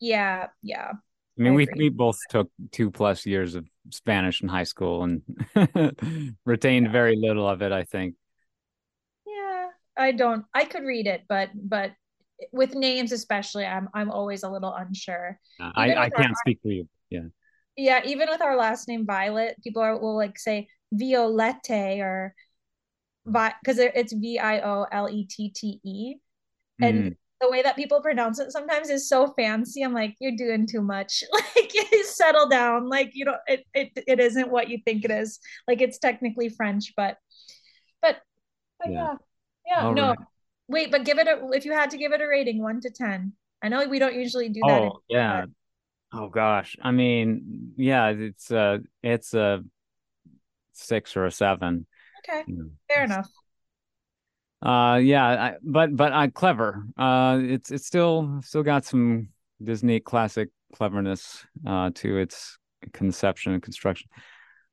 Yeah, 0.00 0.48
yeah. 0.62 0.92
I 1.38 1.42
mean, 1.42 1.52
I 1.52 1.56
we 1.56 1.68
we 1.76 1.88
both 1.90 2.18
took 2.30 2.50
two 2.72 2.90
plus 2.90 3.26
years 3.26 3.54
of 3.54 3.66
Spanish 3.90 4.42
in 4.42 4.48
high 4.48 4.64
school 4.64 5.04
and 5.04 5.22
retained 6.46 6.86
yeah. 6.86 6.92
very 6.92 7.16
little 7.16 7.46
of 7.46 7.62
it. 7.62 7.72
I 7.72 7.84
think. 7.84 8.14
Yeah, 9.26 9.68
I 9.96 10.12
don't. 10.12 10.44
I 10.54 10.64
could 10.64 10.84
read 10.84 11.06
it, 11.06 11.24
but 11.28 11.50
but 11.54 11.92
with 12.52 12.74
names 12.74 13.12
especially, 13.12 13.66
I'm 13.66 13.88
I'm 13.92 14.10
always 14.10 14.42
a 14.42 14.50
little 14.50 14.74
unsure. 14.74 15.38
Uh, 15.60 15.72
I 15.74 15.94
I 15.94 16.10
can't 16.10 16.30
our, 16.30 16.36
speak 16.44 16.60
for 16.62 16.68
you. 16.68 16.88
Yeah. 17.10 17.28
Yeah, 17.76 18.00
even 18.04 18.28
with 18.28 18.42
our 18.42 18.56
last 18.56 18.88
name 18.88 19.06
Violet, 19.06 19.56
people 19.62 19.80
are, 19.80 19.98
will 19.98 20.16
like 20.16 20.38
say 20.38 20.68
Violette 20.92 21.70
or 21.70 22.34
because 23.32 23.78
it's 23.78 24.12
V 24.12 24.38
I 24.38 24.60
O 24.60 24.86
L 24.90 25.08
E 25.08 25.26
T 25.26 25.50
T 25.50 25.80
E, 25.84 26.14
and 26.80 27.12
mm. 27.12 27.16
the 27.40 27.50
way 27.50 27.62
that 27.62 27.76
people 27.76 28.00
pronounce 28.00 28.38
it 28.38 28.52
sometimes 28.52 28.90
is 28.90 29.08
so 29.08 29.32
fancy. 29.38 29.82
I'm 29.82 29.94
like, 29.94 30.16
you're 30.20 30.36
doing 30.36 30.66
too 30.66 30.82
much. 30.82 31.24
Like, 31.56 31.72
settle 32.04 32.48
down. 32.48 32.88
Like, 32.88 33.10
you 33.14 33.24
know, 33.24 33.36
it 33.46 33.64
it 33.74 33.90
it 33.94 34.20
isn't 34.20 34.50
what 34.50 34.68
you 34.68 34.78
think 34.84 35.04
it 35.04 35.10
is. 35.10 35.38
Like, 35.68 35.80
it's 35.80 35.98
technically 35.98 36.48
French, 36.48 36.92
but 36.96 37.16
but 38.02 38.18
but 38.78 38.90
yeah, 38.90 39.14
yeah, 39.66 39.84
yeah 39.84 39.92
no. 39.92 40.08
Right. 40.08 40.18
Wait, 40.68 40.90
but 40.90 41.04
give 41.04 41.18
it 41.18 41.26
a 41.26 41.50
if 41.52 41.64
you 41.64 41.72
had 41.72 41.90
to 41.90 41.98
give 41.98 42.12
it 42.12 42.20
a 42.20 42.26
rating, 42.26 42.62
one 42.62 42.80
to 42.80 42.90
ten. 42.90 43.32
I 43.62 43.68
know 43.68 43.86
we 43.86 43.98
don't 43.98 44.14
usually 44.14 44.48
do 44.48 44.60
that. 44.66 44.80
Oh 44.80 45.02
yeah. 45.08 45.44
Oh 46.12 46.28
gosh. 46.28 46.76
I 46.82 46.90
mean, 46.90 47.72
yeah, 47.76 48.08
it's 48.08 48.50
a 48.50 48.80
it's 49.02 49.34
a 49.34 49.62
six 50.72 51.16
or 51.16 51.26
a 51.26 51.30
seven. 51.30 51.86
Okay. 52.20 52.44
You 52.46 52.56
know, 52.56 52.70
Fair 52.88 53.04
enough. 53.04 53.28
Uh 54.62 55.00
yeah, 55.02 55.24
I, 55.24 55.54
but 55.62 55.96
but 55.96 56.12
uh 56.12 56.28
clever. 56.28 56.84
Uh 56.98 57.38
it's 57.42 57.70
it's 57.70 57.86
still 57.86 58.40
still 58.44 58.62
got 58.62 58.84
some 58.84 59.28
Disney 59.62 60.00
classic 60.00 60.50
cleverness 60.74 61.44
uh 61.66 61.90
to 61.94 62.18
its 62.18 62.58
conception 62.92 63.52
and 63.52 63.62
construction. 63.62 64.08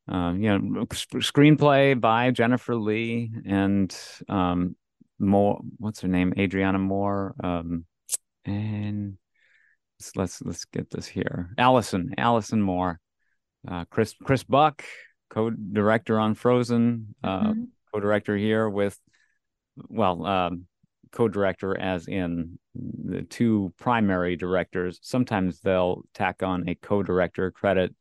Um, 0.09 0.41
you 0.41 0.49
know, 0.57 0.85
screenplay 0.85 1.99
by 1.99 2.31
Jennifer 2.31 2.75
Lee 2.75 3.31
and 3.45 3.95
um 4.29 4.75
more 5.19 5.61
what's 5.77 6.01
her 6.01 6.07
name? 6.07 6.33
Adriana 6.37 6.79
Moore. 6.79 7.35
Um 7.43 7.85
and 8.45 9.17
let's 9.99 10.15
let's, 10.15 10.41
let's 10.41 10.65
get 10.65 10.89
this 10.89 11.07
here. 11.07 11.53
Allison, 11.57 12.13
Allison 12.17 12.61
Moore, 12.61 12.99
uh, 13.67 13.85
Chris 13.89 14.13
Chris 14.23 14.43
Buck, 14.43 14.83
co-director 15.29 16.19
on 16.19 16.35
Frozen, 16.35 17.15
uh, 17.23 17.39
mm-hmm. 17.47 17.63
co-director 17.93 18.37
here 18.37 18.69
with, 18.69 18.97
well, 19.89 20.25
um, 20.25 20.65
co-director 21.11 21.77
as 21.79 22.07
in 22.07 22.59
the 22.75 23.23
two 23.23 23.73
primary 23.77 24.35
directors. 24.35 24.99
Sometimes 25.01 25.59
they'll 25.61 26.03
tack 26.13 26.43
on 26.43 26.67
a 26.69 26.75
co-director 26.75 27.51
credit 27.51 27.95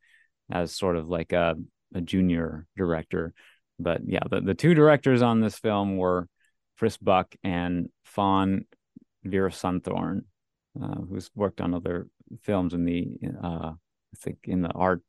as 0.50 0.74
sort 0.74 0.96
of 0.96 1.08
like 1.08 1.32
a, 1.32 1.56
a 1.94 2.00
junior 2.00 2.66
director. 2.76 3.32
But 3.78 4.02
yeah, 4.06 4.20
the, 4.30 4.40
the 4.40 4.54
two 4.54 4.74
directors 4.74 5.22
on 5.22 5.40
this 5.40 5.58
film 5.58 5.96
were 5.96 6.28
Chris 6.78 6.96
Buck 6.96 7.34
and 7.42 7.88
Fon 8.04 8.64
Veerasunthorn, 9.26 10.22
uh, 10.82 11.00
who's 11.08 11.30
worked 11.34 11.60
on 11.60 11.74
other 11.74 12.06
films 12.42 12.74
in 12.74 12.84
the 12.84 13.08
uh, 13.42 13.72
I 14.16 14.24
think 14.24 14.38
in 14.44 14.62
the 14.62 14.70
art 14.70 15.02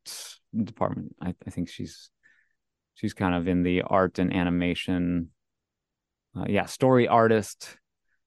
department. 0.55 1.15
I, 1.21 1.33
I, 1.45 1.49
think 1.49 1.69
she's 1.69 2.09
she's 2.95 3.13
kind 3.13 3.35
of 3.35 3.47
in 3.47 3.63
the 3.63 3.83
art 3.83 4.19
and 4.19 4.33
animation. 4.33 5.29
Uh, 6.35 6.45
yeah, 6.47 6.65
story 6.65 7.07
artist. 7.07 7.77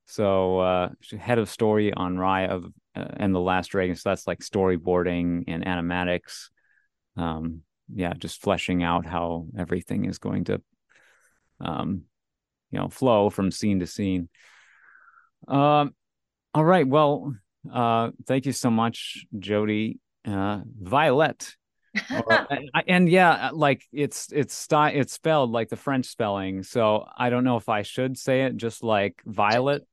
So 0.06 0.58
uh, 0.60 0.88
head 1.18 1.38
of 1.38 1.48
story 1.48 1.92
on 1.92 2.16
Raya 2.16 2.48
of 2.48 2.64
uh, 2.96 3.06
and 3.16 3.34
the 3.34 3.40
Last 3.40 3.68
Dragon. 3.68 3.94
So 3.94 4.08
that's 4.08 4.26
like 4.26 4.40
storyboarding 4.40 5.44
and 5.46 5.64
animatics. 5.64 6.48
Um, 7.16 7.62
yeah, 7.94 8.14
just 8.14 8.40
fleshing 8.40 8.82
out 8.82 9.06
how 9.06 9.46
everything 9.58 10.04
is 10.06 10.18
going 10.18 10.44
to, 10.44 10.60
um, 11.60 12.02
you 12.70 12.78
know, 12.78 12.88
flow 12.88 13.30
from 13.30 13.50
scene 13.50 13.80
to 13.80 13.86
scene. 13.86 14.28
Um, 15.46 15.94
all 16.54 16.64
right. 16.64 16.86
Well, 16.86 17.34
uh, 17.72 18.10
thank 18.26 18.46
you 18.46 18.52
so 18.52 18.70
much, 18.70 19.26
Jodi. 19.38 19.98
Uh, 20.26 20.60
Violet. 20.80 21.56
or, 22.10 22.46
and, 22.50 22.70
and, 22.86 23.08
yeah, 23.08 23.50
like 23.52 23.84
it's 23.92 24.30
it's 24.30 24.68
it's 24.70 25.12
spelled 25.12 25.50
like 25.50 25.68
the 25.70 25.76
French 25.76 26.06
spelling. 26.06 26.62
So 26.62 27.04
I 27.16 27.30
don't 27.30 27.42
know 27.42 27.56
if 27.56 27.68
I 27.68 27.82
should 27.82 28.16
say 28.16 28.44
it 28.44 28.56
just 28.56 28.84
like 28.84 29.20
violet. 29.26 29.84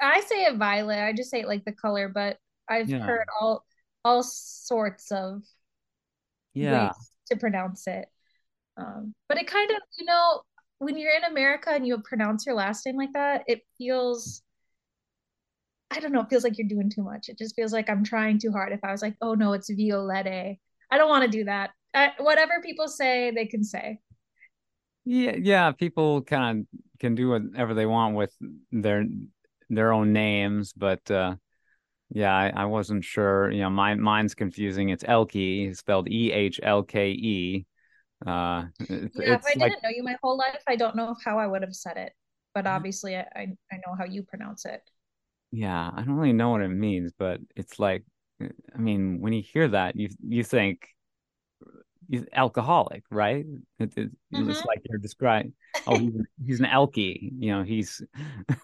I 0.00 0.20
say 0.20 0.44
it 0.44 0.56
violet. 0.56 1.00
I 1.00 1.12
just 1.12 1.30
say 1.30 1.40
it 1.40 1.48
like 1.48 1.64
the 1.64 1.72
color, 1.72 2.08
but 2.08 2.38
I've 2.68 2.88
yeah. 2.88 3.00
heard 3.00 3.26
all 3.40 3.64
all 4.04 4.22
sorts 4.22 5.10
of 5.10 5.42
yeah 6.54 6.92
to 7.26 7.36
pronounce 7.36 7.88
it. 7.88 8.06
Um, 8.76 9.12
but 9.28 9.36
it 9.36 9.48
kind 9.48 9.70
of 9.70 9.78
you 9.98 10.04
know 10.04 10.42
when 10.78 10.96
you're 10.96 11.16
in 11.16 11.24
America 11.24 11.70
and 11.70 11.86
you 11.86 11.98
pronounce 11.98 12.46
your 12.46 12.54
last 12.54 12.86
name 12.86 12.96
like 12.96 13.12
that, 13.14 13.44
it 13.46 13.62
feels 13.78 14.42
I 15.92 16.00
don't 16.00 16.12
know, 16.12 16.20
it 16.20 16.30
feels 16.30 16.44
like 16.44 16.56
you're 16.56 16.68
doing 16.68 16.88
too 16.88 17.02
much. 17.02 17.28
It 17.28 17.36
just 17.36 17.54
feels 17.54 17.72
like 17.72 17.90
I'm 17.90 18.02
trying 18.02 18.38
too 18.38 18.50
hard. 18.50 18.72
If 18.72 18.80
I 18.82 18.92
was 18.92 19.02
like, 19.02 19.14
oh 19.20 19.34
no, 19.34 19.52
it's 19.52 19.70
Violette, 19.70 20.56
I 20.90 20.98
don't 20.98 21.08
want 21.08 21.24
to 21.24 21.30
do 21.30 21.44
that. 21.44 21.70
I, 21.94 22.12
whatever 22.18 22.54
people 22.62 22.88
say, 22.88 23.30
they 23.30 23.46
can 23.46 23.62
say. 23.62 24.00
Yeah, 25.04 25.36
yeah. 25.38 25.72
People 25.72 26.22
kind 26.22 26.60
of 26.60 26.80
can 26.98 27.14
do 27.14 27.28
whatever 27.30 27.74
they 27.74 27.86
want 27.86 28.14
with 28.14 28.34
their 28.70 29.04
their 29.68 29.92
own 29.92 30.12
names, 30.12 30.72
but 30.72 31.10
uh, 31.10 31.36
yeah, 32.10 32.34
I, 32.34 32.52
I, 32.54 32.64
wasn't 32.66 33.04
sure. 33.04 33.50
You 33.50 33.62
know, 33.62 33.70
mine 33.70 34.00
mine's 34.00 34.34
confusing. 34.34 34.90
It's 34.90 35.04
Ehlke, 35.04 35.76
spelled 35.76 36.08
E 36.08 36.32
H 36.32 36.60
L 36.62 36.82
K 36.82 37.10
E. 37.10 37.66
Uh, 38.24 38.66
it's, 38.80 39.18
yeah, 39.18 39.34
if 39.34 39.44
I 39.44 39.58
like... 39.58 39.70
didn't 39.70 39.82
know 39.82 39.90
you 39.90 40.02
my 40.02 40.16
whole 40.22 40.38
life, 40.38 40.62
I 40.68 40.76
don't 40.76 40.94
know 40.94 41.16
how 41.24 41.38
I 41.38 41.46
would 41.46 41.62
have 41.62 41.74
said 41.74 41.96
it. 41.96 42.12
But 42.54 42.64
mm-hmm. 42.64 42.76
obviously, 42.76 43.16
I 43.16 43.26
I 43.34 43.76
know 43.86 43.94
how 43.98 44.04
you 44.04 44.22
pronounce 44.22 44.64
it 44.64 44.82
yeah 45.52 45.90
i 45.94 46.02
don't 46.02 46.16
really 46.16 46.32
know 46.32 46.50
what 46.50 46.62
it 46.62 46.68
means 46.68 47.12
but 47.18 47.38
it's 47.54 47.78
like 47.78 48.04
i 48.40 48.78
mean 48.78 49.20
when 49.20 49.32
you 49.32 49.42
hear 49.42 49.68
that 49.68 49.94
you 49.96 50.08
you 50.26 50.42
think 50.42 50.88
he's 52.08 52.24
alcoholic 52.32 53.04
right 53.10 53.44
it, 53.78 53.92
it, 53.96 54.10
mm-hmm. 54.34 54.50
it's 54.50 54.64
like 54.64 54.80
you're 54.88 54.98
describing 54.98 55.52
oh 55.86 55.98
he's, 55.98 56.12
he's 56.44 56.60
an 56.60 56.66
elky 56.66 57.32
you 57.38 57.52
know 57.52 57.62
he's 57.62 58.02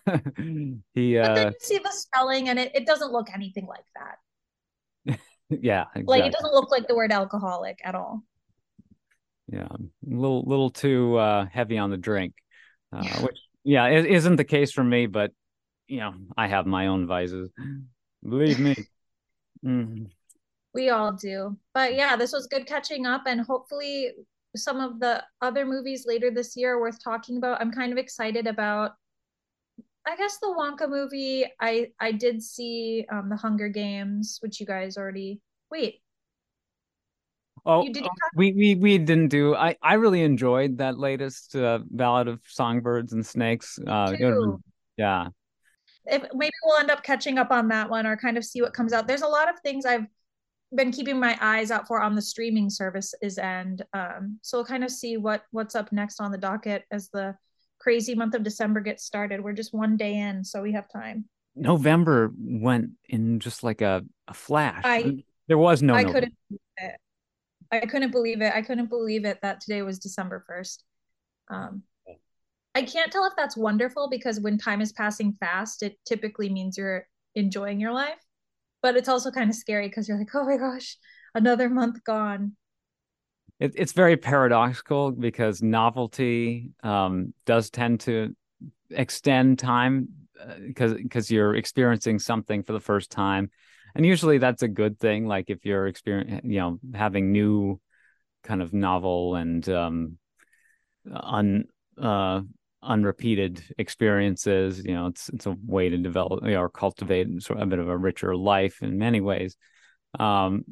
he 0.94 1.19
uh 1.19 1.28
but 1.28 1.35
then 1.35 1.47
uh 1.47 1.51
you 1.51 1.56
see 1.60 1.78
the 1.78 1.90
spelling 1.90 2.48
and 2.48 2.59
it, 2.59 2.70
it 2.74 2.86
doesn't 2.86 3.12
look 3.12 3.28
anything 3.32 3.66
like 3.66 3.85
that 3.94 5.19
yeah 5.51 5.82
exactly. 5.94 6.05
like 6.06 6.24
it 6.24 6.32
doesn't 6.32 6.52
look 6.52 6.70
like 6.70 6.89
the 6.89 6.94
word 6.94 7.12
alcoholic 7.12 7.78
at 7.85 7.94
all 7.94 8.23
yeah 9.51 9.69
a 9.69 9.78
little 10.02 10.43
little 10.47 10.70
too 10.70 11.16
uh 11.16 11.47
heavy 11.47 11.78
on 11.78 11.90
the 11.90 11.97
drink 11.97 12.35
uh, 12.93 13.02
which 13.20 13.39
yeah 13.65 13.86
it 13.86 14.06
isn't 14.06 14.36
the 14.36 14.44
case 14.44 14.73
for 14.73 14.85
me 14.85 15.06
but 15.06 15.32
you 15.89 15.98
know, 16.01 16.15
I 16.36 16.47
have 16.47 16.66
my 16.66 16.86
own 16.86 17.06
vices. 17.06 17.51
Believe 18.23 18.59
me. 18.59 18.77
Mm-hmm. 19.65 20.05
We 20.74 20.90
all 20.90 21.12
do. 21.12 21.56
But 21.74 21.94
yeah, 21.94 22.15
this 22.15 22.32
was 22.32 22.47
good 22.47 22.66
catching 22.66 23.06
up 23.06 23.23
and 23.27 23.40
hopefully 23.40 24.12
some 24.55 24.81
of 24.81 25.01
the 25.01 25.24
other 25.40 25.66
movies 25.66 26.05
later 26.06 26.31
this 26.31 26.56
year 26.56 26.74
are 26.74 26.81
worth 26.81 27.02
talking 27.02 27.39
about. 27.39 27.60
I'm 27.60 27.73
kind 27.73 27.90
of 27.90 27.98
excited 27.98 28.47
about 28.47 28.93
I 30.06 30.16
guess 30.16 30.39
the 30.39 30.47
Wonka 30.47 30.89
movie. 30.89 31.44
I 31.60 31.89
I 32.01 32.12
did 32.12 32.43
see 32.43 33.05
um 33.10 33.28
the 33.28 33.36
Hunger 33.36 33.69
Games, 33.69 34.39
which 34.40 34.60
you 34.60 34.66
guys 34.66 34.97
already 34.97 35.40
wait. 35.70 36.01
Oh, 37.66 37.82
you, 37.82 37.93
oh 38.02 38.09
we, 38.35 38.52
we 38.52 38.74
we 38.77 38.98
didn't 38.98 39.28
do. 39.28 39.55
I 39.55 39.77
I 39.82 39.94
really 39.94 40.23
enjoyed 40.23 40.78
that 40.78 40.98
latest 40.98 41.55
uh, 41.55 41.81
Ballad 41.90 42.28
of 42.28 42.40
Songbirds 42.47 43.12
and 43.12 43.27
Snakes. 43.27 43.78
Uh, 43.86 44.15
yeah, 44.97 45.28
if 46.11 46.23
maybe 46.35 46.53
we'll 46.65 46.79
end 46.79 46.91
up 46.91 47.03
catching 47.03 47.39
up 47.39 47.51
on 47.51 47.69
that 47.69 47.89
one 47.91 48.07
or 48.07 48.17
kind 48.17 48.37
of 48.37 48.45
see 48.45 48.63
what 48.63 48.75
comes 48.75 48.93
out. 48.93 49.07
There's 49.07 49.23
a 49.23 49.29
lot 49.29 49.49
of 49.49 49.61
things 49.61 49.85
I've 49.85 50.07
been 50.75 50.93
keeping 50.93 51.19
my 51.19 51.37
eyes 51.41 51.71
out 51.71 51.87
for 51.87 52.01
on 52.01 52.15
the 52.15 52.23
streaming 52.23 52.69
services 52.69 53.39
and 53.39 53.83
um, 53.95 54.39
so 54.43 54.59
we'll 54.59 54.67
kind 54.67 54.85
of 54.85 54.91
see 54.91 55.17
what 55.17 55.45
what's 55.51 55.75
up 55.75 55.93
next 55.93 56.21
on 56.21 56.31
the 56.31 56.39
docket 56.39 56.85
as 56.91 57.09
the 57.09 57.35
crazy 57.79 58.15
month 58.15 58.35
of 58.35 58.43
December 58.43 58.81
gets 58.81 59.05
started. 59.05 59.43
We're 59.43 59.53
just 59.53 59.73
one 59.73 59.97
day 59.97 60.17
in, 60.19 60.45
so 60.45 60.63
we 60.63 60.73
have 60.73 60.89
time. 60.91 61.25
November 61.55 62.33
went 62.39 62.91
in 63.09 63.41
just 63.41 63.63
like 63.63 63.81
a, 63.81 64.05
a 64.29 64.35
flash. 64.35 64.83
I, 64.85 65.25
there 65.49 65.59
was 65.59 65.83
no. 65.83 65.95
I 65.95 66.03
November. 66.03 66.21
couldn't. 66.21 66.35
I 67.71 67.81
couldn't 67.81 68.13
believe 68.13 68.41
it. 68.41 68.53
I 68.55 68.63
couldn't 68.63 68.89
believe 68.89 69.25
it 69.25 69.39
that 69.43 69.61
today 69.61 69.83
was 69.83 69.99
December 69.99 70.45
first. 70.47 70.85
Um, 71.51 71.83
I 72.79 72.83
can't 72.83 73.11
tell 73.11 73.25
if 73.25 73.33
that's 73.37 73.57
wonderful 73.57 74.09
because 74.09 74.39
when 74.39 74.57
time 74.57 74.81
is 74.81 74.93
passing 74.93 75.37
fast, 75.41 75.83
it 75.83 75.99
typically 76.07 76.49
means 76.49 76.79
you're 76.79 77.09
enjoying 77.35 77.81
your 77.81 77.93
life. 77.93 78.21
But 78.83 78.97
it's 78.97 79.09
also 79.09 79.33
kind 79.33 79.51
of 79.51 79.57
scary 79.57 79.89
because 79.89 80.09
you're 80.09 80.17
like, 80.17 80.33
oh 80.33 80.45
my 80.45 80.59
gosh, 80.59 80.97
another 81.35 81.69
month 81.69 82.05
gone. 82.05 82.53
It, 83.59 83.73
it's 83.75 83.91
very 83.91 84.17
paradoxical 84.17 85.11
because 85.11 85.61
novelty 85.61 86.71
um, 86.85 87.35
does 87.47 87.69
tend 87.71 87.99
to 88.03 88.37
extend 88.91 89.59
time 89.59 90.11
because 90.65 90.93
uh, 90.93 90.99
because 91.03 91.33
you're 91.33 91.57
experiencing 91.57 92.21
something 92.21 92.63
for 92.63 92.75
the 92.75 92.81
first 92.81 93.11
time, 93.11 93.51
and 93.97 94.07
usually 94.07 94.39
that's 94.39 94.63
a 94.63 94.69
good 94.69 95.01
thing. 95.01 95.27
Like 95.27 95.51
if 95.51 95.67
you're 95.67 95.89
experiencing, 95.89 96.49
you 96.53 96.61
know, 96.61 96.79
having 96.95 97.33
new 97.33 97.81
kind 98.45 98.63
of 98.63 98.73
novel 98.73 99.35
and 99.35 99.69
um, 99.69 100.19
un 101.13 101.65
uh, 102.01 102.43
unrepeated 102.89 103.62
experiences. 103.78 104.85
You 104.85 104.94
know, 104.94 105.06
it's 105.06 105.28
it's 105.28 105.47
a 105.47 105.56
way 105.65 105.89
to 105.90 105.97
develop 105.98 106.44
you 106.44 106.52
know, 106.52 106.62
or 106.62 106.69
cultivate 106.69 107.43
sort 107.43 107.59
of 107.59 107.65
a 107.65 107.70
bit 107.70 107.78
of 107.78 107.89
a 107.89 107.97
richer 107.97 108.35
life 108.35 108.82
in 108.82 108.98
many 108.98 109.20
ways. 109.20 109.56
Um, 110.19 110.65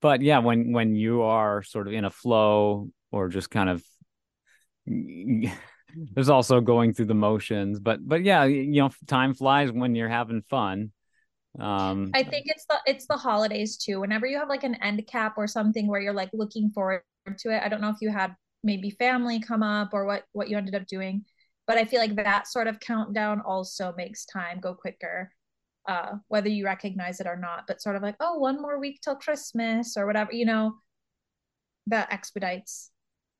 but 0.00 0.22
yeah, 0.22 0.38
when 0.38 0.72
when 0.72 0.94
you 0.94 1.22
are 1.22 1.62
sort 1.62 1.88
of 1.88 1.94
in 1.94 2.04
a 2.04 2.10
flow 2.10 2.90
or 3.10 3.28
just 3.28 3.50
kind 3.50 3.70
of 3.70 3.82
there's 6.14 6.28
also 6.28 6.60
going 6.60 6.92
through 6.92 7.06
the 7.06 7.14
motions 7.14 7.80
but 7.80 8.06
but 8.06 8.22
yeah 8.22 8.44
you 8.44 8.82
know 8.82 8.90
time 9.06 9.32
flies 9.34 9.70
when 9.70 9.94
you're 9.94 10.08
having 10.08 10.42
fun 10.42 10.92
um 11.60 12.10
i 12.14 12.22
think 12.22 12.44
it's 12.48 12.66
the 12.66 12.76
it's 12.86 13.06
the 13.06 13.16
holidays 13.16 13.76
too 13.76 14.00
whenever 14.00 14.26
you 14.26 14.36
have 14.36 14.48
like 14.48 14.64
an 14.64 14.74
end 14.82 15.02
cap 15.06 15.34
or 15.36 15.46
something 15.46 15.86
where 15.86 16.00
you're 16.00 16.12
like 16.12 16.30
looking 16.32 16.70
forward 16.70 17.02
to 17.38 17.50
it 17.50 17.62
i 17.62 17.68
don't 17.68 17.80
know 17.80 17.90
if 17.90 18.00
you 18.00 18.10
had 18.10 18.34
maybe 18.62 18.90
family 18.90 19.40
come 19.40 19.62
up 19.62 19.90
or 19.92 20.04
what 20.04 20.24
what 20.32 20.48
you 20.48 20.56
ended 20.56 20.74
up 20.74 20.86
doing 20.86 21.24
but 21.66 21.78
i 21.78 21.84
feel 21.84 22.00
like 22.00 22.16
that 22.16 22.46
sort 22.46 22.66
of 22.66 22.80
countdown 22.80 23.40
also 23.40 23.92
makes 23.96 24.24
time 24.24 24.60
go 24.60 24.74
quicker 24.74 25.30
uh, 25.86 26.12
whether 26.28 26.48
you 26.48 26.64
recognize 26.64 27.20
it 27.20 27.26
or 27.26 27.36
not 27.36 27.64
but 27.66 27.82
sort 27.82 27.94
of 27.94 28.02
like 28.02 28.16
oh 28.20 28.38
one 28.38 28.60
more 28.60 28.78
week 28.78 29.00
till 29.02 29.16
christmas 29.16 29.96
or 29.98 30.06
whatever 30.06 30.32
you 30.32 30.46
know 30.46 30.74
that 31.86 32.10
expedites 32.10 32.90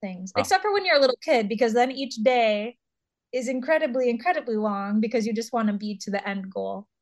things 0.02 0.32
oh. 0.36 0.40
except 0.40 0.62
for 0.62 0.72
when 0.72 0.84
you're 0.84 0.96
a 0.96 1.01
little 1.01 1.18
kid 1.22 1.48
because 1.48 1.72
then 1.72 1.90
each 1.90 2.16
day 2.16 2.76
is 3.34 3.48
incredibly 3.48 4.09
incredibly 4.09 4.56
long 4.56 5.01
because 5.01 5.26
you 5.26 5.34
just 5.34 5.52
want 5.52 5.66
to 5.66 5.74
be 5.74 5.96
to 5.98 6.10
the 6.10 6.26
end 6.26 6.51
goal. 6.51 6.86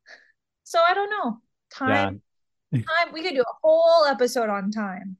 So 0.64 0.78
i 0.88 0.94
don't 0.94 1.10
know. 1.10 1.38
Time 1.74 2.22
yeah. 2.70 2.80
time 2.80 3.12
we 3.12 3.22
could 3.22 3.34
do 3.34 3.42
a 3.42 3.54
whole 3.62 4.04
episode 4.06 4.48
on 4.48 4.70
time. 4.70 5.16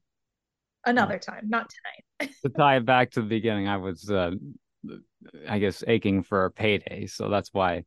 Another 0.85 1.19
time 1.19 1.49
not 1.49 1.69
tonight. 1.69 2.33
To 2.43 2.49
tie 2.49 2.77
it 2.77 2.85
back 2.85 3.11
to 3.11 3.21
the 3.21 3.27
beginning 3.27 3.67
i 3.67 3.77
was 3.77 4.09
uh 4.09 4.31
I 5.47 5.59
guess 5.59 5.83
aching 5.87 6.23
for 6.23 6.45
a 6.45 6.51
payday. 6.51 7.07
So 7.07 7.29
that's 7.29 7.49
why 7.53 7.83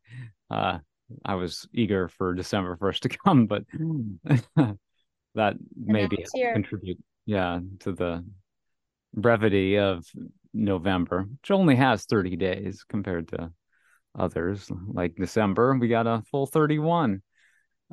uh, 0.51 0.79
I 1.25 1.35
was 1.35 1.69
eager 1.73 2.09
for 2.09 2.35
December 2.35 2.77
first 2.77 3.03
to 3.05 3.09
come. 3.25 3.47
But 3.47 3.65
that 5.35 5.57
maybe 5.77 6.25
contribute, 6.53 6.99
yeah, 7.25 7.61
to 7.81 7.93
the 7.93 8.25
brevity 9.15 9.79
of 9.79 10.05
November, 10.53 11.23
which 11.23 11.51
only 11.51 11.77
has 11.77 12.05
thirty 12.05 12.37
days 12.37 12.85
compared 12.89 13.29
to 13.29 13.53
others, 14.19 14.71
like 14.89 15.17
December, 15.17 15.77
we 15.77 15.89
got 15.89 16.07
a 16.07 16.23
full 16.31 16.47
31. 16.47 17.23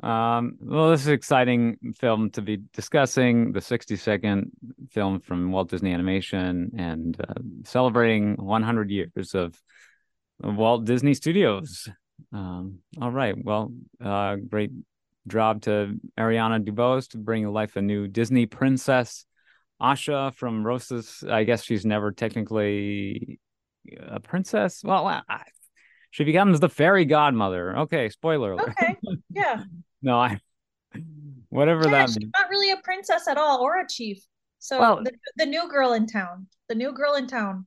Um, 0.02 0.56
well, 0.60 0.90
this 0.90 1.02
is 1.02 1.06
an 1.06 1.14
exciting 1.14 1.76
film 1.98 2.30
to 2.30 2.42
be 2.42 2.58
discussing. 2.72 3.52
The 3.52 3.60
62nd 3.60 4.46
film 4.90 5.20
from 5.20 5.52
Walt 5.52 5.70
Disney 5.70 5.92
Animation 5.92 6.72
and 6.76 7.18
uh, 7.20 7.34
celebrating 7.64 8.34
100 8.36 8.90
years 8.90 9.34
of, 9.34 9.60
Walt 10.42 10.84
Disney 10.84 11.14
Studios. 11.14 11.88
Um, 12.32 12.80
all 13.00 13.12
right. 13.12 13.36
Well, 13.40 13.72
uh, 14.04 14.34
great 14.36 14.72
job 15.28 15.62
to 15.62 15.94
Ariana 16.18 16.62
DeBose 16.64 17.10
to 17.10 17.18
bring 17.18 17.44
to 17.44 17.50
life 17.50 17.76
a 17.76 17.82
new 17.82 18.08
Disney 18.08 18.46
princess, 18.46 19.26
Asha 19.80 20.34
from 20.34 20.66
Rosas. 20.66 21.22
I 21.28 21.44
guess 21.44 21.62
she's 21.62 21.86
never 21.86 22.10
technically 22.10 23.38
a 24.00 24.20
princess. 24.20 24.82
Well, 24.84 25.06
I, 25.06 25.22
she 26.10 26.24
becomes 26.24 26.60
the 26.60 26.68
fairy 26.68 27.04
godmother. 27.04 27.78
Okay, 27.78 28.08
spoiler 28.08 28.52
alert. 28.52 28.70
Okay, 28.70 28.96
yeah. 29.30 29.64
no, 30.04 30.18
I. 30.20 30.38
Whatever 31.48 31.84
yeah, 31.84 31.90
that 31.90 32.08
she's 32.10 32.18
means. 32.18 32.32
not 32.38 32.50
really 32.50 32.70
a 32.70 32.76
princess 32.76 33.26
at 33.28 33.36
all 33.38 33.60
or 33.60 33.78
a 33.80 33.86
chief. 33.88 34.22
So 34.58 34.78
Well- 34.80 35.02
the, 35.02 35.12
the 35.36 35.46
new 35.46 35.68
girl 35.68 35.92
in 35.92 36.06
town, 36.06 36.46
the 36.68 36.74
new 36.74 36.92
girl 36.92 37.14
in 37.14 37.26
town. 37.26 37.66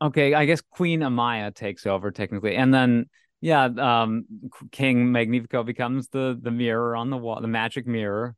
Okay, 0.00 0.32
I 0.32 0.44
guess 0.44 0.60
Queen 0.60 1.00
Amaya 1.00 1.54
takes 1.54 1.86
over 1.86 2.10
technically, 2.10 2.54
and 2.54 2.72
then 2.72 3.06
yeah, 3.40 3.64
um, 3.64 4.24
King 4.70 5.10
Magnifico 5.12 5.62
becomes 5.64 6.08
the 6.08 6.38
the 6.40 6.50
mirror 6.50 6.94
on 6.94 7.10
the 7.10 7.16
wall, 7.16 7.40
the 7.40 7.48
magic 7.48 7.86
mirror. 7.86 8.36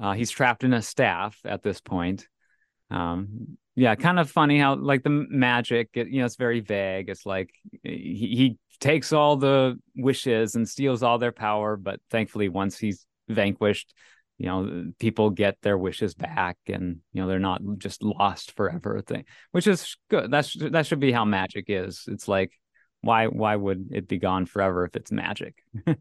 Uh, 0.00 0.12
he's 0.12 0.30
trapped 0.30 0.62
in 0.62 0.72
a 0.72 0.82
staff 0.82 1.38
at 1.44 1.62
this 1.62 1.80
point. 1.80 2.28
Um, 2.90 3.56
yeah, 3.80 3.94
kind 3.94 4.18
of 4.18 4.30
funny 4.30 4.58
how 4.58 4.76
like 4.76 5.02
the 5.02 5.08
magic, 5.08 5.88
it, 5.94 6.08
you 6.08 6.20
know, 6.20 6.26
it's 6.26 6.36
very 6.36 6.60
vague. 6.60 7.08
It's 7.08 7.24
like 7.24 7.50
he, 7.82 7.88
he 7.90 8.58
takes 8.78 9.12
all 9.12 9.36
the 9.36 9.78
wishes 9.96 10.54
and 10.54 10.68
steals 10.68 11.02
all 11.02 11.18
their 11.18 11.32
power, 11.32 11.76
but 11.76 11.98
thankfully, 12.10 12.50
once 12.50 12.78
he's 12.78 13.06
vanquished, 13.28 13.94
you 14.36 14.46
know, 14.46 14.92
people 14.98 15.30
get 15.30 15.56
their 15.62 15.78
wishes 15.78 16.14
back, 16.14 16.58
and 16.66 16.98
you 17.12 17.22
know 17.22 17.28
they're 17.28 17.38
not 17.38 17.62
just 17.78 18.02
lost 18.02 18.52
forever. 18.52 19.00
Thing, 19.00 19.24
which 19.52 19.66
is 19.66 19.96
good. 20.10 20.30
That's 20.30 20.54
that 20.58 20.86
should 20.86 21.00
be 21.00 21.12
how 21.12 21.24
magic 21.24 21.64
is. 21.68 22.04
It's 22.06 22.28
like 22.28 22.52
why 23.00 23.28
why 23.28 23.56
would 23.56 23.88
it 23.92 24.08
be 24.08 24.18
gone 24.18 24.44
forever 24.44 24.84
if 24.84 24.94
it's 24.94 25.10
magic? 25.10 25.62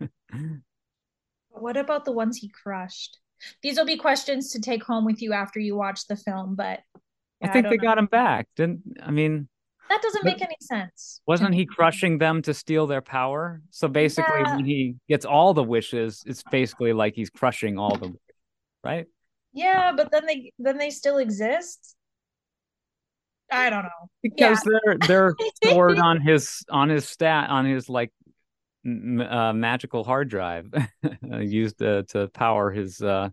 What 1.52 1.78
about 1.78 2.06
the 2.06 2.12
ones 2.12 2.38
he 2.38 2.48
crushed? 2.48 3.18
These 3.62 3.78
will 3.78 3.86
be 3.86 3.98
questions 3.98 4.52
to 4.52 4.62
take 4.62 4.84
home 4.84 5.04
with 5.04 5.22
you 5.22 5.34
after 5.34 5.60
you 5.60 5.76
watch 5.76 6.08
the 6.08 6.16
film, 6.16 6.56
but 6.56 6.82
I 7.42 7.48
think 7.48 7.64
don't 7.66 7.72
they 7.72 7.78
know. 7.78 7.84
got 7.84 7.98
him 7.98 8.06
back. 8.08 8.48
Didn't 8.56 8.82
I 9.02 9.12
mean? 9.12 9.48
that 9.90 10.02
doesn't 10.04 10.24
make 10.24 10.42
any 10.42 10.56
sense. 10.62 11.20
Wasn't 11.26 11.54
he 11.54 11.66
crushing 11.66 12.20
them 12.20 12.44
to 12.44 12.54
steal 12.54 12.86
their 12.86 13.02
power? 13.02 13.62
So 13.72 13.88
basically, 13.88 14.42
Yeah. 14.46 14.56
when 14.56 14.66
he 14.66 14.96
gets 15.08 15.26
all 15.26 15.54
the 15.56 15.64
wishes, 15.64 16.22
it's 16.28 16.44
basically 16.52 16.94
like 16.94 17.16
he's 17.16 17.30
crushing 17.32 17.80
all 17.80 17.98
the, 17.98 18.14
right? 18.84 19.08
Yeah, 19.52 19.94
but 19.98 20.12
then 20.12 20.28
they 20.28 20.52
then 20.60 20.78
they 20.78 20.92
still 20.92 21.18
exist. 21.18 21.96
I 23.52 23.72
don't 23.72 23.84
know. 23.84 24.10
Because 24.22 24.62
they're 24.62 24.98
they're 25.08 25.36
stored 25.64 25.98
on 25.98 26.22
his 26.22 26.64
on 26.70 26.90
his 26.90 27.08
stat 27.10 27.50
on 27.50 27.66
his 27.66 27.90
like 27.90 28.12
uh, 28.86 29.54
magical 29.54 30.04
hard 30.04 30.30
drive 30.30 30.72
used 31.24 31.82
uh, 31.82 32.04
to 32.10 32.28
power 32.28 32.70
his 32.72 33.02
uh, 33.02 33.30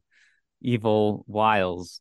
evil 0.62 1.24
wiles. 1.28 2.00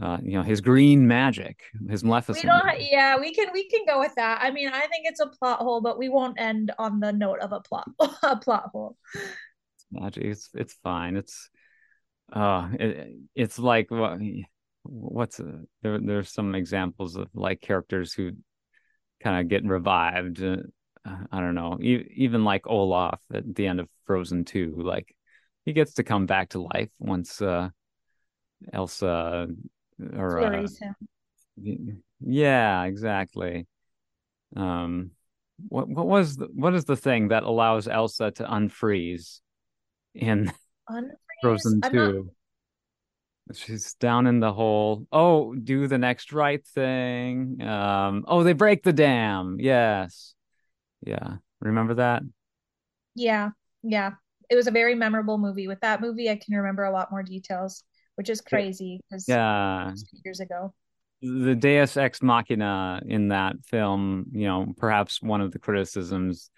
Uh, 0.00 0.18
you 0.22 0.32
know 0.32 0.42
his 0.42 0.60
green 0.60 1.06
magic, 1.06 1.60
his 1.88 2.04
Maleficent. 2.04 2.52
We 2.78 2.88
yeah, 2.90 3.18
we 3.18 3.34
can 3.34 3.48
we 3.52 3.68
can 3.68 3.84
go 3.86 3.98
with 3.98 4.14
that. 4.14 4.40
I 4.40 4.50
mean, 4.50 4.68
I 4.68 4.80
think 4.86 5.04
it's 5.04 5.20
a 5.20 5.26
plot 5.26 5.58
hole, 5.58 5.80
but 5.80 5.98
we 5.98 6.08
won't 6.08 6.40
end 6.40 6.72
on 6.78 7.00
the 7.00 7.12
note 7.12 7.40
of 7.40 7.52
a 7.52 7.60
plot 7.60 7.90
a 8.22 8.36
plot 8.36 8.70
hole. 8.72 8.96
magic. 9.90 10.24
It's 10.24 10.48
it's 10.54 10.74
fine. 10.82 11.16
It's 11.16 11.50
uh 12.32 12.68
it, 12.78 13.16
it's 13.34 13.58
like 13.58 13.90
what 13.90 14.20
what's 14.84 15.40
uh, 15.40 15.58
there 15.82 15.98
there's 15.98 16.32
some 16.32 16.54
examples 16.54 17.16
of 17.16 17.28
like 17.34 17.60
characters 17.60 18.12
who 18.12 18.30
kind 19.20 19.40
of 19.40 19.48
get 19.48 19.64
revived. 19.64 20.42
Uh, 20.42 20.58
I 21.32 21.40
don't 21.40 21.54
know. 21.54 21.78
E- 21.80 22.12
even 22.16 22.44
like 22.44 22.66
Olaf 22.66 23.20
at 23.32 23.54
the 23.54 23.66
end 23.66 23.80
of 23.80 23.88
Frozen 24.06 24.44
2, 24.44 24.82
like 24.84 25.14
he 25.64 25.72
gets 25.72 25.94
to 25.94 26.04
come 26.04 26.26
back 26.26 26.50
to 26.50 26.62
life 26.62 26.90
once 26.98 27.42
uh 27.42 27.70
Elsa 28.72 29.48
or 30.16 30.38
uh, 30.38 30.48
Flurries 30.50 30.78
him. 30.78 30.94
Y- 31.56 31.96
Yeah, 32.20 32.84
exactly. 32.84 33.66
Um, 34.56 35.12
what 35.68 35.88
what 35.88 36.06
was 36.06 36.36
the, 36.36 36.48
what 36.54 36.74
is 36.74 36.84
the 36.84 36.96
thing 36.96 37.28
that 37.28 37.42
allows 37.42 37.86
Elsa 37.88 38.30
to 38.32 38.44
unfreeze 38.44 39.40
in 40.14 40.52
Unfreeze? 40.90 41.10
Frozen 41.42 41.80
I'm 41.84 41.92
not- 41.94 42.10
2? 42.12 42.30
She's 43.52 43.94
down 43.94 44.28
in 44.28 44.38
the 44.38 44.52
hole. 44.52 45.06
Oh, 45.10 45.54
do 45.56 45.88
the 45.88 45.98
next 45.98 46.32
right 46.32 46.64
thing. 46.64 47.60
Um, 47.60 48.24
oh, 48.28 48.44
they 48.44 48.52
break 48.52 48.84
the 48.84 48.92
dam. 48.92 49.56
Yes. 49.58 50.34
Yeah. 51.04 51.38
Remember 51.60 51.94
that? 51.94 52.22
Yeah, 53.16 53.50
yeah. 53.82 54.12
It 54.50 54.54
was 54.54 54.68
a 54.68 54.70
very 54.70 54.94
memorable 54.94 55.36
movie. 55.36 55.66
With 55.66 55.80
that 55.80 56.00
movie, 56.00 56.30
I 56.30 56.36
can 56.36 56.54
remember 56.54 56.84
a 56.84 56.92
lot 56.92 57.10
more 57.10 57.24
details, 57.24 57.82
which 58.20 58.28
is 58.28 58.42
crazy 58.42 59.00
because 59.08 59.26
Yeah. 59.26 59.94
years 60.26 60.40
ago. 60.40 60.74
the 61.22 61.54
Deus 61.54 61.96
Ex 61.96 62.22
Machina 62.22 63.00
in 63.06 63.28
that 63.28 63.56
film, 63.64 64.26
you 64.32 64.46
know, 64.46 64.74
perhaps 64.76 65.22
one 65.22 65.40
of 65.40 65.52
the 65.52 65.58
criticisms 65.58 66.50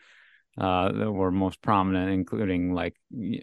uh, 0.59 0.91
that 0.91 1.13
were 1.13 1.31
most 1.31 1.63
prominent, 1.63 2.11
including 2.11 2.75
like, 2.75 2.97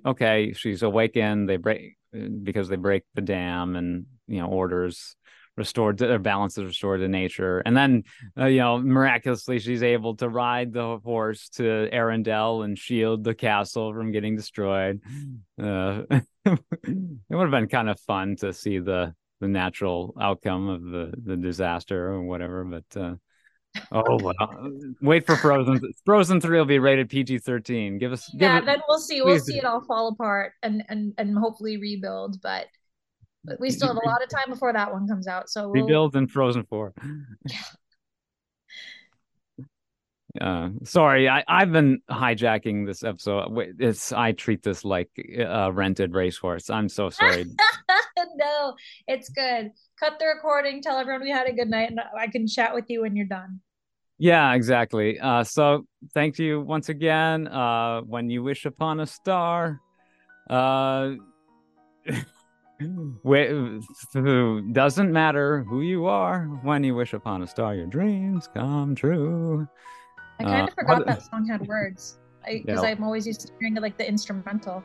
okay, 0.05 0.51
she's 0.51 0.83
awakened, 0.83 1.47
they 1.47 1.55
break 1.55 1.95
because 2.43 2.67
they 2.67 2.75
break 2.75 3.03
the 3.15 3.21
dam, 3.21 3.77
and 3.77 4.05
you 4.27 4.41
know, 4.41 4.47
orders 4.47 5.15
restored, 5.55 5.97
their 5.97 6.19
balance 6.19 6.57
is 6.57 6.65
restored 6.65 6.99
to 6.99 7.07
nature, 7.07 7.59
and 7.59 7.75
then 7.75 8.03
uh, 8.37 8.47
you 8.47 8.59
know, 8.59 8.79
miraculously, 8.79 9.59
she's 9.59 9.83
able 9.83 10.17
to 10.17 10.27
ride 10.27 10.73
the 10.73 10.99
horse 11.05 11.47
to 11.49 11.89
Arendelle 11.93 12.65
and 12.65 12.77
shield 12.77 13.23
the 13.23 13.33
castle 13.33 13.93
from 13.93 14.11
getting 14.11 14.35
destroyed. 14.35 15.01
Uh, 15.61 16.01
it 16.53 17.35
would 17.35 17.41
have 17.41 17.51
been 17.51 17.67
kind 17.67 17.89
of 17.89 17.99
fun 18.01 18.35
to 18.37 18.53
see 18.53 18.79
the 18.79 19.13
the 19.41 19.47
natural 19.47 20.13
outcome 20.19 20.67
of 20.69 20.83
the 20.83 21.13
the 21.23 21.37
disaster 21.37 22.07
or 22.11 22.23
whatever. 22.23 22.63
But 22.65 22.99
uh, 22.99 23.15
oh 23.91 24.17
well, 24.21 24.71
wait 25.01 25.25
for 25.25 25.35
Frozen. 25.35 25.79
Frozen 26.05 26.41
three 26.41 26.57
will 26.57 26.65
be 26.65 26.79
rated 26.79 27.09
PG 27.09 27.39
thirteen. 27.39 27.97
Give 27.97 28.11
us 28.11 28.27
give 28.31 28.41
Yeah, 28.41 28.59
it. 28.59 28.65
then 28.65 28.81
we'll 28.87 28.99
see. 28.99 29.21
We'll 29.21 29.39
see 29.39 29.53
do. 29.53 29.59
it 29.59 29.65
all 29.65 29.81
fall 29.81 30.09
apart 30.09 30.53
and 30.63 30.83
and 30.89 31.13
and 31.17 31.37
hopefully 31.37 31.77
rebuild. 31.77 32.41
But 32.41 32.67
but 33.45 33.59
we 33.59 33.71
still 33.71 33.87
have 33.87 33.97
a 34.03 34.07
lot 34.07 34.21
of 34.21 34.29
time 34.29 34.49
before 34.49 34.73
that 34.73 34.91
one 34.91 35.07
comes 35.07 35.27
out. 35.27 35.49
So 35.49 35.69
we'll, 35.69 35.83
rebuild 35.83 36.15
and 36.15 36.29
Frozen 36.29 36.63
four. 36.63 36.93
Uh, 40.39 40.69
sorry, 40.83 41.27
I, 41.27 41.43
I've 41.47 41.71
been 41.71 42.01
hijacking 42.09 42.85
this 42.85 43.03
episode. 43.03 43.75
It's 43.79 44.13
I 44.13 44.31
treat 44.31 44.63
this 44.63 44.85
like 44.85 45.09
a 45.37 45.71
rented 45.71 46.13
racehorse. 46.13 46.69
I'm 46.69 46.87
so 46.87 47.09
sorry. 47.09 47.45
no, 48.35 48.75
it's 49.07 49.29
good. 49.29 49.71
Cut 49.99 50.17
the 50.19 50.27
recording. 50.27 50.81
Tell 50.81 50.97
everyone 50.97 51.23
we 51.23 51.31
had 51.31 51.47
a 51.47 51.53
good 51.53 51.69
night, 51.69 51.89
and 51.89 51.99
I 52.17 52.27
can 52.27 52.47
chat 52.47 52.73
with 52.73 52.85
you 52.87 53.01
when 53.01 53.15
you're 53.15 53.25
done. 53.25 53.59
Yeah, 54.17 54.53
exactly. 54.53 55.19
Uh, 55.19 55.43
so 55.43 55.85
thank 56.13 56.39
you 56.39 56.61
once 56.61 56.89
again. 56.89 57.47
Uh, 57.47 58.01
when 58.01 58.29
you 58.29 58.43
wish 58.43 58.65
upon 58.65 58.99
a 58.99 59.05
star, 59.05 59.79
uh, 60.49 61.11
doesn't 64.71 65.11
matter 65.11 65.63
who 65.63 65.81
you 65.81 66.05
are. 66.05 66.45
When 66.63 66.83
you 66.83 66.95
wish 66.95 67.13
upon 67.13 67.41
a 67.43 67.47
star, 67.47 67.75
your 67.75 67.87
dreams 67.87 68.49
come 68.53 68.95
true. 68.95 69.67
I 70.39 70.43
kind 70.43 70.61
Uh, 70.61 70.65
of 70.67 70.73
forgot 70.73 71.05
that 71.05 71.23
song 71.23 71.45
had 71.47 71.67
words 71.67 72.17
because 72.47 72.81
Yeah. 72.83 72.89
I'm 72.89 73.03
always 73.03 73.27
used 73.27 73.41
to 73.41 73.53
hearing 73.59 73.75
like 73.75 73.97
the 73.97 74.07
instrumental. 74.07 74.83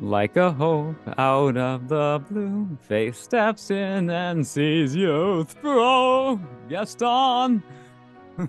Like 0.00 0.36
a 0.36 0.50
hope 0.52 0.96
out 1.18 1.56
of 1.56 1.88
the 1.88 2.22
blue, 2.28 2.76
faith 2.82 3.16
steps 3.16 3.70
in 3.70 4.10
and 4.10 4.44
sees 4.46 4.96
you 4.96 5.44
through. 5.44 6.40
Gaston, 6.68 7.62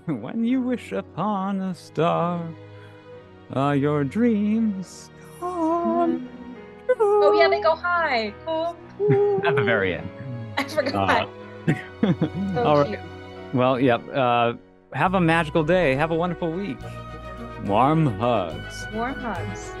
when 0.06 0.44
you 0.44 0.60
wish 0.62 0.92
upon 0.92 1.60
a 1.60 1.74
star, 1.74 2.42
uh, 3.54 3.70
your 3.72 4.02
dreams 4.04 5.10
come 5.38 6.28
true. 6.86 6.98
Oh 6.98 7.38
yeah, 7.38 7.48
they 7.48 7.60
go 7.60 7.74
high. 7.76 8.34
at 9.44 9.54
the 9.56 9.62
very 9.64 9.94
end. 9.94 10.08
I 10.58 10.64
forgot. 10.64 11.28
Uh, 11.68 11.74
so 12.54 12.64
all 12.64 12.76
right. 12.78 12.86
cute. 12.88 13.00
Well, 13.52 13.78
yep. 13.78 14.02
Uh, 14.12 14.54
have 14.94 15.14
a 15.14 15.20
magical 15.20 15.64
day. 15.64 15.94
Have 15.94 16.10
a 16.10 16.14
wonderful 16.14 16.52
week. 16.52 16.78
Warm 17.64 18.06
hugs. 18.18 18.86
Warm 18.92 19.14
hugs. 19.14 19.72